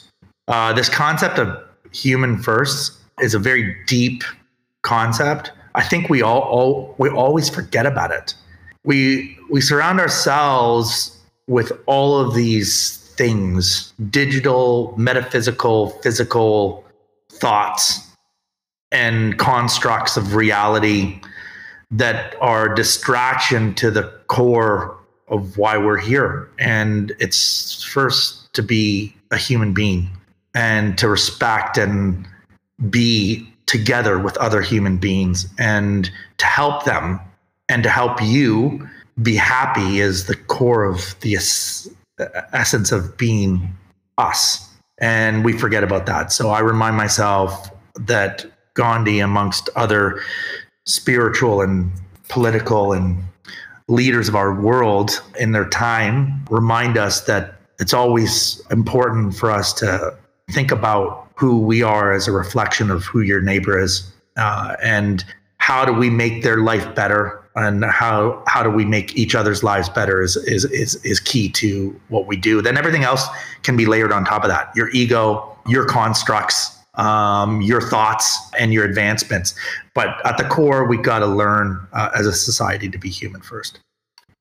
Uh, 0.48 0.74
this 0.74 0.90
concept 0.90 1.40
of 1.40 1.58
human 1.92 2.38
first 2.38 2.94
is 3.20 3.34
a 3.34 3.40
very 3.40 3.76
deep 3.88 4.24
concept. 4.84 5.52
I 5.76 5.84
think 5.84 6.10
we 6.10 6.22
all, 6.22 6.42
all 6.42 6.96
we 6.98 7.10
always 7.10 7.50
forget 7.50 7.86
about 7.86 8.12
it. 8.12 8.36
We 8.84 9.38
we 9.50 9.60
surround 9.60 10.00
ourselves 10.00 11.18
with 11.48 11.72
all 11.88 12.20
of 12.20 12.36
these 12.36 12.98
things, 13.18 13.94
digital, 14.10 14.94
metaphysical, 14.98 15.90
physical 16.02 16.86
thoughts 17.30 18.07
and 18.92 19.38
constructs 19.38 20.18
of 20.18 20.36
reality 20.36 21.20
that 21.92 22.36
are 22.42 22.74
distraction 22.74 23.74
to 23.76 23.92
the 23.92 24.04
core 24.28 24.98
of 25.28 25.58
why 25.58 25.78
we're 25.78 25.98
here. 25.98 26.50
And 26.60 27.14
it's 27.20 27.84
first 27.84 28.54
to 28.54 28.64
be 28.64 29.14
a 29.32 29.38
human 29.38 29.74
being 29.74 30.10
and 30.54 30.98
to 30.98 31.08
respect 31.08 31.78
and 31.78 32.28
be 32.90 33.48
together 33.66 34.18
with 34.18 34.38
other 34.38 34.62
human 34.62 34.98
beings 34.98 35.48
and 35.60 36.10
to 36.38 36.46
help 36.46 36.86
them 36.86 37.20
and 37.70 37.84
to 37.84 37.90
help 37.90 38.22
you 38.22 38.88
be 39.22 39.36
happy 39.36 40.00
is 40.00 40.26
the 40.26 40.36
core 40.36 40.86
of 40.86 41.20
the 41.22 41.36
es- 41.36 41.90
essence 42.54 42.92
of 42.92 43.18
being 43.18 43.76
us. 44.18 44.68
And 45.00 45.44
we 45.44 45.54
forget 45.54 45.84
about 45.84 46.06
that. 46.06 46.32
So 46.32 46.50
I 46.50 46.60
remind 46.60 46.96
myself 46.96 47.70
that 48.00 48.46
Gandhi, 48.78 49.20
amongst 49.20 49.70
other 49.76 50.22
spiritual 50.86 51.62
and 51.62 51.92
political 52.30 52.94
and 52.94 53.22
leaders 53.90 54.30
of 54.30 54.36
our 54.36 54.54
world 54.54 55.22
in 55.40 55.52
their 55.52 55.68
time, 55.68 56.46
remind 56.50 56.98
us 56.98 57.22
that 57.22 57.56
it's 57.80 57.94
always 57.94 58.62
important 58.72 59.36
for 59.36 59.52
us 59.52 59.74
to 59.74 60.16
think 60.52 60.72
about 60.72 61.28
who 61.36 61.60
we 61.60 61.82
are 61.84 62.14
as 62.14 62.28
a 62.28 62.32
reflection 62.32 62.90
of 62.90 63.04
who 63.04 63.22
your 63.22 63.42
neighbor 63.42 63.80
is 63.80 64.12
uh, 64.38 64.76
and 64.82 65.26
how 65.58 65.84
do 65.84 65.92
we 65.92 66.10
make 66.10 66.44
their 66.44 66.58
life 66.58 66.96
better 66.96 67.44
and 67.56 67.84
how 67.86 68.42
how 68.48 68.62
do 68.62 68.70
we 68.70 68.86
make 68.86 69.18
each 69.18 69.34
other's 69.34 69.64
lives 69.64 69.90
better 69.90 70.22
is 70.22 70.36
is 70.38 70.66
is 70.66 70.96
is 71.04 71.20
key 71.20 71.50
to 71.50 72.00
what 72.10 72.28
we 72.28 72.38
do. 72.38 72.62
Then 72.62 72.78
everything 72.78 73.04
else 73.04 73.28
can 73.64 73.76
be 73.76 73.86
layered 73.86 74.12
on 74.12 74.24
top 74.24 74.44
of 74.44 74.50
that. 74.50 74.72
Your 74.76 74.90
ego 74.90 75.58
your 75.68 75.86
constructs 75.86 76.77
um, 76.98 77.62
your 77.62 77.82
thoughts 77.82 78.52
and 78.60 78.74
your 78.74 78.86
advancements 78.86 79.56
but 79.94 80.26
at 80.26 80.38
the 80.38 80.46
core 80.46 80.86
we 80.86 80.98
got 80.98 81.20
to 81.20 81.28
learn 81.28 81.88
uh, 81.94 82.10
as 82.16 82.26
a 82.26 82.34
society 82.34 82.90
to 82.90 82.98
be 82.98 83.10
human 83.10 83.42
first 83.42 83.80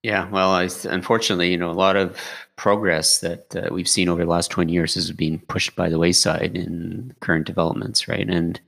Yeah, 0.02 0.28
well, 0.30 0.50
I, 0.50 0.68
unfortunately, 0.84 1.50
you 1.50 1.56
know, 1.58 1.68
a 1.68 1.72
lot 1.72 1.96
of 1.96 2.16
progress 2.54 3.18
that 3.20 3.56
uh, 3.56 3.74
we've 3.74 3.88
seen 3.88 4.08
over 4.08 4.24
the 4.24 4.30
last 4.30 4.52
20 4.52 4.72
years 4.72 4.94
has 4.94 5.10
been 5.10 5.40
pushed 5.48 5.74
by 5.74 5.88
the 5.88 5.98
wayside 5.98 6.56
in 6.56 7.12
current 7.18 7.44
developments, 7.44 8.06
right? 8.06 8.28
And 8.28 8.60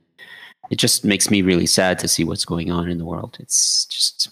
it 0.69 0.75
just 0.75 1.05
makes 1.05 1.31
me 1.31 1.41
really 1.41 1.65
sad 1.65 1.97
to 1.99 2.09
see 2.09 2.25
what's 2.25 2.43
going 2.43 2.71
on 2.71 2.89
in 2.89 2.97
the 2.97 3.05
world. 3.05 3.37
It's 3.39 3.85
just, 3.85 4.29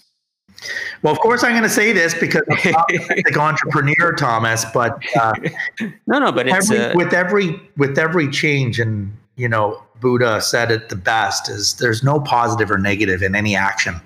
well 1.02 1.12
of 1.12 1.20
course 1.20 1.44
i'm 1.44 1.52
going 1.52 1.62
to 1.62 1.68
say 1.68 1.92
this 1.92 2.14
because 2.14 2.42
i'm 2.50 2.72
not 2.72 2.92
a 2.92 3.22
big 3.24 3.38
entrepreneur 3.38 4.12
thomas 4.12 4.64
but 4.74 5.00
uh, 5.14 5.32
no, 6.08 6.18
no, 6.18 6.32
but 6.32 6.48
it's, 6.48 6.68
every, 6.68 6.84
uh, 6.84 6.96
with 6.96 7.14
every 7.14 7.60
with 7.76 7.96
every 7.96 8.28
change 8.28 8.80
and 8.80 9.16
you 9.38 9.48
know 9.48 9.82
buddha 10.00 10.40
said 10.40 10.70
it 10.70 10.88
the 10.88 10.96
best 10.96 11.48
is 11.48 11.74
there's 11.74 12.02
no 12.02 12.20
positive 12.20 12.70
or 12.70 12.78
negative 12.78 13.22
in 13.22 13.34
any 13.34 13.56
action. 13.56 14.00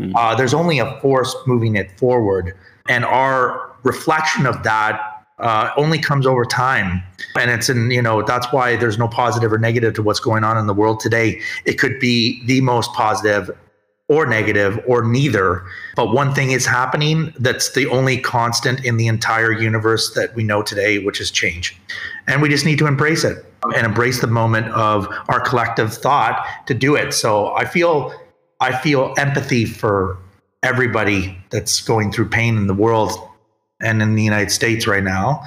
Mm. 0.00 0.12
uh, 0.16 0.34
there's 0.34 0.54
only 0.54 0.78
a 0.78 0.98
force 1.00 1.36
moving 1.46 1.76
it 1.76 1.90
forward. 1.98 2.56
And 2.88 3.04
our 3.04 3.76
reflection 3.82 4.46
of 4.46 4.62
that 4.62 5.00
uh, 5.38 5.70
only 5.76 5.98
comes 5.98 6.26
over 6.26 6.44
time. 6.44 7.02
And 7.36 7.50
it's 7.50 7.68
in 7.68 7.90
you 7.90 8.02
know 8.02 8.22
that's 8.22 8.52
why 8.52 8.76
there's 8.76 8.98
no 8.98 9.08
positive 9.08 9.52
or 9.52 9.58
negative 9.58 9.94
to 9.94 10.02
what's 10.02 10.20
going 10.20 10.44
on 10.44 10.56
in 10.56 10.66
the 10.66 10.74
world 10.74 11.00
today. 11.00 11.40
It 11.64 11.74
could 11.74 11.98
be 12.00 12.44
the 12.46 12.60
most 12.60 12.92
positive 12.94 13.50
or 14.08 14.26
negative 14.26 14.80
or 14.86 15.04
neither. 15.04 15.64
But 15.96 16.12
one 16.12 16.34
thing 16.34 16.50
is 16.50 16.66
happening 16.66 17.32
that's 17.38 17.72
the 17.72 17.86
only 17.86 18.18
constant 18.18 18.84
in 18.84 18.96
the 18.96 19.06
entire 19.06 19.52
universe 19.52 20.12
that 20.14 20.34
we 20.34 20.42
know 20.42 20.62
today 20.62 20.98
which 20.98 21.20
is 21.20 21.30
change. 21.30 21.76
And 22.26 22.42
we 22.42 22.48
just 22.48 22.64
need 22.64 22.78
to 22.78 22.86
embrace 22.86 23.24
it 23.24 23.44
and 23.74 23.86
embrace 23.86 24.20
the 24.20 24.26
moment 24.26 24.66
of 24.68 25.06
our 25.28 25.40
collective 25.40 25.92
thought 25.94 26.46
to 26.66 26.74
do 26.74 26.94
it. 26.94 27.12
So 27.12 27.54
i 27.54 27.64
feel 27.64 28.12
i 28.60 28.76
feel 28.76 29.14
empathy 29.18 29.64
for 29.64 30.18
everybody 30.62 31.36
that's 31.50 31.80
going 31.80 32.12
through 32.12 32.28
pain 32.28 32.56
in 32.56 32.66
the 32.66 32.74
world 32.74 33.12
and 33.80 34.00
in 34.00 34.14
the 34.14 34.22
united 34.22 34.50
states 34.50 34.86
right 34.86 35.02
now 35.02 35.42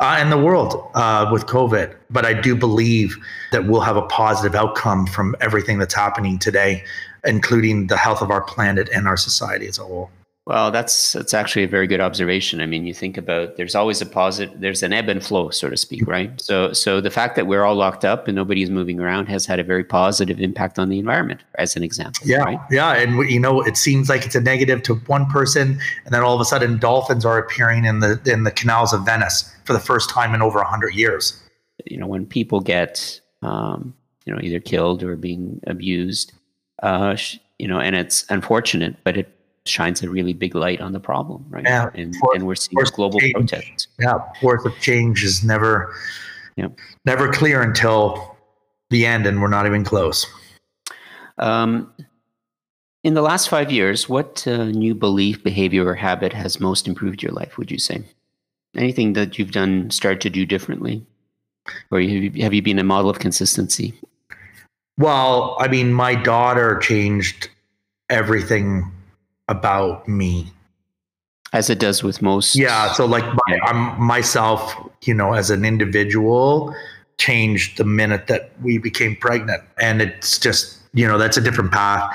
uh, 0.00 0.16
and 0.18 0.30
the 0.32 0.38
world 0.38 0.90
uh, 0.94 1.28
with 1.32 1.46
covid. 1.46 1.94
But 2.10 2.24
i 2.24 2.32
do 2.32 2.56
believe 2.56 3.16
that 3.52 3.66
we'll 3.66 3.80
have 3.80 3.96
a 3.96 4.02
positive 4.02 4.54
outcome 4.54 5.06
from 5.06 5.36
everything 5.40 5.78
that's 5.78 5.94
happening 5.94 6.38
today 6.38 6.84
including 7.24 7.86
the 7.88 7.96
health 7.96 8.22
of 8.22 8.30
our 8.30 8.42
planet 8.42 8.88
and 8.92 9.06
our 9.08 9.16
society 9.16 9.66
as 9.66 9.78
a 9.78 9.84
whole 9.84 10.10
well, 10.46 10.70
that's, 10.70 11.12
that's 11.14 11.34
actually 11.34 11.64
a 11.64 11.68
very 11.68 11.88
good 11.88 12.00
observation. 12.00 12.60
I 12.60 12.66
mean, 12.66 12.86
you 12.86 12.94
think 12.94 13.16
about, 13.18 13.56
there's 13.56 13.74
always 13.74 14.00
a 14.00 14.06
positive, 14.06 14.60
there's 14.60 14.82
an 14.84 14.92
ebb 14.92 15.08
and 15.08 15.20
flow, 15.24 15.50
so 15.50 15.68
to 15.68 15.76
speak, 15.76 16.06
right? 16.06 16.40
So, 16.40 16.72
so 16.72 17.00
the 17.00 17.10
fact 17.10 17.34
that 17.34 17.48
we're 17.48 17.64
all 17.64 17.74
locked 17.74 18.04
up 18.04 18.28
and 18.28 18.36
nobody's 18.36 18.70
moving 18.70 19.00
around 19.00 19.26
has 19.26 19.44
had 19.44 19.58
a 19.58 19.64
very 19.64 19.82
positive 19.82 20.40
impact 20.40 20.78
on 20.78 20.88
the 20.88 21.00
environment, 21.00 21.40
as 21.58 21.74
an 21.74 21.82
example. 21.82 22.22
Yeah, 22.24 22.42
Right? 22.44 22.60
yeah, 22.70 22.92
and 22.94 23.28
you 23.28 23.40
know, 23.40 23.60
it 23.60 23.76
seems 23.76 24.08
like 24.08 24.24
it's 24.24 24.36
a 24.36 24.40
negative 24.40 24.82
to 24.84 24.94
one 25.06 25.26
person, 25.26 25.80
and 26.04 26.14
then 26.14 26.22
all 26.22 26.34
of 26.36 26.40
a 26.40 26.44
sudden, 26.44 26.78
dolphins 26.78 27.24
are 27.24 27.38
appearing 27.38 27.84
in 27.84 27.98
the 27.98 28.20
in 28.24 28.44
the 28.44 28.52
canals 28.52 28.92
of 28.92 29.04
Venice 29.04 29.52
for 29.64 29.72
the 29.72 29.80
first 29.80 30.08
time 30.10 30.32
in 30.32 30.42
over 30.42 30.62
hundred 30.62 30.94
years. 30.94 31.42
you 31.86 31.96
know 31.98 32.06
when 32.06 32.24
people 32.24 32.60
get 32.60 33.20
um, 33.42 33.92
you 34.24 34.32
know 34.32 34.38
either 34.40 34.60
killed 34.60 35.02
or 35.02 35.16
being 35.16 35.60
abused 35.66 36.32
uh, 36.84 37.16
sh- 37.16 37.38
you 37.58 37.66
know 37.66 37.80
and 37.80 37.96
it's 37.96 38.24
unfortunate 38.30 38.96
but 39.04 39.16
it 39.16 39.28
shines 39.68 40.02
a 40.02 40.08
really 40.10 40.32
big 40.32 40.54
light 40.54 40.80
on 40.80 40.92
the 40.92 41.00
problem 41.00 41.44
right 41.48 41.64
Yeah, 41.64 41.90
and, 41.94 42.14
and 42.34 42.46
we're 42.46 42.54
seeing 42.54 42.76
global 42.94 43.20
change. 43.20 43.34
protests 43.34 43.88
Yeah, 43.98 44.18
force 44.40 44.64
of 44.64 44.78
change 44.80 45.24
is 45.24 45.42
never, 45.44 45.94
Yep. 46.56 46.78
never 47.04 47.30
clear 47.32 47.62
until 47.62 48.36
the 48.90 49.04
end, 49.04 49.26
and 49.26 49.42
we're 49.42 49.48
not 49.48 49.66
even 49.66 49.84
close. 49.84 50.26
um, 51.38 51.92
in 53.04 53.14
the 53.14 53.22
last 53.22 53.48
five 53.48 53.70
years 53.70 54.08
what 54.08 54.46
uh, 54.48 54.64
new 54.64 54.94
belief 54.94 55.42
behavior 55.44 55.86
or 55.86 55.94
habit 55.94 56.32
has 56.32 56.58
most 56.60 56.88
improved 56.88 57.22
your 57.22 57.32
life 57.32 57.56
would 57.58 57.70
you 57.70 57.78
say 57.78 58.02
anything 58.76 59.12
that 59.12 59.38
you've 59.38 59.52
done 59.52 59.90
started 59.90 60.20
to 60.20 60.30
do 60.30 60.44
differently 60.46 61.04
or 61.90 62.00
have 62.00 62.10
you, 62.10 62.42
have 62.42 62.52
you 62.54 62.62
been 62.62 62.78
a 62.78 62.84
model 62.84 63.08
of 63.10 63.18
consistency 63.18 63.92
Well, 64.98 65.56
I 65.60 65.68
mean, 65.68 65.92
my 65.92 66.14
daughter 66.14 66.78
changed 66.78 67.50
everything 68.08 68.90
about 69.48 70.06
me. 70.08 70.52
as 71.52 71.70
it 71.70 71.78
does 71.78 72.02
with 72.02 72.20
most 72.20 72.56
Yeah, 72.56 72.92
so 72.92 73.06
like 73.06 73.24
my. 73.24 73.58
I'm 73.64 74.00
myself, 74.02 74.74
you 75.02 75.14
know, 75.14 75.32
as 75.32 75.50
an 75.50 75.64
individual, 75.64 76.74
changed 77.18 77.78
the 77.78 77.84
minute 77.84 78.26
that 78.26 78.50
we 78.62 78.78
became 78.78 79.16
pregnant, 79.16 79.62
and 79.80 80.02
it's 80.02 80.38
just 80.38 80.80
you 80.92 81.06
know 81.06 81.18
that's 81.18 81.36
a 81.36 81.40
different 81.40 81.72
path. 81.72 82.12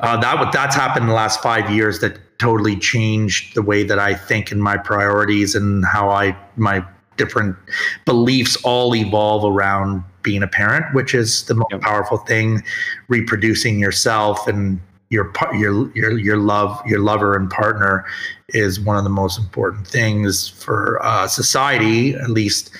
Uh, 0.00 0.16
that 0.18 0.38
what 0.38 0.52
that's 0.52 0.74
happened 0.74 1.04
in 1.04 1.08
the 1.08 1.14
last 1.14 1.42
five 1.42 1.70
years 1.70 2.00
that 2.00 2.18
totally 2.38 2.76
changed 2.76 3.54
the 3.54 3.62
way 3.62 3.84
that 3.84 3.98
I 3.98 4.14
think 4.14 4.50
and 4.50 4.62
my 4.62 4.76
priorities 4.76 5.54
and 5.54 5.84
how 5.84 6.10
I 6.10 6.36
my 6.56 6.84
different 7.16 7.56
beliefs 8.04 8.56
all 8.64 8.94
evolve 8.94 9.44
around 9.44 10.02
being 10.22 10.42
a 10.42 10.48
parent, 10.48 10.84
which 10.94 11.14
is 11.14 11.44
the 11.44 11.54
most 11.54 11.70
yep. 11.70 11.80
powerful 11.80 12.18
thing, 12.18 12.62
reproducing 13.08 13.78
yourself 13.78 14.48
and 14.48 14.80
your 15.10 15.32
your 15.54 15.90
your 15.96 16.18
your 16.18 16.36
love 16.36 16.80
your 16.86 17.00
lover 17.00 17.36
and 17.36 17.50
partner 17.50 18.04
is 18.50 18.80
one 18.80 18.96
of 18.96 19.04
the 19.04 19.10
most 19.10 19.38
important 19.38 19.86
things 19.86 20.48
for 20.48 21.02
uh, 21.02 21.26
society, 21.26 22.14
at 22.14 22.30
least. 22.30 22.70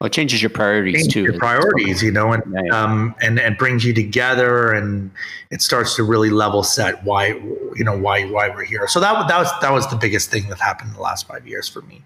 Well, 0.00 0.06
it 0.08 0.12
changes 0.12 0.42
your 0.42 0.50
priorities 0.50 0.94
changes 1.02 1.12
too. 1.14 1.22
Your 1.22 1.38
priorities, 1.38 2.02
you 2.02 2.10
know, 2.10 2.32
and 2.32 2.70
um 2.70 3.14
and 3.20 3.38
and 3.38 3.56
brings 3.56 3.84
you 3.84 3.94
together, 3.94 4.72
and 4.72 5.10
it 5.50 5.62
starts 5.62 5.96
to 5.96 6.04
really 6.04 6.30
level 6.30 6.62
set 6.62 7.02
why 7.04 7.28
you 7.28 7.84
know 7.84 7.96
why 7.96 8.24
why 8.24 8.48
we're 8.48 8.64
here. 8.64 8.86
So 8.88 9.00
that 9.00 9.28
that 9.28 9.38
was 9.38 9.50
that 9.60 9.72
was 9.72 9.88
the 9.88 9.96
biggest 9.96 10.30
thing 10.30 10.48
that 10.48 10.60
happened 10.60 10.90
in 10.90 10.94
the 10.96 11.02
last 11.02 11.26
five 11.26 11.46
years 11.46 11.68
for 11.68 11.82
me. 11.82 12.02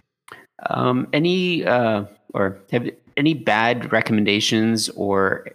Um, 0.70 1.08
any 1.12 1.64
uh, 1.64 2.04
or 2.34 2.58
have 2.70 2.88
any 3.16 3.34
bad 3.34 3.92
recommendations 3.92 4.88
or 4.90 5.46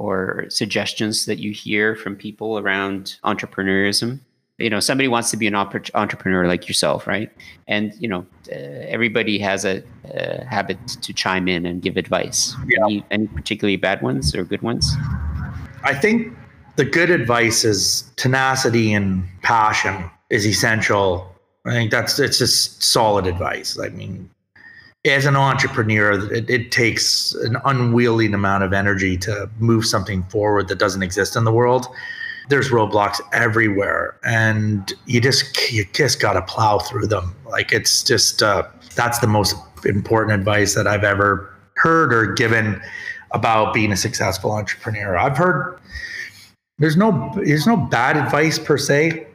or 0.00 0.46
suggestions 0.48 1.26
that 1.26 1.38
you 1.38 1.52
hear 1.52 1.94
from 1.94 2.16
people 2.16 2.58
around 2.58 3.18
entrepreneurism? 3.22 4.18
You 4.56 4.70
know, 4.70 4.80
somebody 4.80 5.08
wants 5.08 5.30
to 5.30 5.36
be 5.36 5.46
an 5.46 5.54
entrepreneur 5.54 6.46
like 6.46 6.66
yourself, 6.66 7.06
right? 7.06 7.30
And 7.68 7.92
you 7.98 8.08
know, 8.08 8.26
uh, 8.50 8.54
everybody 8.96 9.38
has 9.38 9.64
a, 9.66 9.82
a, 10.14 10.44
habit 10.46 10.78
to 11.02 11.12
chime 11.12 11.48
in 11.48 11.66
and 11.66 11.82
give 11.82 11.98
advice. 11.98 12.54
Yeah. 12.66 12.84
Any, 12.84 13.04
any 13.10 13.26
particularly 13.26 13.76
bad 13.76 14.00
ones 14.00 14.34
or 14.34 14.42
good 14.44 14.62
ones? 14.62 14.90
I 15.84 15.94
think 15.94 16.34
the 16.76 16.84
good 16.86 17.10
advice 17.10 17.64
is 17.64 18.10
tenacity 18.16 18.94
and 18.94 19.28
passion 19.42 20.10
is 20.30 20.46
essential. 20.46 21.30
I 21.66 21.72
think 21.72 21.90
that's 21.90 22.18
it's 22.18 22.38
just 22.38 22.82
solid 22.82 23.26
advice. 23.26 23.78
I 23.78 23.90
mean, 23.90 24.30
as 25.04 25.24
an 25.24 25.36
entrepreneur, 25.36 26.32
it, 26.32 26.50
it, 26.50 26.70
takes 26.70 27.34
an 27.34 27.56
unwieldy 27.64 28.26
amount 28.26 28.64
of 28.64 28.72
energy 28.72 29.16
to 29.16 29.48
move 29.58 29.86
something 29.86 30.22
forward 30.24 30.68
that 30.68 30.78
doesn't 30.78 31.02
exist 31.02 31.36
in 31.36 31.44
the 31.44 31.52
world. 31.52 31.86
There's 32.50 32.68
roadblocks 32.68 33.20
everywhere, 33.32 34.18
and 34.24 34.92
you 35.06 35.20
just 35.20 35.72
you 35.72 35.84
just 35.92 36.20
got 36.20 36.34
to 36.34 36.42
plow 36.42 36.80
through 36.80 37.06
them. 37.06 37.34
Like 37.48 37.72
it's 37.72 38.02
just 38.02 38.42
uh, 38.42 38.64
that's 38.94 39.20
the 39.20 39.26
most 39.26 39.56
important 39.86 40.38
advice 40.38 40.74
that 40.74 40.86
I've 40.86 41.04
ever 41.04 41.54
heard 41.76 42.12
or 42.12 42.34
given 42.34 42.82
about 43.30 43.72
being 43.72 43.92
a 43.92 43.96
successful 43.96 44.52
entrepreneur. 44.52 45.16
I've 45.16 45.36
heard 45.36 45.78
there's 46.78 46.96
no 46.96 47.32
there's 47.36 47.66
no 47.66 47.76
bad 47.76 48.16
advice 48.16 48.58
per 48.58 48.76
se, 48.76 49.26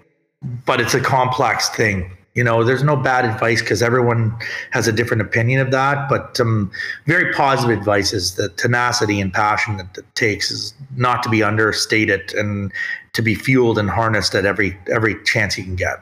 but 0.65 0.81
it's 0.81 0.93
a 0.93 1.01
complex 1.01 1.69
thing 1.69 2.11
you 2.35 2.43
know 2.43 2.63
there's 2.63 2.83
no 2.83 2.95
bad 2.95 3.25
advice 3.25 3.61
because 3.61 3.81
everyone 3.81 4.35
has 4.71 4.87
a 4.87 4.91
different 4.91 5.21
opinion 5.21 5.59
of 5.59 5.71
that 5.71 6.07
but 6.09 6.39
um, 6.39 6.69
very 7.05 7.33
positive 7.33 7.77
advice 7.77 8.13
is 8.13 8.35
the 8.35 8.49
tenacity 8.49 9.19
and 9.19 9.33
passion 9.33 9.77
that 9.77 9.97
it 9.97 10.05
takes 10.15 10.51
is 10.51 10.73
not 10.95 11.23
to 11.23 11.29
be 11.29 11.41
understated 11.41 12.33
and 12.35 12.71
to 13.15 13.21
be 13.21 13.33
fueled 13.33 13.79
and 13.79 13.89
harnessed 13.89 14.35
at 14.35 14.45
every 14.45 14.77
every 14.91 15.21
chance 15.23 15.57
you 15.57 15.63
can 15.63 15.75
get. 15.75 15.97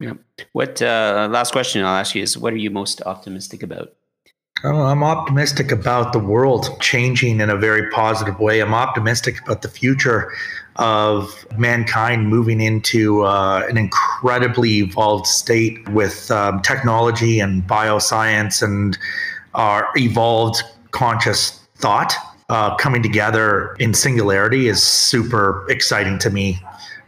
Yeah. 0.00 0.14
What 0.52 0.82
uh, 0.82 1.28
last 1.30 1.52
question 1.52 1.82
i'll 1.84 1.96
ask 1.96 2.14
you 2.14 2.22
is 2.22 2.36
what 2.36 2.52
are 2.52 2.56
you 2.56 2.70
most 2.70 3.00
optimistic 3.02 3.62
about 3.62 3.94
I'm 4.62 5.02
optimistic 5.02 5.72
about 5.72 6.12
the 6.12 6.18
world 6.18 6.78
changing 6.80 7.40
in 7.40 7.48
a 7.48 7.56
very 7.56 7.88
positive 7.90 8.38
way. 8.38 8.60
I'm 8.60 8.74
optimistic 8.74 9.40
about 9.40 9.62
the 9.62 9.68
future 9.68 10.32
of 10.76 11.46
mankind 11.56 12.28
moving 12.28 12.60
into 12.60 13.22
uh, 13.22 13.66
an 13.68 13.78
incredibly 13.78 14.78
evolved 14.78 15.26
state 15.26 15.88
with 15.88 16.30
um, 16.30 16.60
technology 16.60 17.40
and 17.40 17.62
bioscience 17.66 18.62
and 18.62 18.98
our 19.54 19.88
evolved 19.96 20.62
conscious 20.90 21.60
thought 21.76 22.14
uh, 22.50 22.74
coming 22.76 23.02
together 23.02 23.74
in 23.78 23.94
singularity 23.94 24.68
is 24.68 24.82
super 24.82 25.66
exciting 25.70 26.18
to 26.18 26.30
me. 26.30 26.60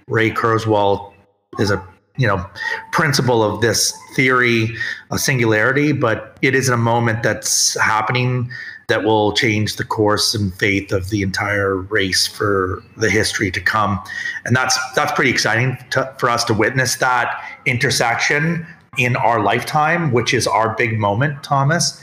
Ray 0.08 0.30
Kurzweil 0.30 1.12
is 1.58 1.70
a 1.70 1.86
you 2.16 2.26
know 2.26 2.44
principle 2.92 3.42
of 3.42 3.60
this 3.60 3.96
theory 4.14 4.74
of 5.10 5.20
singularity 5.20 5.92
but 5.92 6.36
it 6.42 6.54
is 6.54 6.68
a 6.68 6.76
moment 6.76 7.22
that's 7.22 7.78
happening 7.80 8.50
that 8.92 9.04
will 9.04 9.32
change 9.32 9.76
the 9.76 9.84
course 9.84 10.34
and 10.34 10.52
faith 10.54 10.92
of 10.92 11.08
the 11.08 11.22
entire 11.22 11.76
race 11.76 12.26
for 12.26 12.82
the 12.98 13.08
history 13.08 13.50
to 13.50 13.58
come. 13.58 13.98
And 14.44 14.54
that's 14.54 14.78
that's 14.94 15.12
pretty 15.12 15.30
exciting 15.30 15.78
to, 15.90 16.14
for 16.18 16.28
us 16.28 16.44
to 16.44 16.54
witness 16.54 16.96
that 16.96 17.42
intersection 17.64 18.66
in 18.98 19.16
our 19.16 19.42
lifetime 19.42 20.12
which 20.12 20.34
is 20.34 20.46
our 20.46 20.74
big 20.76 20.98
moment 20.98 21.42
thomas. 21.42 22.02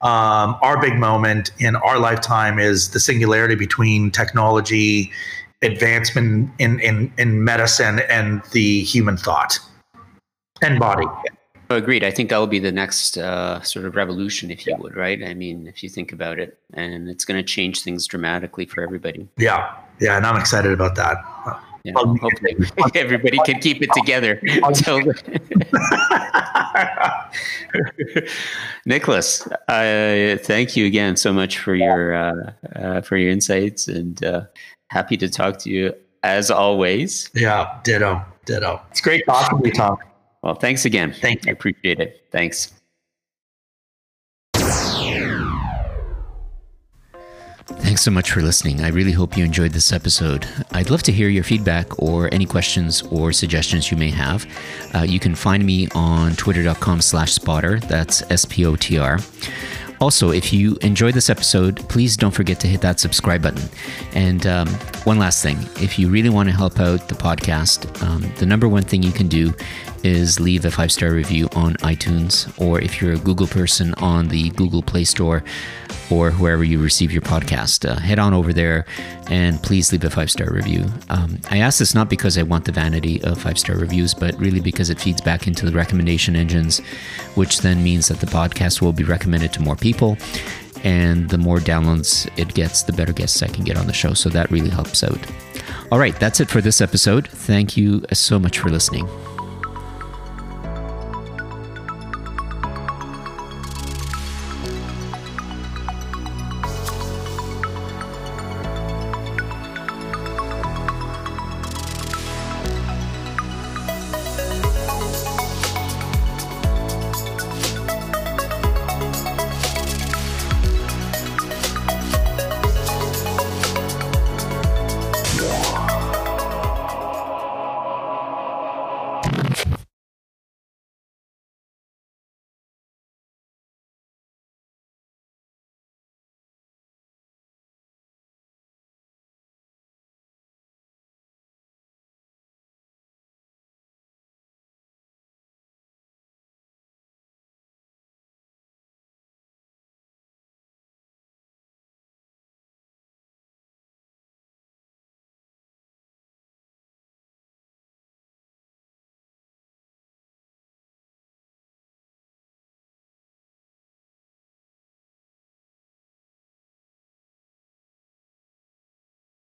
Um, 0.00 0.56
our 0.62 0.80
big 0.80 0.96
moment 0.96 1.50
in 1.58 1.74
our 1.74 1.98
lifetime 1.98 2.60
is 2.60 2.90
the 2.90 3.00
singularity 3.00 3.56
between 3.56 4.12
technology 4.12 5.10
advancement 5.62 6.50
in, 6.58 6.80
in, 6.80 7.12
in 7.18 7.44
medicine 7.44 8.00
and 8.08 8.42
the 8.52 8.82
human 8.82 9.16
thought 9.16 9.58
and 10.62 10.78
body. 10.78 11.06
Agreed. 11.70 12.02
I 12.02 12.10
think 12.10 12.30
that 12.30 12.38
will 12.38 12.46
be 12.46 12.58
the 12.58 12.72
next 12.72 13.18
uh, 13.18 13.60
sort 13.60 13.84
of 13.84 13.94
revolution, 13.94 14.50
if 14.50 14.66
you 14.66 14.72
yeah. 14.72 14.78
would, 14.78 14.96
right? 14.96 15.22
I 15.22 15.34
mean, 15.34 15.66
if 15.66 15.82
you 15.82 15.90
think 15.90 16.12
about 16.12 16.38
it, 16.38 16.58
and 16.72 17.10
it's 17.10 17.26
going 17.26 17.36
to 17.36 17.42
change 17.42 17.82
things 17.82 18.06
dramatically 18.06 18.64
for 18.64 18.82
everybody. 18.82 19.28
Yeah, 19.36 19.74
yeah, 20.00 20.16
and 20.16 20.24
I'm 20.24 20.40
excited 20.40 20.72
about 20.72 20.94
that. 20.94 21.18
Yeah, 21.84 21.92
hopefully 21.94 22.56
everybody 22.94 23.38
can 23.44 23.60
keep 23.60 23.82
it 23.82 23.90
together. 23.92 24.40
Until 24.62 25.00
Nicholas, 28.86 29.46
uh, 29.68 30.38
thank 30.42 30.74
you 30.74 30.86
again 30.86 31.16
so 31.16 31.34
much 31.34 31.58
for 31.58 31.74
your 31.74 32.14
uh, 32.14 32.52
uh 32.76 33.00
for 33.02 33.18
your 33.18 33.30
insights 33.30 33.88
and 33.88 34.24
uh, 34.24 34.42
happy 34.90 35.16
to 35.16 35.28
talk 35.28 35.58
to 35.60 35.70
you 35.70 35.94
as 36.22 36.50
always. 36.50 37.30
Yeah, 37.34 37.78
ditto, 37.84 38.24
ditto. 38.44 38.80
It's 38.90 39.00
great 39.00 39.24
talking 39.26 39.60
to 39.60 39.68
you, 39.68 39.74
Tom. 39.74 39.98
Well, 40.42 40.54
thanks 40.54 40.84
again. 40.84 41.12
Thank 41.12 41.44
you. 41.44 41.50
I 41.50 41.52
appreciate 41.52 42.00
it. 42.00 42.26
Thanks. 42.30 42.72
Thanks 47.80 48.02
so 48.02 48.10
much 48.10 48.32
for 48.32 48.40
listening. 48.40 48.80
I 48.80 48.88
really 48.88 49.12
hope 49.12 49.36
you 49.36 49.44
enjoyed 49.44 49.72
this 49.72 49.92
episode. 49.92 50.46
I'd 50.72 50.90
love 50.90 51.02
to 51.04 51.12
hear 51.12 51.28
your 51.28 51.44
feedback 51.44 52.00
or 52.02 52.32
any 52.32 52.46
questions 52.46 53.02
or 53.02 53.32
suggestions 53.32 53.90
you 53.90 53.96
may 53.96 54.10
have. 54.10 54.46
Uh, 54.94 55.02
you 55.02 55.20
can 55.20 55.34
find 55.34 55.64
me 55.64 55.88
on 55.94 56.34
twitter.com 56.36 57.00
slash 57.00 57.32
spotr. 57.32 57.76
That's 57.76 58.22
S-P-O-T-R. 58.30 59.18
Also, 60.00 60.30
if 60.30 60.52
you 60.52 60.76
enjoyed 60.82 61.14
this 61.14 61.28
episode, 61.28 61.76
please 61.88 62.16
don't 62.16 62.30
forget 62.30 62.60
to 62.60 62.68
hit 62.68 62.80
that 62.80 63.00
subscribe 63.00 63.42
button. 63.42 63.68
And 64.12 64.46
um, 64.46 64.68
one 65.04 65.18
last 65.18 65.42
thing 65.42 65.58
if 65.76 65.98
you 65.98 66.08
really 66.08 66.30
want 66.30 66.48
to 66.48 66.54
help 66.54 66.78
out 66.78 67.08
the 67.08 67.14
podcast, 67.14 68.02
um, 68.02 68.24
the 68.36 68.46
number 68.46 68.68
one 68.68 68.82
thing 68.82 69.02
you 69.02 69.12
can 69.12 69.26
do 69.28 69.52
is 70.02 70.40
leave 70.40 70.64
a 70.64 70.70
five 70.70 70.92
star 70.92 71.10
review 71.10 71.48
on 71.54 71.74
iTunes, 71.76 72.52
or 72.60 72.80
if 72.80 73.00
you're 73.00 73.14
a 73.14 73.18
Google 73.18 73.46
person, 73.46 73.94
on 73.94 74.28
the 74.28 74.50
Google 74.50 74.82
Play 74.82 75.04
Store 75.04 75.42
or 76.10 76.30
wherever 76.32 76.64
you 76.64 76.82
receive 76.82 77.12
your 77.12 77.22
podcast. 77.22 77.88
Uh, 77.88 77.98
head 77.98 78.18
on 78.18 78.32
over 78.32 78.52
there 78.52 78.86
and 79.28 79.62
please 79.62 79.92
leave 79.92 80.04
a 80.04 80.10
five 80.10 80.30
star 80.30 80.50
review. 80.50 80.86
Um, 81.08 81.38
I 81.50 81.58
ask 81.58 81.78
this 81.78 81.94
not 81.94 82.08
because 82.08 82.38
I 82.38 82.42
want 82.42 82.64
the 82.64 82.72
vanity 82.72 83.22
of 83.24 83.40
five 83.40 83.58
star 83.58 83.76
reviews, 83.76 84.14
but 84.14 84.38
really 84.38 84.60
because 84.60 84.90
it 84.90 85.00
feeds 85.00 85.20
back 85.20 85.46
into 85.46 85.66
the 85.66 85.72
recommendation 85.72 86.36
engines, 86.36 86.80
which 87.34 87.60
then 87.60 87.82
means 87.82 88.08
that 88.08 88.20
the 88.20 88.26
podcast 88.26 88.80
will 88.80 88.92
be 88.92 89.04
recommended 89.04 89.52
to 89.54 89.62
more 89.62 89.76
people. 89.76 90.16
And 90.84 91.28
the 91.28 91.38
more 91.38 91.58
downloads 91.58 92.30
it 92.38 92.54
gets, 92.54 92.84
the 92.84 92.92
better 92.92 93.12
guests 93.12 93.42
I 93.42 93.48
can 93.48 93.64
get 93.64 93.76
on 93.76 93.86
the 93.86 93.92
show. 93.92 94.14
So 94.14 94.28
that 94.30 94.50
really 94.50 94.70
helps 94.70 95.02
out. 95.02 95.18
All 95.90 95.98
right, 95.98 96.18
that's 96.20 96.38
it 96.40 96.48
for 96.48 96.60
this 96.60 96.80
episode. 96.80 97.28
Thank 97.28 97.76
you 97.76 98.04
so 98.12 98.38
much 98.38 98.58
for 98.60 98.68
listening. 98.68 99.08